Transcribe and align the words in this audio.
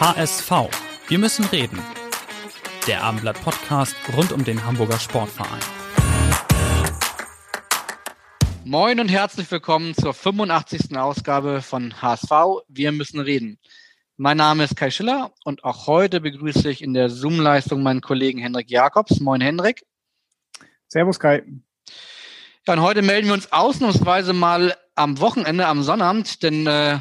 HSV. 0.00 0.52
Wir 1.08 1.18
müssen 1.18 1.44
reden. 1.46 1.82
Der 2.86 3.02
Abendblatt 3.02 3.42
Podcast 3.42 3.96
rund 4.16 4.30
um 4.30 4.44
den 4.44 4.64
Hamburger 4.64 5.00
Sportverein. 5.00 5.58
Moin 8.64 9.00
und 9.00 9.08
herzlich 9.08 9.50
willkommen 9.50 9.96
zur 9.96 10.14
85. 10.14 10.96
Ausgabe 10.96 11.62
von 11.62 12.00
HSV. 12.00 12.30
Wir 12.68 12.92
müssen 12.92 13.18
reden. 13.18 13.58
Mein 14.16 14.36
Name 14.36 14.62
ist 14.62 14.76
Kai 14.76 14.92
Schiller 14.92 15.32
und 15.44 15.64
auch 15.64 15.88
heute 15.88 16.20
begrüße 16.20 16.70
ich 16.70 16.80
in 16.80 16.94
der 16.94 17.10
Zoom-Leistung 17.10 17.82
meinen 17.82 18.00
Kollegen 18.00 18.38
Hendrik 18.38 18.70
Jakobs. 18.70 19.18
Moin 19.18 19.40
Hendrik. 19.40 19.84
Servus 20.86 21.18
Kai. 21.18 21.42
Ja, 22.68 22.74
und 22.74 22.82
heute 22.82 23.02
melden 23.02 23.26
wir 23.26 23.34
uns 23.34 23.50
ausnahmsweise 23.50 24.32
mal 24.32 24.76
am 24.94 25.18
Wochenende, 25.18 25.66
am 25.66 25.82
Sonnabend, 25.82 26.44
denn 26.44 26.68
äh, 26.68 27.00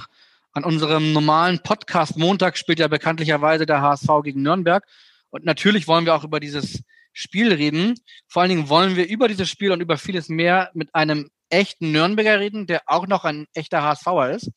an 0.57 0.63
unserem 0.63 1.13
normalen 1.13 1.59
Podcast 1.59 2.17
Montag 2.17 2.57
spielt 2.57 2.79
ja 2.79 2.87
bekanntlicherweise 2.87 3.67
der 3.67 3.81
HSV 3.81 4.07
gegen 4.23 4.41
Nürnberg. 4.41 4.83
Und 5.29 5.45
natürlich 5.45 5.87
wollen 5.87 6.05
wir 6.05 6.15
auch 6.15 6.23
über 6.23 6.39
dieses 6.39 6.81
Spiel 7.13 7.53
reden. 7.53 7.93
Vor 8.27 8.41
allen 8.41 8.49
Dingen 8.49 8.69
wollen 8.69 8.95
wir 8.95 9.07
über 9.07 9.27
dieses 9.27 9.49
Spiel 9.49 9.71
und 9.71 9.81
über 9.81 9.97
vieles 9.97 10.29
mehr 10.29 10.71
mit 10.73 10.95
einem 10.95 11.29
echten 11.49 11.91
Nürnberger 11.91 12.39
reden, 12.39 12.65
der 12.65 12.81
auch 12.87 13.05
noch 13.05 13.23
ein 13.23 13.45
echter 13.53 13.83
HSVer 13.83 14.31
ist. 14.31 14.51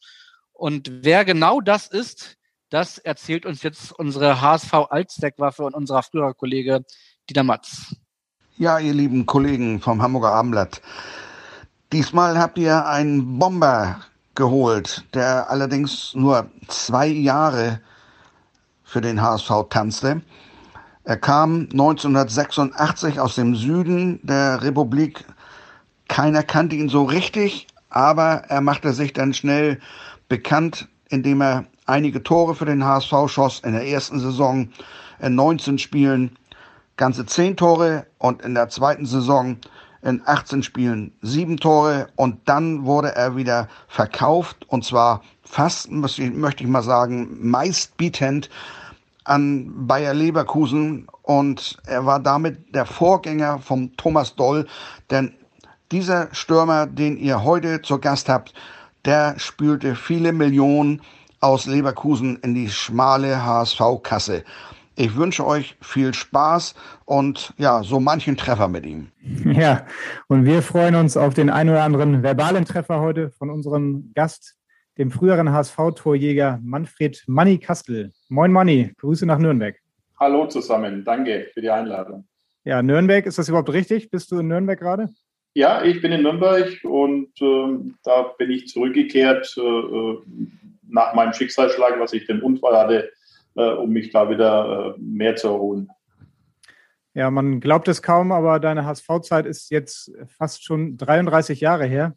Und 0.55 0.91
wer 1.05 1.27
genau 1.27 1.61
das 1.61 1.87
ist, 1.87 2.37
das 2.71 2.97
erzählt 2.97 3.45
uns 3.45 3.63
jetzt 3.63 3.93
unsere 3.93 4.41
HSV 4.41 4.73
Altsteckwaffe 4.73 5.65
und 5.65 5.75
unser 5.75 6.03
früherer 6.03 6.33
Kollege 6.33 6.83
Dieter 7.29 7.45
Matz. 7.45 7.95
Ja, 8.57 8.79
ihr 8.79 8.95
lieben 8.95 9.27
Kollegen 9.27 9.81
vom 9.81 10.01
Hamburger 10.01 10.33
Abendblatt. 10.33 10.81
Diesmal 11.93 12.39
habt 12.39 12.57
ihr 12.57 12.87
einen 12.87 13.39
Bomber 13.39 14.01
geholt, 14.41 15.05
der 15.13 15.51
allerdings 15.51 16.15
nur 16.15 16.51
zwei 16.67 17.07
Jahre 17.07 17.81
für 18.83 19.03
den 19.03 19.21
HSV 19.21 19.69
tanzte. 19.69 20.23
Er 21.05 21.19
kam 21.19 21.69
1986 21.71 23.21
aus 23.21 23.35
dem 23.35 23.55
Süden 23.55 24.19
der 24.23 24.63
Republik 24.63 25.27
keiner 26.11 26.43
kannte 26.43 26.75
ihn 26.75 26.89
so 26.89 27.05
richtig, 27.05 27.69
aber 27.89 28.43
er 28.49 28.61
machte 28.61 28.93
sich 28.93 29.13
dann 29.13 29.33
schnell 29.33 29.79
bekannt, 30.29 30.89
indem 31.09 31.41
er 31.41 31.67
einige 31.87 32.25
Tore 32.25 32.57
für 32.57 32.65
den 32.65 32.85
HSV 32.85 33.29
schoss 33.29 33.61
in 33.61 33.75
der 33.75 33.87
ersten 33.87 34.19
Saison 34.19 34.71
in 35.21 35.37
19 35.37 35.79
Spielen 35.79 36.37
ganze 36.97 37.27
10 37.27 37.57
Tore 37.57 38.07
und 38.19 38.43
in 38.43 38.55
der 38.55 38.69
zweiten 38.71 39.07
Saison 39.07 39.59
in 40.03 40.23
18 40.25 40.63
Spielen 40.63 41.13
7 41.23 41.59
Tore 41.59 42.09
und 42.17 42.41
dann 42.47 42.85
wurde 42.85 43.15
er 43.15 43.37
wieder 43.37 43.69
verkauft 43.89 44.67
und 44.69 44.85
zwar 44.85 45.23
fast, 45.43 45.91
möchte 45.91 46.23
ich 46.23 46.67
mal 46.67 46.83
sagen, 46.83 47.39
meistbietend 47.41 48.49
an 49.25 49.87
Bayer 49.87 50.15
Leverkusen 50.15 51.07
und 51.23 51.77
er 51.87 52.07
war 52.07 52.21
damit 52.21 52.75
der 52.75 52.87
Vorgänger 52.87 53.59
von 53.59 53.97
Thomas 53.97 54.35
Doll, 54.35 54.67
denn 55.11 55.35
dieser 55.93 56.29
Stürmer, 56.33 56.87
den 56.87 57.17
ihr 57.19 57.43
heute 57.43 57.83
zur 57.83 58.01
Gast 58.01 58.29
habt, 58.29 58.55
der 59.05 59.39
spülte 59.39 59.95
viele 59.97 60.33
Millionen 60.33 61.03
aus 61.41 61.67
Leverkusen 61.67 62.37
in 62.37 62.55
die 62.55 62.71
schmale 62.71 63.45
HSV-Kasse. 63.45 64.45
Ich 64.97 65.17
wünsche 65.17 65.47
euch 65.47 65.77
viel 65.81 66.13
Spaß 66.13 66.75
und 67.05 67.55
ja, 67.57 67.83
so 67.83 68.01
manchen 68.01 68.37
Treffer 68.37 68.69
mit 68.69 68.85
ihm. 68.85 69.09
Ja, 69.45 69.87
und 70.29 70.45
wir 70.45 70.63
freuen 70.63 70.95
uns 70.95 71.17
auf 71.17 71.35
den 71.35 71.49
ein 71.49 71.69
oder 71.69 71.83
anderen 71.83 72.23
verbalen 72.23 72.65
Treffer 72.65 73.01
heute 73.01 73.31
von 73.31 73.51
unserem 73.51 74.13
Gast, 74.15 74.57
dem 74.99 75.11
früheren 75.11 75.53
HSV-Torjäger 75.53 76.59
Manfred 76.63 77.23
Manni 77.27 77.59
Kastel. 77.59 78.13
Moin 78.29 78.53
Manni, 78.53 78.93
Grüße 78.99 79.27
nach 79.27 79.39
Nürnberg. 79.39 79.77
Hallo 80.19 80.47
zusammen, 80.47 81.05
danke 81.05 81.49
für 81.55 81.63
die 81.63 81.71
Einladung. 81.71 82.27
Ja, 82.65 82.83
Nürnberg, 82.83 83.25
ist 83.25 83.39
das 83.39 83.49
überhaupt 83.49 83.73
richtig? 83.73 84.11
Bist 84.11 84.31
du 84.31 84.41
in 84.41 84.49
Nürnberg 84.49 84.79
gerade? 84.79 85.09
Ja, 85.55 85.83
ich 85.83 86.03
bin 86.03 86.13
in 86.13 86.23
Nürnberg 86.23 86.69
und 86.85 87.31
äh, 87.41 87.93
da 88.05 88.23
bin 88.39 88.51
ich 88.51 88.69
zurückgekehrt 88.69 89.55
äh, 89.57 89.61
äh, 89.61 90.19
nach 90.89 91.15
meinem 91.15 91.33
Schicksalsschlag, 91.33 91.99
was 91.99 92.13
ich 92.13 92.27
den 92.27 92.43
Unfall 92.43 92.77
hatte, 92.77 93.11
um 93.69 93.91
mich 93.91 94.11
da 94.11 94.29
wieder 94.31 94.95
äh, 94.97 95.01
mehr 95.01 95.37
zu 95.37 95.49
erholen. 95.49 95.89
Ja, 97.15 97.31
man 97.31 97.61
glaubt 97.61 97.89
es 97.89 98.03
kaum, 98.03 98.31
aber 98.31 98.61
deine 98.61 98.85
HSV-Zeit 98.85 99.47
ist 99.47 99.71
jetzt 99.71 100.13
fast 100.27 100.65
schon 100.65 100.97
33 100.97 101.61
Jahre 101.61 101.87
her. 101.87 102.15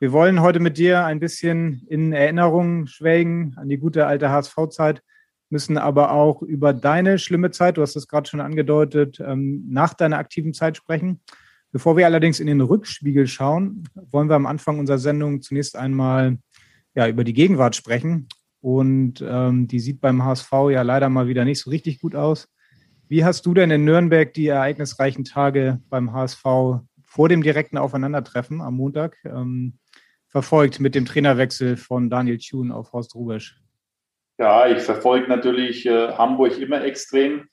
Wir 0.00 0.12
wollen 0.12 0.42
heute 0.42 0.60
mit 0.60 0.78
dir 0.78 1.04
ein 1.04 1.18
bisschen 1.18 1.84
in 1.88 2.12
Erinnerung 2.12 2.86
schwelgen 2.86 3.54
an 3.56 3.68
die 3.68 3.78
gute 3.78 4.06
alte 4.06 4.30
HSV-Zeit, 4.30 5.02
müssen 5.50 5.78
aber 5.78 6.12
auch 6.12 6.42
über 6.42 6.72
deine 6.72 7.18
schlimme 7.18 7.50
Zeit, 7.50 7.78
du 7.78 7.82
hast 7.82 7.96
es 7.96 8.06
gerade 8.06 8.28
schon 8.28 8.40
angedeutet, 8.40 9.18
ähm, 9.18 9.64
nach 9.68 9.94
deiner 9.94 10.18
aktiven 10.18 10.52
Zeit 10.52 10.76
sprechen. 10.76 11.20
Bevor 11.72 11.96
wir 11.96 12.06
allerdings 12.06 12.38
in 12.38 12.46
den 12.46 12.60
Rückspiegel 12.60 13.26
schauen, 13.26 13.84
wollen 14.10 14.28
wir 14.28 14.36
am 14.36 14.46
Anfang 14.46 14.78
unserer 14.78 14.98
Sendung 14.98 15.42
zunächst 15.42 15.74
einmal 15.74 16.38
ja, 16.94 17.08
über 17.08 17.24
die 17.24 17.34
Gegenwart 17.34 17.76
sprechen. 17.76 18.28
Und 18.60 19.24
ähm, 19.26 19.68
die 19.68 19.78
sieht 19.78 20.00
beim 20.00 20.24
HSV 20.24 20.52
ja 20.70 20.82
leider 20.82 21.08
mal 21.08 21.28
wieder 21.28 21.44
nicht 21.44 21.60
so 21.60 21.70
richtig 21.70 22.00
gut 22.00 22.14
aus. 22.14 22.48
Wie 23.08 23.24
hast 23.24 23.46
du 23.46 23.54
denn 23.54 23.70
in 23.70 23.84
Nürnberg 23.84 24.34
die 24.34 24.48
ereignisreichen 24.48 25.24
Tage 25.24 25.80
beim 25.88 26.12
HSV 26.12 26.42
vor 27.06 27.28
dem 27.28 27.42
direkten 27.42 27.78
Aufeinandertreffen 27.78 28.60
am 28.60 28.76
Montag 28.76 29.16
ähm, 29.24 29.78
verfolgt 30.28 30.78
mit 30.78 30.94
dem 30.94 31.06
Trainerwechsel 31.06 31.76
von 31.76 32.10
Daniel 32.10 32.38
Thune 32.38 32.74
auf 32.74 32.92
Horst 32.92 33.14
Rubesch? 33.14 33.60
Ja, 34.38 34.68
ich 34.68 34.82
verfolge 34.82 35.26
natürlich 35.28 35.86
äh, 35.86 36.12
Hamburg 36.12 36.58
immer 36.58 36.84
extrem, 36.84 37.48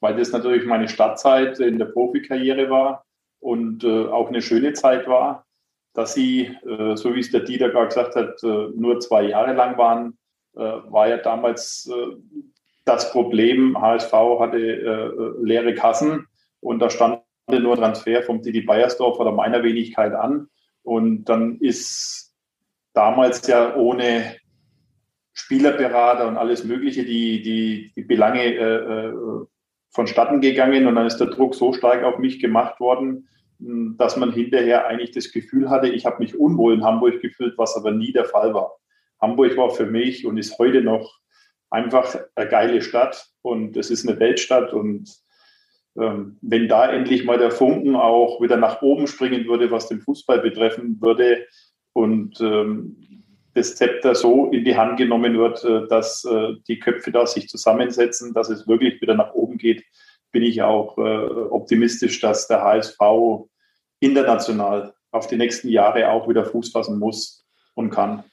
weil 0.00 0.16
das 0.16 0.30
natürlich 0.30 0.66
meine 0.66 0.88
Stadtzeit 0.88 1.58
in 1.58 1.78
der 1.78 1.86
Profikarriere 1.86 2.70
war 2.70 3.04
und 3.40 3.82
äh, 3.84 4.06
auch 4.06 4.28
eine 4.28 4.42
schöne 4.42 4.72
Zeit 4.72 5.08
war, 5.08 5.46
dass 5.94 6.14
sie, 6.14 6.56
äh, 6.66 6.96
so 6.96 7.14
wie 7.14 7.20
es 7.20 7.30
der 7.30 7.40
Dieter 7.40 7.70
gerade 7.70 7.88
gesagt 7.88 8.14
hat, 8.14 8.42
äh, 8.44 8.68
nur 8.76 9.00
zwei 9.00 9.22
Jahre 9.22 9.54
lang 9.54 9.76
waren, 9.78 10.18
war 10.54 11.08
ja 11.08 11.18
damals 11.18 11.90
äh, 11.92 12.16
das 12.84 13.10
Problem. 13.12 13.80
HSV 13.80 14.12
hatte 14.12 14.58
äh, 14.58 15.44
leere 15.44 15.74
Kassen 15.74 16.26
und 16.60 16.80
da 16.80 16.90
stand 16.90 17.22
nur 17.50 17.76
Transfer 17.76 18.22
vom 18.22 18.42
Didi 18.42 18.62
Beiersdorf 18.62 19.18
oder 19.18 19.32
meiner 19.32 19.62
Wenigkeit 19.62 20.12
an. 20.12 20.48
Und 20.82 21.24
dann 21.24 21.58
ist 21.58 22.34
damals 22.94 23.46
ja 23.46 23.74
ohne 23.76 24.36
Spielerberater 25.32 26.26
und 26.26 26.36
alles 26.36 26.64
Mögliche 26.64 27.04
die, 27.04 27.42
die, 27.42 27.92
die 27.94 28.02
Belange 28.02 28.54
äh, 28.54 29.12
vonstatten 29.90 30.40
gegangen 30.40 30.86
und 30.86 30.94
dann 30.94 31.06
ist 31.06 31.18
der 31.18 31.28
Druck 31.28 31.54
so 31.54 31.72
stark 31.72 32.04
auf 32.04 32.18
mich 32.18 32.40
gemacht 32.40 32.80
worden, 32.80 33.28
hm, 33.60 33.96
dass 33.98 34.16
man 34.16 34.32
hinterher 34.32 34.86
eigentlich 34.86 35.12
das 35.12 35.32
Gefühl 35.32 35.70
hatte, 35.70 35.88
ich 35.88 36.06
habe 36.06 36.18
mich 36.18 36.38
unwohl 36.38 36.74
in 36.74 36.84
Hamburg 36.84 37.20
gefühlt, 37.20 37.56
was 37.56 37.76
aber 37.76 37.90
nie 37.92 38.12
der 38.12 38.24
Fall 38.24 38.54
war. 38.54 38.76
Hamburg 39.20 39.56
war 39.56 39.70
für 39.70 39.86
mich 39.86 40.26
und 40.26 40.38
ist 40.38 40.58
heute 40.58 40.80
noch 40.80 41.18
einfach 41.70 42.16
eine 42.34 42.48
geile 42.48 42.82
Stadt 42.82 43.28
und 43.42 43.76
es 43.76 43.90
ist 43.90 44.08
eine 44.08 44.18
Weltstadt 44.18 44.72
und 44.72 45.10
ähm, 45.98 46.38
wenn 46.40 46.68
da 46.68 46.90
endlich 46.90 47.24
mal 47.24 47.38
der 47.38 47.50
Funken 47.50 47.96
auch 47.96 48.40
wieder 48.40 48.56
nach 48.56 48.82
oben 48.82 49.06
springen 49.06 49.46
würde, 49.46 49.70
was 49.70 49.88
den 49.88 50.00
Fußball 50.00 50.40
betreffen 50.40 51.00
würde 51.00 51.46
und 51.92 52.40
ähm, 52.40 53.24
das 53.54 53.74
Zepter 53.74 54.14
so 54.14 54.50
in 54.50 54.64
die 54.64 54.76
Hand 54.76 54.98
genommen 54.98 55.36
wird, 55.36 55.64
äh, 55.64 55.86
dass 55.88 56.24
äh, 56.24 56.54
die 56.68 56.78
Köpfe 56.78 57.10
da 57.10 57.26
sich 57.26 57.48
zusammensetzen, 57.48 58.32
dass 58.32 58.48
es 58.48 58.68
wirklich 58.68 59.00
wieder 59.00 59.14
nach 59.14 59.34
oben 59.34 59.58
geht, 59.58 59.84
bin 60.30 60.42
ich 60.42 60.62
auch 60.62 60.96
äh, 60.98 61.00
optimistisch, 61.00 62.20
dass 62.20 62.46
der 62.48 62.62
HSV 62.62 62.98
international 64.00 64.94
auf 65.10 65.26
die 65.26 65.36
nächsten 65.36 65.68
Jahre 65.68 66.10
auch 66.10 66.28
wieder 66.28 66.44
Fuß 66.44 66.70
fassen 66.70 66.98
muss 66.98 67.44
und 67.74 67.90
kann. 67.90 68.24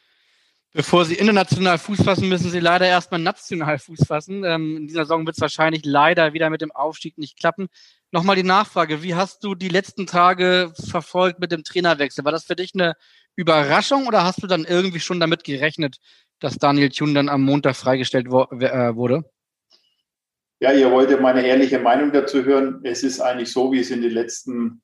Bevor 0.75 1.05
Sie 1.05 1.15
international 1.15 1.77
Fuß 1.77 2.03
fassen, 2.03 2.27
müssen 2.27 2.49
Sie 2.49 2.59
leider 2.59 2.85
erstmal 2.85 3.21
national 3.21 3.79
Fuß 3.79 4.05
fassen. 4.05 4.43
Ähm, 4.43 4.75
in 4.75 4.87
dieser 4.87 5.05
Saison 5.05 5.25
wird 5.25 5.37
es 5.37 5.41
wahrscheinlich 5.41 5.85
leider 5.85 6.33
wieder 6.33 6.49
mit 6.49 6.59
dem 6.59 6.71
Aufstieg 6.71 7.17
nicht 7.17 7.39
klappen. 7.39 7.69
Nochmal 8.11 8.35
die 8.35 8.43
Nachfrage, 8.43 9.01
wie 9.01 9.15
hast 9.15 9.41
du 9.45 9.55
die 9.55 9.69
letzten 9.69 10.05
Tage 10.05 10.73
verfolgt 10.89 11.39
mit 11.39 11.53
dem 11.53 11.63
Trainerwechsel? 11.63 12.25
War 12.25 12.33
das 12.33 12.43
für 12.43 12.57
dich 12.57 12.71
eine 12.73 12.95
Überraschung 13.37 14.05
oder 14.05 14.25
hast 14.25 14.43
du 14.43 14.47
dann 14.47 14.65
irgendwie 14.65 14.99
schon 14.99 15.21
damit 15.21 15.45
gerechnet, 15.45 15.99
dass 16.41 16.57
Daniel 16.57 16.89
Thune 16.89 17.13
dann 17.13 17.29
am 17.29 17.43
Montag 17.43 17.77
freigestellt 17.77 18.29
wo, 18.29 18.41
äh, 18.59 18.93
wurde? 18.97 19.23
Ja, 20.59 20.73
ihr 20.73 20.91
wolltet 20.91 21.21
meine 21.21 21.47
ehrliche 21.47 21.79
Meinung 21.79 22.11
dazu 22.11 22.43
hören. 22.43 22.81
Es 22.83 23.01
ist 23.01 23.21
eigentlich 23.21 23.49
so, 23.49 23.71
wie 23.71 23.79
es 23.79 23.91
in 23.91 24.01
den 24.01 24.11
letzten 24.11 24.81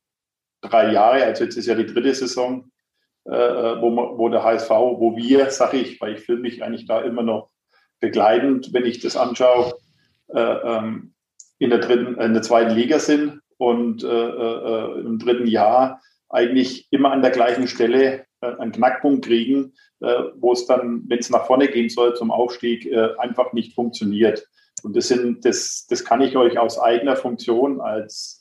drei 0.61 0.94
Jahren, 0.94 1.21
also 1.23 1.44
jetzt 1.44 1.57
ist 1.57 1.65
ja 1.65 1.75
die 1.75 1.85
dritte 1.85 2.15
Saison, 2.15 2.71
äh, 3.25 3.33
äh 3.33 3.81
wo, 3.81 4.18
wo 4.18 4.29
der 4.29 4.44
HSV, 4.44 4.69
wo 4.69 5.15
wir, 5.15 5.50
sage 5.50 5.77
ich, 5.77 6.00
weil 6.01 6.15
ich 6.15 6.21
fühle 6.21 6.39
mich 6.39 6.63
eigentlich 6.63 6.88
da 6.88 7.01
immer 7.01 7.23
noch 7.23 7.50
begleitend, 8.00 8.73
wenn 8.73 8.85
ich 8.85 9.00
das 9.00 9.15
anschaue, 9.15 9.73
äh, 10.29 10.39
ähm, 10.39 11.13
in 11.59 11.69
der 11.69 11.79
dritten, 11.79 12.19
in 12.19 12.33
der 12.33 12.41
zweiten 12.41 12.71
Liga 12.71 13.00
sind 13.00 13.41
und 13.57 14.03
äh, 14.03 14.07
äh, 14.07 15.00
im 15.01 15.19
dritten 15.19 15.47
Jahr 15.47 16.01
eigentlich 16.29 16.88
immer 16.91 17.12
an 17.12 17.21
der 17.21 17.31
gleichen 17.31 17.68
Stelle 17.68 18.25
äh, 18.41 18.56
einen 18.57 18.71
Knackpunkt 18.71 19.25
kriegen, 19.25 19.73
äh, 20.00 20.23
wo 20.38 20.53
es 20.53 20.65
dann, 20.65 21.03
wenn 21.07 21.19
es 21.19 21.29
nach 21.29 21.45
vorne 21.45 21.68
gehen 21.68 21.89
soll 21.89 22.15
zum 22.15 22.31
Aufstieg, 22.31 22.85
äh, 22.88 23.09
einfach 23.19 23.53
nicht 23.53 23.75
funktioniert. 23.75 24.47
Und 24.83 24.95
das 24.95 25.09
sind, 25.09 25.45
das, 25.45 25.85
das 25.88 26.03
kann 26.03 26.21
ich 26.21 26.35
euch 26.35 26.57
aus 26.57 26.79
eigener 26.79 27.15
Funktion 27.15 27.81
als 27.81 28.40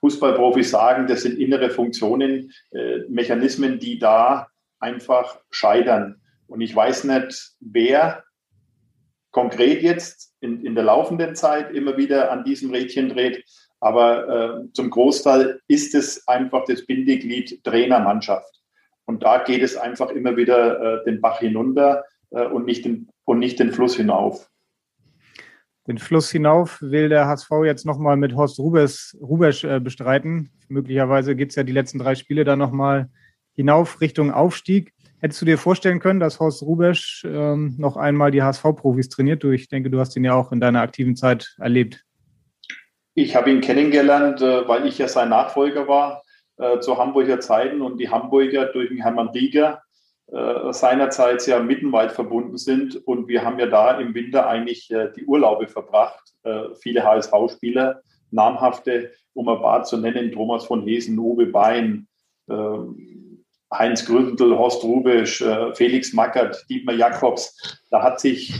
Fußballprofi 0.00 0.62
sagen, 0.62 1.06
das 1.06 1.22
sind 1.22 1.38
innere 1.38 1.70
Funktionen, 1.70 2.52
äh, 2.72 2.98
Mechanismen, 3.08 3.78
die 3.78 3.98
da 3.98 4.48
einfach 4.78 5.40
scheitern. 5.50 6.20
Und 6.46 6.60
ich 6.60 6.74
weiß 6.74 7.04
nicht, 7.04 7.52
wer 7.60 8.24
konkret 9.30 9.82
jetzt 9.82 10.34
in, 10.40 10.64
in 10.64 10.74
der 10.74 10.84
laufenden 10.84 11.34
Zeit 11.34 11.72
immer 11.72 11.96
wieder 11.96 12.30
an 12.30 12.44
diesem 12.44 12.70
Rädchen 12.70 13.08
dreht. 13.08 13.44
Aber 13.80 14.28
äh, 14.64 14.72
zum 14.72 14.90
Großteil 14.90 15.60
ist 15.68 15.94
es 15.94 16.26
einfach 16.26 16.64
das 16.64 16.86
Bindeglied 16.86 17.62
Trainermannschaft. 17.64 18.60
Und 19.04 19.22
da 19.22 19.42
geht 19.42 19.62
es 19.62 19.76
einfach 19.76 20.10
immer 20.10 20.36
wieder 20.36 21.00
äh, 21.00 21.04
den 21.04 21.20
Bach 21.20 21.38
hinunter 21.38 22.04
äh, 22.30 22.44
und, 22.46 22.64
nicht 22.64 22.84
den, 22.84 23.08
und 23.24 23.38
nicht 23.38 23.58
den 23.58 23.72
Fluss 23.72 23.96
hinauf. 23.96 24.50
Den 25.88 25.96
Fluss 25.96 26.30
hinauf 26.30 26.82
will 26.82 27.08
der 27.08 27.26
HSV 27.26 27.50
jetzt 27.64 27.86
nochmal 27.86 28.18
mit 28.18 28.36
Horst 28.36 28.58
Rubes, 28.58 29.16
Rubesch 29.22 29.64
äh, 29.64 29.80
bestreiten. 29.80 30.50
Möglicherweise 30.68 31.34
gibt 31.34 31.52
es 31.52 31.56
ja 31.56 31.62
die 31.62 31.72
letzten 31.72 31.98
drei 31.98 32.14
Spiele 32.14 32.44
da 32.44 32.56
nochmal 32.56 33.08
hinauf 33.54 34.02
Richtung 34.02 34.30
Aufstieg. 34.30 34.92
Hättest 35.18 35.40
du 35.40 35.46
dir 35.46 35.56
vorstellen 35.56 35.98
können, 35.98 36.20
dass 36.20 36.40
Horst 36.40 36.62
Rubesch 36.62 37.24
ähm, 37.26 37.74
noch 37.78 37.96
einmal 37.96 38.30
die 38.30 38.42
HSV-Profis 38.42 39.08
trainiert? 39.08 39.42
Du, 39.42 39.50
ich 39.50 39.68
denke, 39.68 39.88
du 39.88 39.98
hast 39.98 40.14
ihn 40.14 40.24
ja 40.24 40.34
auch 40.34 40.52
in 40.52 40.60
deiner 40.60 40.82
aktiven 40.82 41.16
Zeit 41.16 41.56
erlebt. 41.58 42.04
Ich 43.14 43.34
habe 43.34 43.50
ihn 43.50 43.62
kennengelernt, 43.62 44.42
äh, 44.42 44.68
weil 44.68 44.86
ich 44.86 44.98
ja 44.98 45.08
sein 45.08 45.30
Nachfolger 45.30 45.88
war 45.88 46.22
äh, 46.58 46.80
zu 46.80 46.98
Hamburger 46.98 47.40
Zeiten 47.40 47.80
und 47.80 47.98
die 47.98 48.10
Hamburger 48.10 48.66
durch 48.66 48.90
den 48.90 49.00
Hermann 49.00 49.28
Rieger 49.28 49.82
seinerzeit 50.30 51.46
ja 51.46 51.60
mittenweit 51.60 52.12
verbunden 52.12 52.58
sind. 52.58 52.96
Und 53.06 53.28
wir 53.28 53.44
haben 53.44 53.58
ja 53.58 53.66
da 53.66 53.98
im 53.98 54.14
Winter 54.14 54.46
eigentlich 54.46 54.90
äh, 54.90 55.10
die 55.16 55.24
Urlaube 55.24 55.68
verbracht. 55.68 56.34
Äh, 56.42 56.74
viele 56.80 57.04
HSV-Spieler, 57.04 58.02
namhafte, 58.30 59.12
um 59.32 59.48
ein 59.48 59.60
paar 59.60 59.84
zu 59.84 59.96
nennen, 59.96 60.32
Thomas 60.32 60.66
von 60.66 60.82
Hesen, 60.82 61.18
Uwe 61.18 61.46
Bein, 61.46 62.08
ähm, 62.50 63.44
Heinz 63.72 64.04
Gründel, 64.04 64.56
Horst 64.56 64.82
Rubisch, 64.82 65.40
äh, 65.40 65.74
Felix 65.74 66.12
Mackert, 66.12 66.64
Dietmar 66.68 66.94
Jakobs. 66.94 67.80
Da 67.90 68.02
hat 68.02 68.20
sich 68.20 68.54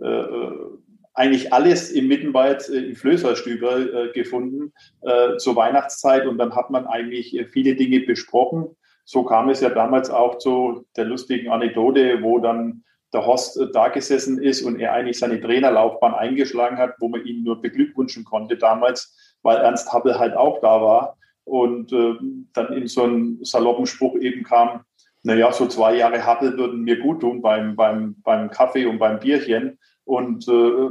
äh, 0.00 0.06
äh 0.06 0.78
eigentlich 1.14 1.52
alles 1.52 1.90
im 1.90 2.08
Mittenwald 2.08 2.68
äh, 2.70 2.86
im 2.86 2.96
Flößerstüber 2.96 3.78
äh, 3.78 4.12
gefunden 4.12 4.72
äh, 5.02 5.36
zur 5.36 5.56
Weihnachtszeit 5.56 6.26
und 6.26 6.38
dann 6.38 6.56
hat 6.56 6.70
man 6.70 6.86
eigentlich 6.86 7.36
äh, 7.36 7.44
viele 7.44 7.76
Dinge 7.76 8.00
besprochen. 8.00 8.74
So 9.04 9.24
kam 9.24 9.48
es 9.48 9.60
ja 9.60 9.70
damals 9.70 10.10
auch 10.10 10.38
zu 10.38 10.86
der 10.96 11.04
lustigen 11.04 11.50
Anekdote, 11.50 12.22
wo 12.22 12.38
dann 12.38 12.84
der 13.12 13.26
Horst 13.26 13.60
da 13.72 13.88
gesessen 13.88 14.42
ist 14.42 14.62
und 14.62 14.80
er 14.80 14.92
eigentlich 14.92 15.18
seine 15.18 15.40
Trainerlaufbahn 15.40 16.14
eingeschlagen 16.14 16.78
hat, 16.78 16.94
wo 16.98 17.08
man 17.08 17.24
ihn 17.26 17.44
nur 17.44 17.60
beglückwünschen 17.60 18.24
konnte 18.24 18.56
damals, 18.56 19.36
weil 19.42 19.58
Ernst 19.58 19.92
Happel 19.92 20.18
halt 20.18 20.34
auch 20.34 20.60
da 20.60 20.80
war 20.80 21.16
und 21.44 21.92
äh, 21.92 22.14
dann 22.54 22.72
in 22.72 22.86
so 22.86 23.02
einen 23.02 23.44
saloppen 23.44 23.86
Spruch 23.86 24.16
eben 24.16 24.44
kam, 24.44 24.84
naja, 25.24 25.52
so 25.52 25.66
zwei 25.66 25.96
Jahre 25.96 26.24
Happel 26.24 26.56
würden 26.56 26.82
mir 26.82 26.98
gut 26.98 27.20
tun 27.20 27.42
beim, 27.42 27.76
beim, 27.76 28.16
beim 28.22 28.50
Kaffee 28.50 28.86
und 28.86 28.98
beim 28.98 29.20
Bierchen. 29.20 29.78
Und 30.04 30.48
äh, 30.48 30.88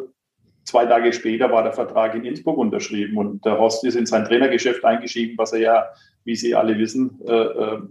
zwei 0.63 0.85
Tage 0.85 1.13
später 1.13 1.51
war 1.51 1.63
der 1.63 1.73
Vertrag 1.73 2.15
in 2.15 2.25
Innsbruck 2.25 2.57
unterschrieben 2.57 3.17
und 3.17 3.45
der 3.45 3.57
Horst 3.57 3.83
ist 3.83 3.95
in 3.95 4.05
sein 4.05 4.25
Trainergeschäft 4.25 4.83
eingestiegen, 4.83 5.37
was 5.37 5.53
er 5.53 5.59
ja, 5.59 5.85
wie 6.23 6.35
Sie 6.35 6.55
alle 6.55 6.77
wissen, 6.77 7.19
äh, 7.27 7.33
äh 7.33 7.81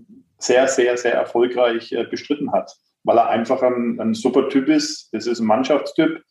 sehr, 0.43 0.67
sehr, 0.69 0.97
sehr 0.97 1.13
erfolgreich 1.13 1.93
äh, 1.93 2.05
bestritten 2.05 2.51
hat, 2.51 2.75
weil 3.05 3.19
er 3.19 3.29
einfach 3.29 3.63
ein, 3.63 4.01
ein 4.01 4.15
super 4.15 4.49
Typ 4.49 4.69
ist. 4.69 5.11
Das 5.13 5.27
ist 5.27 5.39
ein 5.39 5.47
Mannschaftstyp 5.47 6.25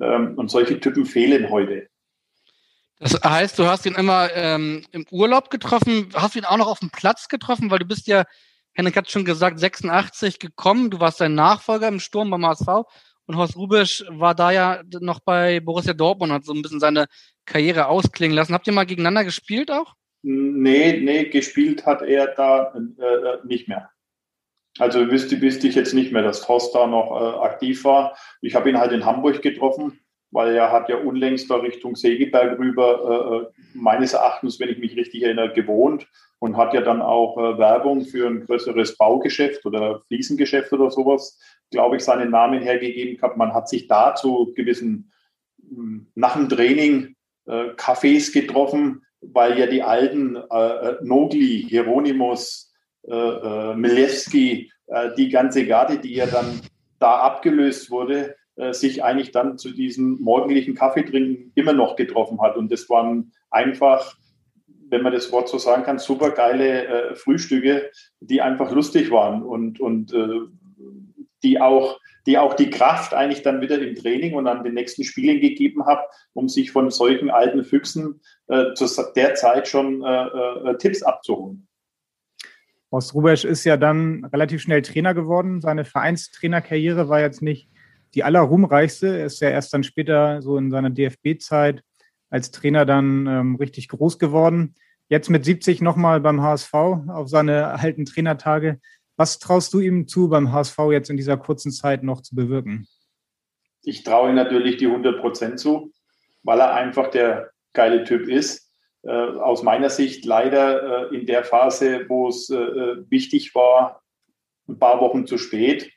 ähm, 0.00 0.34
und 0.36 0.48
solche 0.50 0.78
Typen 0.78 1.04
fehlen 1.04 1.50
heute. 1.50 1.88
Das 3.00 3.20
heißt, 3.22 3.58
du 3.58 3.66
hast 3.66 3.86
ihn 3.86 3.94
immer 3.94 4.30
ähm, 4.34 4.84
im 4.92 5.06
Urlaub 5.10 5.50
getroffen. 5.50 6.08
Hast 6.14 6.36
ihn 6.36 6.44
auch 6.44 6.56
noch 6.56 6.66
auf 6.66 6.80
dem 6.80 6.90
Platz 6.90 7.28
getroffen? 7.28 7.70
Weil 7.70 7.80
du 7.80 7.84
bist 7.84 8.06
ja, 8.08 8.24
Henrik 8.72 8.96
hat 8.96 9.10
schon 9.10 9.24
gesagt, 9.24 9.58
86 9.58 10.38
gekommen. 10.38 10.90
Du 10.90 10.98
warst 10.98 11.18
sein 11.18 11.34
Nachfolger 11.34 11.88
im 11.88 12.00
Sturm 12.00 12.30
beim 12.30 12.44
HSV. 12.44 12.86
Und 13.28 13.36
Horst 13.36 13.56
Rubisch 13.56 14.04
war 14.08 14.34
da 14.34 14.50
ja 14.50 14.82
noch 15.00 15.20
bei 15.20 15.60
Borussia 15.60 15.92
Dortmund, 15.92 16.32
hat 16.32 16.44
so 16.44 16.54
ein 16.54 16.62
bisschen 16.62 16.80
seine 16.80 17.06
Karriere 17.44 17.86
ausklingen 17.86 18.34
lassen. 18.34 18.54
Habt 18.54 18.66
ihr 18.66 18.72
mal 18.72 18.86
gegeneinander 18.86 19.24
gespielt 19.24 19.70
auch? 19.70 19.94
Nee, 20.22 20.98
nee, 21.00 21.24
gespielt 21.24 21.84
hat 21.84 22.00
er 22.00 22.28
da 22.28 22.72
äh, 22.74 23.46
nicht 23.46 23.68
mehr. 23.68 23.90
Also 24.78 25.10
wüsste, 25.10 25.40
wüsste 25.42 25.68
ich 25.68 25.74
jetzt 25.74 25.92
nicht 25.92 26.10
mehr, 26.10 26.22
dass 26.22 26.48
Horst 26.48 26.74
da 26.74 26.86
noch 26.86 27.10
äh, 27.20 27.38
aktiv 27.46 27.84
war. 27.84 28.16
Ich 28.40 28.54
habe 28.54 28.70
ihn 28.70 28.78
halt 28.78 28.92
in 28.92 29.04
Hamburg 29.04 29.42
getroffen 29.42 30.00
weil 30.30 30.54
er 30.54 30.70
hat 30.72 30.88
ja 30.88 30.96
unlängst 30.96 31.50
da 31.50 31.56
Richtung 31.56 31.96
Segeberg 31.96 32.58
rüber, 32.58 33.50
äh, 33.52 33.60
meines 33.74 34.12
Erachtens, 34.12 34.60
wenn 34.60 34.68
ich 34.68 34.78
mich 34.78 34.96
richtig 34.96 35.22
erinnere, 35.22 35.52
gewohnt 35.52 36.06
und 36.38 36.56
hat 36.56 36.74
ja 36.74 36.80
dann 36.80 37.02
auch 37.02 37.36
äh, 37.38 37.58
Werbung 37.58 38.04
für 38.04 38.26
ein 38.26 38.44
größeres 38.44 38.96
Baugeschäft 38.96 39.64
oder 39.64 40.02
Fliesengeschäft 40.08 40.72
oder 40.72 40.90
sowas, 40.90 41.38
glaube 41.70 41.96
ich, 41.96 42.04
seinen 42.04 42.30
Namen 42.30 42.60
hergegeben 42.60 43.16
gehabt. 43.16 43.36
Man 43.36 43.54
hat 43.54 43.68
sich 43.68 43.88
da 43.88 44.14
zu 44.14 44.52
gewissen, 44.54 45.12
hm, 45.68 46.08
nach 46.14 46.36
dem 46.36 46.48
Training 46.48 47.16
äh, 47.46 47.70
Cafés 47.76 48.32
getroffen, 48.32 49.02
weil 49.20 49.58
ja 49.58 49.66
die 49.66 49.82
alten 49.82 50.36
äh, 50.36 50.40
äh 50.40 50.96
Nogli, 51.02 51.66
Hieronymus, 51.68 52.72
äh, 53.08 53.14
äh, 53.14 53.74
Milewski, 53.74 54.70
äh, 54.86 55.10
die 55.16 55.28
ganze 55.28 55.66
Garde, 55.66 55.98
die 55.98 56.14
ja 56.14 56.26
dann 56.26 56.60
da 56.98 57.16
abgelöst 57.18 57.90
wurde, 57.90 58.30
äh, 58.30 58.37
sich 58.72 59.04
eigentlich 59.04 59.30
dann 59.30 59.56
zu 59.56 59.70
diesem 59.70 60.20
morgendlichen 60.20 60.74
Kaffeetrinken 60.74 61.52
immer 61.54 61.72
noch 61.72 61.96
getroffen 61.96 62.40
hat. 62.40 62.56
Und 62.56 62.72
das 62.72 62.90
waren 62.90 63.32
einfach, 63.50 64.16
wenn 64.88 65.02
man 65.02 65.12
das 65.12 65.30
Wort 65.30 65.48
so 65.48 65.58
sagen 65.58 65.84
kann, 65.84 65.98
super 65.98 66.30
geile 66.30 66.86
äh, 66.86 67.14
Frühstücke, 67.14 67.90
die 68.20 68.42
einfach 68.42 68.72
lustig 68.72 69.10
waren 69.10 69.42
und, 69.42 69.78
und 69.78 70.12
äh, 70.12 70.40
die 71.42 71.60
auch 71.60 71.98
die 72.28 72.36
auch 72.36 72.52
die 72.52 72.68
Kraft 72.68 73.14
eigentlich 73.14 73.40
dann 73.40 73.62
wieder 73.62 73.80
im 73.80 73.94
Training 73.94 74.34
und 74.34 74.46
an 74.46 74.62
den 74.62 74.74
nächsten 74.74 75.02
Spielen 75.02 75.40
gegeben 75.40 75.86
hat, 75.86 76.04
um 76.34 76.46
sich 76.46 76.72
von 76.72 76.90
solchen 76.90 77.30
alten 77.30 77.64
Füchsen 77.64 78.20
äh, 78.48 78.74
zu 78.74 78.86
der 79.16 79.34
Zeit 79.34 79.66
schon 79.66 80.04
äh, 80.04 80.26
äh, 80.26 80.76
Tipps 80.76 81.02
abzuholen. 81.02 81.66
Horst 82.92 83.14
Rubesch 83.14 83.46
ist 83.46 83.64
ja 83.64 83.78
dann 83.78 84.26
relativ 84.26 84.60
schnell 84.60 84.82
Trainer 84.82 85.14
geworden. 85.14 85.62
Seine 85.62 85.86
Vereinstrainerkarriere 85.86 87.08
war 87.08 87.20
jetzt 87.20 87.40
nicht 87.40 87.70
die 88.14 88.24
allerruhmreichste. 88.24 89.18
Er 89.18 89.26
ist 89.26 89.40
ja 89.40 89.50
erst 89.50 89.72
dann 89.72 89.84
später 89.84 90.42
so 90.42 90.56
in 90.56 90.70
seiner 90.70 90.90
DFB-Zeit 90.90 91.82
als 92.30 92.50
Trainer 92.50 92.84
dann 92.84 93.26
ähm, 93.26 93.56
richtig 93.56 93.88
groß 93.88 94.18
geworden. 94.18 94.74
Jetzt 95.08 95.30
mit 95.30 95.44
70 95.44 95.80
nochmal 95.80 96.20
beim 96.20 96.42
HSV 96.42 96.74
auf 96.74 97.28
seine 97.28 97.68
alten 97.68 98.04
Trainertage. 98.04 98.78
Was 99.16 99.38
traust 99.38 99.72
du 99.72 99.80
ihm 99.80 100.06
zu, 100.06 100.28
beim 100.28 100.52
HSV 100.52 100.78
jetzt 100.90 101.10
in 101.10 101.16
dieser 101.16 101.36
kurzen 101.36 101.72
Zeit 101.72 102.02
noch 102.02 102.20
zu 102.20 102.34
bewirken? 102.34 102.86
Ich 103.82 104.04
traue 104.04 104.28
ihm 104.28 104.34
natürlich 104.34 104.76
die 104.76 104.86
100 104.86 105.20
Prozent 105.20 105.58
zu, 105.58 105.92
weil 106.42 106.60
er 106.60 106.74
einfach 106.74 107.10
der 107.10 107.50
geile 107.72 108.04
Typ 108.04 108.28
ist. 108.28 108.70
Äh, 109.02 109.10
aus 109.10 109.62
meiner 109.62 109.90
Sicht 109.90 110.24
leider 110.24 111.10
äh, 111.10 111.16
in 111.16 111.26
der 111.26 111.44
Phase, 111.44 112.04
wo 112.08 112.28
es 112.28 112.50
äh, 112.50 112.56
äh 112.56 113.04
wichtig 113.08 113.54
war, 113.54 114.02
ein 114.68 114.78
paar 114.78 115.00
Wochen 115.00 115.26
zu 115.26 115.38
spät. 115.38 115.90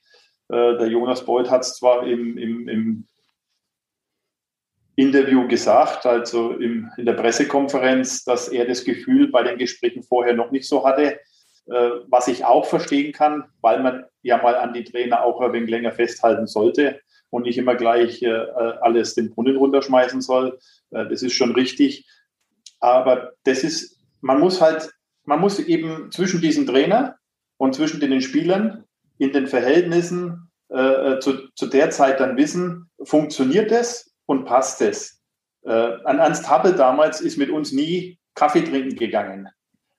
Äh, 0.51 0.77
der 0.77 0.87
Jonas 0.87 1.25
Beuth 1.25 1.49
hat 1.49 1.61
es 1.61 1.75
zwar 1.75 2.05
im, 2.05 2.37
im, 2.37 2.67
im, 2.67 3.07
Interview 4.97 5.47
gesagt, 5.47 6.05
also 6.05 6.51
im, 6.51 6.91
in 6.97 7.05
der 7.05 7.13
Pressekonferenz, 7.13 8.25
dass 8.25 8.49
er 8.49 8.65
das 8.65 8.83
Gefühl 8.83 9.31
bei 9.31 9.41
den 9.41 9.57
Gesprächen 9.57 10.03
vorher 10.03 10.35
noch 10.35 10.51
nicht 10.51 10.67
so 10.67 10.85
hatte, 10.85 11.17
äh, 11.67 11.89
was 12.09 12.27
ich 12.27 12.43
auch 12.43 12.65
verstehen 12.65 13.13
kann, 13.13 13.45
weil 13.61 13.81
man 13.81 14.03
ja 14.21 14.37
mal 14.41 14.55
an 14.55 14.73
die 14.73 14.83
Trainer 14.83 15.23
auch 15.23 15.39
ein 15.39 15.53
wenig 15.53 15.69
länger 15.69 15.93
festhalten 15.93 16.45
sollte 16.45 16.99
und 17.29 17.43
nicht 17.43 17.57
immer 17.57 17.75
gleich 17.75 18.21
äh, 18.21 18.29
alles 18.29 19.15
den 19.15 19.29
Brunnen 19.29 19.55
runterschmeißen 19.55 20.19
soll. 20.19 20.59
das 20.91 21.23
ist 21.23 21.33
schon 21.33 21.53
richtig. 21.53 22.05
Aber 22.81 23.31
das 23.45 23.63
ist, 23.63 23.97
man 24.19 24.41
muss 24.41 24.59
halt, 24.59 24.91
man 25.23 25.39
muss 25.39 25.57
eben 25.59 26.11
zwischen 26.11 26.41
diesen 26.41 26.67
Trainer 26.67 27.15
und 27.57 27.73
zwischen 27.73 28.01
den 28.01 28.21
Spielern 28.21 28.83
in 29.21 29.31
den 29.33 29.45
Verhältnissen 29.45 30.49
äh, 30.69 31.19
zu, 31.19 31.47
zu 31.55 31.67
der 31.67 31.91
Zeit 31.91 32.19
dann 32.19 32.37
wissen, 32.37 32.89
funktioniert 33.03 33.71
es 33.71 34.11
und 34.25 34.45
passt 34.45 34.81
es. 34.81 35.21
Äh, 35.63 35.69
an 35.71 36.17
Ernst 36.17 36.49
Happel 36.49 36.73
damals 36.73 37.21
ist 37.21 37.37
mit 37.37 37.51
uns 37.51 37.71
nie 37.71 38.17
Kaffee 38.33 38.63
trinken 38.63 38.95
gegangen. 38.95 39.47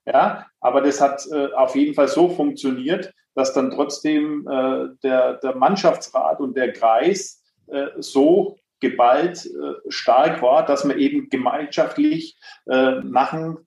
Ja, 0.06 0.46
aber 0.58 0.80
das 0.80 1.00
hat 1.00 1.24
äh, 1.30 1.52
auf 1.52 1.76
jeden 1.76 1.94
Fall 1.94 2.08
so 2.08 2.30
funktioniert, 2.30 3.12
dass 3.36 3.52
dann 3.52 3.70
trotzdem 3.70 4.44
äh, 4.50 4.88
der, 5.04 5.34
der 5.34 5.54
Mannschaftsrat 5.54 6.40
und 6.40 6.56
der 6.56 6.72
Kreis 6.72 7.44
äh, 7.68 7.86
so 7.98 8.58
geballt 8.80 9.46
äh, 9.46 9.74
stark 9.88 10.42
war, 10.42 10.66
dass 10.66 10.82
man 10.82 10.98
eben 10.98 11.28
gemeinschaftlich 11.28 12.36
äh, 12.66 12.96
nach 13.04 13.30
dem 13.30 13.58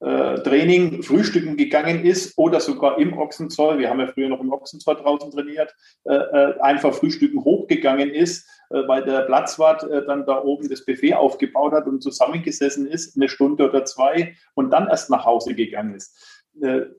äh, 0.00 0.40
Training 0.40 1.02
frühstücken 1.02 1.58
gegangen 1.58 2.06
ist 2.06 2.38
oder 2.38 2.58
sogar 2.58 2.98
im 2.98 3.18
Ochsenzoll, 3.18 3.78
wir 3.78 3.90
haben 3.90 4.00
ja 4.00 4.06
früher 4.06 4.30
noch 4.30 4.40
im 4.40 4.50
Ochsenzoll 4.50 4.96
draußen 4.96 5.30
trainiert, 5.30 5.74
äh, 6.04 6.14
äh, 6.14 6.60
einfach 6.60 6.94
frühstücken 6.94 7.44
hochgegangen 7.44 8.10
ist, 8.10 8.48
weil 8.70 9.02
der 9.02 9.22
Platzwart 9.22 9.84
dann 10.06 10.24
da 10.26 10.44
oben 10.44 10.68
das 10.68 10.84
Buffet 10.86 11.14
aufgebaut 11.14 11.72
hat 11.72 11.88
und 11.88 12.04
zusammengesessen 12.04 12.86
ist, 12.86 13.16
eine 13.16 13.28
Stunde 13.28 13.68
oder 13.68 13.84
zwei 13.84 14.36
und 14.54 14.70
dann 14.70 14.86
erst 14.86 15.10
nach 15.10 15.24
Hause 15.24 15.56
gegangen 15.56 15.96
ist. 15.96 16.16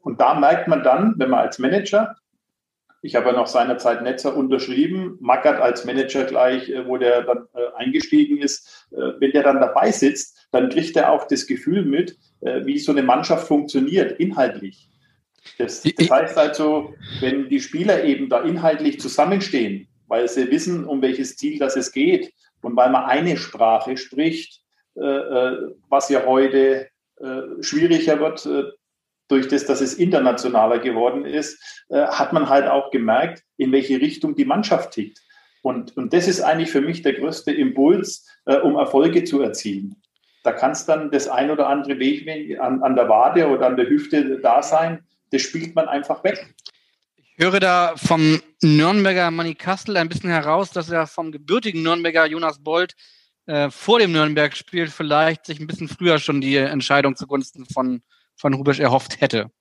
Und 0.02 0.20
da 0.20 0.38
merkt 0.38 0.68
man 0.68 0.84
dann, 0.84 1.14
wenn 1.16 1.30
man 1.30 1.40
als 1.40 1.60
Manager 1.60 2.18
ich 3.02 3.16
habe 3.16 3.30
ja 3.30 3.34
noch 3.34 3.48
seinerzeit 3.48 4.04
Netzer 4.04 4.36
unterschrieben, 4.36 5.18
Mackert 5.20 5.60
als 5.60 5.86
Manager 5.86 6.24
gleich, 6.26 6.70
äh, 6.70 6.88
wo 6.88 6.98
der 6.98 7.24
dann 7.24 7.48
äh, 7.54 7.76
eingestiegen 7.76 8.38
ist. 8.38 8.88
Äh, 8.92 9.20
wenn 9.20 9.32
der 9.32 9.44
dann 9.44 9.60
dabei 9.60 9.92
sitzt, 9.92 10.48
dann 10.52 10.70
kriegt 10.70 10.96
er 10.96 11.12
auch 11.12 11.28
das 11.28 11.48
Gefühl 11.48 11.86
mit, 11.86 12.18
wie 12.42 12.80
so 12.80 12.92
eine 12.92 13.04
Mannschaft 13.04 13.48
funktioniert, 13.48 14.20
inhaltlich. 14.20 14.90
Das, 15.60 15.84
das 15.84 16.10
heißt 16.10 16.38
also, 16.38 16.94
wenn 17.20 17.48
die 17.48 17.62
Spieler 17.62 18.04
eben 18.04 18.28
da 18.30 18.42
inhaltlich 18.42 19.00
zusammenstehen, 19.00 19.88
weil 20.08 20.28
sie 20.28 20.50
wissen, 20.50 20.84
um 20.84 21.02
welches 21.04 21.38
Ziel 21.38 21.60
das 21.60 21.78
es 21.78 21.92
geht 21.92 22.34
und 22.64 22.76
weil 22.76 22.90
man 22.90 23.06
eine 23.06 23.38
Sprache 23.38 23.96
spricht, 23.96 24.62
was 24.96 26.10
ja 26.10 26.26
heute 26.26 26.88
schwieriger 27.62 28.20
wird, 28.20 28.76
durch 29.32 29.48
das, 29.48 29.66
dass 29.66 29.82
es 29.82 29.94
internationaler 29.94 30.80
geworden 30.80 31.26
ist, 31.26 31.60
äh, 31.90 32.06
hat 32.06 32.34
man 32.34 32.50
halt 32.50 32.68
auch 32.68 32.92
gemerkt, 32.92 33.44
in 33.58 33.72
welche 33.72 34.00
Richtung 34.00 34.36
die 34.36 34.46
Mannschaft 34.46 34.92
tickt. 34.92 35.20
Und, 35.62 35.96
und 35.96 36.14
das 36.14 36.28
ist 36.28 36.42
eigentlich 36.42 36.72
für 36.72 36.82
mich 36.82 37.02
der 37.02 37.14
größte 37.14 37.52
Impuls, 37.52 38.28
äh, 38.46 38.58
um 38.58 38.76
Erfolge 38.76 39.24
zu 39.24 39.42
erzielen. 39.42 39.96
Da 40.44 40.52
kann 40.52 40.72
es 40.72 40.86
dann 40.86 41.12
das 41.12 41.28
ein 41.28 41.52
oder 41.52 41.68
andere 41.68 42.00
Weg 42.00 42.28
an, 42.60 42.82
an 42.82 42.96
der 42.96 43.08
Wade 43.08 43.48
oder 43.48 43.68
an 43.68 43.78
der 43.78 43.88
Hüfte 43.88 44.40
da 44.40 44.64
sein, 44.64 45.04
das 45.32 45.44
spielt 45.44 45.76
man 45.76 45.88
einfach 45.88 46.24
weg. 46.24 46.54
Ich 47.18 47.46
höre 47.46 47.60
da 47.60 47.94
vom 47.96 48.42
Nürnberger 48.62 49.32
Manny 49.32 49.56
Kastel 49.56 49.98
ein 49.98 50.10
bisschen 50.10 50.30
heraus, 50.30 50.72
dass 50.72 50.90
er 50.90 51.08
vom 51.08 51.32
gebürtigen 51.32 51.84
Nürnberger 51.84 52.26
Jonas 52.26 52.62
Bold 52.62 52.96
äh, 53.46 53.70
vor 53.70 54.00
dem 54.00 54.12
Nürnberg-Spiel 54.12 54.88
vielleicht 54.88 55.46
sich 55.46 55.60
ein 55.60 55.68
bisschen 55.68 55.88
früher 55.88 56.20
schon 56.20 56.42
die 56.42 56.58
Entscheidung 56.58 57.16
zugunsten 57.16 57.66
von 57.66 58.02
von 58.42 58.56
Rubisch 58.56 58.80
erhofft 58.80 59.22
hätte? 59.22 59.52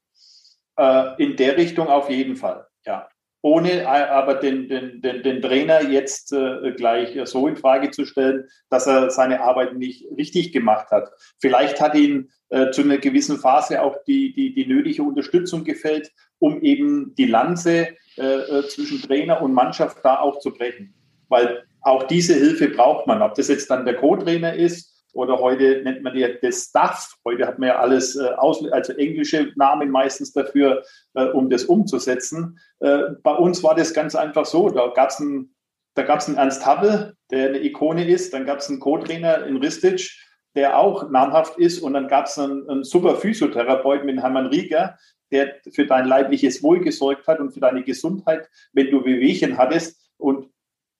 Äh, 0.76 1.22
in 1.22 1.36
der 1.36 1.56
Richtung 1.56 1.88
auf 1.88 2.10
jeden 2.10 2.36
Fall, 2.36 2.66
ja. 2.86 3.08
Ohne 3.42 3.82
äh, 3.82 3.84
aber 3.84 4.34
den, 4.34 4.68
den, 4.68 5.00
den, 5.00 5.22
den 5.22 5.40
Trainer 5.40 5.82
jetzt 5.82 6.32
äh, 6.32 6.72
gleich 6.72 7.18
so 7.24 7.46
in 7.46 7.56
Frage 7.56 7.90
zu 7.90 8.04
stellen, 8.04 8.44
dass 8.68 8.86
er 8.86 9.10
seine 9.10 9.40
Arbeit 9.42 9.76
nicht 9.76 10.06
richtig 10.16 10.52
gemacht 10.52 10.90
hat. 10.90 11.10
Vielleicht 11.38 11.80
hat 11.80 11.94
ihn 11.94 12.30
zu 12.72 12.82
einer 12.82 12.98
gewissen 12.98 13.38
Phase 13.38 13.80
auch 13.80 13.96
die, 14.08 14.32
die, 14.32 14.52
die 14.52 14.66
nötige 14.66 15.04
Unterstützung 15.04 15.62
gefällt, 15.62 16.10
um 16.40 16.60
eben 16.62 17.14
die 17.14 17.26
Lanze 17.26 17.90
zwischen 18.16 19.00
Trainer 19.02 19.40
und 19.40 19.54
Mannschaft 19.54 19.98
da 20.02 20.18
auch 20.18 20.40
zu 20.40 20.52
brechen. 20.52 20.92
Weil 21.28 21.62
auch 21.82 22.08
diese 22.08 22.34
Hilfe 22.34 22.66
braucht 22.70 23.06
man. 23.06 23.22
Ob 23.22 23.36
das 23.36 23.46
jetzt 23.46 23.70
dann 23.70 23.84
der 23.84 23.94
Co-Trainer 23.94 24.54
ist 24.54 24.99
oder 25.12 25.38
heute 25.38 25.82
nennt 25.82 26.02
man 26.02 26.14
die 26.14 26.26
das 26.42 26.64
Stuff. 26.68 27.16
Heute 27.24 27.46
hat 27.46 27.58
man 27.58 27.68
ja 27.68 27.78
alles, 27.78 28.16
äh, 28.16 28.28
aus, 28.36 28.64
also 28.70 28.92
englische 28.94 29.52
Namen 29.56 29.90
meistens 29.90 30.32
dafür, 30.32 30.82
äh, 31.14 31.26
um 31.26 31.50
das 31.50 31.64
umzusetzen. 31.64 32.58
Äh, 32.80 33.00
bei 33.22 33.34
uns 33.34 33.62
war 33.62 33.74
das 33.74 33.94
ganz 33.94 34.14
einfach 34.14 34.46
so. 34.46 34.70
Da 34.70 34.88
gab 34.88 35.10
es 35.10 35.20
einen, 35.20 35.54
da 35.94 36.02
gab's 36.02 36.28
einen 36.28 36.36
Ernst 36.36 36.64
Happel, 36.64 37.14
der 37.30 37.48
eine 37.48 37.64
Ikone 37.64 38.06
ist. 38.08 38.32
Dann 38.32 38.46
gab 38.46 38.58
es 38.58 38.68
einen 38.68 38.80
Co-Trainer 38.80 39.46
in 39.46 39.56
Ristic, 39.56 40.10
der 40.54 40.78
auch 40.78 41.10
namhaft 41.10 41.58
ist. 41.58 41.80
Und 41.80 41.94
dann 41.94 42.08
gab 42.08 42.26
es 42.26 42.38
einen, 42.38 42.68
einen 42.68 42.84
super 42.84 43.16
Physiotherapeuten 43.16 44.06
mit 44.06 44.20
Hermann 44.20 44.46
Rieger, 44.46 44.96
der 45.30 45.56
für 45.72 45.86
dein 45.86 46.06
leibliches 46.06 46.62
Wohl 46.62 46.80
gesorgt 46.80 47.26
hat 47.26 47.40
und 47.40 47.52
für 47.52 47.60
deine 47.60 47.82
Gesundheit, 47.82 48.48
wenn 48.72 48.90
du 48.90 49.04
Wehwehchen 49.04 49.58
hattest. 49.58 50.10
Und 50.16 50.50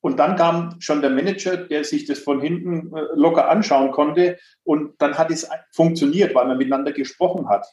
und 0.01 0.19
dann 0.19 0.37
kam 0.37 0.81
schon 0.81 1.03
der 1.03 1.11
Manager, 1.11 1.57
der 1.57 1.85
sich 1.85 2.07
das 2.07 2.19
von 2.19 2.41
hinten 2.41 2.95
äh, 2.97 3.03
locker 3.15 3.51
anschauen 3.51 3.91
konnte. 3.91 4.39
Und 4.65 4.95
dann 4.99 5.19
hat 5.19 5.31
es 5.31 5.49
funktioniert, 5.73 6.35
weil 6.35 6.47
man 6.47 6.59
miteinander 6.59 6.93
gesprochen 6.93 7.49
hat. 7.49 7.67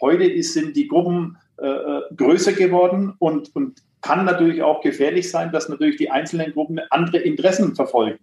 Heute 0.00 0.42
sind 0.42 0.76
die 0.76 0.88
Gruppen 0.88 1.36
äh, 1.60 1.66
äh, 1.66 2.02
größer 2.16 2.52
geworden 2.52 3.14
und, 3.18 3.54
und 3.54 3.82
kann 4.00 4.24
natürlich 4.24 4.62
auch 4.62 4.80
gefährlich 4.80 5.30
sein, 5.30 5.52
dass 5.52 5.68
natürlich 5.68 5.96
die 5.96 6.10
einzelnen 6.10 6.52
Gruppen 6.52 6.80
andere 6.90 7.18
Interessen 7.18 7.74
verfolgen. 7.74 8.18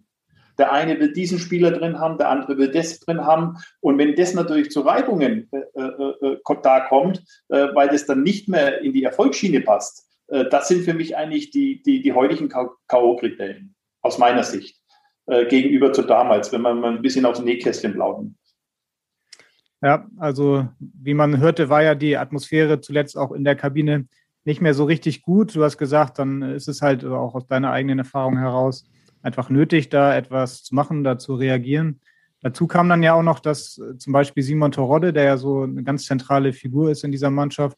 Der 0.57 0.71
eine 0.71 0.99
will 0.99 1.13
diesen 1.13 1.39
Spieler 1.39 1.71
drin 1.71 1.97
haben, 1.97 2.17
der 2.17 2.29
andere 2.29 2.57
will 2.57 2.71
das 2.71 2.99
drin 2.99 3.25
haben. 3.25 3.57
Und 3.79 3.97
wenn 3.97 4.15
das 4.15 4.33
natürlich 4.33 4.69
zu 4.69 4.81
Reibungen 4.81 5.49
äh, 5.51 5.81
äh, 5.81 6.33
äh 6.33 6.57
da 6.61 6.81
kommt, 6.81 7.23
weil 7.47 7.87
das 7.87 8.05
dann 8.05 8.23
nicht 8.23 8.49
mehr 8.49 8.81
in 8.81 8.93
die 8.93 9.03
Erfolgsschiene 9.03 9.61
passt, 9.61 10.10
das 10.49 10.67
sind 10.67 10.83
für 10.83 10.93
mich 10.93 11.17
eigentlich 11.17 11.51
die, 11.51 11.81
die, 11.81 12.01
die 12.01 12.13
heutigen 12.13 12.49
K.O.-Kriterien 12.49 13.73
aus 14.01 14.17
meiner 14.17 14.43
Sicht 14.43 14.81
äh, 15.27 15.45
gegenüber 15.45 15.93
zu 15.93 16.03
damals, 16.03 16.51
wenn 16.51 16.61
man 16.61 16.79
mal 16.79 16.95
ein 16.95 17.01
bisschen 17.01 17.25
aufs 17.25 17.41
Nähkästchen 17.41 17.93
plaudern. 17.93 18.35
Ja, 19.81 20.07
also 20.17 20.67
wie 20.79 21.13
man 21.13 21.39
hörte, 21.39 21.69
war 21.69 21.83
ja 21.83 21.95
die 21.95 22.17
Atmosphäre 22.17 22.81
zuletzt 22.81 23.17
auch 23.17 23.31
in 23.31 23.43
der 23.43 23.55
Kabine 23.55 24.07
nicht 24.43 24.61
mehr 24.61 24.73
so 24.73 24.85
richtig 24.85 25.21
gut. 25.21 25.55
Du 25.55 25.63
hast 25.63 25.77
gesagt, 25.77 26.19
dann 26.19 26.41
ist 26.41 26.67
es 26.67 26.81
halt 26.81 27.03
auch 27.03 27.35
aus 27.35 27.47
deiner 27.47 27.71
eigenen 27.71 27.99
Erfahrung 27.99 28.37
heraus 28.37 28.85
einfach 29.23 29.49
nötig, 29.49 29.89
da 29.89 30.15
etwas 30.15 30.63
zu 30.63 30.75
machen, 30.75 31.03
da 31.03 31.17
zu 31.17 31.35
reagieren. 31.35 31.99
Dazu 32.41 32.65
kam 32.67 32.89
dann 32.89 33.03
ja 33.03 33.13
auch 33.13 33.23
noch, 33.23 33.39
dass 33.39 33.79
zum 33.97 34.13
Beispiel 34.13 34.41
Simon 34.41 34.71
Torodde, 34.71 35.13
der 35.13 35.25
ja 35.25 35.37
so 35.37 35.61
eine 35.61 35.83
ganz 35.83 36.05
zentrale 36.05 36.53
Figur 36.53 36.89
ist 36.89 37.03
in 37.03 37.11
dieser 37.11 37.29
Mannschaft, 37.29 37.77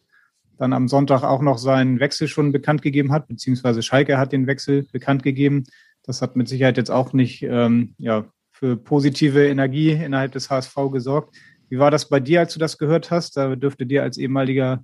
dann 0.57 0.73
am 0.73 0.87
Sonntag 0.87 1.23
auch 1.23 1.41
noch 1.41 1.57
seinen 1.57 1.99
Wechsel 1.99 2.27
schon 2.27 2.51
bekannt 2.51 2.81
gegeben 2.81 3.11
hat, 3.11 3.27
beziehungsweise 3.27 3.81
Schalke 3.81 4.17
hat 4.17 4.31
den 4.31 4.47
Wechsel 4.47 4.87
bekannt 4.91 5.23
gegeben. 5.23 5.63
Das 6.03 6.21
hat 6.21 6.35
mit 6.35 6.47
Sicherheit 6.47 6.77
jetzt 6.77 6.91
auch 6.91 7.13
nicht 7.13 7.43
ähm, 7.43 7.95
ja, 7.97 8.25
für 8.51 8.77
positive 8.77 9.47
Energie 9.47 9.91
innerhalb 9.91 10.31
des 10.31 10.49
HSV 10.49 10.75
gesorgt. 10.91 11.35
Wie 11.69 11.79
war 11.79 11.91
das 11.91 12.09
bei 12.09 12.19
dir, 12.19 12.41
als 12.41 12.53
du 12.53 12.59
das 12.59 12.77
gehört 12.77 13.09
hast? 13.09 13.35
Da 13.35 13.55
dürfte 13.55 13.85
dir 13.85 14.03
als 14.03 14.17
ehemaliger 14.17 14.83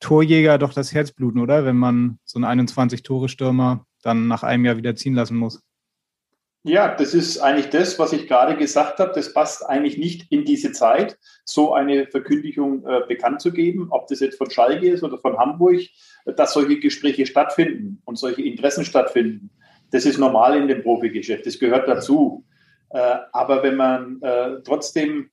Torjäger 0.00 0.58
doch 0.58 0.72
das 0.72 0.92
Herz 0.92 1.12
bluten, 1.12 1.40
oder? 1.40 1.64
Wenn 1.64 1.76
man 1.76 2.18
so 2.24 2.38
einen 2.38 2.68
21-Tore-Stürmer 2.68 3.86
dann 4.02 4.26
nach 4.26 4.42
einem 4.42 4.64
Jahr 4.64 4.76
wieder 4.76 4.96
ziehen 4.96 5.14
lassen 5.14 5.36
muss. 5.36 5.62
Ja, 6.66 6.94
das 6.94 7.12
ist 7.12 7.38
eigentlich 7.40 7.68
das, 7.68 7.98
was 7.98 8.14
ich 8.14 8.26
gerade 8.26 8.56
gesagt 8.56 8.98
habe. 8.98 9.12
Das 9.14 9.34
passt 9.34 9.66
eigentlich 9.66 9.98
nicht 9.98 10.32
in 10.32 10.46
diese 10.46 10.72
Zeit, 10.72 11.18
so 11.44 11.74
eine 11.74 12.06
Verkündigung 12.06 12.86
äh, 12.86 13.02
bekannt 13.06 13.42
zu 13.42 13.52
geben, 13.52 13.88
ob 13.90 14.06
das 14.06 14.20
jetzt 14.20 14.38
von 14.38 14.50
Schalke 14.50 14.88
ist 14.88 15.02
oder 15.02 15.18
von 15.18 15.36
Hamburg, 15.36 15.82
dass 16.24 16.54
solche 16.54 16.80
Gespräche 16.80 17.26
stattfinden 17.26 18.00
und 18.06 18.16
solche 18.16 18.40
Interessen 18.40 18.86
stattfinden. 18.86 19.50
Das 19.90 20.06
ist 20.06 20.16
normal 20.16 20.56
in 20.56 20.66
dem 20.66 20.82
Profigeschäft, 20.82 21.44
das 21.44 21.58
gehört 21.58 21.86
dazu. 21.86 22.46
Äh, 22.88 23.18
aber 23.32 23.62
wenn 23.62 23.76
man 23.76 24.22
äh, 24.22 24.62
trotzdem 24.64 25.28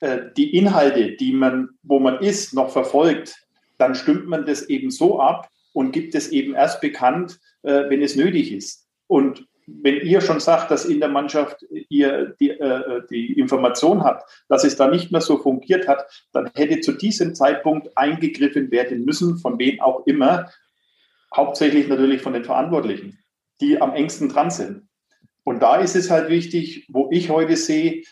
äh, 0.00 0.20
die 0.38 0.56
Inhalte, 0.56 1.16
die 1.16 1.32
man, 1.32 1.68
wo 1.82 1.98
man 1.98 2.20
ist, 2.20 2.54
noch 2.54 2.70
verfolgt, 2.70 3.46
dann 3.76 3.94
stimmt 3.94 4.26
man 4.26 4.46
das 4.46 4.62
eben 4.70 4.90
so 4.90 5.20
ab 5.20 5.50
und 5.74 5.92
gibt 5.92 6.14
es 6.14 6.28
eben 6.32 6.54
erst 6.54 6.80
bekannt, 6.80 7.40
äh, 7.62 7.90
wenn 7.90 8.00
es 8.00 8.16
nötig 8.16 8.52
ist. 8.52 8.88
Und 9.06 9.46
wenn 9.66 10.00
ihr 10.00 10.20
schon 10.20 10.40
sagt, 10.40 10.70
dass 10.70 10.84
in 10.84 11.00
der 11.00 11.08
Mannschaft 11.08 11.64
ihr 11.88 12.34
die, 12.40 12.50
äh, 12.50 13.02
die 13.10 13.38
Information 13.38 14.04
habt, 14.04 14.44
dass 14.48 14.64
es 14.64 14.76
da 14.76 14.88
nicht 14.88 15.10
mehr 15.10 15.20
so 15.20 15.38
fungiert 15.38 15.88
hat, 15.88 16.06
dann 16.32 16.50
hätte 16.54 16.80
zu 16.80 16.92
diesem 16.92 17.34
Zeitpunkt 17.34 17.96
eingegriffen 17.96 18.70
werden 18.70 19.04
müssen, 19.04 19.38
von 19.38 19.58
wem 19.58 19.80
auch 19.80 20.06
immer, 20.06 20.50
hauptsächlich 21.34 21.88
natürlich 21.88 22.22
von 22.22 22.32
den 22.32 22.44
Verantwortlichen, 22.44 23.18
die 23.60 23.80
am 23.80 23.92
engsten 23.92 24.28
dran 24.28 24.50
sind. 24.50 24.88
Und 25.42 25.60
da 25.60 25.76
ist 25.76 25.96
es 25.96 26.10
halt 26.10 26.28
wichtig, 26.28 26.86
wo 26.88 27.08
ich 27.10 27.30
heute 27.30 27.56
sehe, 27.56 28.02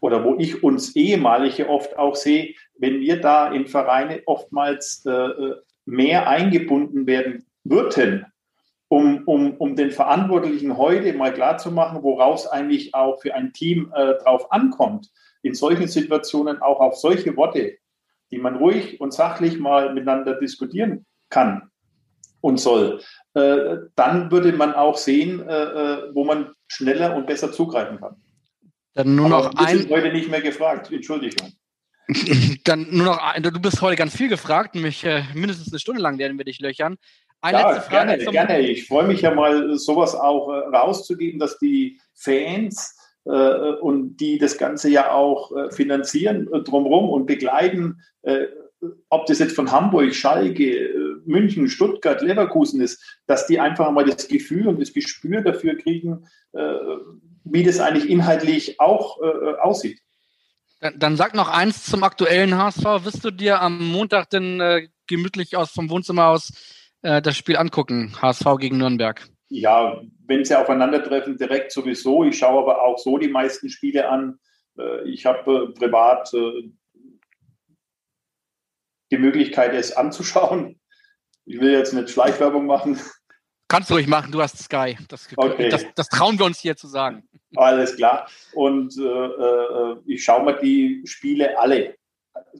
oder 0.00 0.24
wo 0.24 0.36
ich 0.38 0.62
uns 0.62 0.94
ehemalige 0.94 1.68
oft 1.68 1.98
auch 1.98 2.14
sehe, 2.14 2.54
wenn 2.78 3.00
wir 3.00 3.20
da 3.20 3.52
in 3.52 3.66
Vereine 3.66 4.22
oftmals 4.26 5.04
äh, 5.06 5.10
äh 5.10 5.56
mehr 5.86 6.28
eingebunden 6.28 7.06
werden 7.06 7.46
würden, 7.64 8.26
um, 8.88 9.22
um, 9.26 9.54
um 9.56 9.76
den 9.76 9.90
Verantwortlichen 9.90 10.76
heute 10.76 11.12
mal 11.12 11.32
klarzumachen, 11.32 12.02
woraus 12.02 12.46
eigentlich 12.46 12.94
auch 12.94 13.20
für 13.20 13.34
ein 13.34 13.52
Team 13.52 13.92
äh, 13.94 14.14
drauf 14.22 14.50
ankommt, 14.50 15.10
in 15.42 15.54
solchen 15.54 15.88
Situationen 15.88 16.62
auch 16.62 16.80
auf 16.80 16.96
solche 16.96 17.36
Worte, 17.36 17.76
die 18.30 18.38
man 18.38 18.56
ruhig 18.56 19.00
und 19.00 19.12
sachlich 19.12 19.58
mal 19.58 19.92
miteinander 19.92 20.34
diskutieren 20.34 21.06
kann 21.28 21.70
und 22.40 22.58
soll, 22.58 23.02
äh, 23.34 23.76
dann 23.94 24.30
würde 24.30 24.52
man 24.52 24.74
auch 24.74 24.96
sehen, 24.96 25.46
äh, 25.46 25.62
äh 25.62 26.14
wo 26.14 26.24
man 26.24 26.52
schneller 26.66 27.16
und 27.16 27.26
besser 27.26 27.52
zugreifen 27.52 28.00
kann. 28.00 28.16
Dann 28.94 29.14
nur 29.14 29.26
Aber 29.26 29.50
noch 29.50 29.54
ein. 29.54 29.88
Heute 29.88 30.12
nicht 30.12 30.30
mehr 30.30 30.40
gefragt. 30.40 30.90
Entschuldigung. 30.90 31.52
Dann 32.64 32.86
nur 32.90 33.04
noch, 33.04 33.34
du 33.34 33.60
bist 33.60 33.82
heute 33.82 33.96
ganz 33.96 34.16
viel 34.16 34.28
gefragt, 34.28 34.74
nämlich 34.74 35.04
äh, 35.04 35.22
mindestens 35.34 35.72
eine 35.72 35.78
Stunde 35.78 36.00
lang 36.00 36.18
werden 36.18 36.38
wir 36.38 36.44
dich 36.44 36.58
löchern. 36.58 36.96
Eine 37.40 37.58
ja, 37.58 37.78
gerne, 37.88 38.18
gerne. 38.18 38.60
Ich 38.60 38.86
freue 38.88 39.06
mich 39.06 39.22
ja 39.22 39.32
mal, 39.32 39.78
sowas 39.78 40.14
auch 40.14 40.48
äh, 40.48 40.76
rauszugeben, 40.76 41.38
dass 41.38 41.58
die 41.58 42.00
Fans 42.14 42.96
äh, 43.24 43.30
und 43.80 44.16
die 44.16 44.38
das 44.38 44.58
Ganze 44.58 44.90
ja 44.90 45.12
auch 45.12 45.54
äh, 45.56 45.70
finanzieren 45.70 46.48
äh, 46.52 46.62
drumherum 46.62 47.10
und 47.10 47.26
begleiten, 47.26 48.00
äh, 48.22 48.46
ob 49.08 49.26
das 49.26 49.38
jetzt 49.38 49.54
von 49.54 49.70
Hamburg, 49.70 50.14
Schalke, 50.14 50.64
äh, 50.64 50.94
München, 51.26 51.68
Stuttgart, 51.68 52.22
Leverkusen 52.22 52.80
ist, 52.80 53.20
dass 53.26 53.46
die 53.46 53.60
einfach 53.60 53.90
mal 53.92 54.04
das 54.04 54.26
Gefühl 54.28 54.66
und 54.66 54.80
das 54.80 54.92
Gespür 54.92 55.42
dafür 55.42 55.76
kriegen, 55.76 56.26
wie 57.44 57.62
das 57.64 57.80
eigentlich 57.80 58.08
inhaltlich 58.08 58.80
auch 58.80 59.20
aussieht. 59.60 60.00
Dann, 60.80 60.98
dann, 60.98 61.16
sag 61.18 61.34
noch 61.34 61.50
eins 61.50 61.84
zum 61.84 62.02
aktuellen 62.02 62.56
HSV. 62.56 63.04
Wirst 63.04 63.24
du 63.24 63.30
dir 63.30 63.60
am 63.60 63.88
Montag 63.92 64.30
denn 64.30 64.88
gemütlich 65.06 65.56
aus 65.56 65.70
vom 65.70 65.90
Wohnzimmer 65.90 66.28
aus 66.28 66.52
äh, 67.02 67.22
das 67.22 67.36
Spiel 67.36 67.56
angucken, 67.56 68.14
HSV 68.20 68.44
gegen 68.58 68.78
Nürnberg? 68.78 69.26
Ja, 69.48 70.00
wenn 70.26 70.44
sie 70.44 70.58
aufeinandertreffen, 70.58 71.38
direkt 71.38 71.72
sowieso. 71.72 72.24
Ich 72.24 72.38
schaue 72.38 72.62
aber 72.62 72.82
auch 72.82 72.98
so 72.98 73.18
die 73.18 73.28
meisten 73.28 73.70
Spiele 73.70 74.08
an. 74.08 74.38
Äh, 74.78 75.08
ich 75.08 75.26
habe 75.26 75.68
äh, 75.70 75.72
privat 75.72 76.32
äh, 76.34 76.70
die 79.10 79.18
Möglichkeit, 79.18 79.72
es 79.74 79.92
anzuschauen. 79.92 80.78
Ich 81.46 81.60
will 81.60 81.72
jetzt 81.72 81.94
nicht 81.94 82.10
Schleichwerbung 82.10 82.66
machen. 82.66 83.00
Kannst 83.68 83.90
du 83.90 83.94
ruhig 83.94 84.06
machen, 84.06 84.32
du 84.32 84.40
hast 84.40 84.58
Sky. 84.58 84.96
Das, 85.08 85.28
okay. 85.36 85.68
das, 85.68 85.84
das 85.94 86.08
trauen 86.08 86.38
wir 86.38 86.46
uns 86.46 86.58
hier 86.58 86.76
zu 86.76 86.88
sagen. 86.88 87.28
Alles 87.56 87.96
klar. 87.96 88.28
Und 88.54 88.96
äh, 88.98 89.02
äh, 89.02 89.96
ich 90.06 90.24
schaue 90.24 90.44
mir 90.44 90.58
die 90.58 91.02
Spiele 91.04 91.58
alle, 91.58 91.94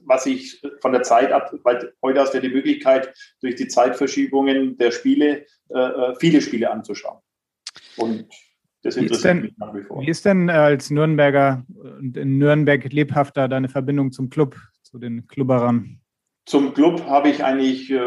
was 0.05 0.25
ich 0.25 0.61
von 0.81 0.91
der 0.91 1.03
Zeit 1.03 1.31
ab, 1.31 1.53
weil 1.63 1.93
heute 2.01 2.19
hast 2.19 2.33
du 2.33 2.37
ja 2.37 2.41
die 2.41 2.53
Möglichkeit, 2.53 3.13
durch 3.41 3.55
die 3.55 3.67
Zeitverschiebungen 3.67 4.77
der 4.77 4.91
Spiele 4.91 5.45
äh, 5.69 5.77
äh 5.77 6.15
viele 6.19 6.41
Spiele 6.41 6.71
anzuschauen. 6.71 7.19
Und 7.97 8.27
das 8.83 8.95
interessiert 8.95 9.25
denn, 9.25 9.41
mich 9.41 9.57
nach 9.57 9.73
wie 9.73 9.83
vor. 9.83 10.01
Wie 10.01 10.09
ist 10.09 10.25
denn 10.25 10.49
äh, 10.49 10.53
als 10.53 10.89
Nürnberger 10.89 11.65
und 11.99 12.15
in 12.15 12.37
Nürnberg 12.37 12.91
lebhafter 12.91 13.47
deine 13.47 13.69
Verbindung 13.69 14.11
zum 14.11 14.29
Club, 14.29 14.55
zu 14.83 14.97
den 14.97 15.27
Klubberern? 15.27 15.99
Zum 16.45 16.73
Club 16.73 17.05
habe 17.05 17.29
ich 17.29 17.43
eigentlich 17.43 17.91
äh, 17.91 17.99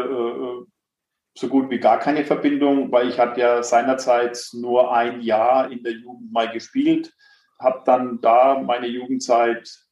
so 1.35 1.47
gut 1.47 1.69
wie 1.69 1.79
gar 1.79 1.99
keine 1.99 2.25
Verbindung, 2.25 2.91
weil 2.91 3.09
ich 3.09 3.19
hatte 3.19 3.39
ja 3.39 3.63
seinerzeit 3.63 4.39
nur 4.53 4.93
ein 4.93 5.21
Jahr 5.21 5.71
in 5.71 5.83
der 5.83 5.93
Jugend 5.93 6.31
mal 6.31 6.51
gespielt, 6.51 7.13
habe 7.59 7.81
dann 7.85 8.19
da 8.21 8.59
meine 8.59 8.87
Jugendzeit 8.87 9.82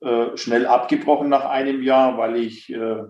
äh, 0.00 0.36
schnell 0.36 0.66
abgebrochen 0.66 1.28
nach 1.28 1.44
einem 1.46 1.82
Jahr, 1.82 2.18
weil 2.18 2.36
ich 2.36 2.72
äh, 2.72 3.02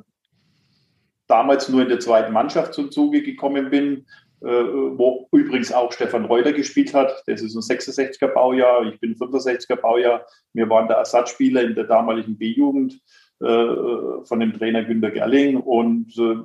damals 1.27 1.69
nur 1.69 1.83
in 1.83 1.89
der 1.89 2.01
zweiten 2.01 2.33
Mannschaft 2.33 2.75
zum 2.75 2.91
Zuge 2.91 3.23
gekommen 3.23 3.71
bin, 3.71 4.07
äh, 4.43 4.47
wo 4.47 5.29
übrigens 5.33 5.73
auch 5.73 5.93
Stefan 5.93 6.27
Reuter 6.27 6.53
gespielt 6.53 6.95
hat. 6.95 7.23
Das 7.27 7.43
ist 7.43 7.55
ein 7.55 7.63
66er 7.63 8.29
Baujahr, 8.29 8.85
ich 8.87 9.01
bin 9.01 9.17
65er 9.17 9.77
Baujahr. 9.77 10.27
Wir 10.53 10.69
waren 10.69 10.89
der 10.89 10.99
Ersatzspieler 10.99 11.63
in 11.63 11.75
der 11.75 11.85
damaligen 11.85 12.39
B-Jugend 12.39 13.01
äh, 13.41 14.25
von 14.25 14.41
dem 14.41 14.53
Trainer 14.53 14.85
Günter 14.85 15.11
Gerling 15.11 15.57
und 15.57 16.17
äh, 16.19 16.37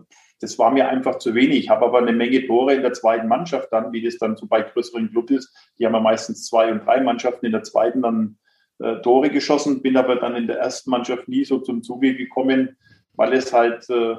das 0.42 0.58
war 0.58 0.72
mir 0.72 0.90
einfach 0.90 1.20
zu 1.20 1.36
wenig. 1.36 1.60
Ich 1.60 1.70
habe 1.70 1.86
aber 1.86 2.00
eine 2.00 2.14
Menge 2.14 2.46
Tore 2.48 2.74
in 2.74 2.82
der 2.82 2.94
zweiten 2.94 3.28
Mannschaft 3.28 3.72
dann, 3.72 3.94
wie 3.94 4.02
das 4.02 4.18
dann 4.18 4.36
so 4.36 4.48
bei 4.48 4.64
größeren 4.64 5.12
Clubs 5.12 5.32
ist. 5.32 5.74
Die 5.78 5.86
haben 5.86 5.94
ja 5.94 6.00
meistens 6.00 6.48
zwei 6.48 6.72
und 6.72 6.84
drei 6.84 7.00
Mannschaften 7.00 7.46
in 7.46 7.52
der 7.52 7.64
zweiten 7.64 8.02
dann 8.02 8.38
äh, 8.82 9.02
Tore 9.02 9.30
geschossen, 9.30 9.82
bin 9.82 9.98
aber 9.98 10.16
dann 10.18 10.36
in 10.36 10.48
der 10.48 10.60
ersten 10.60 10.90
Mannschaft 10.90 11.28
nie 11.28 11.46
so 11.46 11.60
zum 11.60 11.84
Zuge 11.84 12.16
gekommen, 12.16 12.78
weil 13.14 13.34
es 13.34 13.54
halt 13.54 13.90
äh, 13.90 14.16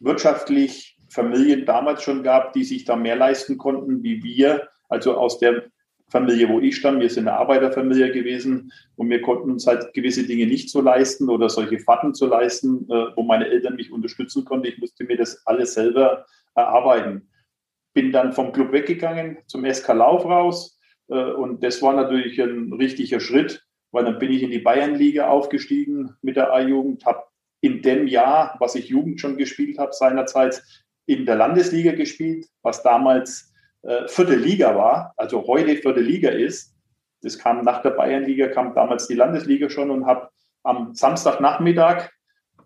wirtschaftlich 0.00 0.98
Familien 1.08 1.66
damals 1.66 2.02
schon 2.02 2.22
gab, 2.22 2.52
die 2.52 2.64
sich 2.64 2.84
da 2.84 2.96
mehr 2.96 3.16
leisten 3.16 3.58
konnten 3.58 4.02
wie 4.02 4.22
wir. 4.22 4.68
Also 4.88 5.16
aus 5.16 5.38
der 5.38 5.64
Familie, 6.12 6.48
wo 6.48 6.60
ich 6.60 6.76
stamme. 6.76 7.00
Wir 7.00 7.10
sind 7.10 7.26
eine 7.26 7.38
Arbeiterfamilie 7.38 8.12
gewesen 8.12 8.70
und 8.96 9.08
wir 9.08 9.22
konnten 9.22 9.50
uns 9.50 9.66
halt 9.66 9.94
gewisse 9.94 10.24
Dinge 10.24 10.46
nicht 10.46 10.70
so 10.70 10.80
leisten 10.80 11.30
oder 11.30 11.48
solche 11.48 11.78
Fahrten 11.78 12.14
zu 12.14 12.26
leisten, 12.26 12.84
äh, 12.90 13.16
wo 13.16 13.22
meine 13.22 13.48
Eltern 13.48 13.76
mich 13.76 13.90
unterstützen 13.90 14.44
konnten. 14.44 14.66
Ich 14.66 14.78
musste 14.78 15.04
mir 15.04 15.16
das 15.16 15.44
alles 15.46 15.74
selber 15.74 16.26
erarbeiten. 16.54 17.28
Bin 17.94 18.12
dann 18.12 18.32
vom 18.32 18.52
Club 18.52 18.72
weggegangen 18.72 19.38
zum 19.46 19.64
SK 19.64 19.88
Lauf 19.94 20.24
raus 20.24 20.78
äh, 21.08 21.32
und 21.32 21.64
das 21.64 21.80
war 21.80 21.94
natürlich 21.94 22.40
ein 22.40 22.72
richtiger 22.74 23.20
Schritt, 23.20 23.64
weil 23.92 24.04
dann 24.04 24.18
bin 24.18 24.32
ich 24.32 24.42
in 24.42 24.50
die 24.50 24.58
Bayernliga 24.58 25.28
aufgestiegen 25.28 26.16
mit 26.22 26.36
der 26.36 26.52
A-Jugend, 26.52 27.04
habe 27.04 27.24
in 27.60 27.80
dem 27.82 28.08
Jahr, 28.08 28.56
was 28.58 28.74
ich 28.74 28.88
Jugend 28.88 29.20
schon 29.20 29.36
gespielt 29.36 29.78
habe, 29.78 29.92
seinerzeit 29.92 30.62
in 31.06 31.26
der 31.26 31.36
Landesliga 31.36 31.92
gespielt, 31.92 32.46
was 32.62 32.82
damals 32.82 33.52
äh, 33.82 34.08
vierte 34.08 34.34
Liga 34.34 34.74
war, 34.74 35.14
also 35.16 35.46
heute 35.46 35.76
vierte 35.76 36.00
Liga 36.00 36.30
ist. 36.30 36.74
Das 37.22 37.38
kam 37.38 37.64
nach 37.64 37.82
der 37.82 37.90
Bayernliga, 37.90 38.48
kam 38.48 38.74
damals 38.74 39.06
die 39.06 39.14
Landesliga 39.14 39.70
schon 39.70 39.90
und 39.90 40.06
habe 40.06 40.28
am 40.64 40.94
Samstagnachmittag 40.94 42.10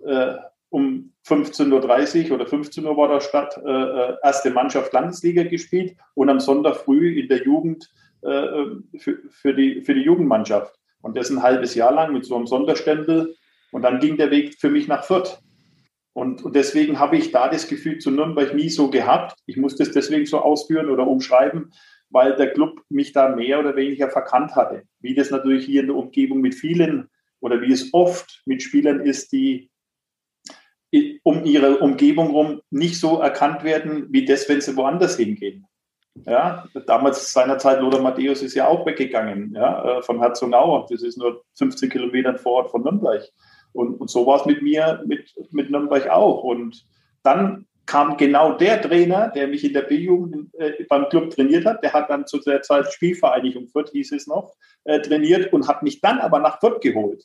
äh, 0.05 0.37
um 0.71 1.12
15.30 1.27 2.29
Uhr 2.29 2.37
oder 2.37 2.47
15 2.47 2.85
Uhr 2.85 2.97
war 2.97 3.09
der 3.09 3.21
Stadt 3.21 3.57
äh, 3.65 3.71
äh, 3.71 4.17
erste 4.23 4.51
Mannschaft 4.51 4.93
Landesliga 4.93 5.43
gespielt 5.45 5.97
und 6.15 6.29
am 6.29 6.41
Sonntag 6.41 6.77
früh 6.77 7.19
in 7.19 7.29
der 7.29 7.43
Jugend 7.43 7.91
äh, 8.23 8.65
für, 8.99 9.19
für, 9.31 9.55
die, 9.55 9.83
für 9.83 9.95
die 9.95 10.03
Jugendmannschaft. 10.03 10.79
Und 11.07 11.16
das 11.16 11.31
ein 11.31 11.42
halbes 11.42 11.77
Jahr 11.77 11.95
lang 11.95 12.12
mit 12.12 12.25
so 12.25 12.35
einem 12.35 12.49
Sonderstempel. 12.49 13.37
Und 13.71 13.83
dann 13.83 14.01
ging 14.01 14.16
der 14.16 14.33
Weg 14.33 14.57
für 14.59 14.71
mich 14.71 14.88
nach 14.88 15.05
Fürth. 15.05 15.38
Und, 16.12 16.45
und 16.45 16.57
deswegen 16.57 16.99
habe 16.99 17.16
ich 17.16 17.31
da 17.31 17.49
das 17.49 17.69
Gefühl 17.69 17.99
zu 17.99 18.11
Nürnberg 18.11 18.55
nie 18.55 18.71
so 18.71 18.90
gehabt. 18.90 19.38
Ich 19.47 19.57
muss 19.57 19.77
das 19.77 19.92
deswegen 19.92 20.27
so 20.27 20.40
ausführen 20.40 20.90
oder 20.90 21.07
umschreiben, 21.07 21.73
weil 22.11 22.35
der 22.35 22.53
Club 22.53 22.81
mich 22.88 23.12
da 23.12 23.29
mehr 23.29 23.61
oder 23.61 23.77
weniger 23.77 24.11
verkannt 24.11 24.57
hatte. 24.57 24.83
Wie 24.99 25.14
das 25.14 25.31
natürlich 25.31 25.64
hier 25.64 25.83
in 25.83 25.87
der 25.87 25.97
Umgebung 25.97 26.40
mit 26.40 26.57
vielen 26.57 27.09
oder 27.38 27.61
wie 27.61 27.73
es 27.73 27.95
oft 27.95 28.42
mit 28.45 28.64
Spielern 28.64 29.01
ist, 29.01 29.31
die 29.31 29.71
um 31.23 31.45
ihre 31.45 31.79
Umgebung 31.79 32.31
rum 32.31 32.62
nicht 32.71 32.99
so 32.99 33.21
erkannt 33.21 33.62
werden, 33.62 34.07
wie 34.11 34.25
das, 34.25 34.49
wenn 34.49 34.61
sie 34.61 34.77
woanders 34.77 35.16
hingehen. 35.16 35.66
Ja, 36.24 36.64
damals 36.87 37.33
seinerzeit 37.33 37.81
Lothar 37.81 38.00
Matthäus 38.00 38.42
ist 38.42 38.55
ja 38.55 38.66
auch 38.66 38.87
weggegangen, 38.87 39.52
ja, 39.55 39.98
äh, 39.98 40.02
von 40.02 40.18
Herzogenaurach. 40.18 40.87
Das 40.88 41.02
ist 41.02 41.18
nur 41.18 41.44
15 41.59 41.90
Kilometer 41.90 42.37
vor 42.38 42.52
Ort 42.52 42.70
von 42.70 42.83
Nürnberg. 42.83 43.22
Und, 43.72 44.00
und 44.00 44.11
so 44.11 44.26
war 44.26 44.40
es 44.40 44.46
mit 44.46 44.62
mir, 44.62 45.02
mit, 45.07 45.35
mit 45.50 45.70
Nürnberg 45.70 46.09
auch. 46.09 46.42
Und 46.42 46.87
dann 47.22 47.66
kam 47.85 48.16
genau 48.16 48.52
der 48.52 48.83
Trainer, 48.83 49.29
der 49.29 49.46
mich 49.46 49.64
in 49.64 49.72
der 49.72 49.83
B-Jugend 49.83 50.52
äh, 50.55 50.85
beim 50.88 51.09
Club 51.09 51.31
trainiert 51.31 51.64
hat, 51.64 51.83
der 51.83 51.92
hat 51.92 52.11
dann 52.11 52.26
zu 52.26 52.38
der 52.38 52.62
Zeit 52.62 52.92
Spielvereinigung 52.92 53.68
Fürth, 53.68 53.90
hieß 53.92 54.12
es 54.12 54.26
noch, 54.26 54.55
äh, 54.85 55.00
trainiert 55.00 55.52
und 55.52 55.68
hat 55.68 55.83
mich 55.83 56.00
dann 56.00 56.18
aber 56.18 56.40
nach 56.40 56.59
Fürth 56.59 56.81
geholt 56.81 57.24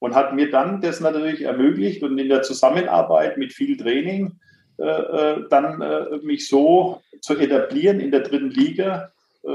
und 0.00 0.14
hat 0.14 0.34
mir 0.34 0.50
dann 0.50 0.80
das 0.80 1.00
natürlich 1.00 1.42
ermöglicht 1.42 2.02
und 2.02 2.18
in 2.18 2.28
der 2.28 2.42
Zusammenarbeit 2.42 3.38
mit 3.38 3.52
viel 3.52 3.76
Training 3.76 4.40
dann 4.80 5.82
äh, 5.82 6.18
mich 6.22 6.48
so 6.48 7.02
zu 7.20 7.36
etablieren 7.36 8.00
in 8.00 8.10
der 8.10 8.20
dritten 8.20 8.50
Liga 8.50 9.12
äh, 9.42 9.50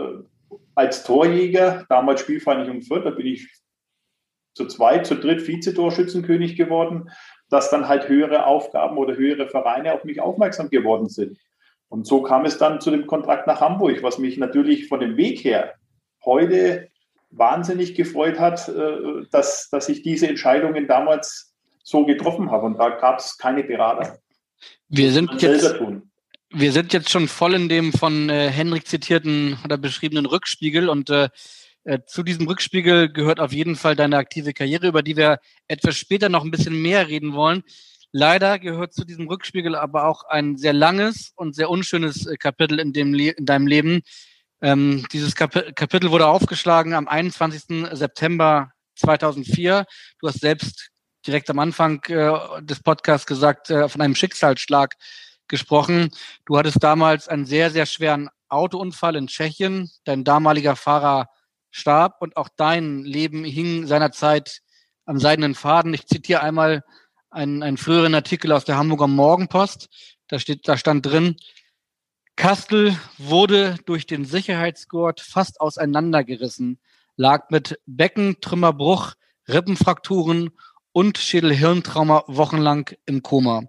als 0.76 1.04
Torjäger, 1.04 1.86
damals 1.90 2.22
Spielvereinigung 2.22 2.82
Fürth, 2.82 3.06
da 3.06 3.12
bin 3.12 3.28
ich 3.28 3.50
zu 4.54 4.68
zweit, 4.68 5.06
zu 5.06 5.16
dritt 5.16 5.48
Vizetorschützenkönig 5.48 6.56
geworden, 6.56 7.10
dass 7.50 7.70
dann 7.70 7.88
halt 7.88 8.08
höhere 8.08 8.46
Aufgaben 8.46 8.98
oder 8.98 9.16
höhere 9.16 9.48
Vereine 9.48 9.94
auf 9.94 10.04
mich 10.04 10.22
aufmerksam 10.22 10.70
geworden 10.70 11.10
sind. 11.10 11.38
Und 11.90 12.08
so 12.08 12.22
kam 12.24 12.46
es 12.46 12.58
dann 12.58 12.82
zu 12.82 12.92
dem 12.92 13.06
Kontrakt 13.06 13.48
nach 13.48 13.62
Hamburg, 13.62 14.02
was 14.02 14.18
mich 14.18 14.38
natürlich 14.38 14.88
von 14.88 15.00
dem 15.00 15.18
Weg 15.18 15.44
her 15.44 15.76
heute 16.24 16.90
wahnsinnig 17.30 17.96
gefreut 17.96 18.40
hat, 18.40 18.68
äh, 18.70 19.26
dass, 19.32 19.70
dass 19.70 19.90
ich 19.90 20.02
diese 20.02 20.28
Entscheidungen 20.28 20.88
damals 20.88 21.54
so 21.84 22.06
getroffen 22.06 22.50
habe. 22.52 22.66
Und 22.66 22.80
da 22.80 22.90
gab 22.90 23.20
es 23.20 23.38
keine 23.38 23.64
Berater. 23.64 24.18
Wir 24.88 25.12
sind, 25.12 25.42
jetzt, 25.42 25.76
wir 26.52 26.72
sind 26.72 26.94
jetzt 26.94 27.10
schon 27.10 27.28
voll 27.28 27.56
in 27.56 27.70
dem 27.70 27.94
von 27.94 28.30
äh, 28.30 28.50
Henrik 28.50 28.88
zitierten 28.88 29.58
oder 29.64 29.78
beschriebenen 29.78 30.26
Rückspiegel 30.26 30.90
und 30.90 31.10
äh, 31.10 31.30
äh, 31.86 32.00
zu 32.08 32.24
diesem 32.24 32.48
Rückspiegel 32.48 33.12
gehört 33.12 33.40
auf 33.40 33.54
jeden 33.54 33.76
Fall 33.76 33.96
deine 33.96 34.18
aktive 34.18 34.54
Karriere, 34.54 34.88
über 34.88 35.04
die 35.04 35.18
wir 35.18 35.40
etwas 35.68 35.96
später 35.98 36.30
noch 36.30 36.44
ein 36.44 36.52
bisschen 36.52 36.82
mehr 36.82 37.08
reden 37.08 37.34
wollen. 37.34 37.64
Leider 38.12 38.60
gehört 38.60 38.94
zu 38.94 39.06
diesem 39.06 39.28
Rückspiegel 39.28 39.76
aber 39.76 40.08
auch 40.08 40.24
ein 40.24 40.58
sehr 40.58 40.74
langes 40.74 41.32
und 41.36 41.56
sehr 41.56 41.70
unschönes 41.70 42.26
äh, 42.26 42.38
Kapitel 42.38 42.80
in, 42.80 42.94
dem 42.94 43.14
Le 43.14 43.32
in 43.32 43.46
deinem 43.46 43.68
Leben. 43.68 44.02
Ähm, 44.62 45.06
dieses 45.12 45.36
Kap 45.36 45.76
Kapitel 45.76 46.10
wurde 46.12 46.28
aufgeschlagen 46.28 46.94
am 46.94 47.08
21. 47.08 47.88
September 47.92 48.72
2004. 48.96 49.86
Du 50.20 50.28
hast 50.28 50.40
selbst 50.40 50.90
direkt 51.28 51.50
am 51.50 51.60
Anfang 51.60 52.04
äh, 52.06 52.62
des 52.62 52.82
Podcasts 52.82 53.26
gesagt, 53.26 53.70
äh, 53.70 53.90
von 53.90 54.02
einem 54.02 54.16
Schicksalsschlag 54.16 54.96
gesprochen. 55.48 56.10
Du 56.46 56.58
hattest 56.58 56.84
damals 56.84 57.28
einen 57.28 57.46
sehr, 57.46 57.72
sehr 57.72 57.86
schweren 57.86 58.30
Autounfall 58.50 59.16
in 59.16 59.28
Tschechien. 59.28 59.90
Dein 60.04 60.24
damaliger 60.24 60.76
Fahrer 60.76 61.30
starb 61.72 62.22
und 62.22 62.38
auch 62.38 62.50
dein 62.56 63.04
Leben 63.04 63.44
hing 63.44 63.86
seinerzeit 63.86 64.62
am 65.06 65.20
seidenen 65.20 65.56
Faden. 65.56 65.94
Ich 65.94 66.08
zitiere 66.08 66.42
einmal 66.42 66.84
einen, 67.30 67.64
einen 67.64 67.78
früheren 67.78 68.16
Artikel 68.16 68.52
aus 68.52 68.66
der 68.66 68.78
Hamburger 68.78 69.08
Morgenpost. 69.08 69.90
Da 70.28 70.40
steht, 70.40 70.68
da 70.68 70.78
stand 70.78 71.06
drin, 71.06 71.36
Kastel 72.36 72.98
wurde 73.18 73.78
durch 73.86 74.08
den 74.08 74.26
Sicherheitsgurt 74.26 75.22
fast 75.22 75.62
auseinandergerissen, 75.62 76.80
lag 77.16 77.50
mit 77.50 77.80
Beckentrümmerbruch, 77.86 79.14
Rippenfrakturen 79.48 80.50
und 80.96 81.18
Schädelhirntrauma 81.18 82.24
wochenlang 82.28 82.90
im 83.06 83.22
Koma. 83.22 83.64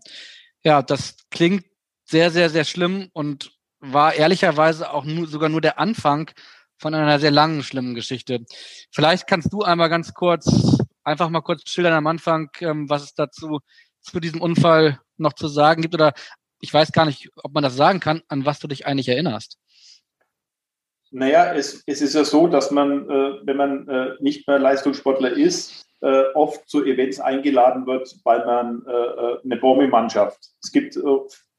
Ja, 0.63 0.81
das 0.81 1.17
klingt 1.29 1.65
sehr, 2.05 2.31
sehr, 2.31 2.51
sehr 2.51 2.65
schlimm 2.65 3.09
und 3.13 3.51
war 3.81 4.15
ehrlicherweise 4.15 4.93
auch 4.93 5.05
nur, 5.05 5.27
sogar 5.27 5.49
nur 5.49 5.61
der 5.61 5.81
Anfang 5.81 6.31
von 6.79 6.95
einer 6.95 7.19
sehr 7.19 7.33
langen, 7.33 7.65
schlimmen 7.65 7.97
Geschichte. 7.97 8.45
Vielleicht 8.93 9.27
kannst 9.27 9.53
du 9.53 9.63
einmal 9.63 9.89
ganz 9.89 10.15
kurz, 10.15 10.79
einfach 11.03 11.29
mal 11.29 11.41
kurz 11.41 11.69
schildern 11.69 11.95
am 11.95 12.07
Anfang, 12.07 12.49
ähm, 12.61 12.89
was 12.89 13.03
es 13.03 13.15
dazu 13.15 13.59
zu 14.03 14.21
diesem 14.21 14.41
Unfall 14.41 15.01
noch 15.17 15.33
zu 15.33 15.49
sagen 15.49 15.83
gibt 15.83 15.95
oder 15.95 16.13
ich 16.61 16.73
weiß 16.73 16.93
gar 16.93 17.07
nicht, 17.07 17.29
ob 17.43 17.53
man 17.53 17.65
das 17.65 17.75
sagen 17.75 17.99
kann, 17.99 18.23
an 18.29 18.47
was 18.47 18.61
du 18.61 18.69
dich 18.69 18.87
eigentlich 18.87 19.09
erinnerst. 19.09 19.59
Naja, 21.11 21.55
es, 21.55 21.83
es 21.87 22.03
ist 22.03 22.15
ja 22.15 22.25
so, 22.25 22.47
dass 22.47 22.71
man, 22.71 23.11
äh, 23.11 23.41
wenn 23.43 23.57
man 23.57 23.89
äh, 23.89 24.15
nicht 24.21 24.47
mehr 24.47 24.61
Leistungssportler 24.61 25.33
ist, 25.33 25.86
äh, 26.07 26.33
oft 26.35 26.69
zu 26.69 26.85
Events 26.85 27.19
eingeladen 27.19 27.85
wird, 27.87 28.15
weil 28.23 28.47
man 28.47 28.87
äh, 28.87 28.93
äh, 28.93 29.39
eine 29.43 29.57
Promi-Mannschaft. 29.57 30.39
Es 30.63 30.71
gibt, 30.71 30.97
äh, 30.97 31.01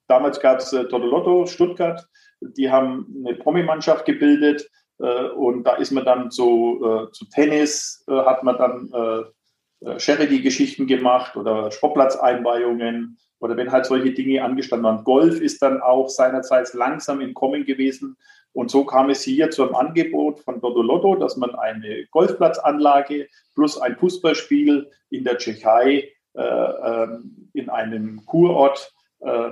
damals 0.08 0.40
gab 0.40 0.60
es 0.60 0.72
äh, 0.72 0.86
Totolotto 0.86 1.46
Stuttgart, 1.48 2.08
die 2.40 2.72
haben 2.72 3.26
eine 3.26 3.36
Promi-Mannschaft 3.36 4.06
gebildet 4.06 4.70
und 5.00 5.64
da 5.64 5.76
ist 5.76 5.92
man 5.92 6.06
dann 6.06 6.32
zu, 6.32 7.08
zu 7.12 7.26
Tennis, 7.30 8.04
hat 8.08 8.44
man 8.44 8.58
dann 8.58 10.00
Charity-Geschichten 10.00 10.88
gemacht 10.88 11.36
oder 11.36 11.72
Sportplatzeinweihungen 11.72 13.20
oder 13.40 13.58
wenn 13.58 13.72
halt 13.72 13.86
solche 13.86 14.12
Dinge 14.12 14.44
angestanden 14.44 14.86
waren. 14.86 15.04
Golf 15.04 15.40
ist 15.40 15.62
dann 15.62 15.82
auch 15.82 16.10
seinerzeit 16.10 16.74
langsam 16.74 17.22
im 17.22 17.36
Kommen 17.36 17.66
gewesen. 17.66 18.18
Und 18.54 18.72
so 18.72 18.86
kam 18.86 19.10
es 19.10 19.22
hier 19.22 19.52
zu 19.52 19.64
einem 19.64 19.76
Angebot 19.76 20.40
von 20.40 20.60
Lotto 20.62 20.82
Lotto, 20.82 21.16
dass 21.16 21.38
man 21.38 21.54
eine 21.56 22.06
Golfplatzanlage 22.12 23.28
plus 23.54 23.80
ein 23.80 23.98
Fußballspiel 23.98 24.90
in 25.10 25.24
der 25.24 25.38
Tschechei 25.38 26.12
äh, 26.34 26.42
äh, 26.42 27.08
in 27.54 27.70
einem 27.70 28.26
Kurort 28.26 28.92
äh, 29.20 29.52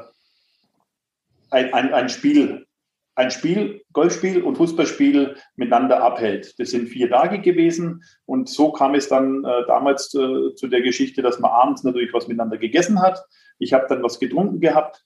ein, 1.52 1.74
ein, 1.74 1.94
ein 1.94 2.10
Spiel 2.10 2.66
ein 3.16 3.32
Spiel, 3.32 3.82
Golfspiel 3.94 4.44
und 4.44 4.58
Fußballspiel 4.58 5.38
miteinander 5.56 6.04
abhält. 6.04 6.60
Das 6.60 6.72
sind 6.72 6.90
vier 6.90 7.10
Tage 7.10 7.40
gewesen 7.40 8.04
und 8.26 8.50
so 8.50 8.74
kam 8.74 8.94
es 8.94 9.08
dann 9.08 9.44
äh, 9.46 9.66
damals 9.68 10.14
äh, 10.14 10.54
zu 10.56 10.68
der 10.68 10.82
Geschichte, 10.82 11.22
dass 11.22 11.40
man 11.40 11.52
abends 11.52 11.84
natürlich 11.84 12.14
was 12.14 12.28
miteinander 12.28 12.58
gegessen 12.58 13.02
hat. 13.02 13.24
Ich 13.58 13.72
habe 13.74 13.86
dann 13.88 14.04
was 14.04 14.20
getrunken 14.20 14.60
gehabt 14.60 15.06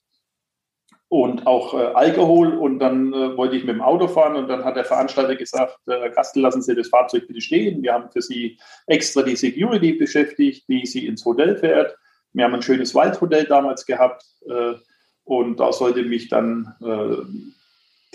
und 1.10 1.48
auch 1.48 1.74
äh, 1.74 1.88
Alkohol 1.96 2.56
und 2.56 2.78
dann 2.80 3.12
äh, 3.14 3.36
wollte 3.36 3.56
ich 3.56 3.64
mit 3.64 3.76
dem 3.76 3.82
Auto 3.82 4.08
fahren 4.08 4.36
und 4.36 4.48
dann 4.48 4.64
hat 4.64 4.76
der 4.76 4.86
Veranstalter 4.86 5.36
gesagt, 5.36 5.80
äh, 5.88 6.10
Kastel, 6.12 6.44
lassen 6.44 6.62
Sie 6.62 6.76
das 6.76 6.88
Fahrzeug 6.88 7.28
bitte 7.28 7.42
stehen. 7.42 7.82
Wir 7.82 7.94
haben 7.94 8.12
für 8.12 8.22
Sie 8.22 8.60
extra 8.86 9.24
die 9.24 9.36
Security 9.36 9.94
beschäftigt, 9.94 10.70
die 10.70 10.86
Sie 10.86 11.08
ins 11.08 11.26
Hotel 11.26 11.58
fährt. 11.58 11.98
Wir 12.34 12.46
haben 12.46 12.54
ein 12.54 12.62
schönes 12.62 12.94
Waldhotel 12.94 13.46
damals 13.46 13.88
gehabt 13.88 14.24
äh, 14.48 14.74
und 15.24 15.60
da 15.60 15.72
sollte 15.72 16.02
mich 16.04 16.28
dann 16.30 16.74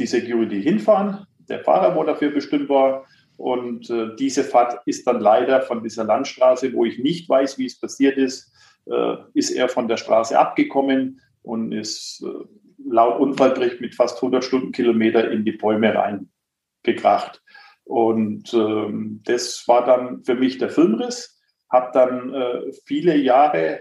die 0.00 0.06
Security 0.06 0.60
hinfahren, 0.60 1.28
der 1.48 1.60
Fahrer, 1.60 1.94
wo 1.94 2.02
dafür 2.02 2.30
bestimmt 2.30 2.68
war. 2.68 3.04
Und 3.36 3.90
äh, 3.90 4.16
diese 4.16 4.42
Fahrt 4.42 4.80
ist 4.86 5.06
dann 5.06 5.20
leider 5.20 5.62
von 5.62 5.82
dieser 5.82 6.02
Landstraße, 6.04 6.72
wo 6.72 6.84
ich 6.84 6.98
nicht 6.98 7.28
weiß, 7.28 7.58
wie 7.58 7.66
es 7.66 7.78
passiert 7.78 8.16
ist, 8.16 8.52
äh, 8.86 9.16
ist 9.34 9.50
er 9.50 9.68
von 9.68 9.86
der 9.86 9.96
Straße 9.96 10.36
abgekommen 10.38 11.20
und 11.42 11.72
ist 11.72 12.24
äh, 12.24 12.44
laut 12.84 13.20
Unfallbericht 13.20 13.80
mit 13.80 13.94
fast 13.94 14.16
100 14.16 14.44
Stundenkilometer 14.44 15.30
in 15.30 15.44
die 15.44 15.52
Bäume 15.52 15.94
reingekracht. 15.94 17.42
Und 17.84 18.52
ähm, 18.54 19.20
das 19.24 19.64
war 19.66 19.84
dann 19.84 20.24
für 20.24 20.34
mich 20.34 20.58
der 20.58 20.70
Filmriss. 20.70 21.40
Habe 21.70 21.90
dann 21.92 22.34
äh, 22.34 22.72
viele 22.86 23.16
Jahre 23.16 23.80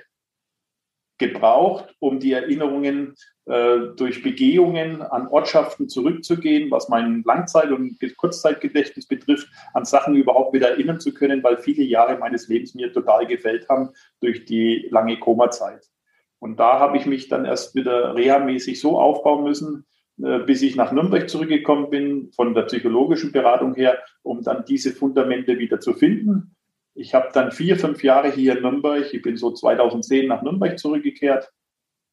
gebraucht, 1.17 1.95
um 1.99 2.19
die 2.19 2.33
Erinnerungen 2.33 3.15
äh, 3.45 3.79
durch 3.95 4.23
Begehungen 4.23 5.01
an 5.01 5.27
Ortschaften 5.27 5.87
zurückzugehen, 5.87 6.71
was 6.71 6.89
mein 6.89 7.23
Langzeit- 7.23 7.71
und 7.71 7.97
Kurzzeitgedächtnis 8.17 9.07
betrifft, 9.07 9.47
an 9.73 9.85
Sachen 9.85 10.15
überhaupt 10.15 10.53
wieder 10.53 10.71
erinnern 10.71 10.99
zu 10.99 11.13
können, 11.13 11.43
weil 11.43 11.57
viele 11.59 11.83
Jahre 11.83 12.17
meines 12.17 12.47
Lebens 12.47 12.73
mir 12.73 12.91
total 12.91 13.27
gefällt 13.27 13.69
haben 13.69 13.89
durch 14.21 14.45
die 14.45 14.87
lange 14.91 15.19
Komazeit. 15.19 15.92
Und 16.43 16.59
da 16.59 16.77
habe 16.77 16.97
ich 16.97 17.05
mich 17.05 17.29
dann 17.29 17.45
erst 17.45 17.73
wieder 17.73 18.17
reha-mäßig 18.17 18.77
so 18.77 18.99
aufbauen 18.99 19.45
müssen, 19.45 19.85
äh, 20.21 20.39
bis 20.39 20.61
ich 20.61 20.75
nach 20.75 20.91
Nürnberg 20.91 21.29
zurückgekommen 21.29 21.89
bin, 21.89 22.33
von 22.33 22.53
der 22.53 22.63
psychologischen 22.63 23.31
Beratung 23.31 23.75
her, 23.75 23.99
um 24.23 24.41
dann 24.43 24.65
diese 24.65 24.91
Fundamente 24.91 25.57
wieder 25.57 25.79
zu 25.79 25.93
finden. 25.93 26.57
Ich 26.95 27.13
habe 27.13 27.29
dann 27.33 27.53
vier, 27.53 27.77
fünf 27.77 28.03
Jahre 28.03 28.29
hier 28.29 28.57
in 28.57 28.61
Nürnberg, 28.61 29.13
ich 29.13 29.21
bin 29.21 29.37
so 29.37 29.51
2010 29.53 30.27
nach 30.27 30.41
Nürnberg 30.41 30.77
zurückgekehrt, 30.77 31.49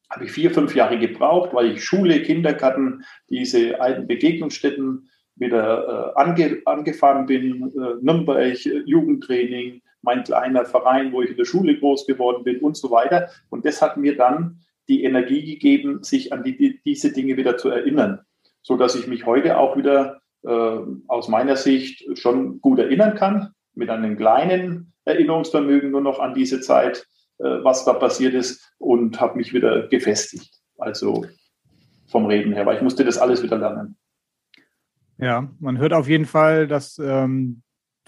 habe 0.09 0.23
ich 0.23 0.31
vier, 0.31 0.51
fünf 0.51 0.73
Jahre 0.75 0.97
gebraucht, 0.97 1.53
weil 1.53 1.69
ich 1.69 1.83
Schule, 1.83 2.21
Kindergarten, 2.21 3.03
diese 3.29 3.81
alten 3.81 4.07
Begegnungsstätten 4.07 5.09
wieder 5.35 6.13
äh, 6.15 6.19
ange, 6.21 6.61
angefahren 6.63 7.25
bin, 7.25 7.69
äh, 7.75 7.95
Nürnberg, 8.01 8.65
äh, 8.65 8.83
Jugendtraining, 8.85 9.81
mein 10.01 10.23
kleiner 10.23 10.65
Verein, 10.65 11.11
wo 11.11 11.21
ich 11.21 11.31
in 11.31 11.37
der 11.37 11.45
Schule 11.45 11.77
groß 11.77 12.07
geworden 12.07 12.43
bin 12.43 12.59
und 12.59 12.77
so 12.77 12.91
weiter. 12.91 13.29
Und 13.49 13.65
das 13.65 13.81
hat 13.81 13.97
mir 13.97 14.15
dann 14.15 14.61
die 14.87 15.03
Energie 15.03 15.43
gegeben, 15.45 16.03
sich 16.03 16.33
an 16.33 16.43
die, 16.43 16.57
die, 16.57 16.81
diese 16.83 17.13
Dinge 17.13 17.37
wieder 17.37 17.57
zu 17.57 17.69
erinnern, 17.69 18.21
so 18.61 18.77
dass 18.77 18.95
ich 18.95 19.07
mich 19.07 19.25
heute 19.25 19.57
auch 19.57 19.77
wieder 19.77 20.21
äh, 20.43 20.77
aus 21.07 21.27
meiner 21.27 21.55
Sicht 21.55 22.05
schon 22.17 22.61
gut 22.61 22.79
erinnern 22.79 23.15
kann, 23.15 23.53
mit 23.73 23.89
einem 23.89 24.17
kleinen 24.17 24.93
Erinnerungsvermögen 25.05 25.91
nur 25.91 26.01
noch 26.01 26.19
an 26.19 26.33
diese 26.33 26.61
Zeit, 26.61 27.07
äh, 27.37 27.63
was 27.63 27.85
da 27.85 27.93
passiert 27.93 28.33
ist 28.33 28.73
und 28.77 29.21
habe 29.21 29.37
mich 29.37 29.53
wieder 29.53 29.87
gefestigt. 29.87 30.51
Also 30.77 31.25
vom 32.07 32.25
Reden 32.25 32.53
her, 32.53 32.65
weil 32.65 32.75
ich 32.75 32.81
musste 32.81 33.05
das 33.05 33.17
alles 33.17 33.41
wieder 33.41 33.57
lernen. 33.57 33.97
Ja, 35.17 35.49
man 35.59 35.77
hört 35.77 35.93
auf 35.93 36.09
jeden 36.09 36.25
Fall, 36.25 36.67
dass 36.67 36.97
ähm, 36.97 37.61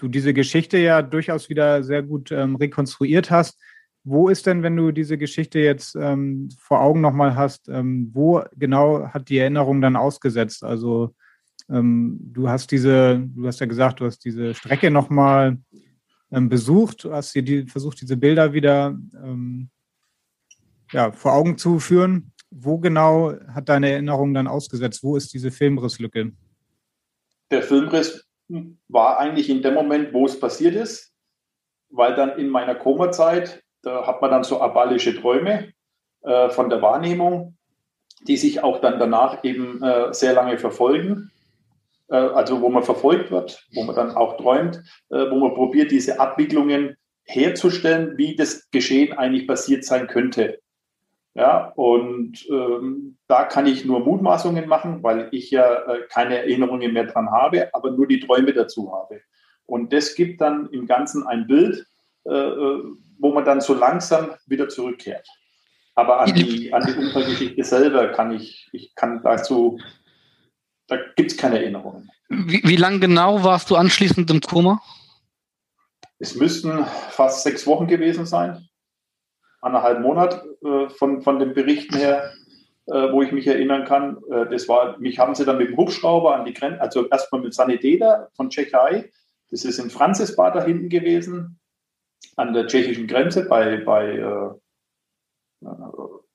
du 0.04 0.08
diese 0.08 0.34
Geschichte 0.34 0.76
ja 0.76 1.00
durchaus 1.00 1.48
wieder 1.48 1.82
sehr 1.82 2.02
gut 2.02 2.30
ähm, 2.30 2.56
rekonstruiert 2.56 3.30
hast. 3.30 3.58
Wo 4.04 4.28
ist 4.28 4.46
denn, 4.46 4.62
wenn 4.62 4.76
du 4.76 4.92
diese 4.92 5.16
Geschichte 5.16 5.60
jetzt 5.60 5.96
ähm, 5.96 6.50
vor 6.58 6.82
Augen 6.82 7.00
nochmal 7.00 7.36
hast, 7.36 7.68
ähm, 7.70 8.10
wo 8.12 8.42
genau 8.54 9.08
hat 9.08 9.30
die 9.30 9.38
Erinnerung 9.38 9.80
dann 9.80 9.96
ausgesetzt? 9.96 10.62
Also 10.62 11.14
ähm, 11.70 12.20
du 12.20 12.50
hast 12.50 12.70
diese, 12.70 13.18
du 13.18 13.46
hast 13.46 13.60
ja 13.60 13.66
gesagt, 13.66 14.00
du 14.00 14.04
hast 14.04 14.22
diese 14.26 14.54
Strecke 14.54 14.90
nochmal 14.90 15.56
ähm, 16.30 16.50
besucht, 16.50 17.08
hast 17.10 17.34
dir 17.34 17.42
die, 17.42 17.66
versucht, 17.66 18.02
diese 18.02 18.18
Bilder 18.18 18.52
wieder 18.52 18.98
ähm, 19.24 19.70
ja, 20.92 21.12
vor 21.12 21.32
Augen 21.32 21.56
zu 21.56 21.78
führen. 21.78 22.32
Wo 22.50 22.78
genau 22.78 23.34
hat 23.48 23.70
deine 23.70 23.90
Erinnerung 23.90 24.34
dann 24.34 24.48
ausgesetzt? 24.48 25.02
Wo 25.02 25.16
ist 25.16 25.32
diese 25.32 25.50
Filmrisslücke? 25.50 26.32
Der 27.50 27.62
Filmriss 27.62 28.23
war 28.88 29.18
eigentlich 29.18 29.48
in 29.50 29.62
dem 29.62 29.74
Moment, 29.74 30.12
wo 30.12 30.26
es 30.26 30.38
passiert 30.38 30.74
ist, 30.74 31.12
weil 31.90 32.14
dann 32.14 32.38
in 32.38 32.48
meiner 32.48 32.74
Koma-Zeit, 32.74 33.62
da 33.82 34.06
hat 34.06 34.20
man 34.20 34.30
dann 34.30 34.44
so 34.44 34.60
abalische 34.60 35.18
Träume 35.18 35.72
äh, 36.22 36.50
von 36.50 36.70
der 36.70 36.82
Wahrnehmung, 36.82 37.56
die 38.26 38.36
sich 38.36 38.62
auch 38.62 38.80
dann 38.80 38.98
danach 38.98 39.44
eben 39.44 39.82
äh, 39.82 40.12
sehr 40.12 40.32
lange 40.32 40.58
verfolgen. 40.58 41.30
Äh, 42.08 42.16
also 42.16 42.60
wo 42.60 42.68
man 42.68 42.82
verfolgt 42.82 43.30
wird, 43.30 43.66
wo 43.74 43.84
man 43.84 43.94
dann 43.94 44.12
auch 44.12 44.36
träumt, 44.36 44.82
äh, 45.10 45.30
wo 45.30 45.36
man 45.36 45.54
probiert, 45.54 45.90
diese 45.90 46.20
Abwicklungen 46.20 46.96
herzustellen, 47.24 48.16
wie 48.18 48.36
das 48.36 48.70
Geschehen 48.70 49.16
eigentlich 49.16 49.46
passiert 49.46 49.84
sein 49.84 50.06
könnte. 50.06 50.60
Ja, 51.34 51.72
und 51.74 52.46
ähm, 52.48 53.18
da 53.26 53.44
kann 53.44 53.66
ich 53.66 53.84
nur 53.84 54.00
Mutmaßungen 54.00 54.68
machen, 54.68 55.02
weil 55.02 55.28
ich 55.32 55.50
ja 55.50 55.74
äh, 55.82 56.02
keine 56.08 56.38
Erinnerungen 56.38 56.92
mehr 56.92 57.06
dran 57.06 57.30
habe, 57.30 57.74
aber 57.74 57.90
nur 57.90 58.06
die 58.06 58.20
Träume 58.20 58.52
dazu 58.52 58.92
habe. 58.92 59.20
Und 59.66 59.92
das 59.92 60.14
gibt 60.14 60.40
dann 60.40 60.68
im 60.70 60.86
Ganzen 60.86 61.26
ein 61.26 61.46
Bild, 61.46 61.86
äh, 62.24 62.30
äh 62.30 62.82
wo 63.18 63.32
man 63.32 63.44
dann 63.44 63.60
so 63.60 63.74
langsam 63.74 64.32
wieder 64.46 64.68
zurückkehrt. 64.68 65.26
Aber 65.94 66.20
an 66.20 66.34
die, 66.34 66.72
an 66.72 66.84
die 66.84 66.98
Unfallgeschichte 66.98 67.64
selber 67.64 68.08
kann 68.08 68.32
ich, 68.32 68.68
ich 68.72 68.94
kann 68.94 69.22
dazu 69.22 69.78
da 70.86 70.96
gibt 71.16 71.32
es 71.32 71.36
keine 71.36 71.60
Erinnerungen. 71.60 72.10
Wie, 72.28 72.62
wie 72.64 72.76
lange 72.76 73.00
genau 73.00 73.42
warst 73.42 73.70
du 73.70 73.76
anschließend 73.76 74.30
im 74.30 74.40
Koma? 74.40 74.82
Es 76.18 76.34
müssten 76.34 76.84
fast 77.10 77.42
sechs 77.42 77.66
Wochen 77.66 77.86
gewesen 77.86 78.26
sein. 78.26 78.68
Anderthalb 79.64 80.00
Monat 80.00 80.44
äh, 80.62 80.88
von, 80.90 81.22
von 81.22 81.38
den 81.38 81.54
Berichten 81.54 81.96
her. 81.96 82.30
äh, 82.86 83.12
wo 83.12 83.22
ich 83.22 83.32
mich 83.32 83.46
erinnern 83.46 83.84
kann. 83.84 84.18
Äh, 84.30 84.46
das 84.50 84.68
war, 84.68 84.98
mich 84.98 85.18
haben 85.18 85.34
sie 85.34 85.44
dann 85.44 85.58
mit 85.58 85.68
dem 85.68 85.76
Hubschrauber 85.76 86.34
an 86.34 86.44
die 86.44 86.52
Grenze, 86.52 86.80
also 86.80 87.08
erstmal 87.08 87.40
mit 87.40 87.54
Saniteder 87.54 88.28
von 88.34 88.50
Tschechei. 88.50 89.10
Das 89.50 89.64
ist 89.64 89.78
in 89.78 89.90
Franzisbad 89.90 90.54
da 90.54 90.64
hinten 90.64 90.88
gewesen, 90.88 91.58
an 92.36 92.52
der 92.52 92.66
tschechischen 92.66 93.06
Grenze 93.06 93.46
bei, 93.46 93.78
bei 93.78 94.18
äh, 94.18 94.50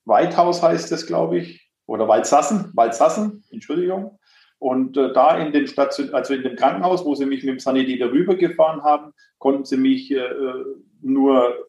Weithaus 0.06 0.64
heißt 0.64 0.92
es, 0.92 1.06
glaube 1.06 1.38
ich, 1.38 1.70
oder 1.86 2.08
Waldsassen, 2.08 2.72
Waldsassen, 2.74 3.44
Entschuldigung. 3.52 4.18
Und 4.58 4.98
äh, 4.98 5.14
da 5.14 5.38
in 5.38 5.54
dem 5.54 5.68
Station, 5.68 6.14
also 6.14 6.34
in 6.34 6.42
dem 6.44 6.56
Krankenhaus, 6.56 7.06
wo 7.06 7.14
sie 7.16 7.26
mich 7.26 7.44
mit 7.44 7.54
dem 7.54 7.60
Sanitär 7.60 8.12
rübergefahren 8.12 8.84
haben, 8.84 9.14
konnten 9.38 9.66
sie 9.66 9.78
mich 9.78 10.12
äh, 10.12 10.30
nur 11.02 11.69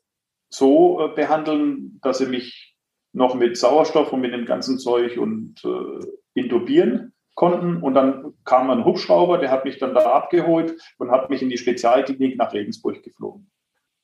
so 0.50 1.00
äh, 1.00 1.14
behandeln, 1.14 1.98
dass 2.02 2.18
sie 2.18 2.26
mich 2.26 2.76
noch 3.12 3.34
mit 3.34 3.56
Sauerstoff 3.56 4.12
und 4.12 4.20
mit 4.20 4.32
dem 4.32 4.44
ganzen 4.44 4.78
Zeug 4.78 5.16
und 5.18 5.56
äh, 5.64 6.06
intubieren 6.34 7.12
konnten. 7.34 7.82
Und 7.82 7.94
dann 7.94 8.34
kam 8.44 8.70
ein 8.70 8.84
Hubschrauber, 8.84 9.38
der 9.38 9.50
hat 9.50 9.64
mich 9.64 9.78
dann 9.78 9.94
da 9.94 10.12
abgeholt 10.12 10.76
und 10.98 11.10
hat 11.10 11.30
mich 11.30 11.42
in 11.42 11.48
die 11.48 11.58
Spezialklinik 11.58 12.36
nach 12.36 12.52
Regensburg 12.52 13.02
geflogen. 13.02 13.50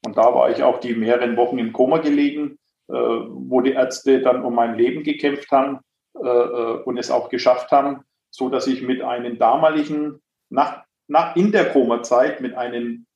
Und 0.04 0.16
da 0.16 0.34
war 0.34 0.50
ich 0.50 0.62
auch 0.62 0.78
die 0.78 0.94
mehreren 0.94 1.36
Wochen 1.36 1.58
im 1.58 1.72
Koma 1.72 1.98
gelegen, 1.98 2.58
äh, 2.88 2.92
wo 2.92 3.60
die 3.60 3.72
Ärzte 3.72 4.22
dann 4.22 4.44
um 4.44 4.54
mein 4.54 4.76
Leben 4.76 5.02
gekämpft 5.02 5.50
haben 5.50 5.80
äh, 6.14 6.28
äh 6.28 6.82
und 6.84 6.98
es 6.98 7.10
auch 7.10 7.28
geschafft 7.28 7.72
haben, 7.72 8.02
so 8.30 8.48
dass 8.48 8.66
ich 8.66 8.82
mit 8.82 9.02
einem 9.02 9.38
damaligen, 9.38 10.20
nach, 10.48 10.84
nach 11.08 11.34
in 11.36 11.52
der 11.52 11.70
Koma-Zeit, 11.70 12.40
mit 12.40 12.54
einem 12.54 13.06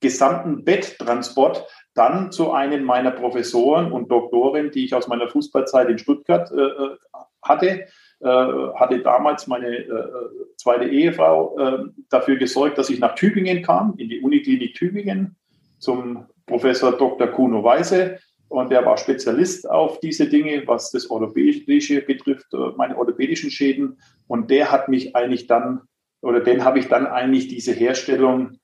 gesamten 0.00 0.64
Betttransport 0.64 1.66
dann 1.94 2.30
zu 2.32 2.52
einem 2.52 2.84
meiner 2.84 3.10
Professoren 3.10 3.92
und 3.92 4.10
Doktoren, 4.10 4.70
die 4.70 4.84
ich 4.84 4.94
aus 4.94 5.08
meiner 5.08 5.28
Fußballzeit 5.28 5.88
in 5.88 5.98
Stuttgart 5.98 6.50
äh, 6.52 6.60
äh 6.60 6.96
hatte, 7.42 7.86
äh, 8.20 8.26
hatte 8.26 9.00
damals 9.00 9.46
meine 9.46 9.78
äh, 9.78 10.10
zweite 10.56 10.84
Ehefrau 10.84 11.58
äh, 11.58 11.84
dafür 12.10 12.36
gesorgt, 12.36 12.76
dass 12.76 12.90
ich 12.90 13.00
nach 13.00 13.14
Tübingen 13.14 13.62
kam, 13.62 13.94
in 13.96 14.10
die 14.10 14.20
Uniklinik 14.20 14.74
Tübingen, 14.74 15.36
zum 15.78 16.26
Professor 16.44 16.92
Dr. 16.92 17.28
Kuno 17.28 17.64
Weise. 17.64 18.18
Und 18.48 18.70
der 18.70 18.84
war 18.84 18.98
Spezialist 18.98 19.70
auf 19.70 20.00
diese 20.00 20.28
Dinge, 20.28 20.64
was 20.66 20.90
das 20.90 21.08
Orthopädische 21.08 22.02
betrifft, 22.02 22.52
äh, 22.52 22.58
meine 22.76 22.98
orthopädischen 22.98 23.50
Schäden. 23.50 23.98
Und 24.26 24.50
der 24.50 24.70
hat 24.70 24.90
mich 24.90 25.16
eigentlich 25.16 25.46
dann, 25.46 25.80
oder 26.20 26.40
den 26.40 26.64
habe 26.64 26.78
ich 26.78 26.88
dann 26.88 27.06
eigentlich 27.06 27.48
diese 27.48 27.72
Herstellung 27.72 28.58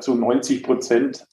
zu 0.00 0.16
90 0.16 0.64
Prozent 0.64 1.24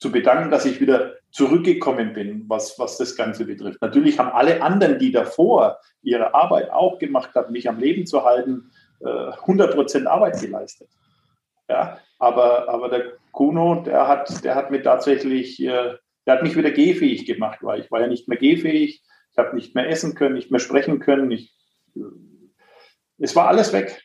zu 0.00 0.10
bedanken, 0.10 0.50
dass 0.50 0.64
ich 0.64 0.80
wieder 0.80 1.14
zurückgekommen 1.30 2.14
bin, 2.14 2.44
was, 2.48 2.78
was 2.78 2.96
das 2.96 3.14
Ganze 3.14 3.44
betrifft. 3.44 3.80
Natürlich 3.82 4.18
haben 4.18 4.30
alle 4.30 4.62
anderen, 4.62 4.98
die 4.98 5.12
davor 5.12 5.78
ihre 6.02 6.34
Arbeit 6.34 6.70
auch 6.70 6.98
gemacht 6.98 7.34
haben, 7.34 7.52
mich 7.52 7.68
am 7.68 7.78
Leben 7.78 8.06
zu 8.06 8.24
halten, 8.24 8.72
100 9.02 9.70
äh, 9.70 9.74
Prozent 9.74 10.06
Arbeit 10.06 10.40
geleistet. 10.40 10.88
Ja, 11.68 11.98
aber, 12.18 12.68
aber 12.68 12.88
der 12.88 13.12
Kuno, 13.30 13.82
der 13.82 14.08
hat, 14.08 14.42
der 14.44 14.54
hat 14.54 14.70
mir 14.70 14.82
tatsächlich, 14.82 15.60
äh, 15.62 15.94
der 16.26 16.34
hat 16.34 16.42
mich 16.42 16.56
wieder 16.56 16.70
gehfähig 16.70 17.26
gemacht, 17.26 17.58
weil 17.62 17.80
ich 17.80 17.90
war 17.90 18.00
ja 18.00 18.08
nicht 18.08 18.26
mehr 18.26 18.38
gehfähig, 18.38 19.02
ich 19.30 19.38
habe 19.38 19.54
nicht 19.54 19.74
mehr 19.74 19.88
essen 19.88 20.14
können, 20.14 20.34
nicht 20.34 20.50
mehr 20.50 20.60
sprechen 20.60 20.98
können. 20.98 21.30
Ich, 21.30 21.54
es 23.18 23.36
war 23.36 23.48
alles 23.48 23.72
weg. 23.72 24.02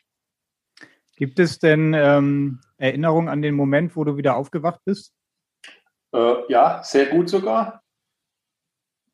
Gibt 1.16 1.38
es 1.38 1.58
denn 1.58 1.94
ähm, 1.94 2.60
Erinnerungen 2.76 3.28
an 3.28 3.42
den 3.42 3.54
Moment, 3.54 3.96
wo 3.96 4.04
du 4.04 4.16
wieder 4.16 4.36
aufgewacht 4.36 4.80
bist? 4.84 5.15
Äh, 6.12 6.34
ja, 6.48 6.82
sehr 6.82 7.06
gut 7.06 7.28
sogar, 7.28 7.82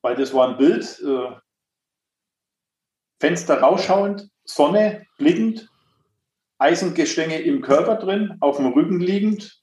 weil 0.03 0.17
das 0.17 0.35
war 0.35 0.49
ein 0.49 0.57
Bild, 0.57 1.01
äh, 1.01 1.37
Fenster 3.21 3.61
rausschauend, 3.61 4.29
Sonne 4.45 5.07
blickend, 5.17 5.71
Eisengestänge 6.59 7.41
im 7.41 7.61
Körper 7.61 7.97
drin, 7.97 8.37
auf 8.41 8.57
dem 8.57 8.67
Rücken 8.67 9.01
liegend, 9.01 9.63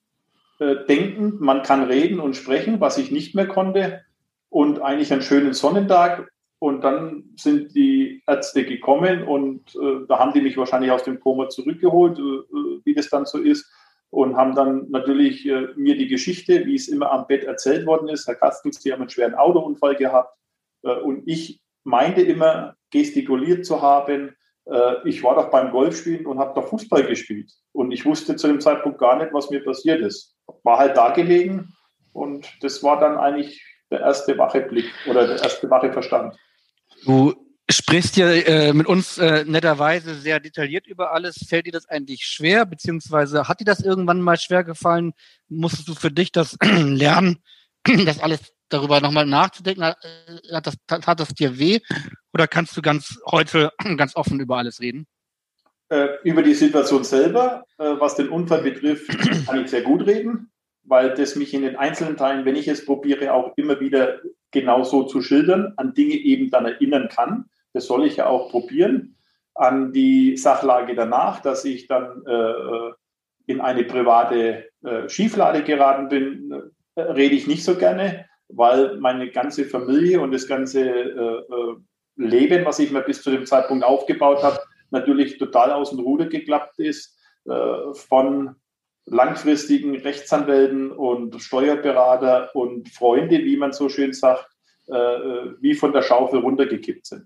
äh, 0.59 0.85
denkend, 0.85 1.39
man 1.41 1.63
kann 1.63 1.83
reden 1.83 2.19
und 2.19 2.35
sprechen, 2.35 2.81
was 2.81 2.97
ich 2.97 3.11
nicht 3.11 3.35
mehr 3.35 3.47
konnte, 3.47 4.03
und 4.49 4.81
eigentlich 4.81 5.13
einen 5.13 5.21
schönen 5.21 5.53
Sonnentag. 5.53 6.29
Und 6.61 6.81
dann 6.81 7.23
sind 7.37 7.73
die 7.73 8.21
Ärzte 8.27 8.65
gekommen 8.65 9.23
und 9.23 9.73
äh, 9.75 10.05
da 10.09 10.19
haben 10.19 10.33
die 10.33 10.41
mich 10.41 10.57
wahrscheinlich 10.57 10.91
aus 10.91 11.03
dem 11.03 11.21
Koma 11.21 11.47
zurückgeholt, 11.47 12.19
äh, 12.19 12.21
äh 12.21 12.81
wie 12.83 12.93
das 12.93 13.09
dann 13.09 13.25
so 13.25 13.37
ist 13.37 13.71
und 14.09 14.35
haben 14.35 14.55
dann 14.55 14.89
natürlich 14.89 15.45
äh, 15.45 15.67
mir 15.75 15.97
die 15.97 16.07
Geschichte, 16.07 16.65
wie 16.65 16.75
es 16.75 16.87
immer 16.87 17.11
am 17.11 17.27
Bett 17.27 17.43
erzählt 17.43 17.85
worden 17.85 18.09
ist. 18.09 18.27
Herr 18.27 18.35
Kastens, 18.35 18.79
die 18.79 18.91
haben 18.91 19.01
einen 19.01 19.09
schweren 19.09 19.35
Autounfall 19.35 19.95
gehabt 19.95 20.35
äh, 20.83 20.95
und 20.95 21.27
ich 21.27 21.61
meinte 21.83 22.21
immer 22.21 22.75
gestikuliert 22.91 23.65
zu 23.65 23.81
haben, 23.81 24.35
äh, 24.65 25.07
ich 25.07 25.23
war 25.23 25.35
doch 25.35 25.51
beim 25.51 25.71
Golfspielen 25.71 26.25
und 26.25 26.39
habe 26.39 26.59
doch 26.59 26.67
Fußball 26.69 27.05
gespielt 27.05 27.51
und 27.71 27.91
ich 27.91 28.05
wusste 28.05 28.35
zu 28.35 28.47
dem 28.47 28.59
Zeitpunkt 28.59 28.99
gar 28.99 29.17
nicht, 29.17 29.33
was 29.33 29.49
mir 29.49 29.63
passiert 29.63 30.01
ist. 30.01 30.35
War 30.63 30.79
halt 30.79 30.97
da 30.97 31.11
gelegen 31.11 31.73
und 32.13 32.47
das 32.61 32.81
war 32.83 32.99
dann 32.99 33.17
eigentlich 33.17 33.63
der 33.91 34.01
erste 34.01 34.37
wache 34.37 34.61
Blick 34.61 34.91
oder 35.07 35.27
der 35.27 35.41
erste 35.41 35.69
wache 35.69 35.91
Verstand. 35.91 36.35
Du 37.05 37.33
sprichst 37.69 38.17
ja 38.17 38.32
äh, 38.32 38.73
mit 38.73 38.88
uns 38.88 39.17
äh, 39.17 39.45
netterweise 39.45 40.15
sehr 40.15 40.39
detailliert 40.39 40.88
über 40.88 41.12
alles. 41.12 41.45
Fällt 41.47 41.67
dir 41.67 41.71
das 41.71 41.88
eigentlich 41.88 42.25
schwer, 42.25 42.65
beziehungsweise 42.65 43.47
hat 43.47 43.60
dir 43.60 43.65
das 43.65 43.82
irgendwann 43.82 44.21
mal 44.21 44.38
schwer 44.38 44.63
gefallen? 44.63 45.13
Musstest 45.47 45.88
du 45.88 45.93
für 45.93 46.12
dich 46.12 46.32
das 46.32 46.58
lernen, 46.63 47.43
das 48.05 48.19
alles 48.19 48.53
darüber 48.69 49.01
nochmal 49.01 49.25
nachzudenken? 49.25 49.84
Hat, 49.84 49.97
äh, 50.03 50.62
das, 50.62 50.75
hat 51.05 51.19
das 51.19 51.29
dir 51.29 51.60
weh? 51.60 51.79
Oder 52.34 52.47
kannst 52.47 52.75
du 52.75 52.82
ganz 52.82 53.19
heute 53.25 53.71
ganz 53.97 54.15
offen 54.15 54.39
über 54.39 54.58
alles 54.58 54.82
reden? 54.82 55.05
Äh, 55.89 56.08
über 56.23 56.41
die 56.41 56.55
Situation 56.55 57.03
selber, 57.03 57.65
äh, 57.77 57.84
was 57.99 58.15
den 58.15 58.29
Unfall 58.29 58.63
betrifft, 58.63 59.10
kann 59.45 59.63
ich 59.63 59.69
sehr 59.69 59.82
gut 59.82 60.05
reden, 60.05 60.51
weil 60.84 61.13
das 61.13 61.36
mich 61.36 61.53
in 61.53 61.62
den 61.62 61.75
einzelnen 61.75 62.17
Teilen, 62.17 62.45
wenn 62.45 62.55
ich 62.55 62.67
es 62.67 62.86
probiere, 62.86 63.34
auch 63.34 63.53
immer 63.58 63.79
wieder 63.79 64.19
genauso 64.51 65.03
zu 65.03 65.21
schildern, 65.21 65.73
an 65.77 65.93
Dinge 65.93 66.15
eben 66.15 66.49
dann 66.49 66.65
erinnern 66.65 67.10
kann 67.10 67.45
das 67.73 67.86
soll 67.86 68.05
ich 68.05 68.17
ja 68.17 68.27
auch 68.27 68.49
probieren, 68.49 69.15
an 69.60 69.91
die 69.91 70.38
Sachlage 70.38 70.95
danach, 70.95 71.41
dass 71.41 71.65
ich 71.65 71.88
dann 71.88 72.23
äh, 72.25 72.91
in 73.47 73.60
eine 73.60 73.84
private 73.84 74.69
äh, 74.84 75.10
Schieflade 75.10 75.63
geraten 75.63 76.08
bin, 76.08 76.71
äh, 76.95 77.01
rede 77.01 77.36
ich 77.36 77.47
nicht 77.47 77.65
so 77.65 77.75
gerne, 77.75 78.25
weil 78.47 78.97
meine 78.97 79.29
ganze 79.32 79.65
Familie 79.65 80.21
und 80.21 80.32
das 80.32 80.47
ganze 80.47 80.82
äh, 80.82 81.39
äh, 81.39 81.75
Leben, 82.15 82.65
was 82.65 82.79
ich 82.79 82.91
mir 82.91 83.01
bis 83.01 83.21
zu 83.21 83.32
dem 83.32 83.45
Zeitpunkt 83.45 83.84
aufgebaut 83.84 84.43
habe, 84.43 84.60
natürlich 84.91 85.38
total 85.38 85.71
aus 85.71 85.89
dem 85.89 85.99
Ruder 85.99 86.27
geklappt 86.27 86.79
ist, 86.79 87.17
äh, 87.45 87.93
von 87.93 88.55
langfristigen 89.05 89.97
Rechtsanwälten 89.97 90.91
und 90.91 91.41
Steuerberater 91.41 92.55
und 92.55 92.88
Freunde, 92.89 93.39
wie 93.39 93.58
man 93.58 93.73
so 93.73 93.89
schön 93.89 94.13
sagt, 94.13 94.47
wie 95.60 95.75
von 95.75 95.93
der 95.93 96.01
Schaufel 96.01 96.39
runtergekippt 96.39 97.05
sind. 97.05 97.25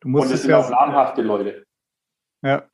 Du 0.00 0.08
musst 0.08 0.28
Und 0.28 0.34
es 0.34 0.42
sind 0.42 0.50
ja, 0.50 0.58
auch 0.58 0.70
namhafte 0.70 1.22
Leute. 1.22 1.64
Ja. 2.42 2.68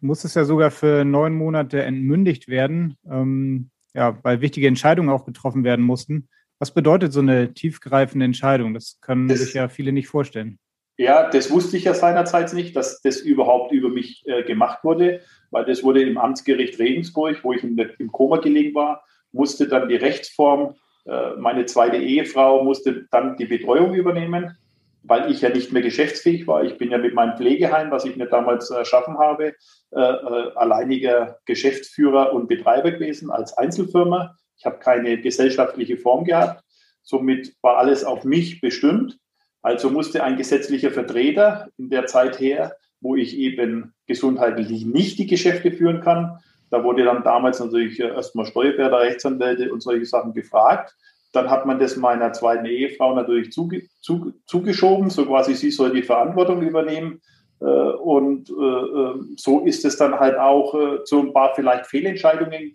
Du 0.00 0.06
musstest 0.06 0.36
ja 0.36 0.44
sogar 0.44 0.70
für 0.70 1.04
neun 1.04 1.34
Monate 1.34 1.82
entmündigt 1.82 2.48
werden, 2.48 2.96
ähm, 3.08 3.70
ja, 3.94 4.18
weil 4.22 4.40
wichtige 4.40 4.66
Entscheidungen 4.66 5.10
auch 5.10 5.24
getroffen 5.24 5.64
werden 5.64 5.84
mussten. 5.84 6.28
Was 6.58 6.72
bedeutet 6.72 7.12
so 7.12 7.20
eine 7.20 7.54
tiefgreifende 7.54 8.24
Entscheidung? 8.24 8.74
Das 8.74 8.98
können 9.00 9.28
das, 9.28 9.40
sich 9.40 9.54
ja 9.54 9.68
viele 9.68 9.92
nicht 9.92 10.08
vorstellen. 10.08 10.58
Ja, 10.96 11.30
das 11.30 11.50
wusste 11.50 11.76
ich 11.76 11.84
ja 11.84 11.94
seinerzeit 11.94 12.52
nicht, 12.52 12.76
dass 12.76 13.00
das 13.00 13.18
überhaupt 13.18 13.72
über 13.72 13.88
mich 13.88 14.24
äh, 14.26 14.42
gemacht 14.44 14.84
wurde, 14.84 15.20
weil 15.50 15.64
das 15.64 15.82
wurde 15.82 16.02
im 16.02 16.18
Amtsgericht 16.18 16.78
Regensburg, 16.78 17.42
wo 17.42 17.52
ich 17.52 17.62
der, 17.62 17.98
im 17.98 18.12
Koma 18.12 18.36
gelegen 18.38 18.74
war, 18.74 19.04
musste 19.32 19.66
dann 19.66 19.88
die 19.88 19.96
Rechtsform, 19.96 20.74
äh, 21.06 21.36
meine 21.36 21.66
zweite 21.66 21.96
Ehefrau 21.96 22.62
musste 22.62 23.06
dann 23.10 23.36
die 23.36 23.46
Betreuung 23.46 23.94
übernehmen 23.94 24.56
weil 25.02 25.30
ich 25.30 25.40
ja 25.40 25.48
nicht 25.48 25.72
mehr 25.72 25.82
geschäftsfähig 25.82 26.46
war. 26.46 26.62
Ich 26.64 26.78
bin 26.78 26.90
ja 26.90 26.98
mit 26.98 27.14
meinem 27.14 27.36
Pflegeheim, 27.36 27.90
was 27.90 28.04
ich 28.04 28.16
mir 28.16 28.26
damals 28.26 28.70
erschaffen 28.70 29.18
habe, 29.18 29.54
äh, 29.90 30.00
äh, 30.00 30.52
alleiniger 30.54 31.38
Geschäftsführer 31.44 32.32
und 32.32 32.48
Betreiber 32.48 32.92
gewesen 32.92 33.30
als 33.30 33.56
Einzelfirma. 33.56 34.36
Ich 34.56 34.64
habe 34.64 34.78
keine 34.78 35.20
gesellschaftliche 35.20 35.96
Form 35.96 36.24
gehabt. 36.24 36.62
Somit 37.02 37.54
war 37.62 37.78
alles 37.78 38.04
auf 38.04 38.24
mich 38.24 38.60
bestimmt. 38.60 39.18
Also 39.60 39.90
musste 39.90 40.22
ein 40.22 40.36
gesetzlicher 40.36 40.90
Vertreter 40.90 41.68
in 41.78 41.90
der 41.90 42.06
Zeit 42.06 42.38
her, 42.38 42.76
wo 43.00 43.16
ich 43.16 43.36
eben 43.36 43.94
gesundheitlich 44.06 44.84
nicht 44.84 45.18
die 45.18 45.26
Geschäfte 45.26 45.72
führen 45.72 46.00
kann. 46.00 46.38
Da 46.70 46.84
wurde 46.84 47.04
dann 47.04 47.22
damals 47.22 47.60
natürlich 47.60 48.00
erstmal 48.00 48.46
Steuerberater, 48.46 49.00
Rechtsanwälte 49.00 49.72
und 49.72 49.82
solche 49.82 50.06
Sachen 50.06 50.32
gefragt. 50.32 50.96
Dann 51.32 51.50
hat 51.50 51.66
man 51.66 51.78
das 51.78 51.96
meiner 51.96 52.32
zweiten 52.32 52.66
Ehefrau 52.66 53.14
natürlich 53.14 53.52
zuge 53.52 53.88
zu 54.00 54.32
zugeschoben, 54.46 55.10
so 55.10 55.26
quasi 55.26 55.54
sie 55.54 55.70
soll 55.70 55.92
die 55.92 56.02
Verantwortung 56.02 56.62
übernehmen. 56.62 57.20
Äh, 57.60 57.64
und 57.64 58.50
äh, 58.50 58.52
äh, 58.52 59.14
so 59.36 59.60
ist 59.60 59.84
es 59.84 59.96
dann 59.96 60.18
halt 60.18 60.36
auch 60.36 61.04
zu 61.04 61.20
ein 61.20 61.32
paar 61.32 61.54
vielleicht 61.54 61.86
Fehlentscheidungen 61.86 62.72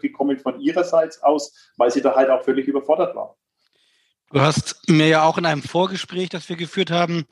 gekommen 0.00 0.38
von 0.38 0.60
ihrerseits 0.60 1.22
aus, 1.22 1.72
weil 1.76 1.90
sie 1.90 2.02
da 2.02 2.14
halt 2.14 2.30
auch 2.30 2.44
völlig 2.44 2.66
überfordert 2.66 3.14
war. 3.14 3.36
Du 4.30 4.40
hast 4.40 4.88
mir 4.88 5.08
ja 5.08 5.22
auch 5.24 5.38
in 5.38 5.46
einem 5.46 5.62
Vorgespräch, 5.62 6.28
das 6.28 6.48
wir 6.48 6.56
geführt 6.56 6.90
haben, 6.90 7.24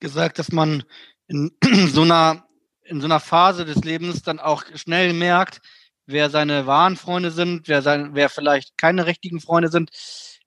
gesagt, 0.00 0.38
dass 0.38 0.52
man 0.52 0.84
in 1.26 1.50
so 1.88 2.02
einer, 2.02 2.44
in 2.84 3.00
so 3.00 3.06
einer 3.06 3.20
Phase 3.20 3.64
des 3.64 3.82
Lebens 3.84 4.22
dann 4.22 4.38
auch 4.38 4.64
schnell 4.74 5.14
merkt, 5.14 5.60
wer 6.06 6.30
seine 6.30 6.66
wahren 6.66 6.96
Freunde 6.96 7.30
sind, 7.30 7.68
wer, 7.68 7.82
sein, 7.82 8.10
wer 8.12 8.28
vielleicht 8.28 8.76
keine 8.76 9.06
richtigen 9.06 9.40
Freunde 9.40 9.70
sind. 9.70 9.90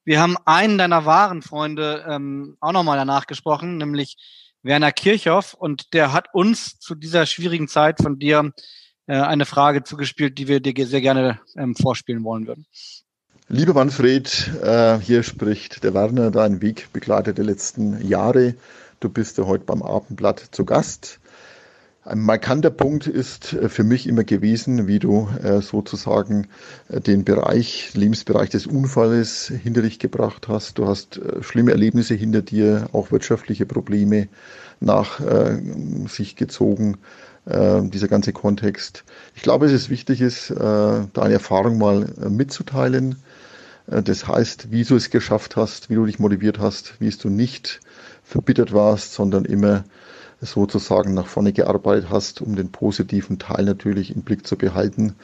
Wir 0.03 0.21
haben 0.21 0.37
einen 0.45 0.77
deiner 0.77 1.05
wahren 1.05 1.41
Freunde 1.41 2.05
ähm, 2.07 2.57
auch 2.59 2.71
nochmal 2.71 2.97
danach 2.97 3.25
gesprochen, 3.25 3.77
nämlich 3.77 4.17
Werner 4.61 4.91
Kirchhoff. 4.91 5.53
Und 5.53 5.93
der 5.93 6.13
hat 6.13 6.27
uns 6.33 6.79
zu 6.79 6.95
dieser 6.95 7.25
schwierigen 7.25 7.67
Zeit 7.67 8.01
von 8.01 8.19
dir 8.19 8.51
äh, 9.07 9.15
eine 9.15 9.45
Frage 9.45 9.83
zugespielt, 9.83 10.37
die 10.37 10.47
wir 10.47 10.59
dir 10.59 10.85
sehr 10.85 11.01
gerne 11.01 11.39
ähm, 11.55 11.75
vorspielen 11.75 12.23
wollen 12.23 12.47
würden. 12.47 12.65
Lieber 13.47 13.75
Manfred, 13.75 14.51
äh, 14.63 14.99
hier 14.99 15.21
spricht 15.21 15.83
der 15.83 15.93
Werner, 15.93 16.31
dein 16.31 16.61
Wegbegleiter 16.61 17.31
der 17.31 17.45
letzten 17.45 18.05
Jahre. 18.07 18.55
Du 18.99 19.09
bist 19.09 19.37
ja 19.37 19.45
heute 19.45 19.65
beim 19.65 19.83
Abendblatt 19.83 20.39
zu 20.51 20.65
Gast. 20.65 21.19
Ein 22.07 22.19
markanter 22.19 22.69
Punkt 22.69 23.07
ist 23.07 23.53
äh, 23.53 23.67
für 23.67 23.83
mich 23.83 24.05
immer 24.05 24.23
gewesen, 24.23 24.85
wie 24.85 24.99
du 24.99 25.27
äh, 25.41 25.61
sozusagen 25.61 26.47
äh, 26.87 27.01
den 27.01 27.25
Bereich, 27.25 27.95
Lebensbereich 27.95 28.51
des 28.51 28.67
Unfalles 28.67 29.51
hinter 29.63 29.81
dich 29.81 29.97
gebracht 29.97 30.47
hast. 30.47 30.77
Du 30.77 30.85
hast 30.87 31.19
schlimme 31.41 31.71
Erlebnisse 31.71 32.13
hinter 32.13 32.43
dir, 32.43 32.89
auch 32.93 33.11
wirtschaftliche 33.11 33.65
Probleme 33.65 34.27
nach 34.79 35.19
sich 36.07 36.35
gezogen, 36.35 36.97
dieser 37.45 38.07
ganze 38.07 38.33
Kontext. 38.33 39.03
Ich 39.35 39.41
glaube, 39.41 39.67
es 39.67 39.71
ist 39.71 39.89
wichtig, 39.89 40.19
ist, 40.19 40.49
deine 40.49 41.33
Erfahrung 41.33 41.77
mal 41.77 42.07
mitzuteilen. 42.29 43.15
Das 43.87 44.27
heißt, 44.27 44.71
wie 44.71 44.83
du 44.83 44.97
es 44.97 45.09
geschafft 45.11 45.55
hast, 45.55 45.89
wie 45.89 45.95
du 45.95 46.05
dich 46.05 46.19
motiviert 46.19 46.59
hast, 46.59 46.95
wie 46.99 47.07
es 47.07 47.17
du 47.17 47.29
nicht 47.29 47.79
verbittert 48.23 48.73
warst, 48.73 49.13
sondern 49.13 49.45
immer 49.45 49.85
sozusagen 50.41 51.13
nach 51.13 51.27
vorne 51.27 51.53
gearbeitet 51.53 52.09
hast, 52.09 52.41
um 52.41 52.55
den 52.55 52.71
positiven 52.71 53.39
Teil 53.39 53.65
natürlich 53.65 54.15
im 54.15 54.21
Blick 54.21 54.45
zu 54.45 54.57
behalten, 54.57 55.15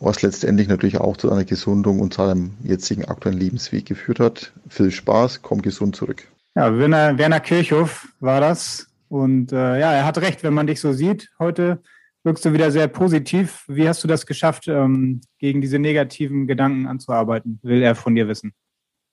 was 0.00 0.22
letztendlich 0.22 0.68
natürlich 0.68 0.98
auch 0.98 1.16
zu 1.16 1.30
einer 1.30 1.44
Gesundung 1.44 2.00
und 2.00 2.14
zu 2.14 2.22
einem 2.22 2.54
jetzigen 2.62 3.04
aktuellen 3.04 3.38
Lebensweg 3.38 3.86
geführt 3.86 4.20
hat. 4.20 4.52
Viel 4.68 4.90
Spaß, 4.90 5.42
komm 5.42 5.62
gesund 5.62 5.96
zurück. 5.96 6.26
Ja, 6.54 6.76
Werner, 6.76 7.18
Werner 7.18 7.40
Kirchhoff 7.40 8.08
war 8.20 8.40
das. 8.40 8.88
Und 9.08 9.52
äh, 9.52 9.78
ja, 9.80 9.92
er 9.92 10.04
hat 10.06 10.18
recht, 10.18 10.42
wenn 10.42 10.54
man 10.54 10.66
dich 10.66 10.80
so 10.80 10.92
sieht. 10.92 11.30
Heute 11.38 11.82
wirkst 12.24 12.44
du 12.44 12.52
wieder 12.52 12.70
sehr 12.70 12.88
positiv. 12.88 13.64
Wie 13.68 13.88
hast 13.88 14.02
du 14.02 14.08
das 14.08 14.26
geschafft, 14.26 14.66
ähm, 14.66 15.20
gegen 15.38 15.60
diese 15.60 15.78
negativen 15.78 16.46
Gedanken 16.46 16.86
anzuarbeiten? 16.86 17.60
Will 17.62 17.82
er 17.82 17.94
von 17.94 18.14
dir 18.14 18.28
wissen. 18.28 18.54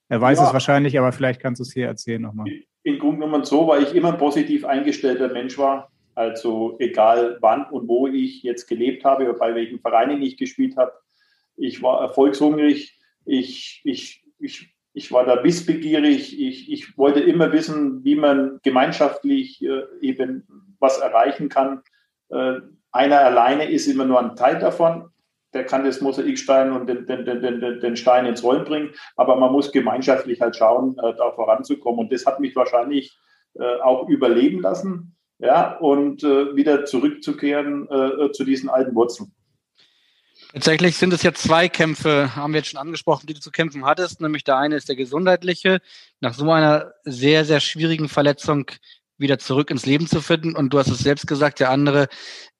Er 0.08 0.20
weiß 0.20 0.38
ja. 0.38 0.46
es 0.46 0.52
wahrscheinlich, 0.52 0.98
aber 0.98 1.12
vielleicht 1.12 1.40
kannst 1.40 1.60
du 1.60 1.62
es 1.62 1.72
hier 1.72 1.86
erzählen 1.86 2.22
nochmal 2.22 2.46
in 2.82 2.98
Grunde 2.98 3.20
genommen 3.20 3.44
so, 3.44 3.68
weil 3.68 3.82
ich 3.82 3.94
immer 3.94 4.12
ein 4.12 4.18
positiv 4.18 4.64
eingestellter 4.64 5.28
Mensch 5.28 5.58
war. 5.58 5.90
Also 6.14 6.76
egal 6.78 7.38
wann 7.40 7.64
und 7.70 7.88
wo 7.88 8.06
ich 8.06 8.42
jetzt 8.42 8.66
gelebt 8.66 9.04
habe 9.04 9.24
oder 9.24 9.38
bei 9.38 9.54
welchen 9.54 9.80
Vereinen 9.80 10.20
ich 10.20 10.36
gespielt 10.36 10.76
habe. 10.76 10.92
Ich 11.56 11.82
war 11.82 12.00
erfolgshungrig. 12.02 12.98
Ich, 13.24 13.80
ich, 13.84 14.24
ich, 14.38 14.74
ich 14.92 15.12
war 15.12 15.24
da 15.24 15.42
wissbegierig. 15.42 16.38
Ich, 16.38 16.70
ich 16.70 16.98
wollte 16.98 17.20
immer 17.20 17.52
wissen, 17.52 18.04
wie 18.04 18.16
man 18.16 18.60
gemeinschaftlich 18.62 19.62
äh, 19.64 19.84
eben 20.00 20.46
was 20.78 20.98
erreichen 20.98 21.48
kann. 21.48 21.82
Äh, 22.28 22.60
einer 22.90 23.20
alleine 23.20 23.70
ist 23.70 23.86
immer 23.86 24.04
nur 24.04 24.20
ein 24.20 24.36
Teil 24.36 24.58
davon 24.58 25.08
der 25.54 25.64
kann 25.64 25.84
das 25.84 26.00
Mosaikstein 26.00 26.72
und 26.72 26.86
den, 26.86 27.06
den, 27.06 27.24
den, 27.24 27.80
den, 27.80 27.96
Stein 27.96 28.26
ins 28.26 28.42
Rollen 28.42 28.64
bringen. 28.64 28.90
Aber 29.16 29.36
man 29.36 29.52
muss 29.52 29.72
gemeinschaftlich 29.72 30.40
halt 30.40 30.56
schauen, 30.56 30.96
äh, 30.98 31.14
da 31.16 31.32
voranzukommen. 31.32 32.00
Und 32.00 32.12
das 32.12 32.26
hat 32.26 32.40
mich 32.40 32.56
wahrscheinlich 32.56 33.18
äh, 33.54 33.80
auch 33.80 34.08
überleben 34.08 34.60
lassen, 34.60 35.16
ja, 35.38 35.76
und 35.78 36.22
äh, 36.22 36.54
wieder 36.54 36.84
zurückzukehren 36.84 37.88
zu 38.32 38.44
diesen 38.44 38.68
alten 38.68 38.94
Wurzeln. 38.94 39.32
Tatsächlich 40.52 40.96
sind 40.96 41.14
es 41.14 41.22
ja 41.22 41.32
zwei 41.32 41.68
Kämpfe, 41.68 42.36
haben 42.36 42.52
wir 42.52 42.58
jetzt 42.58 42.70
schon 42.70 42.80
angesprochen, 42.80 43.26
die 43.26 43.32
du 43.32 43.40
zu 43.40 43.50
kämpfen 43.50 43.86
hattest. 43.86 44.20
Nämlich 44.20 44.44
der 44.44 44.58
eine 44.58 44.76
ist 44.76 44.88
der 44.88 44.96
gesundheitliche, 44.96 45.80
nach 46.20 46.34
so 46.34 46.50
einer 46.50 46.92
sehr, 47.04 47.46
sehr 47.46 47.60
schwierigen 47.60 48.08
Verletzung 48.08 48.70
wieder 49.16 49.38
zurück 49.38 49.70
ins 49.70 49.86
Leben 49.86 50.06
zu 50.06 50.20
finden. 50.20 50.54
Und 50.54 50.74
du 50.74 50.78
hast 50.78 50.88
es 50.88 50.98
selbst 50.98 51.26
gesagt, 51.26 51.60
der 51.60 51.70
andere 51.70 52.08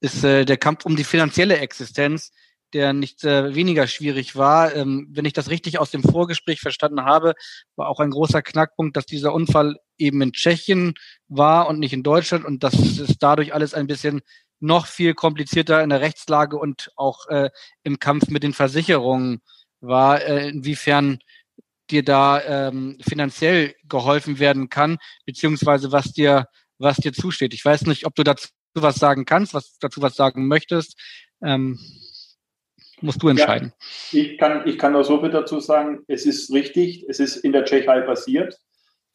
ist 0.01 0.25
äh, 0.25 0.47
der 0.47 0.57
Kampf 0.57 0.87
um 0.87 0.97
die 0.97 1.05
finanzielle 1.05 1.59
Existenz 1.59 2.33
der 2.75 2.93
nicht 2.93 3.25
äh, 3.25 3.55
weniger 3.55 3.87
schwierig 3.87 4.37
war. 4.37 4.75
Ähm, 4.75 5.09
wenn 5.11 5.25
ich 5.25 5.33
das 5.33 5.51
richtig 5.51 5.79
aus 5.79 5.91
dem 5.91 6.03
Vorgespräch 6.03 6.61
verstanden 6.61 7.05
habe, 7.05 7.35
war 7.77 7.89
auch 7.89 8.01
ein 8.01 8.11
großer 8.11 8.43
Knackpunkt, 8.43 8.97
dass 8.97 9.07
dieser 9.07 9.33
Unfall 9.33 9.77
eben 9.99 10.21
in 10.23 10.33
Tschechien 10.33 10.95
war 11.29 11.69
und 11.69 11.79
nicht 11.79 11.93
in 11.93 12.03
Deutschland 12.03 12.45
und 12.45 12.63
das 12.63 12.75
ist 12.75 13.23
dadurch 13.23 13.55
alles 13.55 13.75
ein 13.75 13.87
bisschen 13.87 14.23
noch 14.61 14.87
viel 14.87 15.15
komplizierter 15.15 15.83
in 15.83 15.91
der 15.91 16.01
Rechtslage 16.01 16.57
und 16.57 16.93
auch 16.97 17.27
äh, 17.29 17.51
im 17.83 17.99
Kampf 17.99 18.29
mit 18.29 18.43
den 18.43 18.53
Versicherungen 18.53 19.43
war, 19.81 20.23
äh, 20.23 20.49
inwiefern 20.49 21.19
dir 21.91 22.05
da 22.05 22.41
ähm, 22.41 22.97
finanziell 23.01 23.75
geholfen 23.89 24.39
werden 24.39 24.69
kann, 24.69 24.99
beziehungsweise 25.27 25.93
was 25.93 26.13
dir, 26.13 26.47
was 26.79 26.97
dir 26.97 27.13
zusteht. 27.13 27.55
Ich 27.55 27.65
weiß 27.65 27.83
nicht, 27.83 28.07
ob 28.07 28.15
du 28.15 28.23
dazu 28.23 28.49
was 28.75 28.97
sagen 28.97 29.25
kannst, 29.25 29.53
was 29.53 29.79
dazu 29.79 30.01
was 30.01 30.15
sagen 30.15 30.47
möchtest. 30.47 30.99
Ähm, 31.43 31.79
musst 33.03 33.23
du 33.23 33.29
entscheiden. 33.29 33.73
Ja, 34.11 34.21
ich, 34.21 34.39
kann, 34.39 34.67
ich 34.67 34.79
kann 34.79 34.93
nur 34.93 35.05
so 35.05 35.21
viel 35.21 35.31
dazu 35.31 35.61
sagen, 35.61 36.01
es 36.09 36.27
ist 36.27 36.53
richtig, 36.53 37.05
es 37.09 37.21
ist 37.21 37.37
in 37.37 37.53
der 37.53 37.65
Tschechei 37.65 38.01
passiert. 38.01 38.59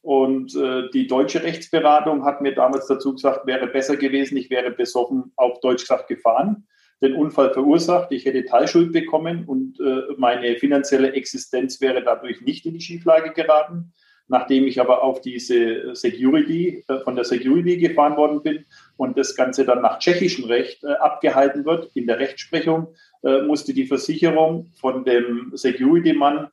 Und 0.01 0.55
äh, 0.55 0.89
die 0.93 1.07
deutsche 1.07 1.43
Rechtsberatung 1.43 2.23
hat 2.23 2.41
mir 2.41 2.53
damals 2.53 2.87
dazu 2.87 3.13
gesagt, 3.13 3.45
wäre 3.45 3.67
besser 3.67 3.97
gewesen, 3.97 4.37
ich 4.37 4.49
wäre 4.49 4.71
besoffen, 4.71 5.33
auf 5.35 5.59
Deutsch 5.59 5.81
gesagt, 5.81 6.07
gefahren, 6.07 6.65
den 7.01 7.13
Unfall 7.13 7.53
verursacht, 7.53 8.11
ich 8.11 8.25
hätte 8.25 8.45
Teilschuld 8.45 8.93
bekommen 8.93 9.43
und 9.45 9.79
äh, 9.79 10.13
meine 10.17 10.55
finanzielle 10.55 11.11
Existenz 11.11 11.81
wäre 11.81 12.03
dadurch 12.03 12.41
nicht 12.41 12.65
in 12.65 12.75
die 12.75 12.81
Schieflage 12.81 13.31
geraten. 13.33 13.93
Nachdem 14.29 14.67
ich 14.67 14.81
aber 14.81 15.03
auf 15.03 15.21
diese 15.21 15.95
Security, 15.95 16.83
äh, 16.87 16.99
von 17.01 17.15
der 17.15 17.25
Security 17.25 17.77
gefahren 17.77 18.17
worden 18.17 18.41
bin 18.41 18.65
und 18.97 19.17
das 19.17 19.35
Ganze 19.35 19.65
dann 19.65 19.81
nach 19.81 19.99
tschechischem 19.99 20.45
Recht 20.45 20.83
äh, 20.83 20.93
abgehalten 20.93 21.65
wird, 21.65 21.89
in 21.95 22.07
der 22.07 22.19
Rechtsprechung, 22.19 22.95
äh, 23.23 23.41
musste 23.41 23.73
die 23.73 23.85
Versicherung 23.85 24.71
von 24.79 25.05
dem 25.05 25.51
Security-Mann 25.53 26.49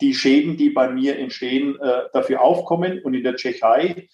die 0.00 0.14
Schäden, 0.14 0.56
die 0.56 0.70
bei 0.70 0.90
mir 0.90 1.16
entstehen, 1.16 1.78
dafür 2.12 2.40
aufkommen. 2.40 3.00
Und 3.04 3.14
in 3.14 3.22
der 3.22 3.36
Tschechei, 3.36 4.08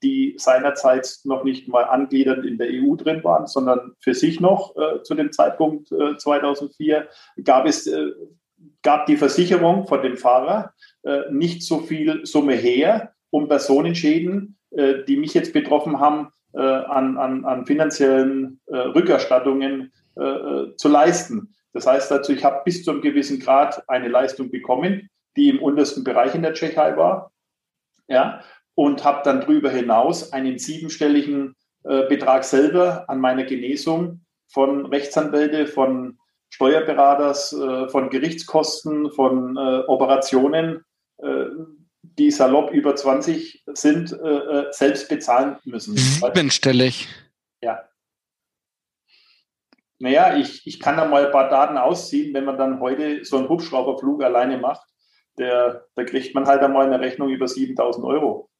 die 0.00 0.36
seinerzeit 0.38 1.12
noch 1.24 1.42
nicht 1.42 1.66
mal 1.66 1.82
angliedernd 1.82 2.46
in 2.46 2.56
der 2.56 2.68
EU 2.70 2.94
drin 2.94 3.24
waren, 3.24 3.48
sondern 3.48 3.96
für 3.98 4.14
sich 4.14 4.38
noch 4.38 4.76
zu 5.02 5.16
dem 5.16 5.32
Zeitpunkt 5.32 5.88
2004, 5.88 7.08
gab 7.42 7.66
es 7.66 7.90
gab 8.82 9.06
die 9.06 9.16
Versicherung 9.16 9.86
von 9.86 10.02
dem 10.02 10.16
Fahrer 10.16 10.72
äh, 11.02 11.30
nicht 11.30 11.62
so 11.62 11.80
viel 11.80 12.24
Summe 12.26 12.54
her, 12.54 13.12
um 13.30 13.48
Personenschäden, 13.48 14.58
äh, 14.70 15.04
die 15.06 15.16
mich 15.16 15.34
jetzt 15.34 15.52
betroffen 15.52 16.00
haben, 16.00 16.28
äh, 16.52 16.60
an, 16.60 17.18
an, 17.18 17.44
an 17.44 17.66
finanziellen 17.66 18.60
äh, 18.66 18.76
Rückerstattungen 18.76 19.92
äh, 20.16 20.22
äh, 20.22 20.76
zu 20.76 20.88
leisten. 20.88 21.54
Das 21.72 21.86
heißt 21.86 22.10
also, 22.10 22.32
ich 22.32 22.44
habe 22.44 22.62
bis 22.64 22.84
zu 22.84 22.90
einem 22.90 23.02
gewissen 23.02 23.38
Grad 23.38 23.88
eine 23.88 24.08
Leistung 24.08 24.50
bekommen, 24.50 25.10
die 25.36 25.50
im 25.50 25.62
untersten 25.62 26.04
Bereich 26.04 26.34
in 26.34 26.42
der 26.42 26.54
Tschechei 26.54 26.96
war, 26.96 27.30
ja, 28.08 28.42
und 28.74 29.04
habe 29.04 29.20
dann 29.24 29.42
darüber 29.42 29.70
hinaus 29.70 30.32
einen 30.32 30.58
siebenstelligen 30.58 31.54
Betrag 31.82 32.44
selber 32.44 33.04
an 33.08 33.20
meiner 33.20 33.44
Genesung 33.44 34.20
von 34.48 34.86
Rechtsanwälte, 34.86 35.66
von 35.66 36.18
Steuerberaters, 36.50 37.50
von 37.90 38.10
Gerichtskosten, 38.10 39.10
von 39.12 39.56
Operationen 39.86 40.84
äh, 41.18 41.46
die 42.18 42.30
salopp 42.30 42.72
über 42.72 42.96
20 42.96 43.64
sind, 43.66 44.12
äh, 44.12 44.16
äh, 44.16 44.72
selbst 44.72 45.08
bezahlen 45.08 45.56
müssen. 45.64 45.96
Siebenstellig. 45.96 47.08
Ja. 47.62 47.88
Naja, 50.00 50.36
ich, 50.36 50.66
ich 50.66 50.80
kann 50.80 50.96
da 50.96 51.04
mal 51.06 51.26
ein 51.26 51.32
paar 51.32 51.48
Daten 51.48 51.76
ausziehen, 51.76 52.34
wenn 52.34 52.44
man 52.44 52.58
dann 52.58 52.80
heute 52.80 53.24
so 53.24 53.36
einen 53.36 53.48
Hubschrauberflug 53.48 54.22
alleine 54.22 54.58
macht, 54.58 54.86
der, 55.38 55.86
da 55.94 56.04
kriegt 56.04 56.34
man 56.34 56.46
halt 56.46 56.62
einmal 56.62 56.86
eine 56.86 57.00
Rechnung 57.00 57.30
über 57.30 57.48
7000 57.48 58.04
Euro. 58.04 58.50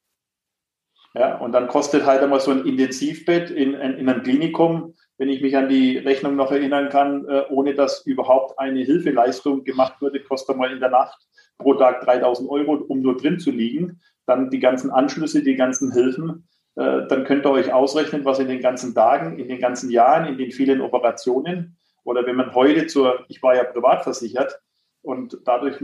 Ja, 1.14 1.38
und 1.38 1.52
dann 1.52 1.68
kostet 1.68 2.04
halt 2.04 2.22
einmal 2.22 2.40
so 2.40 2.50
ein 2.50 2.64
Intensivbett 2.64 3.50
in, 3.50 3.74
in, 3.74 3.94
in 3.94 4.08
einem 4.08 4.22
Klinikum, 4.22 4.94
wenn 5.16 5.28
ich 5.28 5.40
mich 5.40 5.56
an 5.56 5.68
die 5.68 5.98
Rechnung 5.98 6.36
noch 6.36 6.52
erinnern 6.52 6.90
kann, 6.90 7.26
äh, 7.28 7.44
ohne 7.50 7.74
dass 7.74 8.06
überhaupt 8.06 8.58
eine 8.58 8.80
Hilfeleistung 8.80 9.64
gemacht 9.64 10.00
wurde, 10.00 10.22
kostet 10.22 10.56
mal 10.56 10.70
in 10.70 10.80
der 10.80 10.90
Nacht 10.90 11.18
pro 11.58 11.74
Tag 11.74 12.00
3000 12.02 12.48
Euro, 12.48 12.74
um 12.74 13.00
nur 13.00 13.16
drin 13.16 13.38
zu 13.38 13.50
liegen. 13.50 14.00
Dann 14.26 14.50
die 14.50 14.60
ganzen 14.60 14.90
Anschlüsse, 14.90 15.42
die 15.42 15.56
ganzen 15.56 15.92
Hilfen. 15.92 16.48
Äh, 16.76 17.06
dann 17.08 17.24
könnt 17.24 17.44
ihr 17.44 17.50
euch 17.50 17.72
ausrechnen, 17.72 18.24
was 18.24 18.38
in 18.38 18.48
den 18.48 18.60
ganzen 18.60 18.94
Tagen, 18.94 19.38
in 19.38 19.48
den 19.48 19.60
ganzen 19.60 19.90
Jahren, 19.90 20.26
in 20.26 20.38
den 20.38 20.52
vielen 20.52 20.80
Operationen 20.80 21.76
oder 22.08 22.24
wenn 22.24 22.36
man 22.36 22.54
heute 22.54 22.86
zur, 22.86 23.26
ich 23.28 23.42
war 23.42 23.54
ja 23.54 23.64
privat 23.64 24.02
versichert 24.02 24.58
und 25.02 25.38
dadurch 25.44 25.76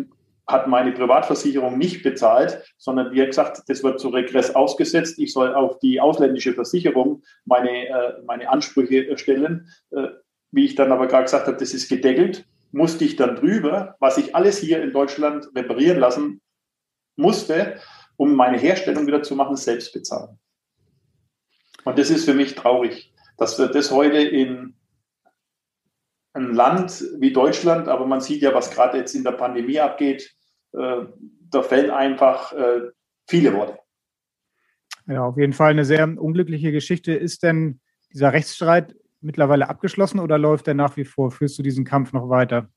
hat 0.46 0.68
meine 0.68 0.92
Privatversicherung 0.92 1.76
nicht 1.76 2.02
bezahlt, 2.02 2.62
sondern 2.78 3.08
hat 3.08 3.26
gesagt, 3.26 3.62
das 3.66 3.84
wird 3.84 4.00
zu 4.00 4.08
Regress 4.08 4.54
ausgesetzt. 4.54 5.18
Ich 5.18 5.34
soll 5.34 5.54
auf 5.54 5.78
die 5.80 6.00
ausländische 6.00 6.54
Versicherung 6.54 7.22
meine, 7.44 7.88
äh, 7.88 8.22
meine 8.26 8.48
Ansprüche 8.48 9.16
stellen. 9.18 9.68
Äh, 9.90 10.08
wie 10.50 10.64
ich 10.64 10.74
dann 10.74 10.92
aber 10.92 11.08
gerade 11.08 11.24
gesagt 11.24 11.46
habe, 11.46 11.58
das 11.58 11.74
ist 11.74 11.88
gedeckelt, 11.88 12.46
musste 12.74 13.04
ich 13.04 13.16
dann 13.16 13.36
drüber, 13.36 13.96
was 14.00 14.18
ich 14.18 14.34
alles 14.34 14.58
hier 14.58 14.82
in 14.82 14.92
Deutschland 14.92 15.48
reparieren 15.54 15.98
lassen 15.98 16.40
musste, 17.16 17.80
um 18.16 18.34
meine 18.34 18.58
Herstellung 18.58 19.06
wieder 19.06 19.22
zu 19.22 19.36
machen, 19.36 19.56
selbst 19.56 19.92
bezahlen. 19.92 20.38
Und 21.84 21.98
das 21.98 22.10
ist 22.10 22.24
für 22.24 22.34
mich 22.34 22.54
traurig, 22.54 23.14
dass 23.38 23.58
wir 23.58 23.68
das 23.68 23.90
heute 23.90 24.18
in 24.18 24.74
ein 26.32 26.52
Land 26.52 27.04
wie 27.18 27.32
Deutschland, 27.32 27.86
aber 27.86 28.06
man 28.06 28.20
sieht 28.20 28.42
ja, 28.42 28.52
was 28.52 28.70
gerade 28.70 28.98
jetzt 28.98 29.14
in 29.14 29.22
der 29.22 29.32
Pandemie 29.32 29.78
abgeht, 29.78 30.34
äh, 30.72 31.04
da 31.50 31.62
fällen 31.62 31.90
einfach 31.90 32.52
äh, 32.52 32.90
viele 33.28 33.54
Worte. 33.54 33.78
Ja, 35.06 35.24
auf 35.24 35.38
jeden 35.38 35.52
Fall 35.52 35.70
eine 35.70 35.84
sehr 35.84 36.02
unglückliche 36.02 36.72
Geschichte. 36.72 37.12
Ist 37.12 37.44
denn 37.44 37.80
dieser 38.12 38.32
Rechtsstreit 38.32 38.96
mittlerweile 39.24 39.68
abgeschlossen 39.68 40.20
oder 40.20 40.38
läuft 40.38 40.66
der 40.66 40.74
nach 40.74 40.96
wie 40.96 41.04
vor? 41.04 41.30
Führst 41.30 41.58
du 41.58 41.62
diesen 41.62 41.84
Kampf 41.84 42.12
noch 42.12 42.28
weiter? 42.28 42.68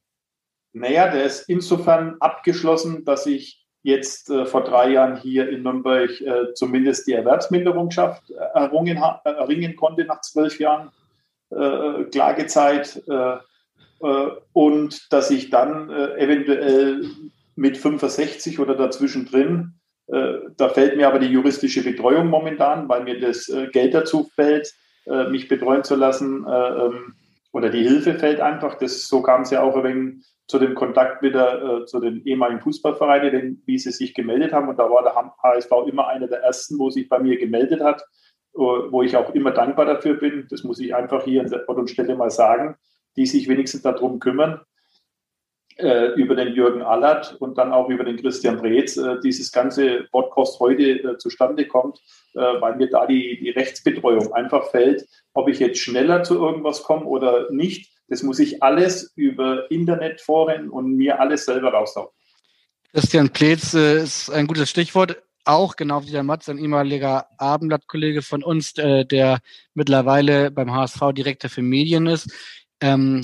Naja, 0.74 1.10
der 1.10 1.26
ist 1.26 1.50
insofern 1.50 2.16
abgeschlossen, 2.20 3.06
dass 3.06 3.26
ich 3.26 3.66
jetzt 3.84 4.30
äh, 4.30 4.46
vor 4.46 4.64
drei 4.64 4.90
Jahren 4.92 5.18
hier 5.18 5.50
in 5.50 5.64
Nürnberg 5.64 6.10
äh, 6.22 6.54
zumindest 6.54 7.08
die 7.08 7.14
Erwerbsminderungschaft 7.14 8.30
errungen, 8.32 8.98
erringen 9.24 9.76
konnte 9.76 10.06
nach 10.06 10.22
zwölf 10.22 10.60
Jahren 10.60 10.92
äh, 11.50 12.04
Klagezeit 12.12 13.02
äh, 13.08 13.38
äh, 14.02 14.32
und 14.52 15.14
dass 15.14 15.32
ich 15.32 15.50
dann 15.50 15.90
eventuell 15.90 17.10
mit 17.56 17.78
65 17.78 18.60
oder 18.60 18.76
dazwischen 18.76 19.26
drin, 19.26 19.74
da 20.08 20.70
fällt 20.70 20.96
mir 20.96 21.08
aber 21.08 21.20
die 21.20 21.28
juristische 21.28 21.84
Betreuung 21.84 22.28
momentan, 22.28 22.88
weil 22.88 23.04
mir 23.04 23.20
das 23.20 23.52
Geld 23.74 23.94
dazu 23.94 24.30
fällt, 24.36 24.74
mich 25.30 25.48
betreuen 25.48 25.84
zu 25.84 25.96
lassen 25.96 26.46
ähm, 26.50 27.16
oder 27.52 27.70
die 27.70 27.84
Hilfe 27.84 28.16
fällt 28.16 28.42
einfach. 28.42 28.76
Das, 28.76 29.08
so 29.08 29.22
kam 29.22 29.42
es 29.42 29.52
ja 29.52 29.64
auch 29.64 29.76
ein 29.76 29.84
wenig 29.84 30.26
zu 30.48 30.60
dem 30.60 30.76
Kontakt 30.76 31.22
wieder 31.22 31.82
äh, 31.82 31.86
zu 31.86 32.00
den 32.00 32.26
ehemaligen 32.26 32.62
Fußballvereinen, 32.62 33.64
wie 33.66 33.78
sie 33.78 33.92
sich 33.92 34.14
gemeldet 34.14 34.54
haben. 34.54 34.70
Und 34.70 34.80
da 34.80 34.90
war 34.90 35.04
der 35.04 35.16
HSV 35.44 35.72
immer 35.88 36.08
einer 36.08 36.28
der 36.28 36.42
ersten, 36.42 36.80
wo 36.80 36.90
sich 36.90 37.10
bei 37.10 37.20
mir 37.20 37.38
gemeldet 37.38 37.82
hat. 37.82 38.04
Äh, 38.58 38.92
wo 38.92 39.04
ich 39.04 39.16
auch 39.16 39.36
immer 39.36 39.52
dankbar 39.52 39.86
dafür 39.86 40.16
bin, 40.16 40.48
das 40.50 40.64
muss 40.64 40.80
ich 40.80 40.96
einfach 40.96 41.24
hier 41.24 41.42
an 41.42 41.50
der 41.50 41.70
Ort 41.70 41.78
und 41.78 41.90
Stelle 41.90 42.16
mal 42.16 42.32
sagen, 42.32 42.76
die 43.16 43.28
sich 43.28 43.48
wenigstens 43.48 43.84
darum 43.84 44.20
kümmern, 44.20 44.62
äh, 45.78 46.14
über 46.14 46.36
den 46.36 46.54
Jürgen 46.54 46.82
Allert 46.82 47.36
und 47.40 47.58
dann 47.58 47.72
auch 47.72 47.90
über 47.90 48.04
den 48.04 48.18
Christian 48.18 48.58
Breetz, 48.58 48.98
äh, 48.98 49.20
dieses 49.24 49.52
ganze 49.52 50.08
Podcast 50.12 50.60
heute 50.60 50.84
äh, 50.84 51.18
zustande 51.18 51.68
kommt, 51.68 52.00
äh, 52.34 52.40
weil 52.40 52.76
mir 52.76 52.90
da 52.90 53.06
die, 53.06 53.40
die 53.40 53.52
Rechtsbetreuung 53.52 54.34
einfach 54.34 54.70
fällt, 54.72 55.06
ob 55.34 55.50
ich 55.50 55.60
jetzt 55.60 55.80
schneller 55.80 56.24
zu 56.24 56.36
irgendwas 56.36 56.84
komme 56.84 57.06
oder 57.06 57.52
nicht. 57.52 57.92
Das 58.08 58.24
muss 58.24 58.40
ich 58.40 58.64
alles 58.64 59.12
über 59.16 59.70
Internetforen 59.70 60.70
und 60.70 60.96
mir 60.96 61.20
alles 61.20 61.46
selber 61.46 61.74
raushauen. 61.74 62.10
Christian 62.94 63.30
Pleetz 63.30 63.74
äh, 63.74 64.02
ist 64.02 64.30
ein 64.30 64.48
gutes 64.48 64.70
Stichwort 64.70 65.22
auch, 65.48 65.76
genau 65.76 66.06
wie 66.06 66.12
der 66.12 66.24
Matz, 66.24 66.50
ein 66.50 66.58
ehemaliger 66.58 67.28
Abendblattkollege 67.38 68.22
von 68.22 68.44
uns, 68.44 68.78
äh, 68.78 69.06
der 69.06 69.40
mittlerweile 69.74 70.52
beim 70.52 70.74
HSV 70.74 71.14
Direktor 71.14 71.50
für 71.50 71.62
Medien 71.62 72.08
ist. 72.08 72.30
Ähm, 72.82 73.22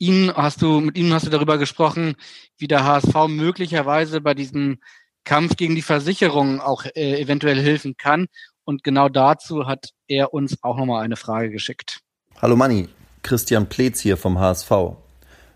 ihn 0.00 0.32
hast 0.34 0.62
du, 0.62 0.80
mit 0.80 0.98
ihm 0.98 1.12
hast 1.12 1.26
du 1.26 1.30
darüber 1.30 1.58
gesprochen, 1.58 2.16
wie 2.58 2.66
der 2.66 2.84
HSV 2.84 3.28
möglicherweise 3.28 4.20
bei 4.20 4.34
diesem 4.34 4.78
Kampf 5.24 5.56
gegen 5.56 5.76
die 5.76 5.82
Versicherung 5.82 6.60
auch 6.60 6.84
äh, 6.86 7.20
eventuell 7.20 7.60
helfen 7.60 7.96
kann. 7.96 8.26
Und 8.64 8.82
genau 8.82 9.08
dazu 9.08 9.66
hat 9.66 9.90
er 10.08 10.32
uns 10.32 10.62
auch 10.62 10.76
nochmal 10.76 11.04
eine 11.04 11.16
Frage 11.16 11.50
geschickt. 11.50 12.00
Hallo 12.40 12.56
Manni, 12.56 12.88
Christian 13.22 13.68
Pletz 13.68 14.00
hier 14.00 14.16
vom 14.16 14.38
HSV. 14.38 14.70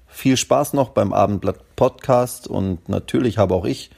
Viel 0.07 0.37
Spaß 0.37 0.75
noch 0.75 0.91
beim 0.91 1.13
Abendblatt 1.13 1.75
Podcast 1.75 2.47
und 2.47 2.89
natürlich 2.89 3.39
habe 3.39 3.55
auch 3.55 3.65
ich 3.65 3.91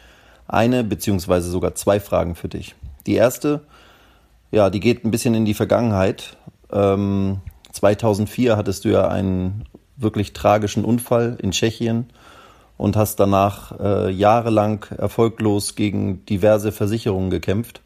eine 0.46 0.84
beziehungsweise 0.84 1.50
sogar 1.50 1.74
zwei 1.74 1.98
Fragen 1.98 2.36
für 2.36 2.48
dich. 2.48 2.76
Die 3.06 3.14
erste, 3.14 3.66
ja, 4.52 4.70
die 4.70 4.80
geht 4.80 5.04
ein 5.04 5.10
bisschen 5.10 5.34
in 5.34 5.44
die 5.44 5.54
Vergangenheit. 5.54 6.36
Ähm, 6.70 7.40
2004 7.72 8.56
hattest 8.56 8.84
du 8.84 8.90
ja 8.90 9.08
einen 9.08 9.64
wirklich 9.96 10.32
tragischen 10.32 10.84
Unfall 10.84 11.38
in 11.40 11.50
Tschechien 11.52 12.06
und 12.76 12.96
hast 12.96 13.16
danach 13.20 13.78
äh, 13.80 14.10
jahrelang 14.10 14.84
erfolglos 14.96 15.74
gegen 15.74 16.24
diverse 16.26 16.72
Versicherungen 16.72 17.30
gekämpft. 17.30 17.82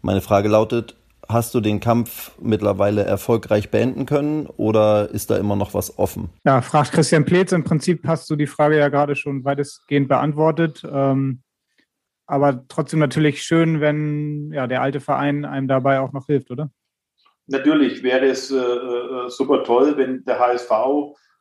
Meine 0.00 0.20
Frage 0.20 0.48
lautet, 0.48 0.96
hast 1.28 1.54
du 1.54 1.60
den 1.60 1.80
Kampf 1.80 2.32
mittlerweile 2.40 3.04
erfolgreich 3.04 3.70
beenden 3.70 4.06
können 4.06 4.46
oder 4.46 5.10
ist 5.10 5.30
da 5.30 5.36
immer 5.36 5.56
noch 5.56 5.74
was 5.74 5.98
offen? 5.98 6.30
Ja, 6.44 6.60
fragt 6.60 6.92
Christian 6.92 7.24
Pletz. 7.24 7.52
Im 7.52 7.64
Prinzip 7.64 8.06
hast 8.06 8.28
du 8.30 8.36
die 8.36 8.46
Frage 8.46 8.78
ja 8.78 8.88
gerade 8.88 9.16
schon 9.16 9.44
weitestgehend 9.44 10.08
beantwortet. 10.08 10.82
Ähm, 10.90 11.42
aber 12.26 12.64
trotzdem 12.68 13.00
natürlich 13.00 13.42
schön, 13.42 13.80
wenn 13.80 14.52
ja, 14.52 14.66
der 14.66 14.82
alte 14.82 15.00
Verein 15.00 15.44
einem 15.44 15.68
dabei 15.68 16.00
auch 16.00 16.12
noch 16.12 16.26
hilft, 16.26 16.50
oder? 16.50 16.70
Natürlich 17.46 18.02
wäre 18.02 18.26
es 18.26 18.50
äh, 18.50 18.56
äh 18.56 19.28
super 19.28 19.64
toll, 19.64 19.96
wenn 19.96 20.24
der 20.24 20.38
HSV 20.38 20.70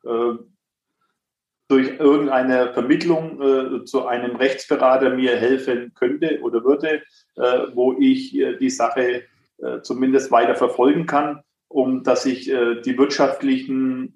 durch 0.04 2.00
irgendeine 2.00 2.74
Vermittlung 2.74 3.42
äh, 3.42 3.86
zu 3.86 4.06
einem 4.06 4.36
Rechtsberater 4.36 5.12
mir 5.12 5.38
helfen 5.38 5.94
könnte 5.94 6.42
oder 6.42 6.64
würde, 6.66 7.02
äh, 7.36 7.68
wo 7.74 7.96
ich 7.98 8.36
äh, 8.38 8.58
die 8.58 8.70
Sache 8.70 9.24
äh, 9.58 9.82
zumindest 9.82 10.32
weiter 10.32 10.56
verfolgen 10.56 11.06
kann, 11.06 11.44
um 11.70 12.04
dass 12.04 12.26
ich 12.26 12.48
die 12.48 12.98
wirtschaftlichen 12.98 14.14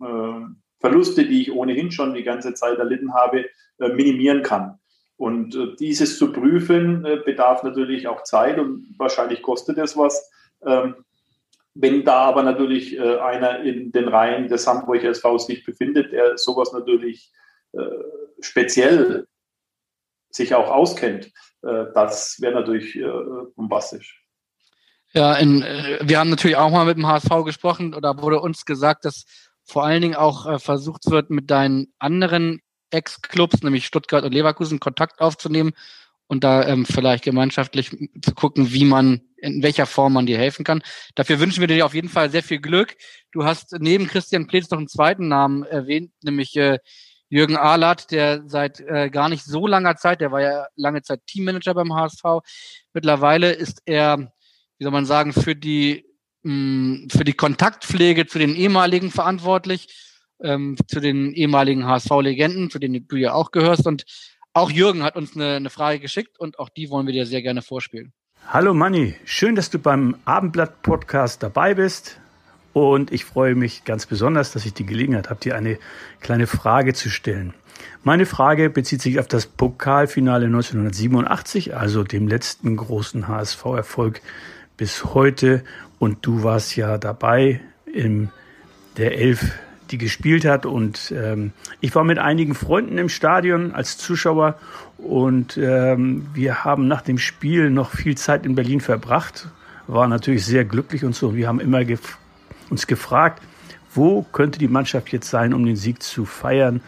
Verluste, 0.80 1.26
die 1.26 1.44
ich 1.44 1.54
ohnehin 1.54 1.90
schon 1.90 2.14
die 2.14 2.24
ganze 2.24 2.54
Zeit 2.54 2.80
erlitten 2.80 3.14
habe, 3.14 3.46
minimieren 3.78 4.44
kann. 4.44 4.78
Und 5.18 5.56
äh, 5.56 5.76
dieses 5.80 6.18
zu 6.18 6.32
prüfen 6.32 7.06
äh, 7.06 7.18
bedarf 7.24 7.64
natürlich 7.64 8.08
auch 8.08 8.24
Zeit 8.24 8.60
und 8.60 8.96
wahrscheinlich 8.98 9.42
kostet 9.42 9.78
es 9.78 9.96
was. 9.96 10.30
Ähm, 10.66 10.96
wenn 11.76 12.06
da 12.06 12.24
aber 12.24 12.42
natürlich 12.42 12.98
äh, 12.98 13.18
einer 13.18 13.60
in 13.60 13.92
den 13.92 14.08
Reihen 14.08 14.48
des 14.48 14.66
Hamburger 14.66 15.10
SV 15.10 15.38
sich 15.38 15.64
befindet, 15.66 16.14
der 16.14 16.38
sowas 16.38 16.72
natürlich 16.72 17.32
äh, 17.74 17.80
speziell 18.40 19.28
sich 20.30 20.56
auch 20.56 20.70
auskennt, 20.70 21.32
äh, 21.64 21.86
das 21.94 22.42
wäre 22.42 22.54
natürlich 22.54 22.96
äh, 22.96 23.06
bombastisch. 23.56 24.24
Ja, 25.14 25.36
in, 25.36 25.62
wir 26.02 26.20
haben 26.20 26.30
natürlich 26.30 26.58
auch 26.58 26.72
mal 26.72 26.86
mit 26.86 26.98
dem 26.98 27.08
HSV 27.08 27.46
gesprochen 27.46 27.94
oder 27.94 28.22
wurde 28.22 28.42
uns 28.42 28.66
gesagt, 28.66 29.06
dass 29.06 29.26
vor 29.64 29.86
allen 29.86 30.02
Dingen 30.02 30.16
auch 30.16 30.60
versucht 30.62 31.10
wird, 31.10 31.30
mit 31.30 31.50
deinen 31.50 31.88
anderen 32.00 32.62
Ex-Clubs, 32.92 33.64
nämlich 33.64 33.86
Stuttgart 33.86 34.26
und 34.26 34.34
Leverkusen, 34.34 34.82
Kontakt 34.82 35.22
aufzunehmen 35.22 35.72
und 36.28 36.44
da 36.44 36.66
ähm, 36.68 36.86
vielleicht 36.86 37.24
gemeinschaftlich 37.24 37.92
zu 38.22 38.34
gucken, 38.34 38.72
wie 38.72 38.86
man, 38.86 39.22
in 39.46 39.64
welcher 39.64 39.86
Form 39.86 40.14
man 40.14 40.26
dir 40.26 40.38
helfen 40.38 40.64
kann. 40.64 40.82
Dafür 41.16 41.40
wünschen 41.40 41.62
wir 41.62 41.68
dir 41.68 41.86
auf 41.86 41.94
jeden 41.94 42.10
Fall 42.10 42.30
sehr 42.30 42.44
viel 42.44 42.60
Glück. 42.60 42.96
Du 43.32 43.46
hast 43.46 43.76
neben 43.80 44.08
Christian 44.08 44.48
Pletz 44.48 44.70
noch 44.70 44.78
einen 44.78 44.88
zweiten 44.88 45.28
Namen 45.28 45.64
erwähnt, 45.64 46.12
nämlich 46.24 46.56
äh, 46.56 46.80
Jürgen 47.30 47.58
Ahlert, 47.58 48.12
der 48.12 48.44
seit 48.48 48.80
äh, 48.82 49.10
gar 49.10 49.30
nicht 49.30 49.44
so 49.44 49.68
langer 49.68 49.96
Zeit, 49.96 50.22
der 50.22 50.32
war 50.32 50.42
ja 50.42 50.68
lange 50.76 51.02
Zeit 51.02 51.22
Teammanager 51.28 51.74
beim 51.74 51.94
HSV. 51.94 52.24
Mittlerweile 52.94 53.52
ist 53.52 53.82
er, 53.86 54.32
wie 54.78 54.84
soll 54.84 54.92
man 54.92 55.06
sagen, 55.06 55.34
für 55.34 55.56
die 55.56 56.06
mh, 56.44 56.54
mm, 56.54 57.08
für 57.10 57.24
die 57.24 57.34
Kontaktpflege 57.34 58.28
zu 58.28 58.40
den 58.40 58.56
ehemaligen 58.56 59.12
verantwortlich 59.12 59.88
ähm, 60.44 60.78
zu 60.88 61.00
den 61.00 61.34
ehemaligen 61.34 61.86
HSV-Legenden, 61.86 62.70
zu 62.70 62.80
denen 62.80 63.08
du 63.08 63.16
ja 63.16 63.34
auch 63.34 63.52
gehörst. 63.52 63.88
Und 63.88 64.06
auch 64.54 64.70
Jürgen 64.70 65.04
hat 65.04 65.16
uns 65.16 65.36
eine, 65.36 65.56
eine 65.56 65.70
Frage 65.70 66.00
geschickt 66.00 66.40
und 66.40 66.60
auch 66.60 66.70
die 66.70 66.90
wollen 66.90 67.08
wir 67.08 67.14
dir 67.14 67.26
sehr 67.26 67.42
gerne 67.42 67.62
vorspielen. 67.62 68.14
Hallo 68.48 68.76
Manni, 68.76 69.16
schön, 69.26 69.56
dass 69.56 69.72
du 69.72 69.80
beim 69.80 70.18
Abendblatt-Podcast 70.26 71.42
dabei 71.42 71.74
bist. 71.74 72.20
Und 72.74 73.12
ich 73.12 73.26
freue 73.26 73.56
mich 73.56 73.86
ganz 73.86 74.06
besonders, 74.06 74.52
dass 74.52 74.68
ich 74.68 74.74
die 74.76 74.86
Gelegenheit 74.86 75.32
habe, 75.32 75.40
dir 75.40 75.56
eine 75.56 75.80
kleine 76.22 76.46
Frage 76.46 76.94
zu 76.94 77.10
stellen. 77.10 77.56
Meine 78.04 78.28
Frage 78.28 78.70
bezieht 78.70 79.02
sich 79.02 79.20
auf 79.20 79.28
das 79.28 79.48
Pokalfinale 79.48 80.46
1987, 80.46 81.76
also 81.76 82.04
dem 82.04 82.28
letzten 82.28 82.78
großen 82.78 83.28
HSV-Erfolg 83.28 84.22
bis 84.78 85.04
heute. 85.06 85.64
Und 85.98 86.24
du 86.24 86.44
warst 86.44 86.76
ja 86.76 87.00
dabei 87.00 87.62
in 87.92 88.30
der 88.98 89.18
Elf 89.18 89.54
die 89.92 89.98
gespielt 89.98 90.46
hat. 90.46 90.66
Und 90.66 91.14
ähm, 91.16 91.52
ich 91.82 91.94
war 91.96 92.04
mit 92.04 92.20
einigen 92.20 92.56
Freunden 92.56 92.98
im 92.98 93.10
Stadion 93.10 93.74
als 93.74 93.98
Zuschauer 93.98 94.58
und 94.98 95.58
ähm, 95.58 96.28
wir 96.34 96.64
haben 96.64 96.88
nach 96.88 97.02
dem 97.02 97.18
Spiel 97.18 97.70
noch 97.70 97.92
viel 97.92 98.16
Zeit 98.16 98.46
in 98.46 98.56
Berlin 98.56 98.82
verbracht. 98.82 99.48
War 99.88 100.08
natürlich 100.08 100.46
sehr 100.46 100.66
glücklich 100.66 101.04
und 101.04 101.16
so. 101.16 101.36
Wir 101.36 101.48
haben 101.48 101.60
immer 101.60 101.84
gef 101.86 102.18
uns 102.70 102.88
gefragt, 102.88 103.44
wo 103.94 104.24
könnte 104.24 104.58
die 104.58 104.68
Mannschaft 104.68 105.10
jetzt 105.12 105.30
sein, 105.30 105.54
um 105.54 105.66
den 105.66 105.76
Sieg 105.76 106.02
zu 106.02 106.26
feiern? 106.26 106.82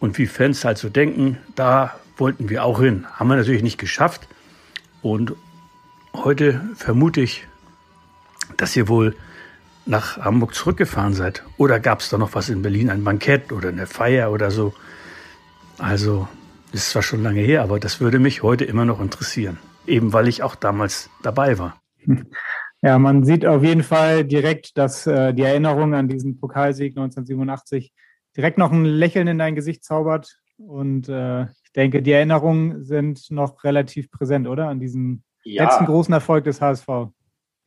Und 0.00 0.16
wie 0.16 0.26
Fans 0.26 0.64
halt 0.64 0.78
so 0.78 0.88
denken, 0.88 1.38
da 1.54 1.94
wollten 2.16 2.48
wir 2.48 2.64
auch 2.64 2.80
hin. 2.80 3.06
Haben 3.14 3.28
wir 3.28 3.36
natürlich 3.36 3.62
nicht 3.62 3.78
geschafft. 3.78 4.28
Und 5.02 5.34
heute 6.14 6.60
vermute 6.74 7.20
ich, 7.20 7.46
dass 8.56 8.74
ihr 8.76 8.88
wohl 8.88 9.14
nach 9.88 10.18
Hamburg 10.18 10.54
zurückgefahren 10.54 11.14
seid. 11.14 11.42
Oder 11.56 11.80
gab 11.80 12.00
es 12.00 12.10
da 12.10 12.18
noch 12.18 12.34
was 12.34 12.48
in 12.48 12.62
Berlin, 12.62 12.90
ein 12.90 13.04
Bankett 13.04 13.52
oder 13.52 13.70
eine 13.70 13.86
Feier 13.86 14.30
oder 14.30 14.50
so? 14.50 14.74
Also, 15.78 16.28
das 16.72 16.82
ist 16.82 16.90
zwar 16.90 17.02
schon 17.02 17.22
lange 17.22 17.40
her, 17.40 17.62
aber 17.62 17.80
das 17.80 18.00
würde 18.00 18.18
mich 18.18 18.42
heute 18.42 18.64
immer 18.64 18.84
noch 18.84 19.00
interessieren. 19.00 19.58
Eben 19.86 20.12
weil 20.12 20.28
ich 20.28 20.42
auch 20.42 20.54
damals 20.54 21.10
dabei 21.22 21.58
war. 21.58 21.80
Ja, 22.80 22.96
man 23.00 23.24
sieht 23.24 23.44
auf 23.44 23.64
jeden 23.64 23.82
Fall 23.82 24.24
direkt, 24.24 24.78
dass 24.78 25.04
äh, 25.04 25.34
die 25.34 25.42
Erinnerung 25.42 25.94
an 25.94 26.06
diesen 26.06 26.38
Pokalsieg 26.38 26.92
1987 26.92 27.92
direkt 28.36 28.56
noch 28.56 28.70
ein 28.70 28.84
Lächeln 28.84 29.26
in 29.26 29.38
dein 29.38 29.56
Gesicht 29.56 29.82
zaubert. 29.82 30.38
Und 30.58 31.08
äh, 31.08 31.42
ich 31.64 31.72
denke, 31.74 32.02
die 32.02 32.12
Erinnerungen 32.12 32.84
sind 32.84 33.32
noch 33.32 33.64
relativ 33.64 34.12
präsent, 34.12 34.46
oder? 34.46 34.68
An 34.68 34.78
diesen 34.78 35.24
ja. 35.42 35.64
letzten 35.64 35.86
großen 35.86 36.14
Erfolg 36.14 36.44
des 36.44 36.60
HSV. 36.60 36.86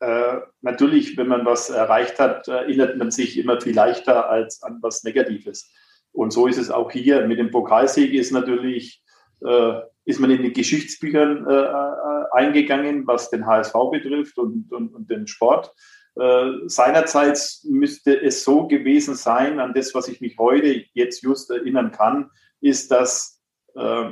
Äh, 0.01 0.41
natürlich, 0.61 1.15
wenn 1.15 1.27
man 1.27 1.45
was 1.45 1.69
erreicht 1.69 2.19
hat, 2.19 2.47
erinnert 2.47 2.97
man 2.97 3.11
sich 3.11 3.37
immer 3.37 3.61
viel 3.61 3.75
leichter 3.75 4.27
als 4.29 4.63
an 4.63 4.79
was 4.81 5.03
Negatives. 5.03 5.71
Und 6.11 6.33
so 6.33 6.47
ist 6.47 6.57
es 6.57 6.71
auch 6.71 6.91
hier. 6.91 7.27
Mit 7.27 7.37
dem 7.37 7.51
Pokalsieg 7.51 8.11
ist 8.13 8.31
natürlich, 8.31 9.03
äh, 9.45 9.73
ist 10.05 10.19
man 10.19 10.31
in 10.31 10.41
die 10.41 10.53
Geschichtsbüchern 10.53 11.47
äh, 11.47 11.53
äh 11.53 11.91
eingegangen, 12.33 13.05
was 13.05 13.29
den 13.29 13.45
HSV 13.45 13.73
betrifft 13.91 14.37
und, 14.37 14.71
und, 14.71 14.95
und 14.95 15.09
den 15.09 15.27
Sport. 15.27 15.71
Äh, 16.15 16.49
seinerzeit 16.65 17.39
müsste 17.65 18.19
es 18.19 18.43
so 18.43 18.67
gewesen 18.67 19.15
sein, 19.15 19.59
an 19.59 19.73
das, 19.73 19.93
was 19.93 20.07
ich 20.07 20.21
mich 20.21 20.37
heute 20.39 20.85
jetzt 20.93 21.21
just 21.21 21.51
erinnern 21.51 21.91
kann, 21.91 22.31
ist, 22.61 22.89
dass 22.89 23.41
äh, 23.75 24.11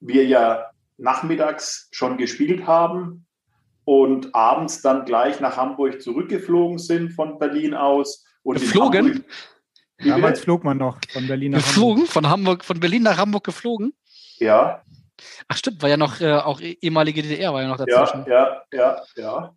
wir 0.00 0.26
ja 0.26 0.70
nachmittags 0.96 1.88
schon 1.92 2.16
gespielt 2.16 2.66
haben 2.66 3.25
und 3.86 4.34
abends 4.34 4.82
dann 4.82 5.04
gleich 5.04 5.40
nach 5.40 5.56
Hamburg 5.56 6.02
zurückgeflogen 6.02 6.78
sind 6.78 7.12
von 7.12 7.38
Berlin 7.38 7.72
aus. 7.72 8.24
Und 8.42 8.58
geflogen? 8.60 9.24
Damals 9.98 10.40
flog 10.40 10.64
man 10.64 10.76
noch 10.76 10.98
von 11.08 11.26
Berlin 11.28 11.52
nach 11.52 11.60
geflogen, 11.60 11.98
Hamburg. 11.98 12.12
Von 12.12 12.28
Hamburg, 12.28 12.64
von 12.64 12.80
Berlin 12.80 13.04
nach 13.04 13.16
Hamburg 13.16 13.44
geflogen? 13.44 13.94
Ja. 14.38 14.82
Ach 15.46 15.56
stimmt, 15.56 15.80
war 15.82 15.88
ja 15.88 15.96
noch 15.96 16.20
äh, 16.20 16.32
auch 16.32 16.60
e-, 16.60 16.76
ehemalige 16.80 17.22
DDR, 17.22 17.54
war 17.54 17.62
ja 17.62 17.68
noch 17.68 17.78
dazwischen. 17.78 18.26
Ja, 18.28 18.64
ja, 18.72 19.02
ja, 19.16 19.22
ja. 19.22 19.56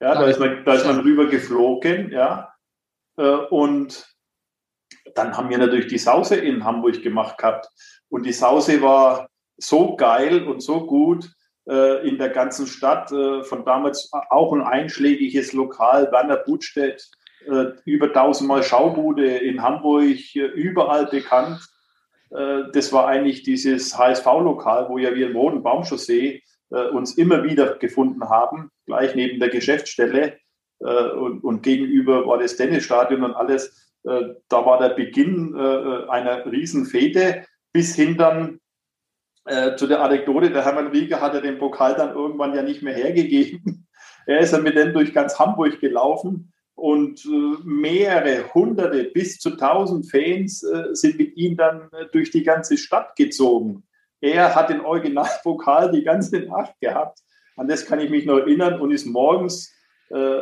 Ja, 0.00 0.14
da 0.14 0.26
ist 0.26 0.38
man, 0.38 0.64
da 0.64 0.74
ist 0.74 0.86
man 0.86 1.00
rüber 1.00 1.26
geflogen, 1.26 2.12
ja. 2.12 2.54
Äh, 3.16 3.22
und 3.24 4.06
dann 5.16 5.36
haben 5.36 5.50
wir 5.50 5.58
natürlich 5.58 5.88
die 5.88 5.98
Sause 5.98 6.36
in 6.36 6.64
Hamburg 6.64 7.02
gemacht 7.02 7.38
gehabt. 7.38 7.68
Und 8.08 8.24
die 8.24 8.32
Sause 8.32 8.80
war 8.82 9.28
so 9.56 9.96
geil 9.96 10.46
und 10.46 10.60
so 10.60 10.86
gut 10.86 11.28
in 11.64 12.18
der 12.18 12.30
ganzen 12.30 12.66
Stadt. 12.66 13.12
Äh, 13.12 13.44
von 13.44 13.64
damals 13.64 14.10
auch 14.30 14.52
ein 14.52 14.62
einschlägiges 14.62 15.52
Lokal, 15.52 16.10
Werner 16.10 16.38
Budstedt, 16.38 17.08
über 17.84 18.12
tausendmal 18.12 18.62
Schaubude 18.62 19.26
in 19.26 19.62
Hamburg, 19.62 20.16
überall 20.34 21.06
bekannt. 21.06 21.58
das 22.30 22.92
war 22.92 23.08
eigentlich 23.08 23.42
dieses 23.42 23.98
HSV-Lokal, 23.98 24.88
wo 24.88 24.98
ja 24.98 25.12
wir 25.16 25.26
im 25.26 25.36
Roten 25.36 25.60
Baumchaussee 25.60 26.40
äh, 26.72 26.88
uns 26.88 27.18
immer 27.18 27.44
wieder 27.44 27.76
gefunden 27.76 28.28
haben, 28.28 28.70
gleich 28.86 29.14
neben 29.14 29.38
der 29.38 29.50
Geschäftsstelle. 29.50 30.38
Äh, 30.80 31.10
und, 31.10 31.44
und, 31.44 31.62
gegenüber 31.62 32.26
war 32.26 32.38
das 32.38 32.56
Tennisstadion 32.56 33.22
und 33.24 33.34
alles. 33.34 33.92
Äh, 34.04 34.34
da 34.48 34.64
war 34.64 34.78
der 34.78 34.94
Beginn 34.94 35.54
äh, 35.54 36.08
einer 36.08 36.44
Riesenfete 36.50 37.44
bis 37.72 37.94
hin 37.94 38.16
dann 38.16 38.58
äh, 39.44 39.74
zu 39.76 39.88
der 39.88 40.00
Anekdote, 40.02 40.50
der 40.50 40.64
Hermann 40.64 40.88
Rieger 40.88 41.20
hat 41.20 41.34
ja 41.34 41.40
den 41.40 41.58
Pokal 41.58 41.94
dann 41.94 42.14
irgendwann 42.14 42.54
ja 42.54 42.62
nicht 42.62 42.82
mehr 42.82 42.94
hergegeben. 42.94 43.86
Er 44.24 44.38
ist 44.38 44.52
ja 44.52 44.60
mit 44.60 44.76
dem 44.76 44.92
durch 44.92 45.12
ganz 45.12 45.36
Hamburg 45.36 45.80
gelaufen 45.80 46.52
und 46.76 47.24
äh, 47.24 47.56
mehrere 47.64 48.54
hunderte 48.54 49.02
bis 49.02 49.40
zu 49.40 49.56
tausend 49.56 50.08
Fans 50.08 50.62
äh, 50.62 50.94
sind 50.94 51.18
mit 51.18 51.36
ihm 51.36 51.56
dann 51.56 51.88
durch 52.12 52.30
die 52.30 52.44
ganze 52.44 52.76
Stadt 52.76 53.16
gezogen. 53.16 53.82
Er 54.20 54.54
hat 54.54 54.70
den 54.70 54.80
Originalpokal 54.80 55.90
die 55.90 56.04
ganze 56.04 56.38
Nacht 56.38 56.74
gehabt. 56.80 57.18
An 57.56 57.66
das 57.66 57.84
kann 57.84 57.98
ich 57.98 58.10
mich 58.10 58.24
noch 58.24 58.38
erinnern 58.38 58.80
und 58.80 58.92
ist 58.92 59.06
morgens, 59.06 59.74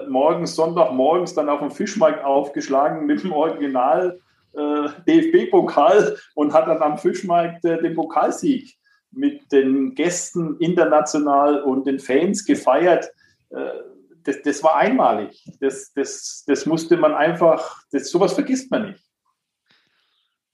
morgens, 0.08 0.54
Sonntagmorgens 0.54 1.34
dann 1.34 1.48
auf 1.48 1.60
dem 1.60 1.70
Fischmarkt 1.70 2.22
aufgeschlagen 2.22 3.06
mit 3.06 3.22
dem 3.22 3.32
Original 3.32 4.20
DFB-Pokal 4.54 6.16
und 6.34 6.52
hat 6.52 6.66
dann 6.68 6.82
am 6.82 6.98
Fischmarkt 6.98 7.64
den 7.64 7.94
Pokalsieg 7.94 8.79
mit 9.12 9.50
den 9.52 9.94
Gästen 9.94 10.56
international 10.58 11.62
und 11.62 11.86
den 11.86 11.98
Fans 11.98 12.44
gefeiert. 12.44 13.10
Äh, 13.50 13.70
das, 14.24 14.42
das 14.42 14.62
war 14.62 14.76
einmalig. 14.76 15.44
Das, 15.60 15.92
das, 15.94 16.44
das 16.46 16.66
musste 16.66 16.96
man 16.96 17.14
einfach, 17.14 17.82
das, 17.90 18.10
sowas 18.10 18.34
vergisst 18.34 18.70
man 18.70 18.90
nicht. 18.90 19.04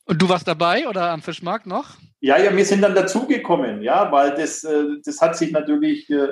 Und 0.04 0.22
du 0.22 0.28
warst 0.28 0.46
dabei 0.46 0.86
oder 0.88 1.10
am 1.10 1.20
Fischmarkt 1.20 1.66
noch? 1.66 1.96
Ja, 2.20 2.38
ja, 2.38 2.56
wir 2.56 2.64
sind 2.64 2.82
dann 2.82 2.94
dazugekommen, 2.94 3.82
ja, 3.82 4.10
weil 4.12 4.34
das, 4.34 4.62
äh, 4.62 4.84
das 5.04 5.20
hat 5.20 5.36
sich 5.36 5.50
natürlich 5.50 6.08
äh, 6.10 6.28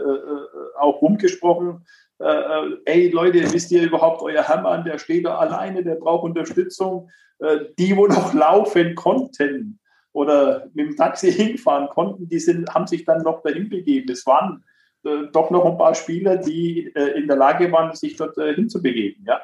auch 0.78 1.02
rumgesprochen. 1.02 1.84
ey 2.84 3.10
Leute, 3.10 3.52
wisst 3.52 3.72
ihr 3.72 3.82
überhaupt, 3.82 4.22
euer 4.22 4.44
Hermann, 4.44 4.84
der 4.84 4.98
steht 4.98 5.26
da 5.26 5.38
alleine, 5.38 5.82
der 5.82 5.96
braucht 5.96 6.24
Unterstützung. 6.24 7.10
die, 7.78 7.96
wo 7.96 8.06
noch 8.06 8.32
laufen 8.32 8.94
konnten 8.94 9.80
oder 10.14 10.70
mit 10.72 10.86
dem 10.86 10.96
Taxi 10.96 11.30
hinfahren 11.32 11.90
konnten, 11.90 12.26
die 12.26 12.38
sind, 12.38 12.74
haben 12.74 12.86
sich 12.86 13.04
dann 13.04 13.22
noch 13.22 13.42
dahin 13.42 13.68
begeben. 13.68 14.10
Es 14.10 14.24
waren 14.24 14.64
doch 15.32 15.50
noch 15.50 15.66
ein 15.66 15.76
paar 15.76 15.94
Spieler, 15.94 16.38
die 16.38 16.86
in 17.14 17.26
der 17.26 17.36
Lage 17.36 17.70
waren, 17.70 17.94
sich 17.94 18.16
dort 18.16 18.36
hinzubegeben, 18.36 19.22
ja. 19.26 19.38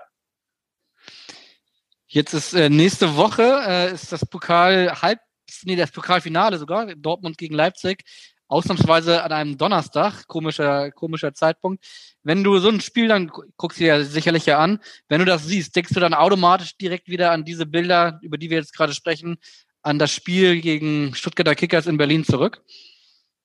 Jetzt 2.13 2.35
ist 2.35 2.55
äh, 2.55 2.69
nächste 2.69 3.17
Woche 3.17 3.63
äh, 3.69 3.95
ist 3.95 4.11
das 4.11 4.27
Pokal 4.27 5.01
halb, 5.01 5.21
nee, 5.63 5.77
das 5.77 5.93
Pokalfinale 5.93 6.59
sogar, 6.59 6.93
Dortmund 6.97 7.39
gegen 7.39 7.55
Leipzig. 7.55 8.03
Ausnahmsweise 8.49 9.23
an 9.23 9.31
einem 9.31 9.57
Donnerstag, 9.57 10.27
komischer, 10.27 10.91
komischer 10.91 11.33
Zeitpunkt. 11.35 11.85
Wenn 12.25 12.43
du 12.43 12.59
so 12.59 12.69
ein 12.69 12.81
Spiel 12.81 13.07
dann 13.07 13.31
guckst 13.57 13.79
du 13.79 13.85
dir 13.85 14.05
sicherlich 14.05 14.45
ja 14.47 14.59
an, 14.59 14.81
wenn 15.09 15.21
du 15.21 15.25
das 15.25 15.47
siehst, 15.47 15.77
denkst 15.77 15.95
du 15.95 16.01
dann 16.01 16.13
automatisch 16.13 16.77
direkt 16.77 17.07
wieder 17.07 17.31
an 17.31 17.45
diese 17.45 17.65
Bilder, 17.65 18.19
über 18.23 18.39
die 18.39 18.51
wir 18.51 18.59
jetzt 18.59 18.75
gerade 18.75 18.93
sprechen, 18.93 19.39
an 19.83 19.99
das 19.99 20.13
Spiel 20.13 20.61
gegen 20.61 21.15
Stuttgarter 21.15 21.55
Kickers 21.55 21.87
in 21.87 21.97
Berlin 21.97 22.25
zurück? 22.25 22.63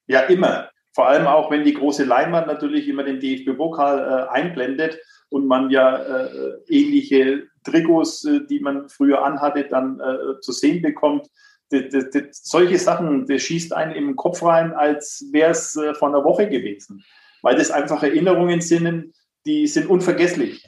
Ja, 0.08 0.22
immer. 0.22 0.70
Vor 0.94 1.08
allem 1.08 1.28
auch, 1.28 1.52
wenn 1.52 1.64
die 1.64 1.74
große 1.74 2.06
Leinwand 2.06 2.48
natürlich 2.48 2.88
immer 2.88 3.04
den 3.04 3.20
DFB-Pokal 3.20 4.00
äh, 4.00 4.30
einblendet 4.32 4.98
und 5.30 5.48
man 5.48 5.70
ja 5.70 5.98
äh, 5.98 6.30
ähnliche 6.70 7.44
Trikots, 7.64 8.24
äh, 8.24 8.46
die 8.50 8.60
man 8.60 8.88
früher 8.88 9.24
anhatte, 9.24 9.66
dann 9.66 10.00
äh, 10.00 10.40
zu 10.40 10.54
sehen 10.54 10.82
bekommt. 10.82 11.28
Das, 11.70 11.84
das, 11.92 12.10
das, 12.12 12.44
solche 12.44 12.78
Sachen, 12.78 13.26
das 13.28 13.42
schießt 13.42 13.74
einen 13.74 13.94
im 13.94 14.16
Kopf 14.16 14.44
rein, 14.44 14.72
als 14.74 15.28
wäre 15.32 15.52
es 15.52 15.76
äh, 15.76 15.94
vor 15.96 16.10
einer 16.10 16.24
Woche 16.24 16.48
gewesen. 16.48 17.04
Weil 17.42 17.58
das 17.58 17.72
einfach 17.72 18.02
Erinnerungen 18.04 18.62
sind, 18.62 19.14
die 19.46 19.68
sind 19.68 19.88
unvergesslich. 19.88 20.66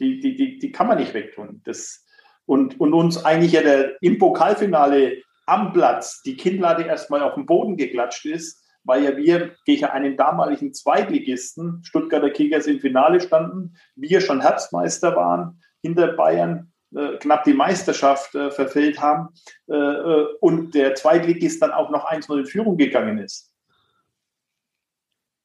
Die, 0.00 0.18
die, 0.20 0.34
die, 0.34 0.58
die 0.58 0.72
kann 0.72 0.88
man 0.88 0.98
nicht 0.98 1.14
wegtun. 1.14 1.62
Das, 1.64 2.03
und, 2.46 2.80
und 2.80 2.92
uns 2.92 3.24
eigentlich 3.24 3.52
ja 3.52 3.62
der, 3.62 3.92
im 4.02 4.18
Pokalfinale 4.18 5.22
am 5.46 5.72
Platz 5.72 6.22
die 6.22 6.36
Kinnlade 6.36 6.84
erstmal 6.84 7.22
auf 7.22 7.34
den 7.34 7.46
Boden 7.46 7.76
geklatscht 7.76 8.26
ist, 8.26 8.62
weil 8.84 9.04
ja 9.04 9.16
wir 9.16 9.54
gegen 9.64 9.86
einen 9.86 10.16
damaligen 10.16 10.72
Zweitligisten, 10.72 11.82
Stuttgarter 11.84 12.30
Kickers, 12.30 12.66
im 12.66 12.80
Finale 12.80 13.20
standen, 13.20 13.76
wir 13.96 14.20
schon 14.20 14.40
Herbstmeister 14.40 15.16
waren, 15.16 15.60
hinter 15.82 16.08
Bayern 16.08 16.72
äh, 16.94 17.16
knapp 17.18 17.44
die 17.44 17.54
Meisterschaft 17.54 18.34
äh, 18.34 18.50
verfehlt 18.50 19.00
haben 19.00 19.28
äh, 19.68 19.74
äh 19.74 20.26
und 20.40 20.74
der 20.74 20.94
Zweitligist 20.94 21.62
dann 21.62 21.72
auch 21.72 21.90
noch 21.90 22.10
1-0 22.10 22.38
in 22.38 22.46
Führung 22.46 22.76
gegangen 22.76 23.18
ist. 23.18 23.53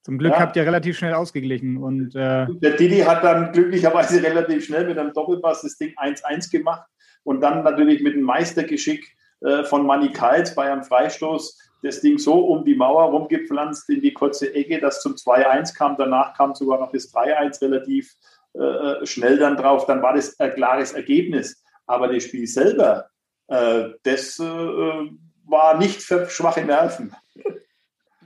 Zum 0.09 0.17
Glück 0.17 0.31
ja. 0.31 0.39
habt 0.39 0.55
ihr 0.55 0.63
relativ 0.65 0.97
schnell 0.97 1.13
ausgeglichen. 1.13 1.77
Und, 1.77 2.15
äh 2.15 2.47
der 2.47 2.71
Didi 2.71 3.01
hat 3.01 3.23
dann 3.23 3.51
glücklicherweise 3.51 4.23
relativ 4.23 4.65
schnell 4.65 4.87
mit 4.87 4.97
einem 4.97 5.13
Doppelpass 5.13 5.61
das 5.61 5.77
Ding 5.77 5.93
1-1 5.97 6.49
gemacht 6.51 6.89
und 7.23 7.41
dann 7.41 7.63
natürlich 7.63 8.01
mit 8.01 8.15
dem 8.15 8.23
Meistergeschick 8.23 9.05
äh, 9.41 9.63
von 9.65 9.85
Manny 9.85 10.11
Kals 10.11 10.55
bei 10.55 10.71
einem 10.71 10.83
Freistoß 10.83 11.59
das 11.83 12.01
Ding 12.01 12.17
so 12.17 12.39
um 12.39 12.65
die 12.65 12.73
Mauer 12.73 13.11
rumgepflanzt 13.11 13.87
in 13.91 14.01
die 14.01 14.11
kurze 14.11 14.51
Ecke, 14.55 14.79
das 14.79 15.03
zum 15.03 15.13
2-1 15.13 15.75
kam. 15.77 15.95
Danach 15.95 16.35
kam 16.35 16.55
sogar 16.55 16.79
noch 16.79 16.91
das 16.91 17.13
3-1 17.13 17.61
relativ 17.61 18.11
äh, 18.53 19.05
schnell 19.05 19.37
dann 19.37 19.57
drauf. 19.57 19.85
Dann 19.85 20.01
war 20.01 20.15
das 20.15 20.39
ein 20.39 20.55
klares 20.55 20.93
Ergebnis. 20.93 21.63
Aber 21.85 22.11
das 22.11 22.23
Spiel 22.23 22.47
selber, 22.47 23.09
äh, 23.47 23.89
das 24.01 24.39
äh, 24.39 24.43
war 24.43 25.77
nicht 25.77 26.01
für 26.01 26.27
schwache 26.27 26.65
Nerven. 26.65 27.15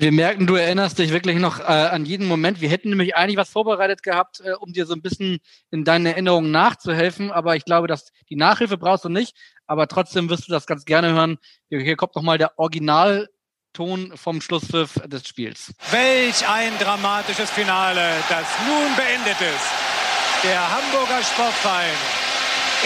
Wir 0.04 0.12
merken, 0.12 0.47
du 0.47 0.56
erinnerst 0.56 0.99
dich 0.99 1.14
wirklich 1.14 1.38
noch 1.38 1.62
äh, 1.62 1.64
an 1.64 2.04
jeden 2.04 2.28
Moment. 2.28 2.60
Wir 2.60 2.68
hätten 2.68 2.89
nämlich 2.89 3.16
eigentlich 3.16 3.38
was 3.38 3.47
vorbereitet 3.47 4.04
gehabt, 4.04 4.41
äh, 4.41 4.51
um 4.51 4.74
dir 4.74 4.86
so 4.86 4.93
ein 4.93 5.01
bisschen 5.01 5.39
in 5.72 5.86
deinen 5.86 6.06
Erinnerungen 6.06 6.51
nachzuhelfen. 6.51 7.32
Aber 7.32 7.56
ich 7.56 7.64
glaube, 7.64 7.88
dass 7.88 8.12
die 8.30 8.36
Nachhilfe 8.36 8.78
brauchst 8.78 9.06
du 9.06 9.10
nicht. 9.10 9.34
Aber 9.66 9.88
trotzdem 9.88 10.30
wirst 10.30 10.45
du 10.45 10.51
das 10.51 10.68
ganz 10.68 10.84
gerne 10.84 11.14
hören. 11.14 11.38
Hier, 11.70 11.80
hier 11.80 11.95
kommt 11.95 12.18
nochmal 12.18 12.38
der 12.38 12.60
Originalton 12.60 14.12
vom 14.16 14.41
Schlusspfiff 14.41 14.99
des 15.06 15.26
Spiels. 15.26 15.74
Welch 15.91 16.45
ein 16.49 16.78
dramatisches 16.80 17.49
Finale, 17.51 18.01
das 18.28 18.45
nun 18.68 18.93
beendet 18.97 19.39
ist. 19.39 20.43
Der 20.43 20.70
Hamburger 20.70 21.24
Sportverein 21.24 21.95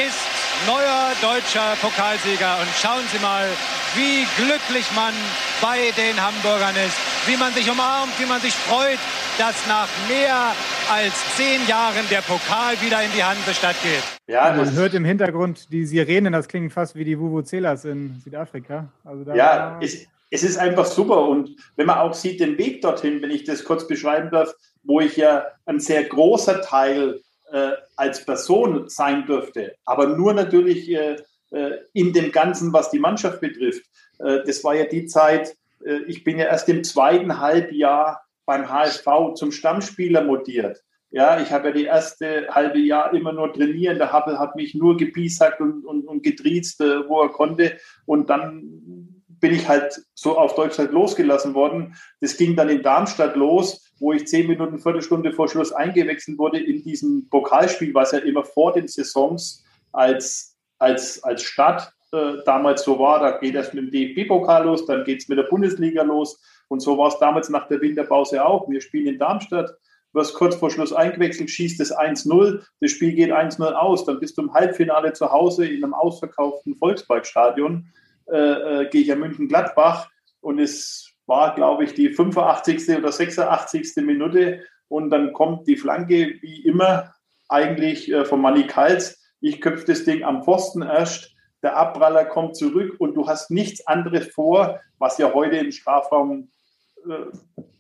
ist 0.08 0.27
neuer 0.66 1.14
deutscher 1.22 1.76
Pokalsieger. 1.82 2.58
Und 2.60 2.70
schauen 2.82 3.04
Sie 3.12 3.20
mal, 3.20 3.48
wie 3.96 4.26
glücklich 4.42 4.88
man 4.96 5.14
bei 5.62 5.92
den 5.98 6.16
Hamburgern 6.18 6.76
ist, 6.76 6.98
wie 7.28 7.38
man 7.38 7.54
sich 7.54 7.70
umarmt, 7.70 8.14
wie 8.20 8.26
man 8.26 8.42
sich 8.42 8.54
freut, 8.54 9.00
dass 9.38 9.68
nach 9.68 9.88
mehr 10.08 10.54
als 10.92 11.14
zehn 11.36 11.66
Jahren 11.68 12.06
der 12.10 12.22
Pokal 12.22 12.80
wieder 12.82 13.04
in 13.04 13.12
die 13.16 13.24
Hansestadt 13.24 13.76
geht. 13.84 14.04
Ja, 14.28 14.54
man 14.54 14.72
hört 14.74 14.94
im 14.94 15.06
Hintergrund 15.06 15.72
die 15.72 15.86
Sirenen, 15.86 16.34
das 16.34 16.48
klingt 16.48 16.74
fast 16.74 16.96
wie 16.96 17.06
die 17.06 17.20
Vuvuzelas 17.20 17.86
in 17.86 18.20
Südafrika. 18.24 18.88
Also 19.04 19.32
ja, 19.34 19.80
es, 19.82 20.06
es 20.32 20.44
ist 20.44 20.58
einfach 20.58 20.86
super 20.86 21.28
und 21.28 21.52
wenn 21.76 21.86
man 21.86 22.00
auch 22.00 22.14
sieht 22.14 22.40
den 22.40 22.58
Weg 22.58 22.82
dorthin, 22.82 23.22
wenn 23.22 23.32
ich 23.32 23.44
das 23.44 23.64
kurz 23.64 23.88
beschreiben 23.88 24.30
darf, 24.32 24.54
wo 24.84 25.00
ich 25.00 25.18
ja 25.18 25.46
ein 25.66 25.80
sehr 25.80 26.04
großer 26.04 26.62
Teil 26.62 27.20
äh, 27.52 27.72
als 27.96 28.26
Person 28.26 28.90
sein 28.90 29.26
dürfte, 29.26 29.76
aber 29.86 30.08
nur 30.08 30.34
natürlich 30.34 30.90
äh, 30.90 31.18
äh, 31.52 31.78
in 31.94 32.12
dem 32.12 32.32
Ganzen, 32.32 32.74
was 32.74 32.92
die 32.92 33.00
Mannschaft 33.00 33.40
betrifft. 33.40 33.86
Äh, 34.20 34.40
das 34.46 34.64
war 34.64 34.76
ja 34.76 34.86
die 34.86 35.06
Zeit, 35.06 35.56
äh, 35.86 36.00
ich 36.08 36.24
bin 36.24 36.38
ja 36.38 36.46
erst 36.46 36.68
im 36.68 36.84
zweiten 36.84 37.40
Halbjahr 37.40 38.22
beim 38.46 38.70
HSV 38.70 39.06
zum 39.36 39.52
Stammspieler 39.52 40.24
mutiert. 40.24 40.84
Ja, 41.10 41.40
ich 41.40 41.52
habe 41.52 41.70
ja 41.70 41.74
die 41.74 41.86
erste 41.86 42.50
halbe 42.50 42.80
Jahr 42.80 43.14
immer 43.14 43.32
nur 43.32 43.54
trainieren. 43.54 43.98
Der 43.98 44.12
Happel 44.12 44.38
hat 44.40 44.58
mich 44.58 44.76
nur 44.76 44.98
gepiesackt 44.98 45.62
und, 45.62 45.86
und, 45.86 46.06
und 46.06 46.22
getriezt, 46.22 46.82
wo 46.82 47.22
er 47.22 47.30
konnte. 47.30 47.78
Und 48.06 48.30
dann 48.30 49.17
bin 49.40 49.54
ich 49.54 49.68
halt 49.68 50.02
so 50.14 50.38
auf 50.38 50.56
Deutschland 50.56 50.92
losgelassen 50.92 51.54
worden. 51.54 51.96
Das 52.22 52.38
ging 52.38 52.56
dann 52.56 52.70
in 52.70 52.82
Darmstadt 52.82 53.36
los, 53.36 53.92
wo 54.00 54.14
ich 54.14 54.28
zehn 54.28 54.48
Minuten, 54.48 54.80
Viertelstunde 54.80 55.32
vor 55.34 55.48
Schluss 55.48 55.72
eingewechselt 55.72 56.38
wurde 56.38 56.60
in 56.60 56.84
diesem 56.84 57.28
Pokalspiel, 57.30 57.94
was 57.94 58.12
ja 58.12 58.20
immer 58.20 58.44
vor 58.44 58.74
den 58.74 58.88
Saisons 58.88 59.64
als 59.92 60.58
als, 60.80 61.24
als 61.24 61.44
Stadt 61.44 61.94
äh, 62.12 62.44
damals 62.46 62.84
so 62.84 63.00
war. 63.00 63.20
Da 63.20 63.38
geht 63.38 63.56
es 63.56 63.74
mit 63.74 63.84
dem 63.84 63.92
DFB-Pokal 63.92 64.66
los, 64.66 64.86
dann 64.86 65.04
geht 65.04 65.22
es 65.22 65.28
mit 65.28 65.38
der 65.38 65.44
Bundesliga 65.44 66.04
los. 66.04 66.42
Und 66.68 66.82
so 66.82 66.98
war 66.98 67.08
es 67.08 67.20
damals 67.20 67.50
nach 67.50 67.68
der 67.68 67.82
Winterpause 67.82 68.46
auch. 68.46 68.70
Wir 68.70 68.82
spielen 68.82 69.08
in 69.08 69.20
Darmstadt, 69.20 69.72
wirst 70.14 70.34
kurz 70.36 70.56
vor 70.56 70.70
Schluss 70.70 70.94
eingewechselt, 70.94 71.50
schießt 71.50 71.80
es 71.80 71.96
1-0, 71.96 72.64
das 72.82 72.92
Spiel 72.92 73.14
geht 73.14 73.32
1-0 73.32 73.64
aus, 73.74 74.06
dann 74.06 74.20
bist 74.20 74.38
du 74.38 74.44
im 74.44 74.54
Halbfinale 74.54 75.14
zu 75.14 75.32
Hause 75.32 75.66
in 75.68 75.84
einem 75.84 75.94
ausverkauften 75.94 76.76
Volksparkstadion, 76.76 77.92
äh, 78.32 78.38
äh, 78.84 78.90
gehe 78.90 79.02
ich 79.02 79.12
an 79.12 79.20
München-Gladbach 79.20 80.10
und 80.42 80.60
es 80.60 81.14
war, 81.26 81.56
glaube 81.56 81.84
ich, 81.84 81.94
die 81.94 82.10
85. 82.10 82.98
oder 82.98 83.12
86. 83.12 83.98
Minute 83.98 84.64
und 84.88 85.10
dann 85.10 85.34
kommt 85.34 85.68
die 85.68 85.76
Flanke, 85.76 86.36
wie 86.42 86.66
immer, 86.66 87.14
eigentlich 87.50 88.12
äh, 88.12 88.26
von 88.26 88.42
Manny 88.42 88.68
Kals 88.68 89.18
ich 89.40 89.62
köpfe 89.62 89.86
das 89.86 90.04
Ding 90.04 90.24
am 90.24 90.44
Pfosten 90.44 90.82
erst, 90.82 91.34
der 91.62 91.78
Abpraller 91.78 92.26
kommt 92.26 92.56
zurück 92.56 92.96
und 93.00 93.16
du 93.16 93.28
hast 93.28 93.52
nichts 93.52 93.86
anderes 93.86 94.28
vor, 94.28 94.80
was 95.00 95.18
ja 95.18 95.34
heute 95.34 95.58
im 95.58 95.72
Strafraum 95.72 96.50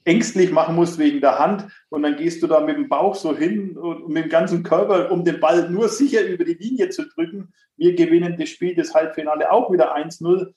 ängstlich 0.03 0.51
machen 0.51 0.75
muss 0.75 0.97
wegen 0.97 1.21
der 1.21 1.39
Hand. 1.39 1.67
Und 1.89 2.03
dann 2.03 2.15
gehst 2.15 2.41
du 2.41 2.47
da 2.47 2.59
mit 2.61 2.77
dem 2.77 2.89
Bauch 2.89 3.15
so 3.15 3.35
hin 3.35 3.77
und 3.77 4.09
mit 4.09 4.25
dem 4.25 4.29
ganzen 4.29 4.63
Körper, 4.63 5.11
um 5.11 5.25
den 5.25 5.39
Ball 5.39 5.69
nur 5.69 5.89
sicher 5.89 6.25
über 6.25 6.43
die 6.43 6.53
Linie 6.53 6.89
zu 6.89 7.07
drücken. 7.07 7.53
Wir 7.75 7.95
gewinnen 7.95 8.37
das 8.39 8.49
Spiel, 8.49 8.75
das 8.75 8.93
Halbfinale 8.93 9.51
auch 9.51 9.71
wieder 9.71 9.95
1-0. 9.95 10.53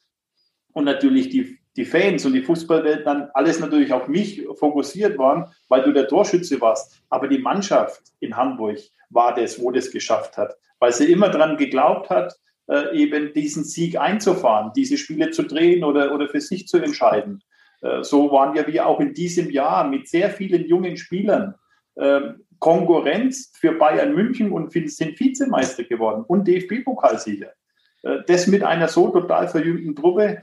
Und 0.73 0.85
natürlich 0.85 1.31
die, 1.31 1.59
die 1.77 1.85
Fans 1.85 2.25
und 2.25 2.33
die 2.33 2.43
Fußballwelt 2.43 3.07
dann 3.07 3.29
alles 3.35 3.59
natürlich 3.59 3.93
auf 3.93 4.07
mich 4.07 4.47
fokussiert 4.55 5.19
waren, 5.19 5.47
weil 5.69 5.83
du 5.83 5.93
der 5.93 6.07
Torschütze 6.07 6.61
warst. 6.61 7.03
Aber 7.09 7.27
die 7.27 7.39
Mannschaft 7.39 8.03
in 8.21 8.37
Hamburg 8.37 8.79
war 9.09 9.35
das, 9.35 9.61
wo 9.61 9.73
das 9.73 9.91
geschafft 9.91 10.37
hat 10.37 10.57
weil 10.81 10.93
sie 10.93 11.13
immer 11.13 11.29
daran 11.29 11.57
geglaubt 11.57 12.11
hat, 12.11 12.35
äh, 12.67 12.97
eben 12.97 13.33
diesen 13.33 13.63
Sieg 13.63 14.01
einzufahren, 14.01 14.73
diese 14.75 14.97
Spiele 14.97 15.31
zu 15.31 15.45
drehen 15.45 15.85
oder, 15.85 16.13
oder 16.13 16.29
für 16.29 16.41
sich 16.41 16.67
zu 16.67 16.79
entscheiden. 16.79 17.43
Äh, 17.81 18.03
so 18.03 18.31
waren 18.31 18.57
ja 18.57 18.67
wir 18.67 18.87
auch 18.87 19.01
in 19.01 19.15
diesem 19.15 19.51
Jahr 19.51 19.89
mit 19.89 20.09
sehr 20.09 20.31
vielen 20.31 20.67
jungen 20.67 20.97
Spielern 20.97 21.55
äh, 21.97 22.21
Konkurrenz 22.59 23.53
für 23.59 23.73
Bayern 23.73 24.15
München 24.15 24.53
und 24.53 24.73
sind 24.73 25.19
Vizemeister 25.19 25.85
geworden 25.85 26.25
und 26.27 26.47
DFB-Pokalsieger. 26.47 27.53
Äh, 28.03 28.19
das 28.27 28.47
mit 28.47 28.63
einer 28.63 28.89
so 28.89 29.09
total 29.09 29.49
verjüngten 29.49 29.95
Truppe, 29.97 30.43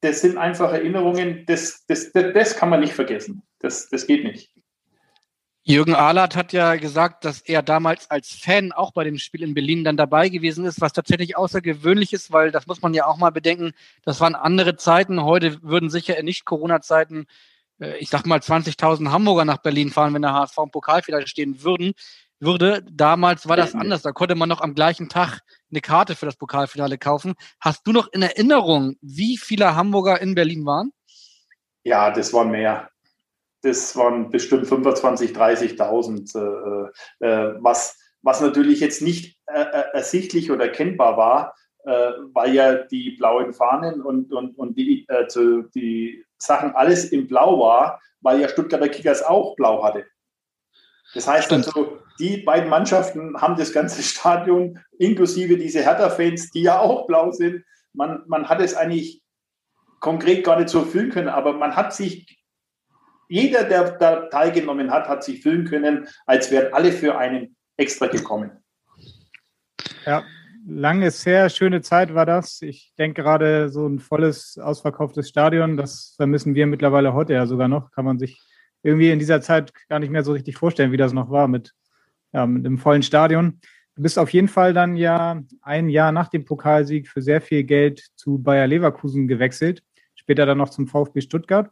das 0.00 0.22
sind 0.22 0.38
einfach 0.38 0.72
Erinnerungen, 0.72 1.44
das, 1.46 1.84
das, 1.86 2.10
das, 2.12 2.32
das 2.32 2.56
kann 2.56 2.70
man 2.70 2.80
nicht 2.80 2.94
vergessen. 2.94 3.42
Das, 3.58 3.88
das 3.90 4.06
geht 4.06 4.24
nicht. 4.24 4.50
Jürgen 5.62 5.94
Ahlert 5.94 6.36
hat 6.36 6.54
ja 6.54 6.76
gesagt, 6.76 7.24
dass 7.24 7.42
er 7.42 7.62
damals 7.62 8.10
als 8.10 8.34
Fan 8.34 8.72
auch 8.72 8.92
bei 8.92 9.04
dem 9.04 9.18
Spiel 9.18 9.42
in 9.42 9.52
Berlin 9.52 9.84
dann 9.84 9.98
dabei 9.98 10.30
gewesen 10.30 10.64
ist, 10.64 10.80
was 10.80 10.94
tatsächlich 10.94 11.36
außergewöhnlich 11.36 12.14
ist, 12.14 12.32
weil 12.32 12.50
das 12.50 12.66
muss 12.66 12.80
man 12.80 12.94
ja 12.94 13.06
auch 13.06 13.18
mal 13.18 13.30
bedenken, 13.30 13.72
das 14.02 14.20
waren 14.20 14.34
andere 14.34 14.76
Zeiten. 14.76 15.22
Heute 15.22 15.62
würden 15.62 15.90
sicher 15.90 16.16
in 16.16 16.24
Nicht-Corona-Zeiten, 16.24 17.26
äh, 17.78 17.98
ich 17.98 18.08
sag 18.08 18.24
mal, 18.24 18.38
20.000 18.38 19.10
Hamburger 19.10 19.44
nach 19.44 19.58
Berlin 19.58 19.90
fahren, 19.90 20.14
wenn 20.14 20.22
der 20.22 20.32
HSV 20.32 20.56
im 20.58 20.70
Pokal 20.70 21.02
vielleicht 21.02 21.28
stehen 21.28 21.62
würden. 21.62 21.92
Würde. 22.42 22.82
Damals 22.90 23.46
war 23.48 23.56
das 23.58 23.74
anders. 23.74 24.00
Da 24.00 24.12
konnte 24.12 24.34
man 24.34 24.48
noch 24.48 24.62
am 24.62 24.74
gleichen 24.74 25.10
Tag 25.10 25.40
eine 25.70 25.82
Karte 25.82 26.16
für 26.16 26.24
das 26.24 26.36
Pokalfinale 26.36 26.96
kaufen. 26.96 27.34
Hast 27.60 27.86
du 27.86 27.92
noch 27.92 28.10
in 28.12 28.22
Erinnerung, 28.22 28.96
wie 29.02 29.36
viele 29.36 29.74
Hamburger 29.74 30.22
in 30.22 30.34
Berlin 30.34 30.64
waren? 30.64 30.90
Ja, 31.84 32.10
das 32.10 32.32
waren 32.32 32.50
mehr 32.50 32.88
das 33.62 33.96
waren 33.96 34.30
bestimmt 34.30 34.66
25.000, 34.66 35.34
30.000, 35.34 36.92
äh, 37.20 37.26
äh, 37.26 37.54
was, 37.60 37.98
was 38.22 38.40
natürlich 38.40 38.80
jetzt 38.80 39.02
nicht 39.02 39.38
äh, 39.46 39.60
äh, 39.60 39.84
ersichtlich 39.92 40.50
oder 40.50 40.66
erkennbar 40.66 41.16
war, 41.16 41.54
äh, 41.84 42.12
weil 42.32 42.54
ja 42.54 42.74
die 42.74 43.12
blauen 43.12 43.52
Fahnen 43.52 44.00
und, 44.00 44.32
und, 44.32 44.56
und 44.58 44.78
die, 44.78 45.06
zu, 45.28 45.62
die 45.74 46.24
Sachen 46.38 46.74
alles 46.74 47.06
in 47.06 47.26
Blau 47.26 47.60
war, 47.60 48.00
weil 48.20 48.40
ja 48.40 48.48
Stuttgarter 48.48 48.88
Kickers 48.88 49.22
auch 49.22 49.56
blau 49.56 49.82
hatte. 49.82 50.06
Das 51.14 51.26
heißt 51.26 51.52
also, 51.52 51.98
die 52.18 52.38
beiden 52.38 52.68
Mannschaften 52.68 53.40
haben 53.40 53.56
das 53.56 53.72
ganze 53.72 54.02
Stadion, 54.02 54.78
inklusive 54.98 55.56
diese 55.56 55.82
Hertha-Fans, 55.82 56.50
die 56.50 56.62
ja 56.62 56.78
auch 56.78 57.06
blau 57.06 57.32
sind. 57.32 57.64
Man, 57.92 58.22
man 58.26 58.48
hat 58.48 58.60
es 58.60 58.74
eigentlich 58.74 59.22
konkret 60.00 60.44
gar 60.44 60.58
nicht 60.58 60.70
so 60.70 60.82
fühlen 60.82 61.10
können, 61.10 61.28
aber 61.28 61.52
man 61.52 61.76
hat 61.76 61.92
sich 61.92 62.39
jeder, 63.30 63.64
der 63.64 63.92
da 63.92 64.26
teilgenommen 64.26 64.90
hat, 64.90 65.08
hat 65.08 65.22
sich 65.22 65.40
fühlen 65.40 65.64
können, 65.64 66.08
als 66.26 66.50
wären 66.50 66.74
alle 66.74 66.90
für 66.90 67.16
einen 67.16 67.56
extra 67.76 68.08
gekommen. 68.08 68.50
Ja, 70.04 70.24
lange, 70.66 71.10
sehr 71.12 71.48
schöne 71.48 71.80
Zeit 71.80 72.12
war 72.12 72.26
das. 72.26 72.60
Ich 72.60 72.92
denke 72.98 73.22
gerade 73.22 73.68
so 73.68 73.86
ein 73.86 74.00
volles, 74.00 74.58
ausverkauftes 74.58 75.28
Stadion, 75.28 75.76
das 75.76 76.14
vermissen 76.16 76.56
wir 76.56 76.66
mittlerweile 76.66 77.14
heute 77.14 77.34
ja 77.34 77.46
sogar 77.46 77.68
noch. 77.68 77.92
Kann 77.92 78.04
man 78.04 78.18
sich 78.18 78.42
irgendwie 78.82 79.10
in 79.10 79.20
dieser 79.20 79.40
Zeit 79.40 79.72
gar 79.88 80.00
nicht 80.00 80.10
mehr 80.10 80.24
so 80.24 80.32
richtig 80.32 80.56
vorstellen, 80.56 80.90
wie 80.90 80.96
das 80.96 81.12
noch 81.12 81.30
war 81.30 81.46
mit, 81.46 81.72
ja, 82.32 82.46
mit 82.46 82.66
einem 82.66 82.78
vollen 82.78 83.04
Stadion. 83.04 83.60
Du 83.94 84.02
bist 84.02 84.18
auf 84.18 84.30
jeden 84.30 84.48
Fall 84.48 84.74
dann 84.74 84.96
ja 84.96 85.40
ein 85.62 85.88
Jahr 85.88 86.10
nach 86.10 86.28
dem 86.28 86.44
Pokalsieg 86.44 87.06
für 87.06 87.22
sehr 87.22 87.40
viel 87.40 87.62
Geld 87.62 88.08
zu 88.16 88.38
Bayer 88.38 88.66
Leverkusen 88.66 89.28
gewechselt, 89.28 89.84
später 90.16 90.46
dann 90.46 90.58
noch 90.58 90.70
zum 90.70 90.88
VfB 90.88 91.20
Stuttgart. 91.20 91.70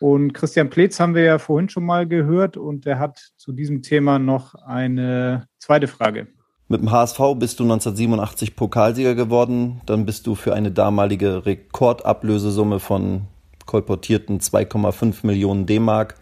Und 0.00 0.32
Christian 0.32 0.70
Pletz 0.70 1.00
haben 1.00 1.14
wir 1.14 1.24
ja 1.24 1.38
vorhin 1.38 1.68
schon 1.68 1.84
mal 1.84 2.06
gehört 2.06 2.56
und 2.56 2.86
er 2.86 2.98
hat 2.98 3.18
zu 3.36 3.52
diesem 3.52 3.82
Thema 3.82 4.18
noch 4.18 4.54
eine 4.54 5.48
zweite 5.58 5.88
Frage. 5.88 6.28
Mit 6.68 6.82
dem 6.82 6.90
HSV 6.90 7.18
bist 7.36 7.58
du 7.58 7.64
1987 7.64 8.54
Pokalsieger 8.54 9.14
geworden. 9.14 9.80
Dann 9.86 10.04
bist 10.04 10.26
du 10.26 10.34
für 10.34 10.54
eine 10.54 10.70
damalige 10.70 11.46
Rekordablösesumme 11.46 12.78
von 12.78 13.22
kolportierten 13.64 14.40
2,5 14.40 15.26
Millionen 15.26 15.66
D-Mark 15.66 16.14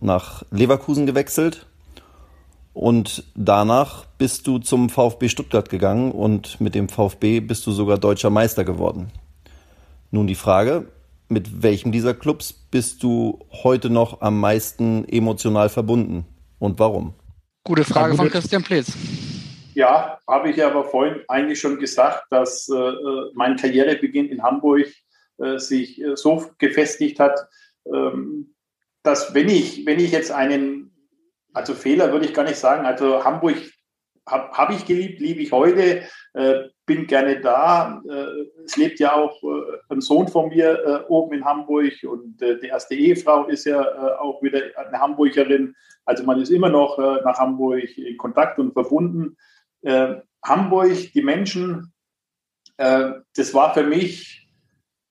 nach 0.00 0.44
Leverkusen 0.50 1.06
gewechselt. 1.06 1.66
Und 2.74 3.24
danach 3.34 4.04
bist 4.18 4.46
du 4.46 4.58
zum 4.58 4.90
VfB 4.90 5.28
Stuttgart 5.28 5.70
gegangen 5.70 6.12
und 6.12 6.60
mit 6.60 6.74
dem 6.74 6.88
VfB 6.88 7.40
bist 7.40 7.66
du 7.66 7.72
sogar 7.72 7.98
deutscher 7.98 8.30
Meister 8.30 8.64
geworden. 8.64 9.10
Nun 10.10 10.26
die 10.26 10.34
Frage, 10.34 10.88
mit 11.28 11.62
welchem 11.62 11.92
dieser 11.92 12.14
Clubs 12.14 12.52
bist 12.52 13.02
du 13.02 13.38
heute 13.50 13.90
noch 13.90 14.20
am 14.20 14.40
meisten 14.40 15.06
emotional 15.08 15.68
verbunden 15.68 16.26
und 16.58 16.78
warum? 16.78 17.14
Gute 17.64 17.84
Frage 17.84 18.14
von 18.14 18.30
Christian 18.30 18.62
Pletz. 18.62 18.92
Ja, 19.74 20.18
habe 20.28 20.50
ich 20.50 20.62
aber 20.62 20.84
vorhin 20.84 21.22
eigentlich 21.28 21.60
schon 21.60 21.78
gesagt, 21.78 22.26
dass 22.30 22.68
äh, 22.68 22.92
mein 23.34 23.56
Karrierebeginn 23.56 24.28
in 24.28 24.42
Hamburg 24.42 24.86
äh, 25.38 25.58
sich 25.58 26.00
äh, 26.00 26.16
so 26.16 26.48
gefestigt 26.58 27.18
hat, 27.18 27.40
ähm, 27.92 28.54
dass 29.02 29.34
wenn 29.34 29.48
ich, 29.48 29.84
wenn 29.84 29.98
ich 29.98 30.12
jetzt 30.12 30.30
einen, 30.30 30.92
also 31.52 31.74
Fehler 31.74 32.12
würde 32.12 32.26
ich 32.26 32.34
gar 32.34 32.44
nicht 32.44 32.58
sagen, 32.58 32.86
also 32.86 33.24
Hamburg 33.24 33.56
habe 34.26 34.50
hab 34.52 34.70
ich 34.70 34.86
geliebt, 34.86 35.20
liebe 35.20 35.40
ich 35.40 35.52
heute, 35.52 36.02
äh, 36.32 36.68
bin 36.86 37.06
gerne 37.06 37.40
da. 37.40 38.02
Äh, 38.08 38.64
es 38.64 38.76
lebt 38.76 38.98
ja 38.98 39.14
auch 39.14 39.42
äh, 39.42 39.78
ein 39.90 40.00
Sohn 40.00 40.28
von 40.28 40.48
mir 40.48 40.78
äh, 40.84 41.04
oben 41.08 41.34
in 41.34 41.44
Hamburg 41.44 41.92
und 42.04 42.40
äh, 42.40 42.58
die 42.58 42.68
erste 42.68 42.94
Ehefrau 42.94 43.46
ist 43.46 43.64
ja 43.64 44.18
auch 44.18 44.42
wieder 44.42 44.60
eine 44.76 44.98
Hamburgerin. 44.98 45.74
Also 46.04 46.24
man 46.24 46.40
ist 46.40 46.50
immer 46.50 46.68
noch 46.68 46.98
nach 46.98 47.38
Hamburg 47.38 47.96
in 47.96 48.16
Kontakt 48.18 48.58
und 48.58 48.72
verbunden. 48.72 49.36
Hamburg, 50.44 51.12
die 51.14 51.22
Menschen, 51.22 51.94
das 52.76 53.54
war 53.54 53.72
für 53.72 53.84
mich, 53.84 54.46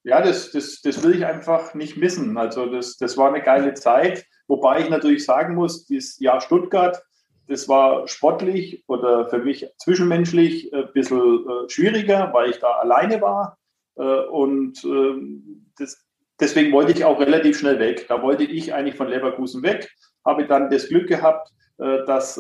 ja, 0.03 0.22
das, 0.22 0.51
das, 0.51 0.82
das 0.82 1.01
will 1.01 1.16
ich 1.16 1.26
einfach 1.26 1.74
nicht 1.74 1.97
missen. 1.97 2.38
Also 2.38 2.68
das, 2.68 2.97
das 2.97 3.18
war 3.18 3.30
eine 3.30 3.41
geile 3.41 3.74
Zeit, 3.74 4.28
wobei 4.47 4.82
ich 4.82 4.89
natürlich 4.89 5.26
sagen 5.26 5.55
muss, 5.55 5.86
dieses 5.86 6.20
Jahr 6.20 6.41
Stuttgart, 6.41 7.01
das 7.48 7.68
war 7.68 8.08
sportlich 8.08 8.84
oder 8.88 9.30
für 9.30 9.39
mich 9.39 9.68
zwischenmenschlich 9.78 10.74
ein 10.74 10.91
bisschen 10.94 11.20
äh, 11.20 11.70
schwieriger, 11.70 12.30
weil 12.34 12.50
ich 12.50 12.60
da 12.60 12.72
alleine 12.72 13.22
war. 13.22 13.58
Äh, 13.98 14.02
und 14.02 14.84
ähm, 14.86 15.72
das, 15.78 16.06
deswegen 16.39 16.72
wollte 16.72 16.94
ich 16.94 17.04
auch 17.04 17.20
relativ 17.20 17.60
schnell 17.60 17.80
weg. 17.80 18.06
Da 18.08 18.22
wollte 18.22 18.44
ich 18.44 18.74
eigentlich 18.74 18.96
von 18.96 19.10
Leverkusen 19.10 19.62
weg. 19.64 19.91
Habe 20.26 20.48
dann 20.48 20.70
das 20.70 20.88
Glück 20.88 21.08
gehabt, 21.08 21.50
äh, 21.80 22.06
dass 22.06 22.39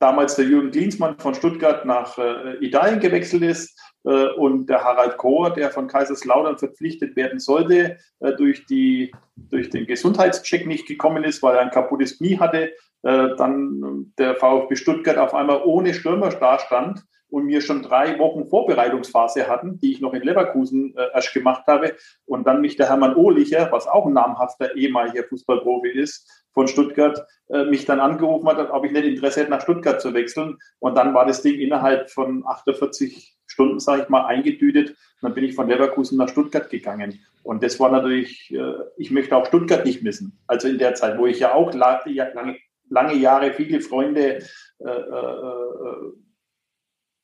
damals 0.00 0.36
der 0.36 0.44
Jürgen 0.44 0.70
Klinsmann 0.70 1.18
von 1.18 1.34
Stuttgart 1.34 1.84
nach 1.84 2.16
Italien 2.60 3.00
gewechselt 3.00 3.42
ist 3.42 3.76
und 4.04 4.70
der 4.70 4.84
Harald 4.84 5.16
Kohr, 5.16 5.52
der 5.52 5.72
von 5.72 5.88
Kaiserslautern 5.88 6.56
verpflichtet 6.56 7.16
werden 7.16 7.40
sollte, 7.40 7.96
durch, 8.36 8.64
die, 8.66 9.10
durch 9.34 9.70
den 9.70 9.88
Gesundheitscheck 9.88 10.68
nicht 10.68 10.86
gekommen 10.86 11.24
ist, 11.24 11.42
weil 11.42 11.56
er 11.56 11.62
ein 11.62 11.72
kaputtes 11.72 12.16
Knie 12.16 12.38
hatte, 12.38 12.70
äh, 13.02 13.36
dann 13.36 14.12
der 14.18 14.34
VfB 14.36 14.76
Stuttgart 14.76 15.18
auf 15.18 15.34
einmal 15.34 15.62
ohne 15.64 15.94
Stürmer 15.94 16.30
dastand 16.30 17.04
und 17.30 17.44
mir 17.44 17.60
schon 17.60 17.82
drei 17.82 18.18
Wochen 18.18 18.46
Vorbereitungsphase 18.46 19.48
hatten, 19.48 19.78
die 19.78 19.92
ich 19.92 20.00
noch 20.00 20.14
in 20.14 20.22
Leverkusen 20.22 20.94
äh, 20.96 21.08
erst 21.14 21.34
gemacht 21.34 21.64
habe. 21.66 21.94
Und 22.24 22.46
dann 22.46 22.60
mich 22.60 22.76
der 22.76 22.88
Hermann 22.88 23.16
Ohlicher, 23.16 23.68
was 23.70 23.86
auch 23.86 24.06
ein 24.06 24.14
namhafter 24.14 24.74
ehemaliger 24.76 25.24
Fußballprofi 25.24 25.90
ist, 25.90 26.46
von 26.54 26.66
Stuttgart, 26.66 27.24
äh, 27.50 27.64
mich 27.64 27.84
dann 27.84 28.00
angerufen 28.00 28.48
hat, 28.48 28.70
ob 28.70 28.84
ich 28.84 28.92
nicht 28.92 29.04
Interesse 29.04 29.40
hätte, 29.40 29.50
nach 29.50 29.60
Stuttgart 29.60 30.00
zu 30.00 30.14
wechseln. 30.14 30.58
Und 30.78 30.96
dann 30.96 31.14
war 31.14 31.26
das 31.26 31.42
Ding 31.42 31.60
innerhalb 31.60 32.10
von 32.10 32.44
48 32.46 33.36
Stunden, 33.46 33.78
sage 33.78 34.02
ich 34.02 34.08
mal, 34.08 34.24
eingedütet. 34.24 34.90
Und 34.90 34.96
dann 35.22 35.34
bin 35.34 35.44
ich 35.44 35.54
von 35.54 35.68
Leverkusen 35.68 36.16
nach 36.18 36.28
Stuttgart 36.28 36.70
gegangen. 36.70 37.20
Und 37.42 37.62
das 37.62 37.78
war 37.78 37.90
natürlich, 37.90 38.52
äh, 38.54 38.72
ich 38.96 39.10
möchte 39.10 39.36
auch 39.36 39.46
Stuttgart 39.46 39.84
nicht 39.84 40.02
missen. 40.02 40.38
Also 40.46 40.68
in 40.68 40.78
der 40.78 40.94
Zeit, 40.94 41.18
wo 41.18 41.26
ich 41.26 41.40
ja 41.40 41.54
auch 41.54 41.74
lange, 41.74 42.56
lange 42.90 43.14
Jahre 43.14 43.52
viele 43.52 43.80
Freunde 43.80 44.44
äh, 44.78 44.84
äh, 44.84 44.90
äh, 44.90 46.12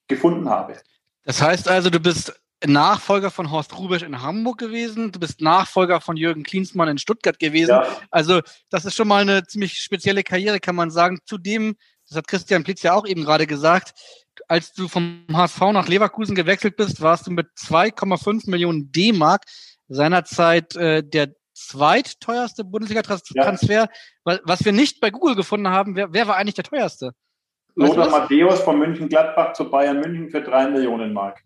gefunden 0.09 0.49
habe. 0.49 0.77
Das 1.25 1.41
heißt 1.41 1.69
also, 1.69 1.91
du 1.91 2.01
bist 2.01 2.39
Nachfolger 2.67 3.31
von 3.31 3.51
Horst 3.51 3.77
Rubesch 3.79 4.03
in 4.03 4.23
Hamburg 4.23 4.59
gewesen, 4.59 5.13
du 5.13 5.21
bist 5.21 5.41
Nachfolger 5.41 6.01
von 6.01 6.17
Jürgen 6.17 6.43
Klinsmann 6.43 6.89
in 6.89 6.99
Stuttgart 6.99 7.39
gewesen. 7.39 7.71
Ja. 7.71 7.87
Also 8.11 8.41
das 8.71 8.85
ist 8.85 8.95
schon 8.95 9.09
mal 9.09 9.23
eine 9.23 9.45
ziemlich 9.45 9.79
spezielle 9.79 10.23
Karriere, 10.23 10.61
kann 10.61 10.75
man 10.75 10.91
sagen. 10.91 11.19
Zudem, 11.27 11.77
das 12.09 12.19
hat 12.19 12.29
Christian 12.29 12.65
Plitz 12.65 12.83
ja 12.83 12.95
auch 12.95 13.07
eben 13.07 13.25
gerade 13.25 13.47
gesagt, 13.47 13.93
als 14.49 14.73
du 14.73 14.89
vom 14.89 15.25
HSV 15.33 15.61
nach 15.73 15.89
Leverkusen 15.89 16.35
gewechselt 16.35 16.77
bist, 16.77 17.01
warst 17.01 17.27
du 17.27 17.31
mit 17.31 17.49
2,5 17.59 18.51
Millionen 18.51 18.91
D-Mark 18.91 19.45
seinerzeit 19.89 20.75
äh, 20.77 21.03
der 21.03 21.35
zweitteuerste 21.55 22.65
Bundesliga-Transfer. 22.65 23.89
Ja. 24.25 24.39
Was 24.45 24.65
wir 24.65 24.73
nicht 24.73 25.01
bei 25.01 25.11
Google 25.11 25.37
gefunden 25.37 25.69
haben, 25.69 25.97
wer, 25.97 26.13
wer 26.13 26.27
war 26.27 26.37
eigentlich 26.37 26.55
der 26.55 26.65
teuerste? 26.65 27.13
Lothar 27.77 28.11
Matthäus 28.11 28.61
von 28.61 28.79
München 28.79 29.09
Gladbach 29.09 29.55
zu 29.55 29.71
Bayern 29.71 30.01
München 30.01 30.31
für 30.31 30.43
drei 30.43 30.69
Millionen 30.69 31.13
Mark. 31.13 31.43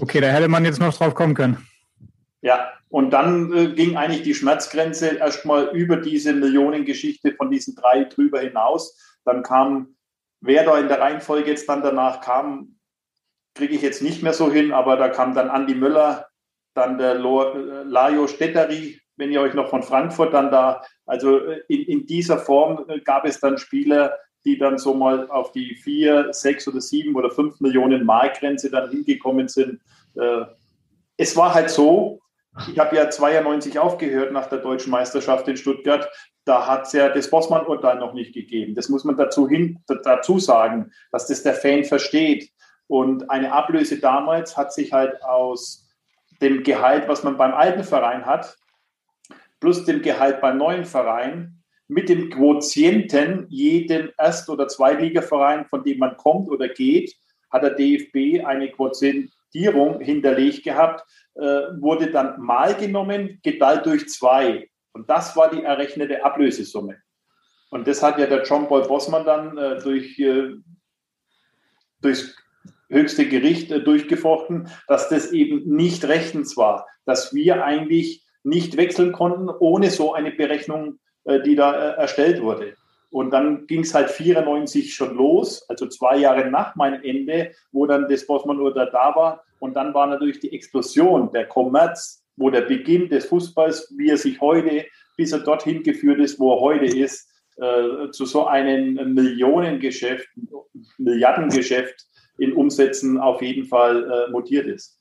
Okay, 0.00 0.20
da 0.20 0.28
hätte 0.28 0.48
man 0.48 0.64
jetzt 0.64 0.80
noch 0.80 0.96
drauf 0.96 1.14
kommen 1.14 1.34
können. 1.34 1.66
Ja, 2.42 2.72
und 2.88 3.10
dann 3.10 3.52
äh, 3.52 3.68
ging 3.68 3.96
eigentlich 3.96 4.22
die 4.22 4.34
Schmerzgrenze 4.34 5.16
erstmal 5.16 5.74
über 5.74 5.96
diese 5.96 6.32
Millionengeschichte 6.32 7.34
von 7.34 7.50
diesen 7.50 7.74
drei 7.74 8.04
drüber 8.04 8.40
hinaus. 8.40 8.96
Dann 9.24 9.42
kam, 9.42 9.96
wer 10.40 10.64
da 10.64 10.78
in 10.78 10.88
der 10.88 11.00
Reihenfolge 11.00 11.50
jetzt 11.50 11.68
dann 11.68 11.82
danach 11.82 12.20
kam, 12.20 12.76
kriege 13.54 13.74
ich 13.74 13.82
jetzt 13.82 14.02
nicht 14.02 14.22
mehr 14.22 14.34
so 14.34 14.52
hin, 14.52 14.72
aber 14.72 14.96
da 14.96 15.08
kam 15.08 15.34
dann 15.34 15.48
Andi 15.48 15.74
Möller, 15.74 16.28
dann 16.74 16.98
der 16.98 17.14
äh, 17.14 17.82
Lajo 17.84 18.26
Stetteri, 18.26 19.00
wenn 19.16 19.32
ihr 19.32 19.40
euch 19.40 19.54
noch 19.54 19.68
von 19.68 19.82
Frankfurt 19.82 20.32
dann 20.34 20.50
da, 20.50 20.82
also 21.06 21.38
äh, 21.38 21.62
in, 21.68 21.82
in 21.82 22.06
dieser 22.06 22.38
Form 22.38 22.84
äh, 22.88 23.00
gab 23.00 23.24
es 23.24 23.40
dann 23.40 23.58
Spieler, 23.58 24.16
die 24.44 24.58
dann 24.58 24.78
so 24.78 24.94
mal 24.94 25.30
auf 25.30 25.52
die 25.52 25.74
vier, 25.74 26.32
sechs 26.32 26.68
oder 26.68 26.80
sieben 26.80 27.14
oder 27.14 27.30
fünf 27.30 27.60
Millionen 27.60 28.04
Markgrenze 28.04 28.70
dann 28.70 28.90
hingekommen 28.90 29.48
sind. 29.48 29.80
Es 31.16 31.34
war 31.34 31.54
halt 31.54 31.70
so, 31.70 32.20
ich 32.70 32.78
habe 32.78 32.94
ja 32.94 33.10
92 33.10 33.78
aufgehört 33.78 34.32
nach 34.32 34.46
der 34.46 34.58
deutschen 34.58 34.90
Meisterschaft 34.90 35.48
in 35.48 35.56
Stuttgart. 35.56 36.08
Da 36.44 36.66
hat 36.66 36.86
es 36.86 36.92
ja 36.92 37.08
das 37.08 37.30
Bossmann-Urteil 37.30 37.98
noch 37.98 38.12
nicht 38.12 38.34
gegeben. 38.34 38.74
Das 38.74 38.88
muss 38.88 39.04
man 39.04 39.16
dazu, 39.16 39.48
hin, 39.48 39.78
dazu 40.04 40.38
sagen, 40.38 40.92
dass 41.10 41.26
das 41.26 41.42
der 41.42 41.54
Fan 41.54 41.84
versteht. 41.84 42.50
Und 42.86 43.30
eine 43.30 43.52
Ablöse 43.52 43.98
damals 43.98 44.56
hat 44.56 44.72
sich 44.72 44.92
halt 44.92 45.22
aus 45.24 45.88
dem 46.40 46.62
Gehalt, 46.62 47.08
was 47.08 47.24
man 47.24 47.36
beim 47.36 47.54
alten 47.54 47.82
Verein 47.82 48.26
hat, 48.26 48.56
plus 49.64 49.86
dem 49.86 50.02
Gehalt 50.02 50.42
beim 50.42 50.58
neuen 50.58 50.84
Verein, 50.84 51.62
mit 51.88 52.10
dem 52.10 52.28
Quotienten 52.28 53.46
jeden 53.48 54.12
Erst- 54.18 54.50
oder 54.50 54.68
Zweitligaverein, 54.68 55.64
von 55.64 55.82
dem 55.82 56.00
man 56.00 56.18
kommt 56.18 56.50
oder 56.50 56.68
geht, 56.68 57.16
hat 57.50 57.62
der 57.62 57.70
DFB 57.70 58.44
eine 58.44 58.70
Quotientierung 58.70 60.02
hinterlegt 60.02 60.64
gehabt, 60.64 61.02
äh, 61.36 61.40
wurde 61.80 62.10
dann 62.10 62.42
mal 62.42 62.74
genommen, 62.74 63.40
geteilt 63.42 63.86
durch 63.86 64.06
zwei. 64.10 64.68
Und 64.92 65.08
das 65.08 65.34
war 65.34 65.50
die 65.50 65.62
errechnete 65.62 66.22
Ablösesumme. 66.22 66.98
Und 67.70 67.88
das 67.88 68.02
hat 68.02 68.18
ja 68.18 68.26
der 68.26 68.42
John 68.42 68.68
Paul 68.68 68.82
Bossmann 68.82 69.24
dann 69.24 69.56
äh, 69.56 69.78
durch, 69.82 70.18
äh, 70.18 70.56
durchs 72.02 72.36
höchste 72.90 73.26
Gericht 73.26 73.70
äh, 73.70 73.82
durchgefochten, 73.82 74.68
dass 74.88 75.08
das 75.08 75.32
eben 75.32 75.74
nicht 75.74 76.04
rechtens 76.04 76.54
war, 76.58 76.86
dass 77.06 77.32
wir 77.32 77.64
eigentlich 77.64 78.23
nicht 78.44 78.76
wechseln 78.76 79.12
konnten 79.12 79.48
ohne 79.48 79.90
so 79.90 80.12
eine 80.14 80.30
Berechnung, 80.30 80.98
äh, 81.24 81.42
die 81.42 81.56
da 81.56 81.72
äh, 81.72 81.96
erstellt 81.96 82.42
wurde. 82.42 82.74
Und 83.10 83.30
dann 83.30 83.66
ging 83.66 83.80
es 83.80 83.94
halt 83.94 84.10
94 84.10 84.92
schon 84.92 85.16
los, 85.16 85.64
also 85.68 85.86
zwei 85.86 86.16
Jahre 86.16 86.50
nach 86.50 86.74
meinem 86.74 87.02
Ende, 87.02 87.52
wo 87.72 87.86
dann 87.86 88.08
das 88.08 88.26
Bossmann-Urteil 88.26 88.90
da 88.90 89.14
war. 89.14 89.44
Und 89.60 89.74
dann 89.74 89.94
war 89.94 90.08
natürlich 90.08 90.40
die 90.40 90.52
Explosion, 90.52 91.30
der 91.32 91.46
Kommerz, 91.46 92.24
wo 92.36 92.50
der 92.50 92.62
Beginn 92.62 93.08
des 93.08 93.26
Fußballs, 93.26 93.94
wie 93.96 94.10
er 94.10 94.16
sich 94.16 94.40
heute, 94.40 94.84
bis 95.16 95.32
er 95.32 95.38
dorthin 95.40 95.82
geführt 95.82 96.18
ist, 96.18 96.40
wo 96.40 96.54
er 96.54 96.60
heute 96.60 96.86
ist, 96.86 97.30
äh, 97.56 98.10
zu 98.10 98.26
so 98.26 98.46
einem 98.46 99.14
Millionengeschäft, 99.14 100.26
Milliardengeschäft 100.98 102.06
in 102.38 102.52
Umsätzen 102.52 103.20
auf 103.20 103.40
jeden 103.42 103.64
Fall 103.66 104.10
äh, 104.10 104.30
mutiert 104.32 104.66
ist. 104.66 104.98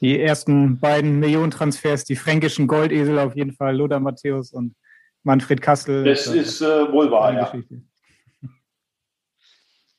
Die 0.00 0.20
ersten 0.20 0.78
beiden 0.78 1.18
Millionentransfers, 1.20 2.04
die 2.04 2.16
fränkischen 2.16 2.66
Goldesel 2.66 3.18
auf 3.18 3.34
jeden 3.34 3.52
Fall, 3.52 3.76
Lothar 3.76 4.00
Matthäus 4.00 4.52
und 4.52 4.74
Manfred 5.22 5.60
Kassel. 5.60 6.04
Das 6.04 6.26
ist 6.26 6.60
äh, 6.60 6.92
wohl 6.92 7.10
wahr, 7.10 7.32
ja. 7.32 7.52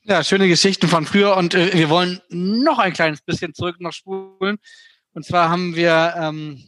Ja, 0.02 0.24
schöne 0.24 0.48
Geschichten 0.48 0.88
von 0.88 1.04
früher 1.04 1.36
und 1.36 1.54
äh, 1.54 1.74
wir 1.74 1.90
wollen 1.90 2.20
noch 2.30 2.78
ein 2.78 2.94
kleines 2.94 3.20
bisschen 3.20 3.52
zurück 3.52 3.78
noch 3.80 3.92
spulen. 3.92 4.58
Und 5.12 5.26
zwar 5.26 5.50
haben 5.50 5.76
wir 5.76 6.14
ähm, 6.16 6.64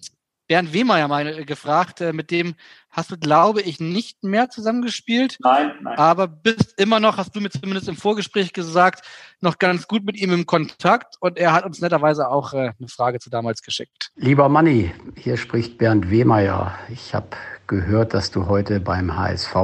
Bernd 0.46 0.72
Wehmeier 0.72 1.08
mal 1.08 1.44
gefragt, 1.46 2.00
äh, 2.00 2.12
mit 2.12 2.30
dem 2.30 2.54
hast 2.90 3.10
du, 3.10 3.16
glaube 3.16 3.62
ich, 3.62 3.80
nicht 3.80 4.24
mehr 4.24 4.50
zusammengespielt. 4.50 5.38
Nein, 5.40 5.72
nein. 5.82 5.98
Aber 5.98 6.26
bist 6.26 6.74
immer 6.78 7.00
noch, 7.00 7.16
hast 7.16 7.34
du 7.36 7.40
mir 7.40 7.50
zumindest 7.50 7.88
im 7.88 7.96
Vorgespräch 7.96 8.52
gesagt, 8.52 9.06
noch 9.40 9.58
ganz 9.58 9.86
gut 9.86 10.04
mit 10.04 10.20
ihm 10.20 10.32
im 10.32 10.46
Kontakt 10.46 11.16
und 11.20 11.38
er 11.38 11.52
hat 11.52 11.64
uns 11.64 11.80
netterweise 11.80 12.28
auch 12.28 12.52
äh, 12.52 12.72
eine 12.78 12.88
Frage 12.88 13.20
zu 13.20 13.30
damals 13.30 13.62
geschickt. 13.62 14.10
Lieber 14.16 14.48
Manni, 14.48 14.92
hier 15.16 15.36
spricht 15.36 15.78
Bernd 15.78 16.10
Wehmeier. 16.10 16.78
Ich 16.88 17.14
habe 17.14 17.28
gehört, 17.66 18.14
dass 18.14 18.30
du 18.30 18.46
heute 18.46 18.80
beim 18.80 19.16
HSV 19.16 19.54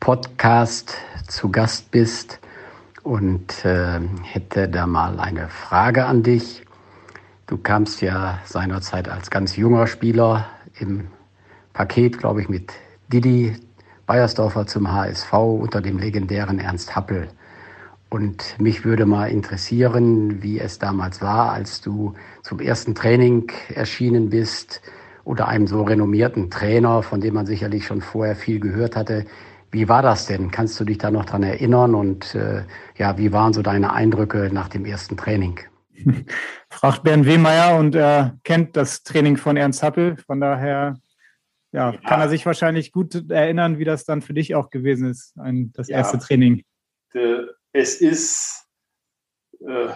Podcast 0.00 0.96
zu 1.28 1.50
Gast 1.50 1.90
bist 1.90 2.40
und 3.02 3.64
äh, 3.64 4.00
hätte 4.24 4.68
da 4.68 4.86
mal 4.86 5.20
eine 5.20 5.48
Frage 5.48 6.04
an 6.06 6.22
dich. 6.22 6.62
Du 7.46 7.56
kamst 7.56 8.00
ja 8.02 8.38
seinerzeit 8.44 9.08
als 9.08 9.30
ganz 9.30 9.56
junger 9.56 9.86
Spieler 9.86 10.46
im 10.78 11.08
Paket, 11.72 12.18
glaube 12.18 12.42
ich, 12.42 12.48
mit 12.48 12.72
Didi 13.12 13.56
Beiersdorfer 14.06 14.66
zum 14.66 14.92
HSV 14.92 15.32
unter 15.32 15.80
dem 15.80 15.98
legendären 15.98 16.58
Ernst 16.58 16.96
Happel. 16.96 17.28
Und 18.08 18.56
mich 18.58 18.84
würde 18.84 19.06
mal 19.06 19.26
interessieren, 19.26 20.42
wie 20.42 20.58
es 20.58 20.80
damals 20.80 21.22
war, 21.22 21.52
als 21.52 21.80
du 21.80 22.14
zum 22.42 22.58
ersten 22.58 22.96
Training 22.96 23.52
erschienen 23.72 24.30
bist 24.30 24.82
oder 25.22 25.46
einem 25.46 25.68
so 25.68 25.84
renommierten 25.84 26.50
Trainer, 26.50 27.04
von 27.04 27.20
dem 27.20 27.34
man 27.34 27.46
sicherlich 27.46 27.86
schon 27.86 28.00
vorher 28.00 28.34
viel 28.34 28.58
gehört 28.58 28.96
hatte. 28.96 29.26
Wie 29.70 29.88
war 29.88 30.02
das 30.02 30.26
denn? 30.26 30.50
Kannst 30.50 30.80
du 30.80 30.84
dich 30.84 30.98
da 30.98 31.12
noch 31.12 31.24
dran 31.24 31.44
erinnern? 31.44 31.94
Und 31.94 32.34
äh, 32.34 32.64
ja, 32.96 33.16
wie 33.16 33.32
waren 33.32 33.52
so 33.52 33.62
deine 33.62 33.92
Eindrücke 33.92 34.50
nach 34.52 34.68
dem 34.68 34.84
ersten 34.84 35.16
Training? 35.16 35.60
Fragt 36.68 37.04
Bernd 37.04 37.26
Wehmeier 37.26 37.78
und 37.78 37.94
er 37.94 38.38
kennt 38.42 38.76
das 38.76 39.04
Training 39.04 39.36
von 39.36 39.56
Ernst 39.56 39.84
Happel. 39.84 40.16
Von 40.26 40.40
daher 40.40 40.96
ja, 41.72 41.92
kann 41.92 42.20
er 42.20 42.28
sich 42.28 42.46
wahrscheinlich 42.46 42.92
gut 42.92 43.30
erinnern, 43.30 43.78
wie 43.78 43.84
das 43.84 44.04
dann 44.04 44.22
für 44.22 44.34
dich 44.34 44.54
auch 44.54 44.70
gewesen 44.70 45.08
ist, 45.08 45.36
ein, 45.38 45.72
das 45.72 45.88
erste 45.88 46.18
Training. 46.18 46.64
Es 47.72 48.00
ist 48.00 48.66
äh, 49.60 49.92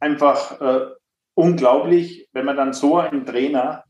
einfach 0.00 0.60
äh, 0.60 0.86
unglaublich, 1.34 2.28
wenn 2.32 2.46
man 2.46 2.56
dann 2.56 2.72
so 2.72 2.98
einen 2.98 3.26
Trainer 3.26 3.84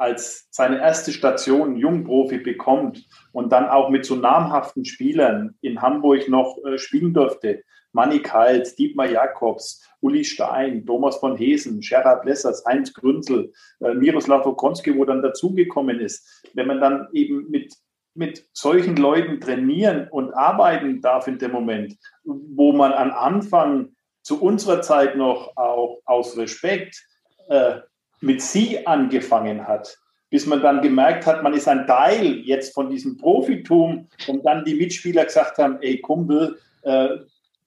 als 0.00 0.48
seine 0.50 0.80
erste 0.80 1.12
Station 1.12 1.76
Jungprofi 1.76 2.38
bekommt 2.38 3.06
und 3.32 3.52
dann 3.52 3.68
auch 3.68 3.90
mit 3.90 4.06
so 4.06 4.16
namhaften 4.16 4.84
Spielern 4.84 5.54
in 5.60 5.82
Hamburg 5.82 6.28
noch 6.28 6.56
äh, 6.64 6.78
spielen 6.78 7.12
durfte. 7.12 7.62
Manny 7.92 8.20
Kalt, 8.20 8.78
Dietmar 8.78 9.10
Jakobs, 9.10 9.86
Uli 10.00 10.24
Stein, 10.24 10.86
Thomas 10.86 11.16
von 11.16 11.36
Hesen, 11.36 11.80
Gerhard 11.80 12.24
Lessers, 12.24 12.64
Heinz 12.64 12.94
Grünzel, 12.94 13.52
äh, 13.80 13.94
Miroslav 13.94 14.46
Okonski, 14.46 14.96
wo 14.96 15.04
dann 15.04 15.22
dazugekommen 15.22 16.00
ist. 16.00 16.48
Wenn 16.54 16.68
man 16.68 16.80
dann 16.80 17.08
eben 17.12 17.50
mit, 17.50 17.74
mit 18.14 18.46
solchen 18.54 18.96
Leuten 18.96 19.38
trainieren 19.40 20.08
und 20.10 20.32
arbeiten 20.32 21.02
darf 21.02 21.26
in 21.26 21.38
dem 21.38 21.52
Moment, 21.52 21.96
wo 22.24 22.72
man 22.72 22.92
am 22.92 23.10
Anfang 23.10 23.90
zu 24.22 24.40
unserer 24.40 24.80
Zeit 24.80 25.16
noch 25.16 25.56
auch 25.56 26.00
aus 26.06 26.38
Respekt 26.38 27.04
äh, 27.48 27.80
mit 28.20 28.42
sie 28.42 28.86
angefangen 28.86 29.66
hat, 29.66 29.98
bis 30.30 30.46
man 30.46 30.62
dann 30.62 30.80
gemerkt 30.80 31.26
hat, 31.26 31.42
man 31.42 31.54
ist 31.54 31.68
ein 31.68 31.86
Teil 31.86 32.38
jetzt 32.44 32.72
von 32.74 32.88
diesem 32.88 33.16
Profitum 33.16 34.06
und 34.28 34.44
dann 34.44 34.64
die 34.64 34.74
Mitspieler 34.74 35.24
gesagt 35.24 35.58
haben, 35.58 35.78
ey 35.80 36.00
Kumpel, 36.00 36.58
äh, 36.82 37.08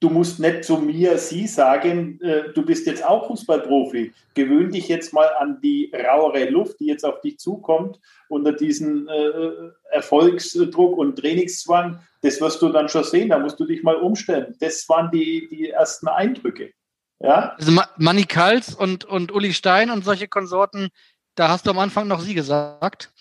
du 0.03 0.09
musst 0.09 0.39
nicht 0.39 0.65
zu 0.65 0.77
mir 0.77 1.17
sie 1.17 1.47
sagen, 1.47 2.19
äh, 2.21 2.51
du 2.53 2.65
bist 2.65 2.85
jetzt 2.87 3.05
auch 3.05 3.27
Fußballprofi. 3.27 4.11
Gewöhn 4.33 4.71
dich 4.71 4.89
jetzt 4.89 5.13
mal 5.13 5.29
an 5.39 5.59
die 5.61 5.91
rauere 5.93 6.49
Luft, 6.49 6.79
die 6.79 6.87
jetzt 6.87 7.05
auf 7.05 7.21
dich 7.21 7.37
zukommt 7.39 7.99
unter 8.27 8.51
diesem 8.51 9.07
äh, 9.07 9.71
Erfolgsdruck 9.91 10.97
und 10.97 11.17
Trainingszwang. 11.17 11.99
Das 12.21 12.41
wirst 12.41 12.61
du 12.61 12.69
dann 12.69 12.89
schon 12.89 13.03
sehen, 13.03 13.29
da 13.29 13.39
musst 13.39 13.59
du 13.59 13.65
dich 13.65 13.83
mal 13.83 13.95
umstellen. 13.95 14.55
Das 14.59 14.87
waren 14.89 15.09
die, 15.11 15.47
die 15.49 15.69
ersten 15.69 16.07
Eindrücke. 16.07 16.73
Ja? 17.23 17.55
Also 17.57 17.71
Manny 17.97 18.25
Kals 18.25 18.75
und, 18.75 19.05
und 19.05 19.31
Uli 19.31 19.53
Stein 19.53 19.89
und 19.89 20.03
solche 20.03 20.27
Konsorten, 20.27 20.89
da 21.35 21.47
hast 21.47 21.65
du 21.65 21.71
am 21.71 21.79
Anfang 21.79 22.07
noch 22.07 22.19
sie 22.19 22.35
gesagt. 22.35 23.11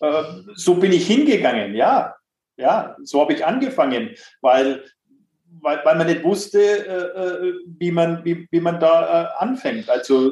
Äh, 0.00 0.22
so 0.54 0.76
bin 0.76 0.92
ich 0.92 1.06
hingegangen, 1.06 1.74
ja. 1.74 2.14
Ja, 2.56 2.96
so 3.02 3.20
habe 3.20 3.32
ich 3.32 3.44
angefangen, 3.44 4.10
weil, 4.40 4.84
weil, 5.62 5.80
weil 5.82 5.96
man 5.96 6.06
nicht 6.06 6.22
wusste, 6.22 6.60
äh, 6.60 7.48
äh 7.48 7.54
wie, 7.66 7.90
man, 7.90 8.24
wie, 8.24 8.46
wie 8.50 8.60
man 8.60 8.78
da 8.78 9.22
äh, 9.22 9.42
anfängt. 9.42 9.88
Also 9.88 10.30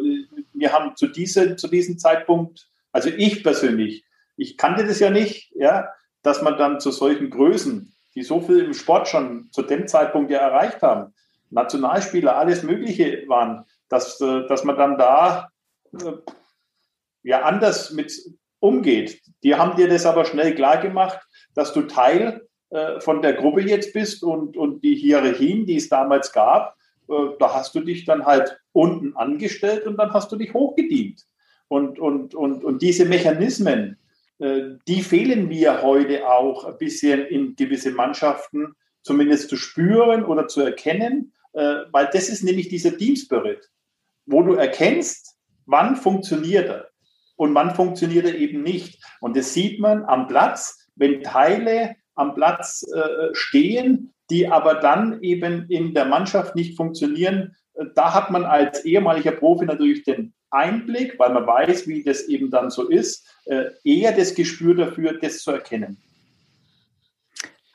wir 0.53 0.73
haben 0.73 0.95
zu, 0.95 1.09
diese, 1.09 1.57
zu 1.57 1.69
diesem 1.69 1.99
Zeitpunkt, 1.99 2.69
also 2.93 3.09
ich 3.09 3.43
persönlich, 3.43 4.05
ich 4.37 4.57
kannte 4.57 4.87
das 4.87 5.01
ja 5.01 5.11
nicht, 5.11 5.51
ja, 5.57 5.89
dass 6.23 6.43
man 6.43 6.59
dann 6.59 6.81
zu 6.81 6.91
solchen 6.93 7.31
Größen, 7.31 7.93
die 8.15 8.23
so 8.23 8.41
viel 8.41 8.59
im 8.59 8.75
Sport 8.75 9.09
schon 9.09 9.49
zu 9.51 9.63
dem 9.63 9.89
Zeitpunkt 9.89 10.31
ja 10.31 10.39
erreicht 10.39 10.83
haben, 10.83 11.15
Nationalspieler, 11.51 12.37
alles 12.37 12.63
Mögliche 12.63 13.25
waren, 13.27 13.65
dass, 13.89 14.21
äh, 14.21 14.47
dass 14.47 14.65
man 14.65 14.77
dann 14.77 14.99
da 14.99 15.51
äh, 15.93 16.13
ja 17.23 17.43
anders 17.43 17.93
mit 17.93 18.13
umgeht. 18.61 19.21
Die 19.43 19.55
haben 19.55 19.77
dir 19.77 19.89
das 19.89 20.07
aber 20.07 20.25
schnell 20.25 20.55
klar 20.55 20.79
gemacht, 20.79 21.21
dass 21.55 21.73
du 21.73 21.83
Teil 21.83 22.47
äh, 22.71 23.01
von 23.01 23.23
der 23.23 23.35
Gruppe 23.35 23.63
jetzt 23.63 23.93
bist 23.93 24.23
und, 24.23 24.57
und 24.57 24.83
die 24.83 24.97
Hierarchien, 24.97 25.67
die 25.67 25.77
es 25.77 25.89
damals 25.89 26.33
gab, 26.33 26.77
da 27.39 27.55
hast 27.55 27.75
du 27.75 27.81
dich 27.81 28.05
dann 28.05 28.27
halt 28.27 28.61
unten 28.73 29.17
angestellt 29.17 29.87
und 29.87 29.97
dann 29.97 30.13
hast 30.13 30.31
du 30.31 30.37
dich 30.37 30.53
hochgedient. 30.53 31.25
Und, 31.69 31.99
und, 31.99 32.35
und, 32.35 32.63
und 32.63 32.83
diese 32.83 33.07
Mechanismen, 33.07 33.97
die 34.39 35.03
fehlen 35.03 35.49
mir 35.49 35.81
heute 35.81 36.29
auch 36.29 36.67
ein 36.67 36.77
bisschen 36.77 37.25
in 37.25 37.57
gewisse 37.57 37.93
Mannschaften, 37.93 38.75
zumindest 39.01 39.49
zu 39.49 39.57
spüren 39.57 40.23
oder 40.23 40.49
zu 40.49 40.61
erkennen, 40.61 41.33
äh, 41.59 41.87
weil 41.91 42.09
das 42.13 42.29
ist 42.29 42.45
nämlich 42.45 42.69
dieser 42.69 42.97
Team 42.97 43.17
Spirit, 43.17 43.69
wo 44.27 44.43
du 44.43 44.55
erkennst, 44.55 45.37
wann 45.67 45.97
funktioniert 45.97 46.69
er 46.69 46.89
und 47.35 47.53
wann 47.55 47.75
funktioniert 47.75 48.27
er 48.27 48.37
eben 48.37 48.63
nicht. 48.63 49.03
Und 49.21 49.37
das 49.37 49.55
sieht 49.55 49.81
man 49.81 50.05
am 50.05 50.29
Platz, 50.29 50.87
wenn 50.95 51.23
Teile 51.23 51.97
am 52.15 52.35
Platz 52.35 52.87
äh, 52.95 53.35
stehen, 53.35 54.15
die 54.31 54.47
aber 54.47 54.75
dann 54.75 55.21
eben 55.23 55.67
in 55.69 55.95
der 55.95 56.05
Mannschaft 56.05 56.55
nicht 56.55 56.77
funktionieren. 56.77 57.57
Da 57.95 58.15
hat 58.15 58.31
man 58.31 58.45
als 58.45 58.85
ehemaliger 58.85 59.33
Profi 59.33 59.65
natürlich 59.65 60.05
den 60.05 60.35
Einblick, 60.51 61.19
weil 61.19 61.33
man 61.33 61.47
weiß, 61.47 61.89
wie 61.89 62.05
das 62.05 62.23
eben 62.29 62.51
dann 62.51 62.71
so 62.71 62.89
ist, 62.89 63.27
äh, 63.47 63.67
eher 63.83 64.13
das 64.13 64.35
Gespür 64.35 64.75
dafür, 64.75 65.19
das 65.21 65.39
zu 65.39 65.51
erkennen. 65.51 65.97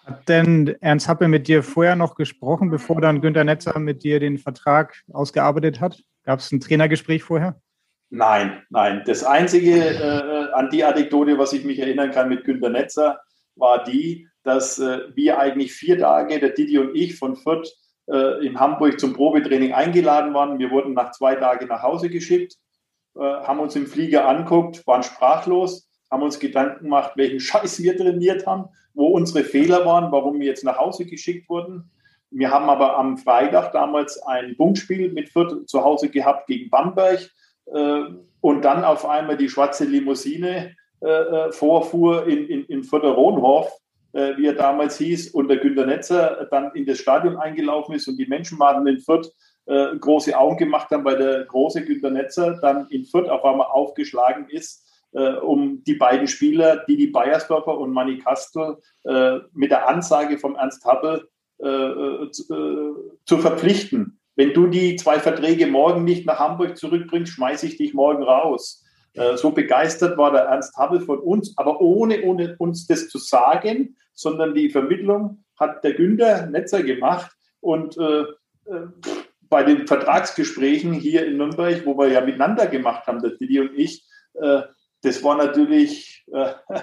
Hat 0.06 0.28
denn 0.28 0.76
Ernst 0.82 1.08
Happel 1.08 1.28
mit 1.30 1.48
dir 1.48 1.64
vorher 1.64 1.96
noch 1.96 2.16
gesprochen, 2.16 2.70
bevor 2.70 3.00
dann 3.00 3.22
Günter 3.22 3.44
Netzer 3.44 3.80
mit 3.80 4.04
dir 4.04 4.20
den 4.20 4.38
Vertrag 4.38 4.96
ausgearbeitet 5.12 5.80
hat? 5.80 6.02
Gab 6.24 6.40
es 6.40 6.52
ein 6.52 6.60
Trainergespräch 6.60 7.24
vorher? 7.24 7.60
Nein, 8.10 8.62
nein. 8.70 9.02
Das 9.06 9.24
Einzige 9.24 9.80
äh, 9.80 10.52
an 10.54 10.70
die 10.70 10.84
Anekdote, 10.84 11.38
was 11.38 11.54
ich 11.54 11.64
mich 11.64 11.80
erinnern 11.80 12.12
kann 12.12 12.30
mit 12.30 12.44
Günter 12.44 12.70
Netzer, 12.70 13.20
war 13.56 13.84
die, 13.84 14.28
dass 14.44 14.78
äh, 14.78 15.00
wir 15.16 15.40
eigentlich 15.40 15.74
vier 15.74 15.98
Tage, 15.98 16.40
der 16.40 16.50
Didi 16.50 16.78
und 16.78 16.96
ich 16.96 17.18
von 17.18 17.36
Fürth 17.36 17.72
äh, 18.08 18.46
in 18.46 18.60
Hamburg 18.60 19.00
zum 19.00 19.14
Probetraining 19.14 19.74
eingeladen 19.74 20.34
waren. 20.34 20.60
Wir 20.60 20.70
wurden 20.70 20.94
nach 20.94 21.12
zwei 21.12 21.36
Tagen 21.36 21.68
nach 21.68 21.82
Hause 21.82 22.10
geschickt, 22.10 22.56
äh, 23.16 23.20
haben 23.20 23.60
uns 23.60 23.76
im 23.76 23.88
Flieger 23.88 24.28
anguckt, 24.28 24.86
waren 24.86 25.04
sprachlos 25.04 25.90
haben 26.14 26.22
uns 26.22 26.40
Gedanken 26.40 26.84
gemacht, 26.84 27.14
welchen 27.16 27.40
Scheiß 27.40 27.82
wir 27.82 27.98
trainiert 27.98 28.46
haben, 28.46 28.70
wo 28.94 29.08
unsere 29.08 29.44
Fehler 29.44 29.86
waren, 29.86 30.12
warum 30.12 30.40
wir 30.40 30.48
jetzt 30.48 30.64
nach 30.64 30.78
Hause 30.78 31.06
geschickt 31.06 31.50
wurden. 31.50 31.90
Wir 32.32 32.52
haben 32.52 32.70
aber 32.70 32.98
am 32.98 33.18
Freitag 33.18 33.72
damals 33.74 34.22
ein 34.24 34.56
Punktspiel 34.58 35.12
mit 35.12 35.30
Fürth 35.30 35.68
zu 35.68 35.84
Hause 35.84 36.10
gehabt 36.10 36.48
gegen 36.48 36.70
Bamberg 36.70 37.30
äh, 37.68 38.02
und 38.42 38.66
dann 38.66 38.84
auf 38.84 39.06
einmal 39.06 39.38
die 39.38 39.50
schwarze 39.50 39.86
Limousine 39.86 40.76
äh, 41.02 41.08
äh 41.08 41.52
vorfuhr 41.52 42.28
in, 42.28 42.48
in, 42.48 42.66
in 42.66 42.84
Fürther 42.84 43.12
Rohnhof, 43.12 43.72
äh, 44.14 44.36
wie 44.38 44.48
er 44.48 44.54
damals 44.54 44.98
hieß, 44.98 45.32
und 45.32 45.48
der 45.48 45.58
Günter 45.58 45.86
Netzer 45.86 46.48
dann 46.50 46.72
in 46.74 46.86
das 46.86 46.98
Stadion 46.98 47.38
eingelaufen 47.38 47.96
ist 47.96 48.08
und 48.08 48.18
die 48.18 48.28
Menschenmassen 48.28 48.88
in 48.88 49.00
Fürth 49.00 49.32
äh, 49.66 49.96
große 49.96 50.38
Augen 50.38 50.58
gemacht 50.58 50.90
haben, 50.92 51.06
weil 51.06 51.18
der 51.18 51.46
große 51.46 51.86
Günter 51.86 52.10
Netzer 52.10 52.60
dann 52.62 52.88
in 52.90 53.06
Fürth 53.06 53.30
auf 53.30 53.46
einmal 53.46 53.68
aufgeschlagen 53.68 54.50
ist 54.50 54.83
äh, 55.14 55.34
um 55.36 55.84
die 55.84 55.96
beiden 55.96 56.28
Spieler, 56.28 56.84
Didi 56.88 57.08
Beiersdorfer 57.08 57.78
und 57.78 57.92
Manny 57.92 58.18
Kastel, 58.20 58.78
äh, 59.06 59.40
mit 59.54 59.72
der 59.72 59.88
Ansage 59.88 60.38
vom 60.38 60.56
Ernst 60.56 60.86
Happel 60.86 61.28
äh, 61.64 61.68
äh, 61.68 62.32
zu, 62.32 62.54
äh, 62.54 62.94
zu 63.26 63.38
verpflichten. 63.38 64.20
Wenn 64.36 64.54
du 64.54 64.68
die 64.68 64.96
zwei 64.96 65.20
Verträge 65.20 65.68
morgen 65.68 66.04
nicht 66.04 66.26
nach 66.26 66.40
Hamburg 66.40 66.78
zurückbringst, 66.78 67.32
schmeiße 67.32 67.68
ich 67.68 67.78
dich 67.78 67.94
morgen 67.94 68.24
raus. 68.24 68.84
Äh, 69.14 69.38
so 69.38 69.52
begeistert 69.52 70.18
war 70.18 70.32
der 70.32 70.42
Ernst 70.42 70.76
Happel 70.76 71.00
von 71.00 71.20
uns, 71.20 71.58
aber 71.58 71.80
ohne, 71.80 72.24
ohne 72.24 72.56
uns 72.58 72.88
das 72.88 73.08
zu 73.08 73.18
sagen, 73.18 73.96
sondern 74.14 74.56
die 74.56 74.72
Vermittlung 74.72 75.46
hat 75.58 75.84
der 75.84 75.94
Günther 75.94 76.48
Netzer 76.48 76.84
gemacht 76.84 77.32
und 77.62 77.98
bei 79.50 79.64
den 79.64 79.88
Vertragsgesprächen 79.88 80.94
hier 80.94 81.26
in 81.26 81.38
Nürnberg, 81.38 81.86
wo 81.86 81.98
wir 81.98 82.10
ja 82.10 82.22
miteinander 82.22 82.68
gemacht 82.68 83.08
haben, 83.08 83.22
der 83.22 83.32
Didi 83.32 83.60
und 83.60 83.74
ich, 83.76 84.06
das 85.04 85.24
war 85.24 85.38
natürlich, 85.38 86.26
äh, 86.34 86.54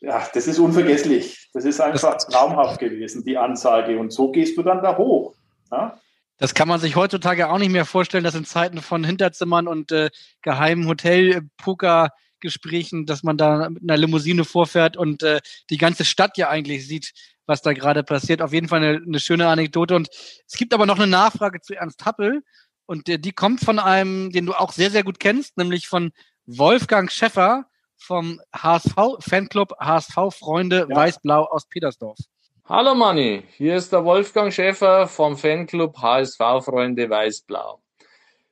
ja, 0.00 0.26
das 0.32 0.46
ist 0.46 0.58
unvergesslich. 0.58 1.50
Das 1.52 1.64
ist 1.64 1.80
einfach 1.80 2.12
das, 2.12 2.26
traumhaft 2.26 2.80
gewesen, 2.80 3.24
die 3.24 3.36
Ansage. 3.36 3.98
Und 3.98 4.12
so 4.12 4.32
gehst 4.32 4.56
du 4.56 4.62
dann 4.62 4.82
da 4.82 4.96
hoch. 4.96 5.34
Ja? 5.70 6.00
Das 6.38 6.54
kann 6.54 6.68
man 6.68 6.80
sich 6.80 6.96
heutzutage 6.96 7.48
auch 7.48 7.58
nicht 7.58 7.72
mehr 7.72 7.84
vorstellen, 7.84 8.24
dass 8.24 8.34
in 8.34 8.44
Zeiten 8.44 8.82
von 8.82 9.04
Hinterzimmern 9.04 9.68
und 9.68 9.90
äh, 9.90 10.10
geheimen 10.42 10.86
Hotel-Poker-Gesprächen, 10.86 13.06
dass 13.06 13.22
man 13.22 13.38
da 13.38 13.70
mit 13.70 13.82
einer 13.82 13.96
Limousine 13.96 14.44
vorfährt 14.44 14.96
und 14.96 15.22
äh, 15.22 15.40
die 15.70 15.78
ganze 15.78 16.04
Stadt 16.04 16.38
ja 16.38 16.48
eigentlich 16.50 16.86
sieht, 16.86 17.12
was 17.46 17.62
da 17.62 17.72
gerade 17.72 18.04
passiert. 18.04 18.42
Auf 18.42 18.52
jeden 18.52 18.68
Fall 18.68 18.84
eine, 18.84 19.02
eine, 19.02 19.18
schöne 19.18 19.48
Anekdote. 19.48 19.96
Und 19.96 20.10
es 20.46 20.58
gibt 20.58 20.74
aber 20.74 20.84
noch 20.86 20.98
eine 20.98 21.06
Nachfrage 21.06 21.62
zu 21.62 21.74
Ernst 21.74 22.04
Happel. 22.04 22.42
Und 22.84 23.08
äh, 23.08 23.18
die 23.18 23.32
kommt 23.32 23.60
von 23.60 23.78
einem, 23.78 24.30
den 24.30 24.44
du 24.46 24.52
auch 24.52 24.72
sehr, 24.72 24.90
sehr 24.90 25.04
gut 25.04 25.18
kennst, 25.18 25.56
nämlich 25.56 25.88
von 25.88 26.12
Wolfgang 26.48 27.10
Schäffer 27.10 27.66
vom 27.96 28.40
HSV 28.54 28.94
Fanclub 29.18 29.72
HSV 29.80 30.14
Freunde 30.30 30.86
ja. 30.88 30.94
Weiß-Blau 30.94 31.42
aus 31.42 31.66
Petersdorf. 31.66 32.18
Hallo 32.66 32.94
Manni, 32.94 33.42
hier 33.56 33.74
ist 33.74 33.92
der 33.92 34.04
Wolfgang 34.04 34.52
Schäffer 34.52 35.08
vom 35.08 35.36
Fanclub 35.36 35.98
HSV 35.98 36.38
Freunde 36.64 37.10
Weiß-Blau. 37.10 37.80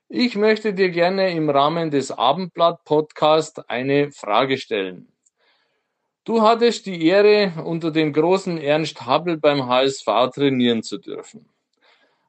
Ich 0.09 0.34
möchte 0.34 0.74
dir 0.74 0.90
gerne 0.90 1.30
im 1.36 1.49
Rahmen 1.49 1.92
des 1.92 2.11
Abendblatt-Podcasts 2.11 3.61
eine 3.68 4.11
Frage 4.11 4.59
stellen. 4.59 5.12
Du 6.24 6.42
hattest 6.42 6.86
die 6.86 7.07
Ehre, 7.07 7.53
unter 7.62 7.92
dem 7.92 8.12
großen 8.12 8.59
Ernst 8.59 9.07
Happel 9.07 9.36
beim 9.36 9.68
HSV 9.68 10.07
trainieren 10.34 10.82
zu 10.82 10.99
dürfen. 10.99 11.49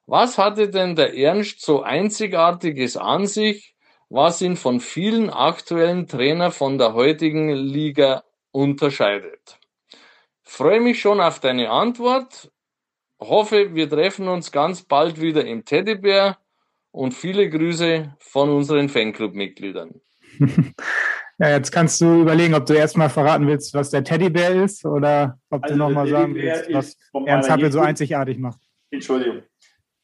Was 0.06 0.38
hatte 0.38 0.70
denn 0.70 0.96
der 0.96 1.18
Ernst 1.18 1.62
so 1.62 1.82
einzigartiges 1.82 2.98
an 2.98 3.26
sich, 3.26 3.75
was 4.16 4.42
ihn 4.42 4.56
von 4.56 4.80
vielen 4.80 5.30
aktuellen 5.30 6.08
Trainer 6.08 6.50
von 6.50 6.78
der 6.78 6.94
heutigen 6.94 7.50
Liga 7.50 8.24
unterscheidet? 8.52 9.60
Freue 10.44 10.80
mich 10.80 11.02
schon 11.02 11.20
auf 11.20 11.42
deine 11.42 11.70
Antwort. 11.70 12.50
Hoffe, 13.20 13.76
wir 13.76 13.90
treffen 13.90 14.30
uns 14.30 14.54
ganz 14.54 14.84
bald 14.84 15.20
wieder 15.20 15.46
im 15.46 15.66
Teddybär 15.66 16.38
und 16.92 17.14
viele 17.14 17.50
Grüße 17.50 18.16
von 18.20 18.50
unseren 18.50 18.90
Fanclub-Mitgliedern. 18.90 20.02
Ja, 21.38 21.50
jetzt 21.50 21.70
kannst 21.70 22.00
du 22.00 22.22
überlegen, 22.22 22.54
ob 22.54 22.66
du 22.66 22.72
erstmal 22.72 23.10
verraten 23.10 23.46
willst, 23.46 23.74
was 23.74 23.90
der 23.90 24.06
Teddybär 24.06 24.64
ist 24.64 24.86
oder 24.86 25.38
ob 25.50 25.64
also 25.64 25.76
du 25.76 25.80
nochmal 25.80 26.08
sagen 26.08 26.34
willst, 26.34 26.72
was 26.72 26.98
Ernst 27.26 27.50
Happel 27.50 27.70
so 27.74 27.82
einzigartig 27.82 28.38
macht. 28.38 28.62
Entschuldigung. 28.90 29.44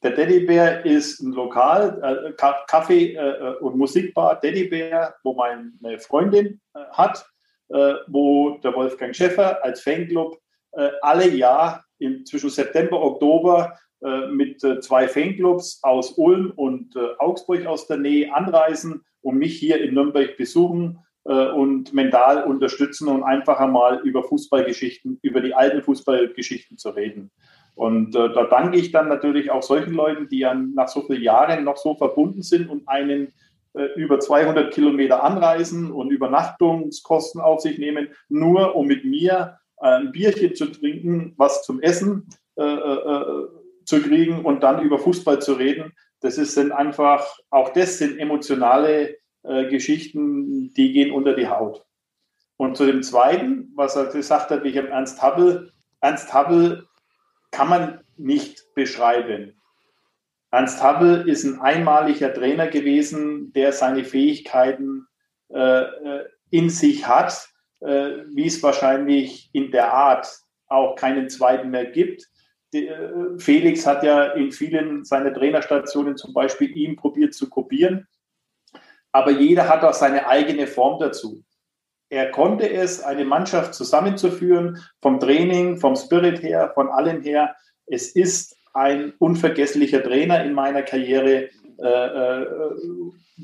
Der 0.04 0.16
Teddybär 0.16 0.84
ist 0.84 1.22
ein 1.22 1.32
Lokal, 1.32 2.34
äh, 2.34 2.34
Kaffee- 2.68 3.14
äh, 3.14 3.56
und 3.60 3.78
Musikbar 3.78 4.42
Teddybär, 4.42 5.14
wo 5.24 5.34
meine 5.34 6.00
Freundin 6.00 6.60
äh, 6.74 6.80
hat, 6.92 7.30
äh, 7.70 7.94
wo 8.08 8.58
der 8.64 8.74
Wolfgang 8.74 9.16
Schäffer 9.16 9.64
als 9.64 9.82
Fanclub 9.82 10.40
äh, 10.72 10.90
alle 11.02 11.30
Jahr 11.30 11.86
in, 12.00 12.26
zwischen 12.26 12.50
September, 12.50 13.00
Oktober 13.00 13.78
äh, 14.04 14.26
mit 14.28 14.60
zwei 14.60 15.08
Fanclubs 15.08 15.80
aus 15.84 16.14
Ulm 16.18 16.52
und 16.56 16.98
Augsburg 17.20 17.68
aus 17.68 17.86
der 17.86 17.98
Nähe 17.98 18.34
anreisen 18.34 19.04
und 19.22 19.38
mich 19.38 19.60
hier 19.60 19.80
in 19.84 19.94
Nürnberg 19.94 20.36
besuchen 20.36 21.00
und 21.24 21.94
mental 21.94 22.46
unterstützen 22.46 23.08
und 23.08 23.22
einfach 23.22 23.60
einmal 23.60 24.00
über 24.00 24.24
Fußballgeschichten, 24.24 25.20
über 25.22 25.40
die 25.40 25.54
alten 25.54 25.84
Fußballgeschichten 25.84 26.80
zu 26.80 26.90
reden. 26.90 27.30
Und 27.76 28.16
äh, 28.16 28.34
da 28.34 28.46
danke 28.46 28.78
ich 28.78 28.92
dann 28.92 29.08
natürlich 29.08 29.52
auch 29.52 29.64
solchen 29.64 29.94
Leuten, 29.94 30.28
die 30.28 30.40
ja 30.40 30.54
nach 30.54 30.88
so 30.88 31.02
vielen 31.02 31.24
Jahren 31.24 31.64
noch 31.64 31.78
so 31.78 31.96
verbunden 31.96 32.42
sind 32.42 32.70
und 32.70 32.88
einen 32.88 33.34
äh, 33.74 33.86
über 33.96 34.20
200 34.20 34.74
Kilometer 34.74 35.24
anreisen 35.24 35.92
und 35.92 36.12
Übernachtungskosten 36.12 37.42
auf 37.42 37.62
sich 37.62 37.78
nehmen, 37.78 38.10
nur 38.30 38.76
um 38.76 38.88
mit 38.88 39.06
mir 39.06 39.58
äh, 39.78 39.88
ein 39.88 40.12
Bierchen 40.12 40.56
zu 40.56 40.68
trinken, 40.68 41.34
was 41.38 41.64
zum 41.64 41.82
Essen 41.82 42.28
äh, 42.58 42.64
äh, 42.64 43.48
zu 43.86 44.02
kriegen 44.02 44.46
und 44.46 44.62
dann 44.62 44.82
über 44.82 45.00
Fußball 45.00 45.42
zu 45.42 45.54
reden. 45.54 45.94
Das 46.20 46.38
ist, 46.38 46.54
sind 46.54 46.72
einfach, 46.72 47.26
auch 47.50 47.70
das 47.70 47.98
sind 47.98 48.20
emotionale 48.20 49.18
äh, 49.44 49.70
Geschichten, 49.70 50.74
die 50.74 50.92
gehen 50.92 51.12
unter 51.12 51.34
die 51.34 51.48
Haut. 51.48 51.86
Und 52.58 52.78
zu 52.78 52.86
dem 52.86 53.02
Zweiten, 53.02 53.72
was 53.76 53.96
er 53.96 54.06
gesagt 54.06 54.52
hat, 54.52 54.66
ich 54.66 54.78
habe 54.78 54.90
Ernst 54.90 55.22
Happel. 55.22 55.72
Ernst 56.00 56.32
Happel 56.34 56.86
kann 57.52 57.70
man 57.70 58.02
nicht 58.18 58.74
beschreiben. 58.74 59.62
Ernst 60.52 60.82
Happel 60.82 61.28
ist 61.30 61.46
ein 61.46 61.62
einmaliger 61.62 62.34
Trainer 62.34 62.68
gewesen, 62.68 63.54
der 63.54 63.72
seine 63.72 64.04
Fähigkeiten 64.04 65.08
äh, 65.50 65.82
äh, 65.82 66.26
in 66.50 66.70
sich 66.70 67.08
hat, 67.08 67.50
äh, 67.80 68.26
wie 68.34 68.48
es 68.48 68.62
wahrscheinlich 68.62 69.50
in 69.54 69.72
der 69.72 69.94
Art 69.94 70.28
auch 70.68 70.96
keinen 70.96 71.30
zweiten 71.30 71.70
mehr 71.70 71.86
gibt. 71.86 72.28
Die, 72.74 72.88
äh, 72.88 73.38
Felix 73.38 73.86
hat 73.86 74.04
ja 74.04 74.32
in 74.32 74.52
vielen 74.52 75.06
seiner 75.06 75.34
Trainerstationen 75.34 76.18
zum 76.18 76.34
Beispiel 76.34 76.76
ihn 76.76 76.96
probiert 76.96 77.34
zu 77.34 77.50
kopieren, 77.50 78.08
aber 79.12 79.32
jeder 79.32 79.68
hat 79.68 79.84
auch 79.84 79.94
seine 79.94 80.28
eigene 80.28 80.68
Form 80.68 81.00
dazu. 81.00 81.44
Er 82.12 82.30
konnte 82.30 82.70
es, 82.70 83.02
eine 83.02 83.24
Mannschaft 83.24 83.74
zusammenzuführen, 83.74 84.84
vom 85.02 85.22
Training, 85.22 85.78
vom 85.78 85.96
Spirit 85.96 86.44
her, 86.44 86.72
von 86.74 86.90
allem 86.90 87.22
her. 87.22 87.56
Es 87.86 88.10
ist 88.10 88.58
ein 88.74 89.14
unvergesslicher 89.18 90.04
Trainer 90.04 90.44
in 90.44 90.52
meiner 90.52 90.82
Karriere, 90.84 91.50
äh, 91.78 91.88
äh, 91.88 92.46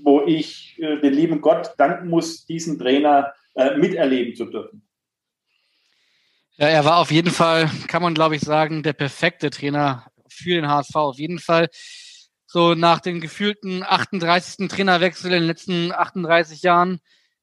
wo 0.03 0.21
ich 0.25 0.77
äh, 0.79 0.99
den 0.99 1.13
lieben 1.13 1.39
Gott 1.39 1.75
danken 1.77 2.09
muss, 2.09 2.45
diesen 2.45 2.77
Trainer 2.77 3.33
äh, 3.55 3.77
miterleben 3.77 4.35
zu 4.35 4.43
dürfen. 4.43 4.85
Ja, 6.57 6.67
er 6.67 6.83
war 6.83 6.97
auf 6.97 7.11
jeden 7.11 7.31
Fall, 7.31 7.71
kann 7.87 8.01
man 8.01 8.15
glaube 8.15 8.35
ich 8.35 8.41
sagen, 8.41 8.83
der 8.83 8.93
perfekte 8.93 9.49
Trainer 9.49 10.11
für 10.27 10.55
den 10.55 10.67
HSV. 10.67 10.95
Auf 10.95 11.19
jeden 11.19 11.39
Fall 11.39 11.69
so 12.45 12.73
nach 12.73 12.99
den 12.99 13.21
gefühlten 13.21 13.83
38. 13.83 14.67
Trainerwechsel 14.67 15.31
in 15.31 15.39
den 15.39 15.47
letzten 15.47 15.93
38 15.93 16.63
Jahren 16.63 16.99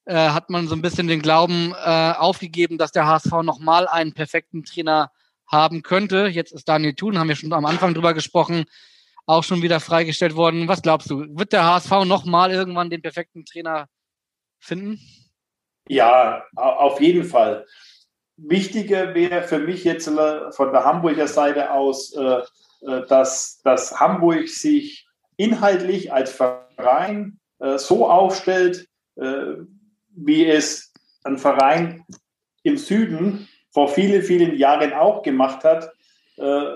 äh, 0.07 0.15
hat 0.15 0.51
man 0.51 0.69
so 0.69 0.75
ein 0.75 0.83
bisschen 0.83 1.09
den 1.09 1.23
Glauben 1.23 1.73
äh, 1.73 2.13
aufgegeben, 2.13 2.79
dass 2.79 2.93
der 2.93 3.07
HSV 3.07 3.43
nochmal 3.43 3.89
einen 3.89 4.13
perfekten 4.13 4.65
Trainer 4.65 5.11
haben 5.47 5.83
könnte. 5.83 6.27
Jetzt 6.27 6.53
ist 6.53 6.69
Daniel 6.69 6.95
Thun, 6.95 7.19
haben 7.19 7.29
wir 7.29 7.37
schon 7.37 7.53
am 7.53 7.65
Anfang 7.65 7.95
drüber 7.95 8.15
gesprochen, 8.15 8.65
auch 9.27 9.45
schon 9.45 9.63
wieder 9.63 9.81
freigestellt 9.81 10.37
worden. 10.37 10.69
Was 10.69 10.83
glaubst 10.83 11.11
du? 11.11 11.25
Wird 11.37 11.53
der 11.53 11.65
HSV 11.65 12.05
nochmal 12.05 12.51
irgendwann 12.51 12.91
den 12.91 13.03
perfekten 13.03 13.45
Trainer 13.45 13.89
finden? 14.59 15.01
Ja, 15.89 16.45
auf 16.57 17.01
jeden 17.01 17.25
Fall. 17.25 17.67
Wichtiger 18.37 19.15
wäre 19.15 19.43
für 19.43 19.59
mich 19.59 19.85
jetzt 19.85 20.09
äh, 20.09 20.53
von 20.53 20.73
der 20.73 20.85
Hamburger 20.85 21.29
Seite 21.29 21.71
aus, 21.71 22.13
äh, 22.15 22.41
äh, 22.83 23.07
dass, 23.07 23.61
dass 23.63 24.01
Hamburg 24.01 24.49
sich 24.49 25.07
inhaltlich 25.37 26.13
als 26.13 26.33
Verein 26.33 27.41
so 27.77 28.11
aufstellt, 28.11 28.89
wie 30.17 30.47
es 30.47 30.93
ein 31.25 31.39
Verein 31.39 32.05
im 32.63 32.77
Süden 32.77 33.49
vor 33.73 33.89
vielen, 33.89 34.23
vielen 34.23 34.57
Jahren 34.57 34.93
auch 34.93 35.23
gemacht 35.23 35.65
hat. 35.65 35.93
Äh, 36.37 36.75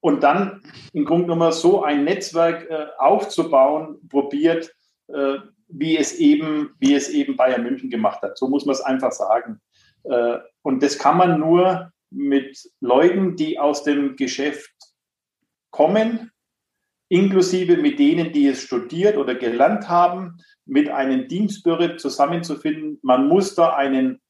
und 0.00 0.22
dann 0.22 0.62
im 0.92 1.04
Grunde 1.04 1.24
genommen 1.24 1.52
so 1.52 1.82
ein 1.82 2.04
Netzwerk 2.04 2.68
äh, 2.68 2.86
aufzubauen, 2.98 4.06
probiert, 4.08 4.74
äh, 5.08 5.38
wie 5.68 5.96
es 5.96 6.14
eben, 6.16 6.74
wie 6.78 6.94
es 6.94 7.08
eben 7.08 7.36
Bayern 7.36 7.62
München 7.62 7.90
gemacht 7.90 8.20
hat. 8.22 8.36
So 8.36 8.48
muss 8.48 8.66
man 8.66 8.74
es 8.74 8.80
einfach 8.80 9.12
sagen. 9.12 9.60
und 10.62 10.82
das 10.82 10.98
kann 10.98 11.16
man 11.16 11.40
nur 11.40 11.90
mit 12.10 12.70
Leuten, 12.80 13.36
die 13.36 13.58
aus 13.58 13.82
dem 13.82 14.16
Geschäft 14.16 14.70
kommen, 15.70 16.30
inklusive 17.14 17.76
mit 17.76 18.00
denen, 18.00 18.32
die 18.32 18.48
es 18.48 18.62
studiert 18.62 19.16
oder 19.16 19.36
gelernt 19.36 19.88
haben, 19.88 20.38
mit 20.66 20.88
einem 20.88 21.28
Team 21.28 21.48
Spirit 21.48 22.00
zusammenzufinden. 22.00 22.98
Man 23.02 23.28
muss 23.28 23.54
da 23.54 23.74
einen, 23.74 24.20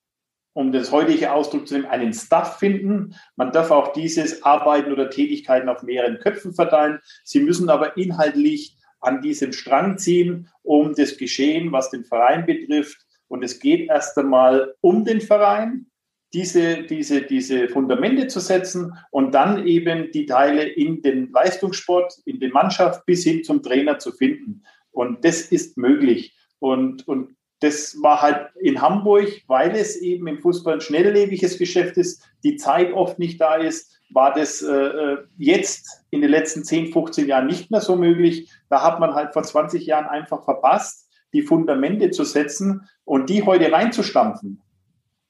um 0.53 0.71
das 0.71 0.93
heutige 0.93 1.33
Ausdruck 1.33 1.67
zu 1.67 1.75
nehmen, 1.75 1.87
einen 1.87 2.13
Staff 2.13 2.59
finden. 2.59 3.15
Man 3.37 3.53
darf 3.53 3.71
auch 3.71 3.95
dieses 3.95 4.43
Arbeiten 4.43 4.93
oder 4.93 5.09
Tätigkeiten 5.09 5.71
auf 5.71 5.83
mehreren 5.83 6.19
Köpfen 6.19 6.53
verteilen. 6.53 7.01
Sie 7.25 7.41
müssen 7.41 7.71
aber 7.71 7.97
inhaltlich 7.97 8.77
an 9.01 9.23
diesem 9.23 9.53
Strang 9.55 9.97
ziehen, 9.97 10.51
um 10.63 10.95
das 10.95 11.17
Geschehen, 11.17 11.73
was 11.73 11.91
den 11.91 12.05
Verein 12.05 12.45
betrifft. 12.45 12.99
Und 13.29 13.43
es 13.43 13.61
geht 13.61 13.89
erst 13.89 14.19
einmal 14.19 14.75
um 14.83 15.07
den 15.07 15.23
Verein, 15.23 15.87
diese, 16.35 16.83
diese, 16.83 17.23
diese 17.23 17.69
Fundamente 17.69 18.27
zu 18.27 18.41
setzen 18.41 18.93
und 19.13 19.35
dann 19.35 19.67
eben 19.67 20.11
die 20.11 20.27
Teile 20.27 20.65
in 20.65 21.01
den 21.01 21.31
Leistungssport, 21.31 22.19
in 22.25 22.41
die 22.41 22.49
Mannschaft 22.49 23.07
bis 23.07 23.23
hin 23.23 23.45
zum 23.45 23.63
Trainer 23.63 24.01
zu 24.01 24.11
finden. 24.11 24.65
Und 24.91 25.25
das 25.25 25.43
ist 25.43 25.79
möglich. 25.79 26.37
Und, 26.59 27.07
und 27.07 27.37
das 27.61 27.97
war 28.03 28.21
halt 28.21 28.51
in 28.61 28.83
Hamburg, 28.83 29.29
weil 29.47 29.71
es 29.77 29.97
eben 29.97 30.27
im 30.27 30.41
Fußball 30.41 30.75
ein 30.75 30.81
schnelllebiges 30.81 31.57
Geschäft 31.57 31.97
ist, 31.97 32.23
die 32.43 32.57
Zeit 32.57 32.93
oft 32.93 33.19
nicht 33.21 33.41
da 33.41 33.55
ist, 33.55 34.01
war 34.11 34.35
das 34.35 34.61
äh, 34.61 34.73
äh 34.73 35.19
jetzt 35.39 36.05
in 36.11 36.21
den 36.21 36.31
letzten 36.31 36.65
10, 36.65 36.93
15 36.93 37.29
Jahren 37.29 37.47
nicht 37.47 37.71
mehr 37.71 37.81
so 37.81 37.97
möglich. 37.97 38.51
Da 38.71 38.83
hat 38.83 38.99
man 38.99 39.15
halt 39.15 39.33
vor 39.33 39.45
20 39.45 39.87
Jahren 39.87 40.07
einfach 40.07 40.45
verpasst, 40.45 41.09
die 41.33 41.43
Fundamente 41.43 42.11
zu 42.11 42.25
setzen 42.25 42.89
und 43.05 43.31
die 43.31 43.45
heute 43.45 43.71
reinzustampfen 43.71 44.64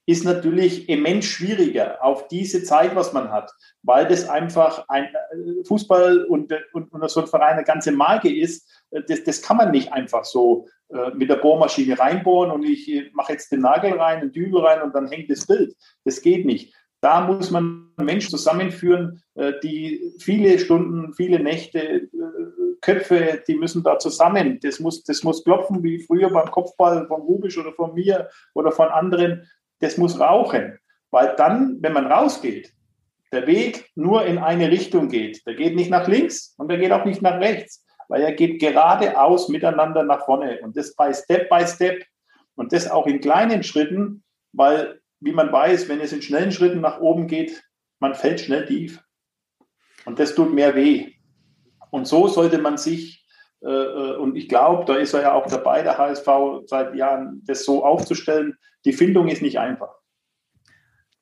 ist 0.06 0.24
natürlich 0.24 0.88
immens 0.88 1.24
schwieriger 1.24 2.02
auf 2.04 2.28
diese 2.28 2.62
Zeit, 2.62 2.94
was 2.94 3.12
man 3.12 3.30
hat, 3.30 3.50
weil 3.82 4.06
das 4.06 4.28
einfach 4.28 4.84
ein 4.88 5.04
äh, 5.04 5.64
Fußball 5.66 6.24
und, 6.24 6.52
und, 6.72 6.92
und 6.92 7.10
so 7.10 7.20
ein 7.20 7.26
Verein 7.26 7.54
eine 7.54 7.64
ganze 7.64 7.92
Marke 7.92 8.34
ist. 8.34 8.68
Äh, 8.90 9.02
das, 9.08 9.24
das 9.24 9.42
kann 9.42 9.56
man 9.56 9.70
nicht 9.70 9.92
einfach 9.92 10.24
so 10.24 10.68
äh, 10.90 11.10
mit 11.14 11.30
der 11.30 11.36
Bohrmaschine 11.36 11.98
reinbohren 11.98 12.50
und 12.50 12.64
ich 12.64 12.90
äh, 12.90 13.10
mache 13.14 13.32
jetzt 13.32 13.50
den 13.50 13.60
Nagel 13.60 13.94
rein, 13.94 14.20
den 14.20 14.32
Dübel 14.32 14.60
rein 14.60 14.82
und 14.82 14.94
dann 14.94 15.08
hängt 15.08 15.30
das 15.30 15.46
Bild. 15.46 15.74
Das 16.04 16.20
geht 16.20 16.44
nicht. 16.44 16.74
Da 17.00 17.20
muss 17.20 17.50
man 17.50 17.90
Menschen 17.98 18.30
zusammenführen, 18.30 19.22
äh, 19.34 19.52
die 19.62 20.14
viele 20.18 20.58
Stunden, 20.58 21.14
viele 21.14 21.38
Nächte, 21.38 21.78
äh, 21.78 22.08
Köpfe, 22.80 23.42
die 23.48 23.56
müssen 23.56 23.82
da 23.82 23.98
zusammen. 23.98 24.58
Das 24.62 24.80
muss, 24.80 25.02
das 25.04 25.22
muss 25.22 25.44
klopfen 25.44 25.82
wie 25.82 26.00
früher 26.00 26.30
beim 26.30 26.50
Kopfball 26.50 27.06
von 27.06 27.22
Rubisch 27.22 27.56
oder 27.56 27.72
von 27.72 27.94
mir 27.94 28.28
oder 28.52 28.72
von 28.72 28.88
anderen 28.88 29.48
das 29.84 29.98
muss 29.98 30.18
rauchen. 30.18 30.78
Weil 31.10 31.34
dann, 31.36 31.78
wenn 31.80 31.92
man 31.92 32.06
rausgeht, 32.06 32.72
der 33.32 33.46
Weg 33.46 33.90
nur 33.94 34.24
in 34.24 34.38
eine 34.38 34.70
Richtung 34.70 35.08
geht. 35.08 35.46
Der 35.46 35.54
geht 35.54 35.74
nicht 35.76 35.90
nach 35.90 36.08
links 36.08 36.54
und 36.58 36.68
der 36.68 36.78
geht 36.78 36.92
auch 36.92 37.04
nicht 37.04 37.22
nach 37.22 37.40
rechts. 37.40 37.84
weil 38.08 38.22
er 38.22 38.32
geht 38.32 38.60
geradeaus 38.60 39.48
miteinander 39.48 40.02
nach 40.02 40.24
vorne 40.26 40.60
und 40.60 40.76
das 40.76 40.94
bei 40.94 41.12
Step 41.12 41.48
by 41.48 41.66
Step 41.66 42.04
und 42.54 42.72
das 42.72 42.90
auch 42.90 43.06
in 43.06 43.20
kleinen 43.20 43.62
Schritten, 43.62 44.22
weil, 44.52 45.00
wie 45.20 45.32
man 45.32 45.50
weiß, 45.50 45.88
wenn 45.88 46.00
es 46.00 46.12
in 46.12 46.22
schnellen 46.22 46.52
Schritten 46.52 46.80
nach 46.80 47.00
oben 47.00 47.26
geht, 47.26 47.62
man 48.00 48.14
fällt 48.14 48.40
schnell 48.40 48.66
tief. 48.66 49.02
Und 50.04 50.18
das 50.18 50.34
tut 50.34 50.52
mehr 50.52 50.74
weh. 50.74 51.12
Und 51.90 52.06
so 52.06 52.28
sollte 52.28 52.58
man 52.58 52.76
sich, 52.76 53.23
und 53.64 54.36
ich 54.36 54.48
glaube, 54.48 54.84
da 54.84 54.96
ist 54.96 55.14
er 55.14 55.22
ja 55.22 55.32
auch 55.32 55.46
dabei, 55.46 55.82
der 55.82 55.96
HSV 55.96 56.26
seit 56.66 56.94
Jahren, 56.94 57.42
das 57.46 57.64
so 57.64 57.84
aufzustellen. 57.84 58.56
Die 58.84 58.92
Findung 58.92 59.28
ist 59.28 59.42
nicht 59.42 59.58
einfach. 59.58 59.94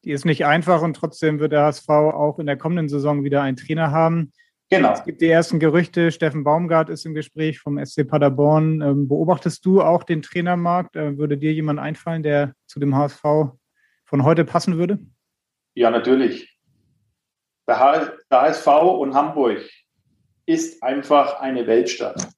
Die 0.04 0.10
ist 0.10 0.24
nicht 0.24 0.44
einfach 0.44 0.82
und 0.82 0.94
trotzdem 0.94 1.38
wird 1.38 1.52
der 1.52 1.62
HSV 1.62 1.88
auch 1.88 2.38
in 2.38 2.46
der 2.46 2.56
kommenden 2.56 2.88
Saison 2.88 3.22
wieder 3.22 3.42
einen 3.42 3.56
Trainer 3.56 3.92
haben. 3.92 4.32
Genau. 4.68 4.92
Es 4.92 5.04
gibt 5.04 5.20
die 5.20 5.28
ersten 5.28 5.60
Gerüchte, 5.60 6.10
Steffen 6.10 6.44
Baumgart 6.44 6.88
ist 6.88 7.04
im 7.04 7.14
Gespräch 7.14 7.60
vom 7.60 7.78
SC 7.84 8.08
Paderborn. 8.08 8.80
Ähm, 8.80 9.06
beobachtest 9.06 9.64
du 9.66 9.82
auch 9.82 10.02
den 10.02 10.22
Trainermarkt? 10.22 10.96
Äh, 10.96 11.18
würde 11.18 11.36
dir 11.36 11.52
jemand 11.52 11.78
einfallen, 11.78 12.22
der 12.22 12.54
zu 12.66 12.80
dem 12.80 12.96
HSV 12.96 13.22
von 13.22 14.24
heute 14.24 14.44
passen 14.44 14.78
würde? 14.78 14.98
Ja, 15.74 15.90
natürlich. 15.90 16.58
Der 17.68 17.78
HSV 18.30 18.66
und 18.66 19.14
Hamburg 19.14 19.60
ist 20.46 20.82
einfach 20.82 21.40
eine 21.40 21.66
Weltstadt. 21.66 22.28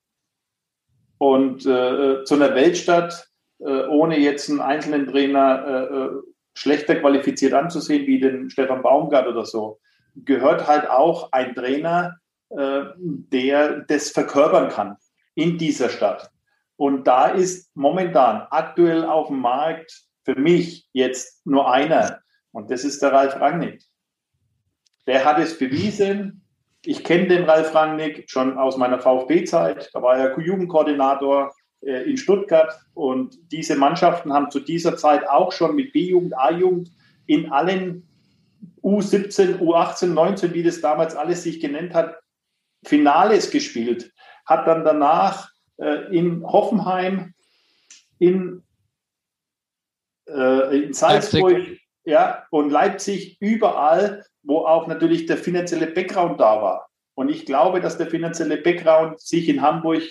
Und 1.18 1.64
äh, 1.66 2.24
zu 2.24 2.34
einer 2.34 2.54
Weltstadt, 2.54 3.28
äh, 3.60 3.86
ohne 3.86 4.18
jetzt 4.18 4.50
einen 4.50 4.60
einzelnen 4.60 5.06
Trainer 5.06 5.66
äh, 5.66 5.96
äh 5.96 6.10
schlechter 6.56 6.94
qualifiziert 6.94 7.52
anzusehen 7.52 8.06
wie 8.06 8.20
den 8.20 8.48
Stefan 8.48 8.82
Baumgart 8.82 9.26
oder 9.26 9.44
so, 9.44 9.80
gehört 10.14 10.68
halt 10.68 10.88
auch 10.88 11.32
ein 11.32 11.52
Trainer, 11.52 12.18
äh, 12.50 12.82
der 12.96 13.80
das 13.80 14.10
verkörpern 14.10 14.68
kann 14.68 14.96
in 15.34 15.58
dieser 15.58 15.88
Stadt. 15.88 16.30
Und 16.76 17.08
da 17.08 17.26
ist 17.26 17.74
momentan 17.74 18.46
aktuell 18.50 19.04
auf 19.04 19.28
dem 19.28 19.40
Markt 19.40 20.04
für 20.24 20.36
mich 20.36 20.88
jetzt 20.92 21.44
nur 21.44 21.68
einer 21.68 22.20
und 22.54 22.70
das 22.70 22.84
ist 22.84 23.02
der 23.02 23.12
Ralf 23.12 23.34
Rangnick. 23.40 23.82
Der 25.08 25.24
hat 25.24 25.38
es 25.40 25.58
bewiesen. 25.58 26.43
Ich 26.86 27.04
kenne 27.04 27.28
den 27.28 27.44
Ralf 27.44 27.74
Rangnick 27.74 28.30
schon 28.30 28.58
aus 28.58 28.76
meiner 28.76 28.98
VfB-Zeit. 28.98 29.90
Da 29.92 30.02
war 30.02 30.16
er 30.16 30.38
Jugendkoordinator 30.38 31.54
äh, 31.80 32.08
in 32.10 32.16
Stuttgart 32.16 32.78
und 32.94 33.38
diese 33.52 33.76
Mannschaften 33.76 34.32
haben 34.32 34.50
zu 34.50 34.60
dieser 34.60 34.96
Zeit 34.96 35.28
auch 35.28 35.52
schon 35.52 35.74
mit 35.74 35.92
B-Jugend, 35.92 36.36
A-Jugend 36.36 36.90
in 37.26 37.50
allen 37.50 38.06
U17, 38.82 39.60
U18, 39.60 40.08
19, 40.08 40.54
wie 40.54 40.62
das 40.62 40.80
damals 40.80 41.16
alles 41.16 41.42
sich 41.42 41.60
genannt 41.60 41.94
hat, 41.94 42.18
Finales 42.84 43.50
gespielt, 43.50 44.12
hat 44.44 44.66
dann 44.66 44.84
danach 44.84 45.48
äh, 45.78 46.14
in 46.14 46.44
Hoffenheim, 46.44 47.34
in, 48.18 48.62
äh, 50.28 50.84
in 50.84 50.92
Salzburg 50.92 51.52
Leipzig. 51.52 51.80
Ja, 52.04 52.46
und 52.50 52.70
Leipzig 52.70 53.38
überall, 53.40 54.24
wo 54.44 54.58
auch 54.58 54.86
natürlich 54.86 55.26
der 55.26 55.36
finanzielle 55.36 55.88
Background 55.88 56.40
da 56.40 56.62
war. 56.62 56.88
Und 57.14 57.28
ich 57.28 57.46
glaube, 57.46 57.80
dass 57.80 57.98
der 57.98 58.06
finanzielle 58.06 58.58
Background 58.58 59.20
sich 59.20 59.48
in 59.48 59.62
Hamburg 59.62 60.02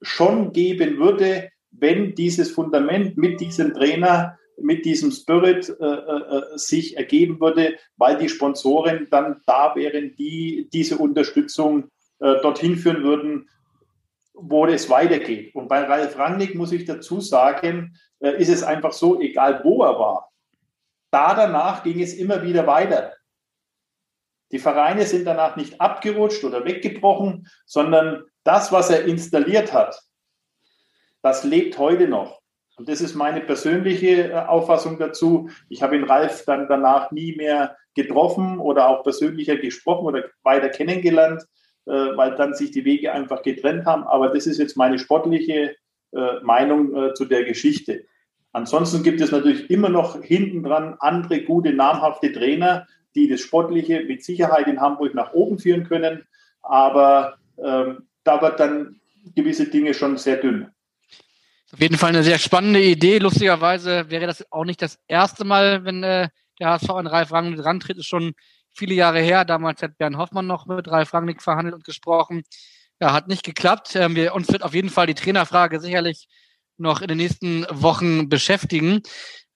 schon 0.00 0.52
geben 0.52 0.98
würde, 0.98 1.50
wenn 1.70 2.14
dieses 2.14 2.50
Fundament 2.50 3.16
mit 3.16 3.40
diesem 3.40 3.72
Trainer, 3.74 4.38
mit 4.60 4.84
diesem 4.84 5.10
Spirit 5.10 5.68
äh, 5.80 5.84
äh, 5.84 6.38
äh 6.38 6.42
sich 6.58 6.96
ergeben 6.96 7.40
würde, 7.40 7.76
weil 7.96 8.18
die 8.18 8.28
Sponsoren 8.28 9.08
dann 9.10 9.40
da 9.46 9.74
wären, 9.74 10.14
die 10.16 10.68
diese 10.72 10.98
Unterstützung 10.98 11.88
äh, 12.20 12.40
dorthin 12.42 12.76
führen 12.76 13.02
würden, 13.02 13.48
wo 14.34 14.66
es 14.66 14.88
weitergeht. 14.90 15.54
Und 15.54 15.68
bei 15.68 15.82
Ralf 15.82 16.18
Rangnick 16.18 16.54
muss 16.54 16.72
ich 16.72 16.84
dazu 16.84 17.20
sagen, 17.20 17.96
äh, 18.20 18.40
ist 18.40 18.48
es 18.48 18.62
einfach 18.62 18.92
so, 18.92 19.20
egal 19.20 19.60
wo 19.64 19.82
er 19.82 19.98
war, 19.98 20.30
da 21.10 21.34
danach 21.34 21.82
ging 21.82 22.00
es 22.00 22.14
immer 22.14 22.42
wieder 22.42 22.66
weiter. 22.66 23.12
Die 24.52 24.58
Vereine 24.58 25.06
sind 25.06 25.26
danach 25.26 25.56
nicht 25.56 25.80
abgerutscht 25.80 26.44
oder 26.44 26.64
weggebrochen, 26.64 27.48
sondern 27.64 28.24
das, 28.44 28.70
was 28.70 28.90
er 28.90 29.04
installiert 29.04 29.72
hat, 29.72 30.00
das 31.22 31.44
lebt 31.44 31.78
heute 31.78 32.06
noch. 32.06 32.42
Und 32.76 32.88
das 32.88 33.00
ist 33.00 33.14
meine 33.14 33.40
persönliche 33.40 34.30
äh, 34.30 34.34
Auffassung 34.34 34.98
dazu. 34.98 35.48
Ich 35.68 35.82
habe 35.82 35.96
ihn 35.96 36.04
Ralf 36.04 36.44
dann 36.46 36.68
danach 36.68 37.10
nie 37.10 37.36
mehr 37.36 37.76
getroffen 37.94 38.58
oder 38.58 38.88
auch 38.88 39.02
persönlicher 39.02 39.56
gesprochen 39.56 40.06
oder 40.06 40.24
weiter 40.42 40.68
kennengelernt. 40.68 41.44
Äh, 41.84 42.16
weil 42.16 42.36
dann 42.36 42.54
sich 42.54 42.70
die 42.70 42.84
Wege 42.84 43.12
einfach 43.12 43.42
getrennt 43.42 43.86
haben. 43.86 44.04
Aber 44.04 44.28
das 44.28 44.46
ist 44.46 44.58
jetzt 44.58 44.76
meine 44.76 44.98
sportliche 44.98 45.74
äh, 46.12 46.40
Meinung 46.42 47.14
zu 47.14 47.24
der 47.24 47.44
Geschichte. 47.44 48.04
Ansonsten 48.52 49.02
gibt 49.02 49.20
es 49.20 49.32
natürlich 49.32 49.70
immer 49.70 49.88
noch 49.88 50.22
hinten 50.22 50.62
dran 50.62 50.96
andere 51.00 51.42
gute, 51.42 51.72
namhafte 51.72 52.32
Trainer, 52.32 52.86
die 53.14 53.28
das 53.28 53.40
Sportliche 53.40 54.04
mit 54.04 54.24
Sicherheit 54.24 54.66
in 54.66 54.80
Hamburg 54.80 55.14
nach 55.14 55.32
oben 55.32 55.58
führen 55.58 55.88
können. 55.88 56.26
Aber 56.62 57.38
ähm, 57.62 58.08
da 58.24 58.40
wird 58.40 58.60
dann 58.60 59.00
gewisse 59.34 59.66
Dinge 59.66 59.94
schon 59.94 60.16
sehr 60.16 60.36
dünn. 60.36 60.68
Auf 61.72 61.80
jeden 61.80 61.96
Fall 61.96 62.10
eine 62.10 62.22
sehr 62.22 62.38
spannende 62.38 62.82
Idee. 62.82 63.18
Lustigerweise 63.18 64.10
wäre 64.10 64.26
das 64.26 64.44
auch 64.52 64.64
nicht 64.64 64.82
das 64.82 64.98
erste 65.08 65.44
Mal, 65.44 65.84
wenn 65.84 66.02
äh, 66.02 66.28
der 66.60 66.68
HSV 66.68 66.90
an 66.90 67.06
Ralf 67.06 67.32
Rang 67.32 67.50
mit 67.50 67.64
rantritt. 67.64 67.96
Ist 67.96 68.06
schon 68.06 68.34
viele 68.74 68.94
Jahre 68.94 69.20
her. 69.20 69.44
Damals 69.44 69.82
hat 69.82 69.96
Bernd 69.96 70.18
Hoffmann 70.18 70.46
noch 70.46 70.66
mit 70.66 70.88
Ralf 70.88 71.14
Rangnick 71.14 71.42
verhandelt 71.42 71.74
und 71.74 71.84
gesprochen. 71.84 72.42
Ja, 73.00 73.12
hat 73.12 73.28
nicht 73.28 73.42
geklappt. 73.42 73.96
Ähm, 73.96 74.14
wir, 74.14 74.34
uns 74.34 74.52
wird 74.52 74.62
auf 74.62 74.74
jeden 74.74 74.90
Fall 74.90 75.06
die 75.06 75.14
Trainerfrage 75.14 75.80
sicherlich 75.80 76.28
noch 76.76 77.00
in 77.00 77.08
den 77.08 77.18
nächsten 77.18 77.66
Wochen 77.70 78.28
beschäftigen. 78.28 79.02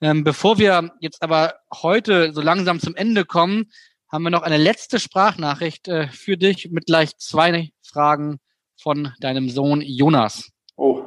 Ähm, 0.00 0.24
bevor 0.24 0.58
wir 0.58 0.90
jetzt 1.00 1.22
aber 1.22 1.54
heute 1.72 2.32
so 2.32 2.40
langsam 2.40 2.80
zum 2.80 2.94
Ende 2.94 3.24
kommen, 3.24 3.70
haben 4.10 4.22
wir 4.22 4.30
noch 4.30 4.42
eine 4.42 4.58
letzte 4.58 5.00
Sprachnachricht 5.00 5.88
äh, 5.88 6.08
für 6.08 6.36
dich 6.36 6.70
mit 6.70 6.86
gleich 6.86 7.16
zwei 7.18 7.70
Fragen 7.82 8.38
von 8.80 9.12
deinem 9.20 9.48
Sohn 9.48 9.80
Jonas. 9.82 10.50
Oh. 10.76 11.04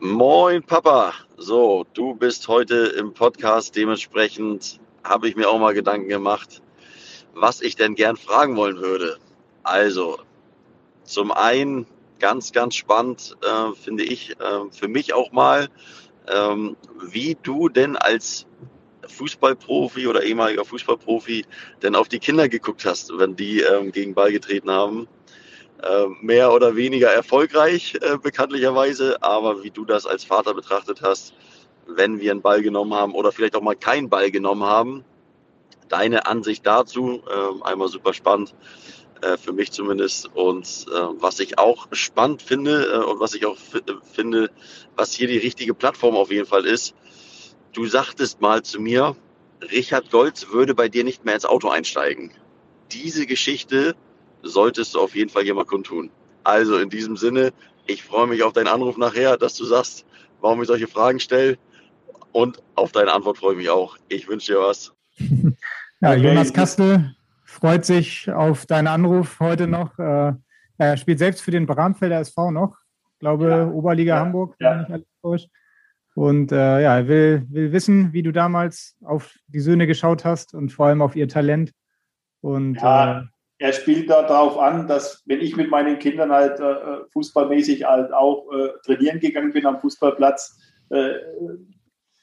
Moin 0.00 0.64
Papa. 0.64 1.12
So, 1.36 1.86
du 1.94 2.14
bist 2.14 2.48
heute 2.48 2.74
im 2.98 3.14
Podcast. 3.14 3.76
Dementsprechend 3.76 4.80
habe 5.04 5.28
ich 5.28 5.36
mir 5.36 5.48
auch 5.48 5.60
mal 5.60 5.74
Gedanken 5.74 6.08
gemacht, 6.08 6.60
was 7.34 7.60
ich 7.60 7.76
denn 7.76 7.94
gern 7.94 8.16
fragen 8.16 8.56
wollen 8.56 8.78
würde. 8.78 9.18
Also, 9.62 10.18
zum 11.04 11.30
einen 11.30 11.86
ganz, 12.22 12.52
ganz 12.52 12.76
spannend 12.76 13.36
äh, 13.42 13.74
finde 13.74 14.04
ich 14.04 14.30
äh, 14.30 14.70
für 14.70 14.86
mich 14.86 15.12
auch 15.12 15.32
mal, 15.32 15.68
ähm, 16.32 16.76
wie 17.02 17.36
du 17.42 17.68
denn 17.68 17.96
als 17.96 18.46
Fußballprofi 19.08 20.06
oder 20.06 20.22
ehemaliger 20.22 20.64
Fußballprofi 20.64 21.44
denn 21.82 21.96
auf 21.96 22.08
die 22.08 22.20
Kinder 22.20 22.48
geguckt 22.48 22.86
hast, 22.86 23.10
wenn 23.18 23.34
die 23.34 23.60
ähm, 23.60 23.90
gegen 23.90 24.14
Ball 24.14 24.30
getreten 24.30 24.70
haben. 24.70 25.08
Äh, 25.82 26.06
mehr 26.20 26.52
oder 26.52 26.76
weniger 26.76 27.10
erfolgreich, 27.10 27.98
äh, 28.00 28.16
bekanntlicherweise, 28.16 29.20
aber 29.20 29.64
wie 29.64 29.72
du 29.72 29.84
das 29.84 30.06
als 30.06 30.22
Vater 30.22 30.54
betrachtet 30.54 31.02
hast, 31.02 31.34
wenn 31.88 32.20
wir 32.20 32.30
einen 32.30 32.40
Ball 32.40 32.62
genommen 32.62 32.94
haben 32.94 33.14
oder 33.14 33.32
vielleicht 33.32 33.56
auch 33.56 33.62
mal 33.62 33.74
keinen 33.74 34.08
Ball 34.08 34.30
genommen 34.30 34.62
haben 34.62 35.04
deine 35.92 36.26
Ansicht 36.26 36.66
dazu. 36.66 37.22
Ähm, 37.30 37.62
einmal 37.62 37.88
super 37.88 38.14
spannend, 38.14 38.54
äh, 39.22 39.36
für 39.36 39.52
mich 39.52 39.72
zumindest. 39.72 40.30
Und 40.34 40.86
äh, 40.90 40.94
was 41.20 41.40
ich 41.40 41.58
auch 41.58 41.88
spannend 41.92 42.42
finde 42.42 42.86
äh, 42.86 43.04
und 43.04 43.20
was 43.20 43.34
ich 43.34 43.46
auch 43.46 43.56
finde, 44.02 44.50
was 44.96 45.12
hier 45.12 45.28
die 45.28 45.38
richtige 45.38 45.74
Plattform 45.74 46.16
auf 46.16 46.30
jeden 46.30 46.46
Fall 46.46 46.66
ist, 46.66 46.94
du 47.72 47.86
sagtest 47.86 48.40
mal 48.40 48.62
zu 48.62 48.80
mir, 48.80 49.16
Richard 49.70 50.10
Golz 50.10 50.48
würde 50.50 50.74
bei 50.74 50.88
dir 50.88 51.04
nicht 51.04 51.24
mehr 51.24 51.34
ins 51.34 51.44
Auto 51.44 51.68
einsteigen. 51.68 52.32
Diese 52.90 53.26
Geschichte 53.26 53.94
solltest 54.42 54.94
du 54.94 55.00
auf 55.00 55.14
jeden 55.14 55.30
Fall 55.30 55.44
hier 55.44 55.54
mal 55.54 55.64
kundtun. 55.64 56.10
Also 56.42 56.76
in 56.78 56.90
diesem 56.90 57.16
Sinne, 57.16 57.52
ich 57.86 58.02
freue 58.02 58.26
mich 58.26 58.42
auf 58.42 58.52
deinen 58.52 58.66
Anruf 58.68 58.96
nachher, 58.96 59.36
dass 59.36 59.54
du 59.54 59.64
sagst, 59.64 60.04
warum 60.40 60.60
ich 60.60 60.66
solche 60.66 60.88
Fragen 60.88 61.20
stelle. 61.20 61.58
Und 62.32 62.60
auf 62.74 62.90
deine 62.90 63.12
Antwort 63.12 63.38
freue 63.38 63.52
ich 63.52 63.58
mich 63.58 63.70
auch. 63.70 63.96
Ich 64.08 64.26
wünsche 64.26 64.52
dir 64.52 64.60
was. 64.60 64.92
Ja, 66.04 66.14
Jonas 66.14 66.52
Kastel 66.52 67.14
freut 67.52 67.84
sich 67.84 68.30
auf 68.30 68.66
deinen 68.66 68.88
Anruf 68.88 69.38
heute 69.38 69.66
noch. 69.66 69.98
Äh, 69.98 70.32
er 70.78 70.96
spielt 70.96 71.18
selbst 71.18 71.42
für 71.42 71.50
den 71.50 71.66
Bramfelder 71.66 72.20
SV 72.20 72.50
noch, 72.50 72.76
glaube 73.20 73.48
ja. 73.48 73.66
Oberliga 73.68 74.16
ja. 74.16 74.20
Hamburg, 74.20 74.56
ja. 74.58 74.86
Und 76.14 76.52
äh, 76.52 76.82
ja, 76.82 76.96
er 76.96 77.08
will, 77.08 77.46
will 77.48 77.72
wissen, 77.72 78.12
wie 78.12 78.22
du 78.22 78.32
damals 78.32 78.96
auf 79.02 79.34
die 79.46 79.60
Söhne 79.60 79.86
geschaut 79.86 80.24
hast 80.24 80.52
und 80.54 80.70
vor 80.70 80.86
allem 80.86 81.00
auf 81.00 81.16
ihr 81.16 81.28
Talent. 81.28 81.72
Und 82.40 82.74
ja, 82.74 83.20
äh, 83.20 83.24
er 83.58 83.72
spielt 83.72 84.10
da 84.10 84.22
darauf 84.22 84.58
an, 84.58 84.88
dass 84.88 85.22
wenn 85.26 85.40
ich 85.40 85.56
mit 85.56 85.70
meinen 85.70 85.98
Kindern 85.98 86.32
halt 86.32 86.58
äh, 86.60 87.04
fußballmäßig 87.12 87.84
halt 87.84 88.12
auch 88.12 88.50
äh, 88.52 88.70
trainieren 88.84 89.20
gegangen 89.20 89.52
bin 89.52 89.64
am 89.64 89.80
Fußballplatz, 89.80 90.58
äh, 90.90 91.12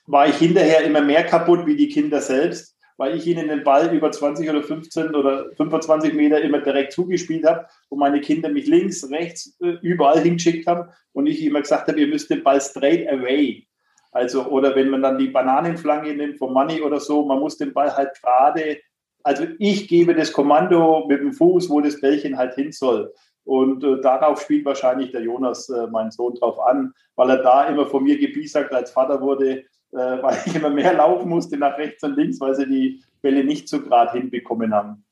war 0.06 0.28
ich 0.28 0.36
hinterher 0.36 0.84
immer 0.84 1.02
mehr 1.02 1.24
kaputt 1.24 1.66
wie 1.66 1.76
die 1.76 1.88
Kinder 1.88 2.22
selbst. 2.22 2.76
Weil 3.00 3.16
ich 3.16 3.26
ihnen 3.26 3.48
den 3.48 3.64
Ball 3.64 3.96
über 3.96 4.12
20 4.12 4.50
oder 4.50 4.62
15 4.62 5.16
oder 5.16 5.46
25 5.56 6.14
Meter 6.14 6.42
immer 6.42 6.60
direkt 6.60 6.92
zugespielt 6.92 7.46
habe 7.46 7.66
und 7.88 7.98
meine 7.98 8.20
Kinder 8.20 8.50
mich 8.50 8.68
links, 8.68 9.10
rechts, 9.10 9.58
äh, 9.62 9.78
überall 9.82 10.20
hingeschickt 10.20 10.68
haben 10.68 10.90
und 11.14 11.26
ich 11.26 11.42
immer 11.42 11.62
gesagt 11.62 11.88
habe, 11.88 11.98
ihr 11.98 12.08
müsst 12.08 12.30
den 12.30 12.44
Ball 12.44 12.60
straight 12.60 13.08
away. 13.08 13.66
Also, 14.12 14.46
oder 14.48 14.76
wenn 14.76 14.90
man 14.90 15.02
dann 15.02 15.18
die 15.18 15.30
Bananenflanke 15.30 16.14
nimmt 16.14 16.38
vom 16.38 16.54
Money 16.54 16.82
oder 16.82 17.00
so, 17.00 17.26
man 17.26 17.40
muss 17.40 17.58
den 17.58 17.72
Ball 17.72 17.96
halt 17.96 18.10
gerade, 18.22 18.80
also 19.24 19.46
ich 19.60 19.88
gebe 19.88 20.14
das 20.14 20.34
Kommando 20.34 21.06
mit 21.08 21.22
dem 21.22 21.32
Fuß, 21.32 21.70
wo 21.70 21.80
das 21.80 22.02
Bällchen 22.02 22.38
halt 22.38 22.56
hin 22.56 22.74
soll. 22.74 23.14
Und 23.46 23.82
äh, 23.86 24.02
darauf 24.02 24.42
spielt 24.42 24.66
wahrscheinlich 24.66 25.12
der 25.12 25.22
Jonas, 25.22 25.70
äh, 25.70 25.88
mein 25.88 26.12
Sohn, 26.12 26.36
drauf 26.36 26.60
an, 26.60 26.94
weil 27.16 27.30
er 27.30 27.44
da 27.44 27.64
immer 27.70 27.86
von 27.86 28.04
mir 28.04 28.18
gebiesagt 28.18 28.74
als 28.74 28.92
Vater 28.92 29.22
wurde, 29.22 29.64
weil 29.92 30.38
ich 30.46 30.56
immer 30.56 30.70
mehr 30.70 30.94
laufen 30.94 31.30
musste 31.30 31.58
nach 31.58 31.78
rechts 31.78 32.04
und 32.04 32.16
links, 32.16 32.40
weil 32.40 32.56
sie 32.56 32.68
die 32.68 33.04
Bälle 33.22 33.44
nicht 33.44 33.68
so 33.68 33.82
gerade 33.82 34.18
hinbekommen 34.18 34.74
haben. 34.74 35.04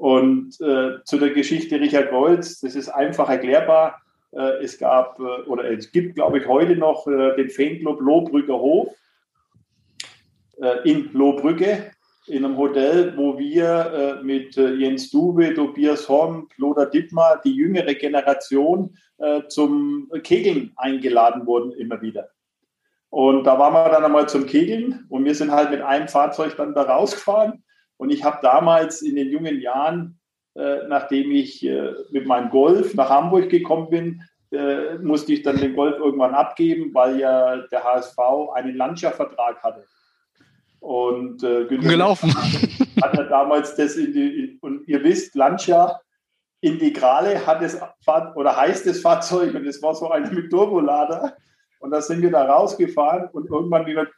Und 0.00 0.58
äh, 0.62 1.04
zu 1.04 1.18
der 1.18 1.30
Geschichte 1.30 1.78
Richard 1.78 2.10
Golds, 2.10 2.60
das 2.60 2.74
ist 2.74 2.88
einfach 2.88 3.28
erklärbar. 3.28 4.00
Äh, 4.32 4.62
es 4.64 4.78
gab 4.78 5.18
äh, 5.20 5.42
oder 5.46 5.70
es 5.70 5.92
gibt, 5.92 6.14
glaube 6.14 6.38
ich, 6.38 6.48
heute 6.48 6.74
noch 6.74 7.06
äh, 7.06 7.36
den 7.36 7.50
Fanclub 7.50 8.00
Lohbrücker 8.00 8.58
Hof 8.58 8.88
äh, 10.58 10.90
in 10.90 11.12
Lohbrücke 11.12 11.92
in 12.28 12.46
einem 12.46 12.56
Hotel, 12.56 13.14
wo 13.16 13.38
wir 13.38 14.20
mit 14.22 14.54
Jens 14.54 15.10
Dube, 15.10 15.52
Tobias 15.52 16.08
Horn, 16.08 16.46
Lothar 16.58 16.86
Dittmar, 16.86 17.40
die 17.42 17.52
jüngere 17.52 17.94
Generation 17.94 18.94
zum 19.48 20.08
Kegeln 20.22 20.70
eingeladen 20.76 21.44
wurden, 21.46 21.72
immer 21.72 22.00
wieder. 22.02 22.28
Und 23.10 23.44
da 23.44 23.58
waren 23.58 23.74
wir 23.74 23.90
dann 23.90 24.04
einmal 24.04 24.28
zum 24.28 24.46
Kegeln 24.46 25.04
und 25.08 25.24
wir 25.24 25.34
sind 25.34 25.50
halt 25.50 25.70
mit 25.70 25.82
einem 25.82 26.08
Fahrzeug 26.08 26.56
dann 26.56 26.74
da 26.74 26.82
rausgefahren. 26.82 27.64
Und 27.96 28.10
ich 28.10 28.24
habe 28.24 28.38
damals 28.40 29.02
in 29.02 29.16
den 29.16 29.30
jungen 29.30 29.60
Jahren, 29.60 30.18
äh, 30.54 30.86
nachdem 30.88 31.32
ich 31.32 31.64
äh, 31.66 31.92
mit 32.12 32.26
meinem 32.26 32.50
Golf 32.50 32.94
nach 32.94 33.10
Hamburg 33.10 33.50
gekommen 33.50 33.90
bin, 33.90 34.22
äh, 34.52 34.96
musste 34.98 35.32
ich 35.32 35.42
dann 35.42 35.58
den 35.58 35.74
Golf 35.74 35.98
irgendwann 35.98 36.34
abgeben, 36.34 36.94
weil 36.94 37.18
ja 37.18 37.56
der 37.56 37.84
HSV 37.84 38.18
einen 38.54 38.76
Lancia-Vertrag 38.76 39.62
hatte. 39.62 39.84
Und 40.78 41.42
äh, 41.42 41.66
gelaufen 41.66 42.34
hat 43.02 43.18
er 43.18 43.24
damals 43.24 43.74
das 43.74 43.96
in 43.96 44.12
die, 44.12 44.58
und 44.62 44.88
ihr 44.88 45.02
wisst, 45.04 45.34
Lancia 45.34 46.00
Integrale 46.62 47.46
hat 47.46 47.62
es 47.62 47.78
oder 48.34 48.56
heißt 48.56 48.86
das 48.86 49.00
Fahrzeug 49.00 49.54
und 49.54 49.64
das 49.64 49.82
war 49.82 49.94
so 49.94 50.10
eine 50.10 50.30
mit 50.30 50.50
Turbolader. 50.50 51.36
Und 51.80 51.90
da 51.90 52.00
sind 52.00 52.22
wir 52.22 52.30
da 52.30 52.44
rausgefahren 52.44 53.28
und 53.32 53.50
irgendwann, 53.50 53.86
wie 53.86 53.96
wir 53.96 54.08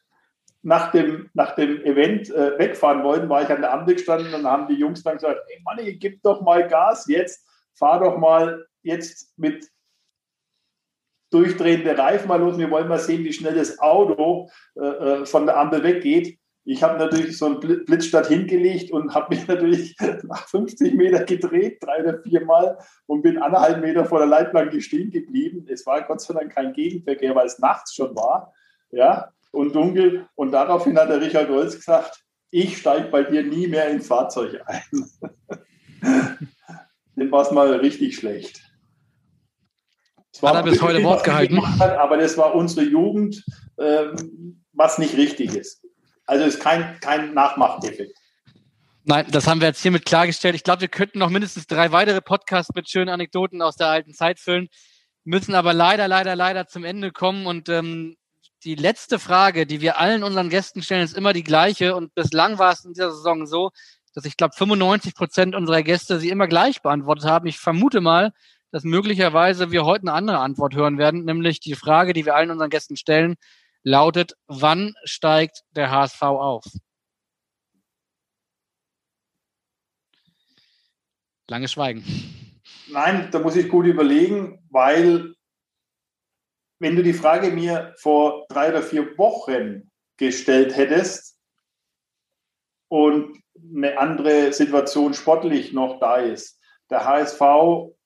nach 0.63 0.93
dem, 0.93 1.31
nach 1.33 1.55
dem 1.55 1.83
Event 1.85 2.31
äh, 2.31 2.59
wegfahren 2.59 3.03
wollten, 3.03 3.29
war 3.29 3.43
ich 3.43 3.49
an 3.49 3.63
der 3.63 3.73
Ampel 3.73 3.95
gestanden 3.95 4.35
und 4.35 4.47
haben 4.47 4.69
die 4.69 4.79
Jungs 4.79 5.03
dann 5.03 5.15
gesagt, 5.15 5.41
ey 5.49 5.61
Mann, 5.63 5.79
gib 5.99 6.23
doch 6.23 6.41
mal 6.43 6.69
Gas 6.69 7.07
jetzt, 7.09 7.49
fahr 7.75 8.01
doch 8.01 8.19
mal 8.19 8.67
jetzt 8.83 9.33
mit 9.37 9.69
durchdrehende 11.31 11.97
Reifen 11.97 12.29
mal 12.29 12.39
los. 12.39 12.59
Wir 12.59 12.71
wollen 12.71 12.89
mal 12.89 12.99
sehen, 12.99 13.25
wie 13.25 13.33
schnell 13.33 13.55
das 13.55 13.79
Auto 13.79 14.51
äh, 14.77 14.85
äh 14.85 15.27
von 15.27 15.47
der 15.47 15.57
Ampel 15.57 15.83
weggeht. 15.83 16.39
Ich 16.65 16.83
habe 16.83 16.99
natürlich 16.99 17.37
so 17.37 17.47
einen 17.47 17.61
Blitzstart 17.61 18.29
hingelegt 18.29 18.93
und 18.93 19.15
habe 19.15 19.35
mich 19.35 19.47
natürlich 19.49 19.97
nach 20.23 20.47
50 20.49 20.95
Meter 20.95 21.25
gedreht, 21.25 21.79
drei 21.81 22.03
oder 22.03 22.21
vier 22.21 22.45
Mal 22.45 22.79
und 23.07 23.23
bin 23.23 23.39
anderthalb 23.39 23.81
Meter 23.81 24.05
vor 24.05 24.19
der 24.19 24.29
Leitplanke 24.29 24.81
stehen 24.81 25.11
geblieben. 25.11 25.67
Es 25.69 25.87
war 25.87 26.03
Gott 26.03 26.21
sei 26.21 26.35
Dank 26.35 26.55
kein 26.55 26.73
Gegenverkehr, 26.73 27.35
weil 27.35 27.47
es 27.47 27.59
nachts 27.59 27.95
schon 27.95 28.15
war 28.15 28.53
ja, 28.93 29.33
und 29.51 29.75
dunkel. 29.75 30.29
Und 30.37 30.53
daraufhin 30.53 30.97
hat 30.99 31.09
der 31.09 31.21
Richard 31.21 31.49
Holz 31.49 31.75
gesagt, 31.77 32.23
ich 32.51 32.79
steige 32.79 33.09
bei 33.09 33.25
dir 33.25 33.43
nie 33.43 33.67
mehr 33.67 33.89
ins 33.89 34.07
Fahrzeug 34.07 34.61
ein. 34.67 34.83
Dem 37.17 37.33
war 37.33 37.43
es 37.43 37.51
mal 37.51 37.73
richtig 37.75 38.17
schlecht. 38.17 38.63
Das 40.33 40.43
hat 40.43 40.55
er 40.57 40.63
bis 40.63 40.81
heute 40.81 41.03
Wort 41.03 41.25
gehalten. 41.25 41.59
aber 41.59 42.17
das 42.17 42.39
war 42.39 42.55
unsere 42.55 42.87
Jugend, 42.87 43.45
ähm, 43.79 44.63
was 44.73 44.99
nicht 44.99 45.17
richtig 45.17 45.55
ist. 45.55 45.85
Also 46.33 46.47
ist 46.47 46.61
kein, 46.61 46.99
kein 47.01 47.35
Nachmacheffekt. 47.35 48.17
Nein, 49.05 49.27
das 49.31 49.47
haben 49.47 49.61
wir 49.61 49.69
jetzt 49.69 49.83
hiermit 49.83 50.07
klargestellt. 50.07 50.55
Ich 50.55 50.65
glaube, 50.65 50.81
wir 50.81 50.89
könnten 50.89 51.19
noch 51.19 51.29
mindestens 51.29 51.67
drei 51.67 51.93
weitere 51.93 52.23
Podcasts 52.23 52.75
mit 52.75 52.89
schönen 52.89 53.11
Anekdoten 53.11 53.61
aus 53.61 53.77
der 53.77 53.89
alten 53.89 54.15
Zeit 54.15 54.41
füllen, 54.41 54.69
müssen 55.25 55.55
aber 55.55 55.75
leider, 55.75 56.09
leider, 56.09 56.35
leider 56.35 56.67
zum 56.67 56.85
Ende 56.85 57.13
kommen. 57.13 57.45
Und 57.45 57.69
ähm, 57.69 58.17
die 58.65 58.77
letzte 58.77 59.19
Frage, 59.19 59.67
die 59.67 59.83
wir 59.83 59.99
allen 59.99 60.23
unseren 60.23 60.49
Gästen 60.49 60.81
stellen, 60.81 61.05
ist 61.05 61.15
immer 61.15 61.35
die 61.35 61.45
gleiche. 61.45 61.95
Und 61.95 62.15
bislang 62.15 62.59
war 62.59 62.73
es 62.73 62.87
in 62.87 62.95
dieser 62.95 63.13
Saison 63.13 63.47
so, 63.47 63.71
dass 64.15 64.25
ich 64.25 64.39
glaube, 64.39 64.55
95 64.57 65.15
Prozent 65.15 65.55
unserer 65.55 65.83
Gäste 65.83 66.19
sie 66.19 66.31
immer 66.31 66.47
gleich 66.47 66.81
beantwortet 66.81 67.27
haben. 67.27 67.47
Ich 67.47 67.59
vermute 67.59 68.01
mal, 68.01 68.33
dass 68.71 68.85
möglicherweise 68.85 69.71
wir 69.71 69.85
heute 69.85 70.05
eine 70.05 70.15
andere 70.15 70.39
Antwort 70.39 70.75
hören 70.75 70.97
werden, 70.97 71.27
nämlich 71.27 71.61
die 71.61 71.75
Frage, 71.75 72.15
die 72.15 72.25
wir 72.25 72.37
allen 72.37 72.51
unseren 72.51 72.71
Gästen 72.71 72.97
stellen 72.97 73.37
lautet, 73.83 74.35
wann 74.47 74.95
steigt 75.05 75.63
der 75.71 75.91
HSV 75.91 76.23
auf? 76.23 76.65
Lange 81.49 81.69
Schweigen. 81.69 82.05
Nein, 82.89 83.29
da 83.31 83.39
muss 83.39 83.57
ich 83.57 83.69
gut 83.69 83.87
überlegen, 83.87 84.65
weil 84.71 85.35
wenn 86.79 86.97
du 86.97 87.03
die 87.03 87.13
Frage 87.13 87.51
mir 87.51 87.95
vor 87.99 88.47
drei 88.49 88.71
oder 88.71 88.83
vier 88.83 89.17
Wochen 89.19 89.91
gestellt 90.17 90.77
hättest 90.77 91.39
und 92.89 93.39
eine 93.75 93.99
andere 93.99 94.53
Situation 94.53 95.15
sportlich 95.15 95.73
noch 95.73 96.01
da 96.01 96.17
ist, 96.17 96.61
der 96.91 97.05
HSV 97.05 97.41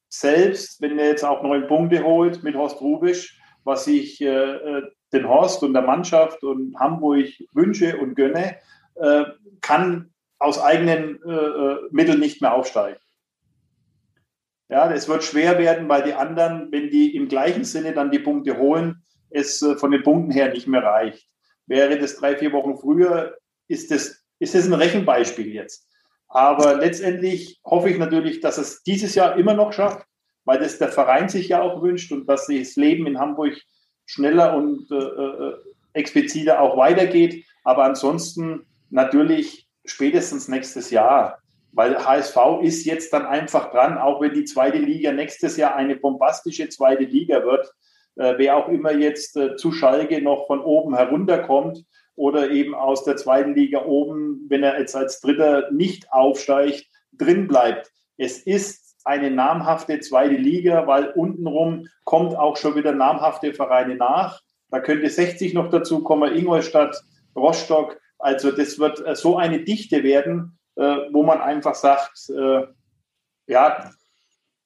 selbst, 0.09 0.81
wenn 0.81 0.99
er 0.99 1.09
jetzt 1.09 1.25
auch 1.25 1.43
neun 1.43 1.67
Punkte 1.67 2.05
holt 2.05 2.43
mit 2.43 2.55
Horst 2.55 2.81
Rubisch, 2.81 3.41
was 3.65 3.87
ich 3.87 4.21
äh, 4.21 4.27
äh 4.27 4.91
den 5.19 5.29
Horst 5.29 5.63
und 5.63 5.75
der 5.75 5.83
Mannschaft 5.83 6.43
und 6.43 6.79
Hamburg 6.79 7.27
wünsche 7.53 7.97
und 7.99 8.15
gönne, 8.15 8.57
äh, 8.95 9.25
kann 9.61 10.11
aus 10.39 10.61
eigenen 10.61 11.21
äh, 11.25 11.31
äh, 11.31 11.79
Mitteln 11.91 12.21
nicht 12.21 12.43
mehr 12.43 12.55
aufsteigen. 12.55 13.01
Ja, 14.69 14.91
es 14.91 15.09
wird 15.09 15.23
schwer 15.23 15.59
werden, 15.59 15.89
weil 15.89 16.03
die 16.03 16.15
anderen, 16.15 16.73
wenn 16.73 16.91
die 16.91 17.15
im 17.15 17.29
gleichen 17.29 17.65
Sinne 17.65 17.93
dann 17.93 18.11
die 18.11 18.19
Punkte 18.19 18.59
holen, 18.59 19.03
es 19.31 19.63
äh, 19.63 19.77
von 19.77 19.91
den 19.91 20.03
Punkten 20.03 20.33
her 20.33 20.53
nicht 20.53 20.67
mehr 20.67 20.83
reicht. 20.83 21.29
Wäre 21.67 21.99
das 21.99 22.17
drei, 22.17 22.37
vier 22.37 22.53
Wochen 22.53 22.77
früher, 22.77 23.37
ist 23.69 23.91
das, 23.91 24.25
ist 24.39 24.55
das 24.55 24.67
ein 24.67 24.73
Rechenbeispiel 24.73 25.53
jetzt. 25.53 25.89
Aber 26.29 26.75
letztendlich 26.75 27.61
hoffe 27.65 27.91
ich 27.91 27.99
natürlich, 27.99 28.41
dass 28.41 28.59
es 28.59 28.83
dieses 28.83 29.15
Jahr 29.15 29.37
immer 29.37 29.55
noch 29.55 29.73
schafft, 29.73 30.07
weil 30.45 30.59
das 30.59 30.79
der 30.79 30.89
Verein 30.89 31.29
sich 31.29 31.49
ja 31.49 31.63
auch 31.63 31.83
wünscht 31.83 32.13
und 32.13 32.27
dass 32.29 32.47
das 32.47 32.77
Leben 32.77 33.07
in 33.07 33.19
Hamburg 33.19 33.55
schneller 34.07 34.57
und 34.57 34.91
äh, 34.91 34.95
äh, 34.95 35.57
expliziter 35.93 36.61
auch 36.61 36.77
weitergeht. 36.77 37.45
Aber 37.65 37.85
ansonsten 37.85 38.67
natürlich 38.91 39.69
spätestens 39.85 40.49
nächstes 40.49 40.91
Jahr, 40.91 41.39
weil 41.73 41.99
HSV 41.99 42.37
ist 42.63 42.85
jetzt 42.87 43.13
dann 43.13 43.27
einfach 43.27 43.71
dran, 43.71 43.99
auch 43.99 44.21
wenn 44.21 44.33
die 44.33 44.45
zweite 44.45 44.79
Liga 44.79 45.13
nächstes 45.13 45.57
Jahr 45.57 45.75
eine 45.75 45.97
bombastische 45.97 46.69
zweite 46.69 47.05
Liga 47.05 47.45
wird. 47.45 47.71
Äh, 48.17 48.35
wer 48.39 48.57
auch 48.57 48.69
immer 48.69 48.93
jetzt 48.93 49.37
äh, 49.37 49.57
zu 49.57 49.73
Schalke 49.73 50.23
noch 50.23 50.47
von 50.47 50.61
oben 50.61 50.97
herunterkommt 50.97 51.85
oder 52.15 52.51
eben 52.51 52.75
aus 52.75 53.05
der 53.05 53.17
zweiten 53.17 53.55
Liga 53.55 53.85
oben, 53.85 54.47
wenn 54.49 54.63
er 54.63 54.79
jetzt 54.79 54.97
als 54.97 55.21
Dritter 55.21 55.71
nicht 55.71 56.11
aufsteigt, 56.13 56.87
drin 57.13 57.47
bleibt. 57.47 57.91
Es 58.17 58.39
ist 58.39 58.86
eine 59.07 59.31
namhafte 59.31 60.01
zweite 60.01 60.35
Liga, 60.35 60.87
weil 60.87 61.11
untenrum 61.11 61.89
kommt 62.05 62.37
auch 62.37 62.57
schon 62.57 62.75
wieder 62.75 62.93
namhafte 62.93 63.55
Vereine 63.55 63.95
nach. 63.95 64.41
Da 64.71 64.81
könnte 64.81 65.09
60 65.09 65.55
noch 65.55 65.71
dazu 65.71 66.03
kommen, 66.03 66.35
Ingolstadt, 66.35 67.01
Rostock. 67.37 68.01
Also 68.19 68.51
das 68.51 68.79
wird 68.79 69.05
äh, 69.07 69.15
so 69.15 69.37
eine 69.37 69.63
Dichte 69.63 70.03
werden, 70.03 70.59
äh, 70.75 70.83
wo 71.13 71.23
man 71.23 71.41
einfach 71.41 71.77
sagt, 71.77 72.29
äh, 72.31 72.67
ja, 73.47 73.91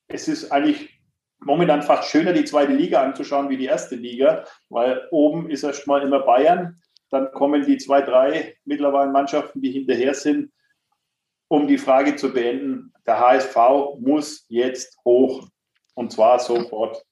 es 0.09 0.27
ist 0.27 0.51
eigentlich 0.51 1.01
momentan 1.41 1.83
fast 1.83 2.09
schöner, 2.09 2.33
die 2.33 2.45
zweite 2.45 2.73
Liga 2.73 3.03
anzuschauen 3.03 3.51
wie 3.51 3.59
die 3.59 3.67
erste 3.67 3.95
Liga, 3.95 4.45
weil 4.71 5.07
oben 5.11 5.51
ist 5.51 5.65
erstmal 5.65 6.03
immer 6.03 6.21
Bayern, 6.21 6.81
dann 7.11 7.31
kommen 7.33 7.67
die 7.67 7.77
zwei, 7.77 8.01
drei 8.01 8.57
mittlerweile 8.65 9.11
Mannschaften, 9.11 9.61
die 9.61 9.71
hinterher 9.71 10.15
sind 10.15 10.51
um 11.51 11.67
die 11.67 11.79
Frage 11.79 12.15
zu 12.15 12.33
beenden, 12.33 12.90
der 13.06 13.18
HSV 13.18 13.56
muss 13.98 14.44
jetzt 14.48 14.98
hoch 15.05 15.48
und 15.94 16.12
zwar 16.12 16.39
sofort. 16.39 17.02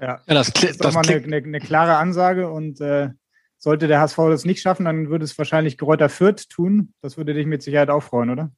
Ja, 0.00 0.20
ja 0.26 0.34
das, 0.34 0.52
das 0.52 0.64
ist 0.64 0.84
doch 0.84 0.92
mal 0.92 1.08
eine, 1.08 1.22
eine, 1.24 1.36
eine, 1.36 1.60
klare 1.60 1.96
Ansage 1.96 2.50
und 2.50 2.80
äh, 2.80 3.10
sollte 3.58 3.88
der 3.88 4.00
HSV 4.00 4.16
das 4.16 4.44
nicht 4.44 4.60
schaffen, 4.60 4.84
dann 4.84 5.10
würde 5.10 5.24
es 5.24 5.36
wahrscheinlich 5.36 5.78
Gräuter 5.78 6.08
Fürth 6.08 6.48
tun. 6.48 6.94
Das 7.02 7.16
würde 7.16 7.34
dich 7.34 7.46
mit 7.46 7.62
Sicherheit 7.62 7.90
auch 7.90 8.02
freuen, 8.02 8.30
oder? 8.30 8.50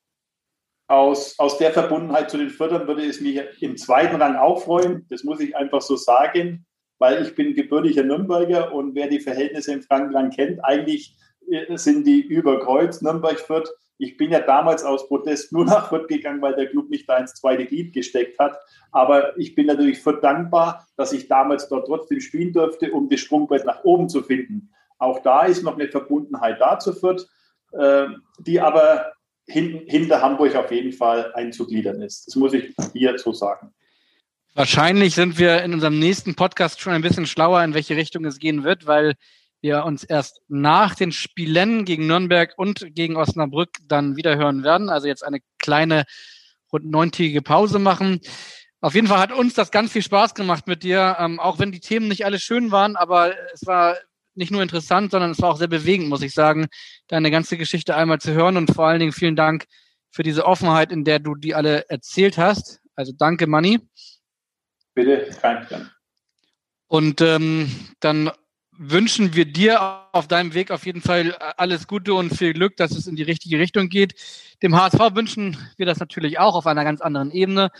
Aus, 0.89 1.39
aus 1.39 1.57
der 1.59 1.73
Verbundenheit 1.73 2.31
zu 2.31 2.36
den 2.36 2.51
Fürthern 2.51 2.86
würde 2.86 3.07
es 3.07 3.20
mich 3.20 3.40
im 3.61 3.77
zweiten 3.77 4.16
Rang 4.16 4.36
auch 4.36 4.62
freuen. 4.62 5.07
Das 5.09 5.23
muss 5.23 5.40
ich 5.40 5.57
einfach 5.57 5.81
so 5.81 5.97
sagen, 5.97 6.66
weil 6.98 7.23
ich 7.23 7.35
bin 7.35 7.55
gebürtiger 7.55 8.02
Nürnberger 8.02 8.73
und 8.74 8.94
wer 8.94 9.09
die 9.09 9.20
Verhältnisse 9.20 9.73
im 9.73 9.82
Frankenland 9.82 10.35
kennt, 10.35 10.62
eigentlich 10.65 11.16
sind 11.75 12.07
die 12.07 12.21
über 12.21 12.61
Kreuz, 12.61 13.01
Nürnberg-Fürth. 13.03 13.71
Ich 13.99 14.17
bin 14.17 14.31
ja 14.31 14.41
damals 14.41 14.83
aus 14.83 15.07
Protest 15.09 15.53
nur 15.53 15.65
nach 15.65 15.89
Fürth 15.89 16.09
gegangen, 16.09 16.41
weil 16.41 16.55
der 16.55 16.69
Club 16.69 16.89
nicht 16.89 17.09
da 17.09 17.19
ins 17.19 17.35
zweite 17.35 17.67
Glied 17.67 17.93
gesteckt 17.93 18.39
hat. 18.39 18.59
Aber 18.93 19.39
ich 19.39 19.55
bin 19.55 19.67
natürlich 19.67 20.01
Fürth 20.01 20.23
dankbar, 20.23 20.87
dass 20.97 21.13
ich 21.13 21.29
damals 21.29 21.69
dort 21.69 21.87
trotzdem 21.87 22.21
spielen 22.21 22.53
durfte, 22.53 22.93
um 22.93 23.09
das 23.09 23.21
Sprungbrett 23.21 23.67
nach 23.67 23.85
oben 23.85 24.09
zu 24.09 24.23
finden. 24.23 24.71
Auch 24.99 25.23
da 25.23 25.45
ist 25.45 25.63
noch 25.63 25.75
eine 25.75 25.89
Verbundenheit 25.89 26.61
da 26.61 26.79
zu 26.79 26.93
Fürth, 26.93 27.27
äh, 27.73 28.07
die 28.39 28.61
aber 28.61 29.13
hinter 29.47 30.23
Hamburg 30.23 30.55
auf 30.55 30.71
jeden 30.71 30.93
Fall 30.93 31.33
einzugliedern 31.35 32.01
ist. 32.03 32.27
Das 32.27 32.37
muss 32.37 32.53
ich 32.53 32.75
hier 32.93 33.19
so 33.19 33.33
sagen. 33.33 33.73
Wahrscheinlich 34.55 35.15
sind 35.15 35.39
wir 35.39 35.63
in 35.63 35.75
unserem 35.75 35.99
nächsten 35.99 36.35
Podcast 36.35 36.81
schon 36.81 36.93
ein 36.93 37.03
bisschen 37.03 37.27
schlauer, 37.27 37.63
in 37.63 37.75
welche 37.75 37.97
Richtung 37.97 38.25
es 38.25 38.39
gehen 38.39 38.65
wird, 38.65 38.87
weil 38.87 39.15
wir 39.62 39.85
uns 39.85 40.05
erst 40.05 40.41
nach 40.49 40.95
den 40.95 41.12
Spielen 41.12 41.85
gegen 41.85 42.07
Nürnberg 42.07 42.55
und 42.57 42.95
gegen 42.95 43.16
Osnabrück 43.16 43.70
dann 43.85 44.16
wieder 44.16 44.37
hören 44.37 44.62
werden. 44.65 44.89
Also 44.89 45.07
jetzt 45.07 45.24
eine 45.24 45.41
kleine 45.59 46.05
rund 46.73 46.91
neuntägige 46.91 47.43
Pause 47.43 47.78
machen. 47.78 48.20
Auf 48.81 48.95
jeden 48.95 49.09
Fall 49.09 49.19
hat 49.19 49.32
uns 49.32 49.55
das 49.55 49.70
ganz 49.70 49.93
viel 49.93 50.03
Spaß 50.03 50.35
gemacht 50.35 50.66
mit 50.66 50.82
dir, 50.82 51.16
ähm, 51.19 51.39
auch 51.39 51.59
wenn 51.59 51.73
die 51.73 51.81
Themen 51.81 52.09
nicht 52.09 52.24
alle 52.24 52.39
schön 52.39 52.70
waren, 52.70 52.97
aber 52.97 53.35
es 53.53 53.66
war 53.66 53.97
nicht 54.35 54.53
nur 54.53 54.62
interessant, 54.62 55.11
sondern 55.11 55.32
es 55.32 55.43
war 55.43 55.51
auch 55.51 55.59
sehr 55.59 55.69
bewegend, 55.69 56.09
muss 56.09 56.23
ich 56.23 56.32
sagen, 56.32 56.69
deine 57.09 57.31
ganze 57.31 57.59
Geschichte 57.59 57.95
einmal 57.95 58.20
zu 58.20 58.32
hören 58.32 58.57
und 58.57 58.73
vor 58.74 58.87
allen 58.87 59.01
Dingen 59.01 59.12
vielen 59.12 59.37
Dank 59.37 59.66
für 60.11 60.23
diese 60.23 60.47
Offenheit, 60.47 60.93
in 60.93 61.05
der 61.05 61.19
du 61.19 61.35
die 61.35 61.55
alle 61.55 61.89
erzählt 61.91 62.39
hast. 62.39 62.81
Also 62.95 63.12
danke, 63.16 63.47
Manni. 63.47 63.81
Bitte, 64.95 65.28
kein 65.41 65.66
Dank. 65.69 65.91
Und 66.87 67.20
ähm, 67.20 67.70
dann 68.01 68.31
wünschen 68.82 69.35
wir 69.35 69.44
dir 69.44 70.07
auf 70.12 70.27
deinem 70.27 70.55
Weg 70.55 70.70
auf 70.70 70.86
jeden 70.86 71.02
Fall 71.02 71.36
alles 71.59 71.86
Gute 71.86 72.15
und 72.15 72.31
viel 72.31 72.55
Glück, 72.55 72.77
dass 72.77 72.93
es 72.93 73.07
in 73.07 73.15
die 73.15 73.23
richtige 73.23 73.59
Richtung 73.59 73.90
geht. 73.90 74.15
Dem 74.62 74.74
HSV 74.74 75.15
wünschen 75.15 75.59
wir 75.77 75.85
das 75.85 76.01
natürlich 76.01 76.39
auch 76.39 76.55
auf 76.55 76.66
einer 76.66 76.82
ganz 76.82 77.02
anderen 77.02 77.31
Ebene. 77.31 77.70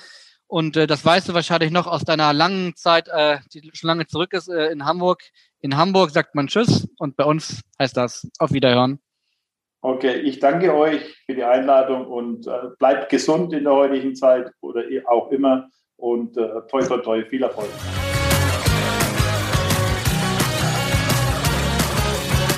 Und 0.47 0.77
äh, 0.77 0.87
das 0.87 1.03
weißt 1.03 1.29
du 1.29 1.35
wahrscheinlich 1.35 1.71
noch 1.71 1.87
aus 1.87 2.05
deiner 2.05 2.35
langen 2.35 2.77
Zeit, 2.77 3.09
äh, 3.09 3.39
die 3.55 3.71
schon 3.73 3.89
lange 3.89 4.09
zurück 4.09 4.35
ist, 4.35 4.49
äh, 4.49 4.67
in 4.73 4.85
Hamburg. 4.85 5.23
In 5.61 5.79
Hamburg 5.79 6.11
sagt 6.11 6.35
man 6.35 6.49
Tschüss 6.49 6.87
und 6.99 7.17
bei 7.17 7.25
uns 7.25 7.63
heißt 7.79 7.97
das 7.97 8.29
auf 8.39 8.53
Wiederhören. 8.53 9.01
Okay, 9.81 10.17
ich 10.17 10.39
danke 10.39 10.75
euch 10.75 11.01
für 11.25 11.35
die 11.35 11.45
Einladung 11.45 12.07
und 12.07 12.47
äh, 12.47 12.51
bleibt 12.79 13.09
gesund 13.09 13.55
in 13.55 13.65
der 13.65 13.73
heutigen 13.73 14.15
Zeit 14.15 14.53
oder 14.61 14.83
auch 15.07 15.31
immer 15.31 15.71
und 15.97 16.37
äh, 16.37 16.47
toi 16.69 16.83
toi 16.83 16.99
toi, 16.99 17.25
viel 17.25 17.43
Erfolg. 17.43 17.71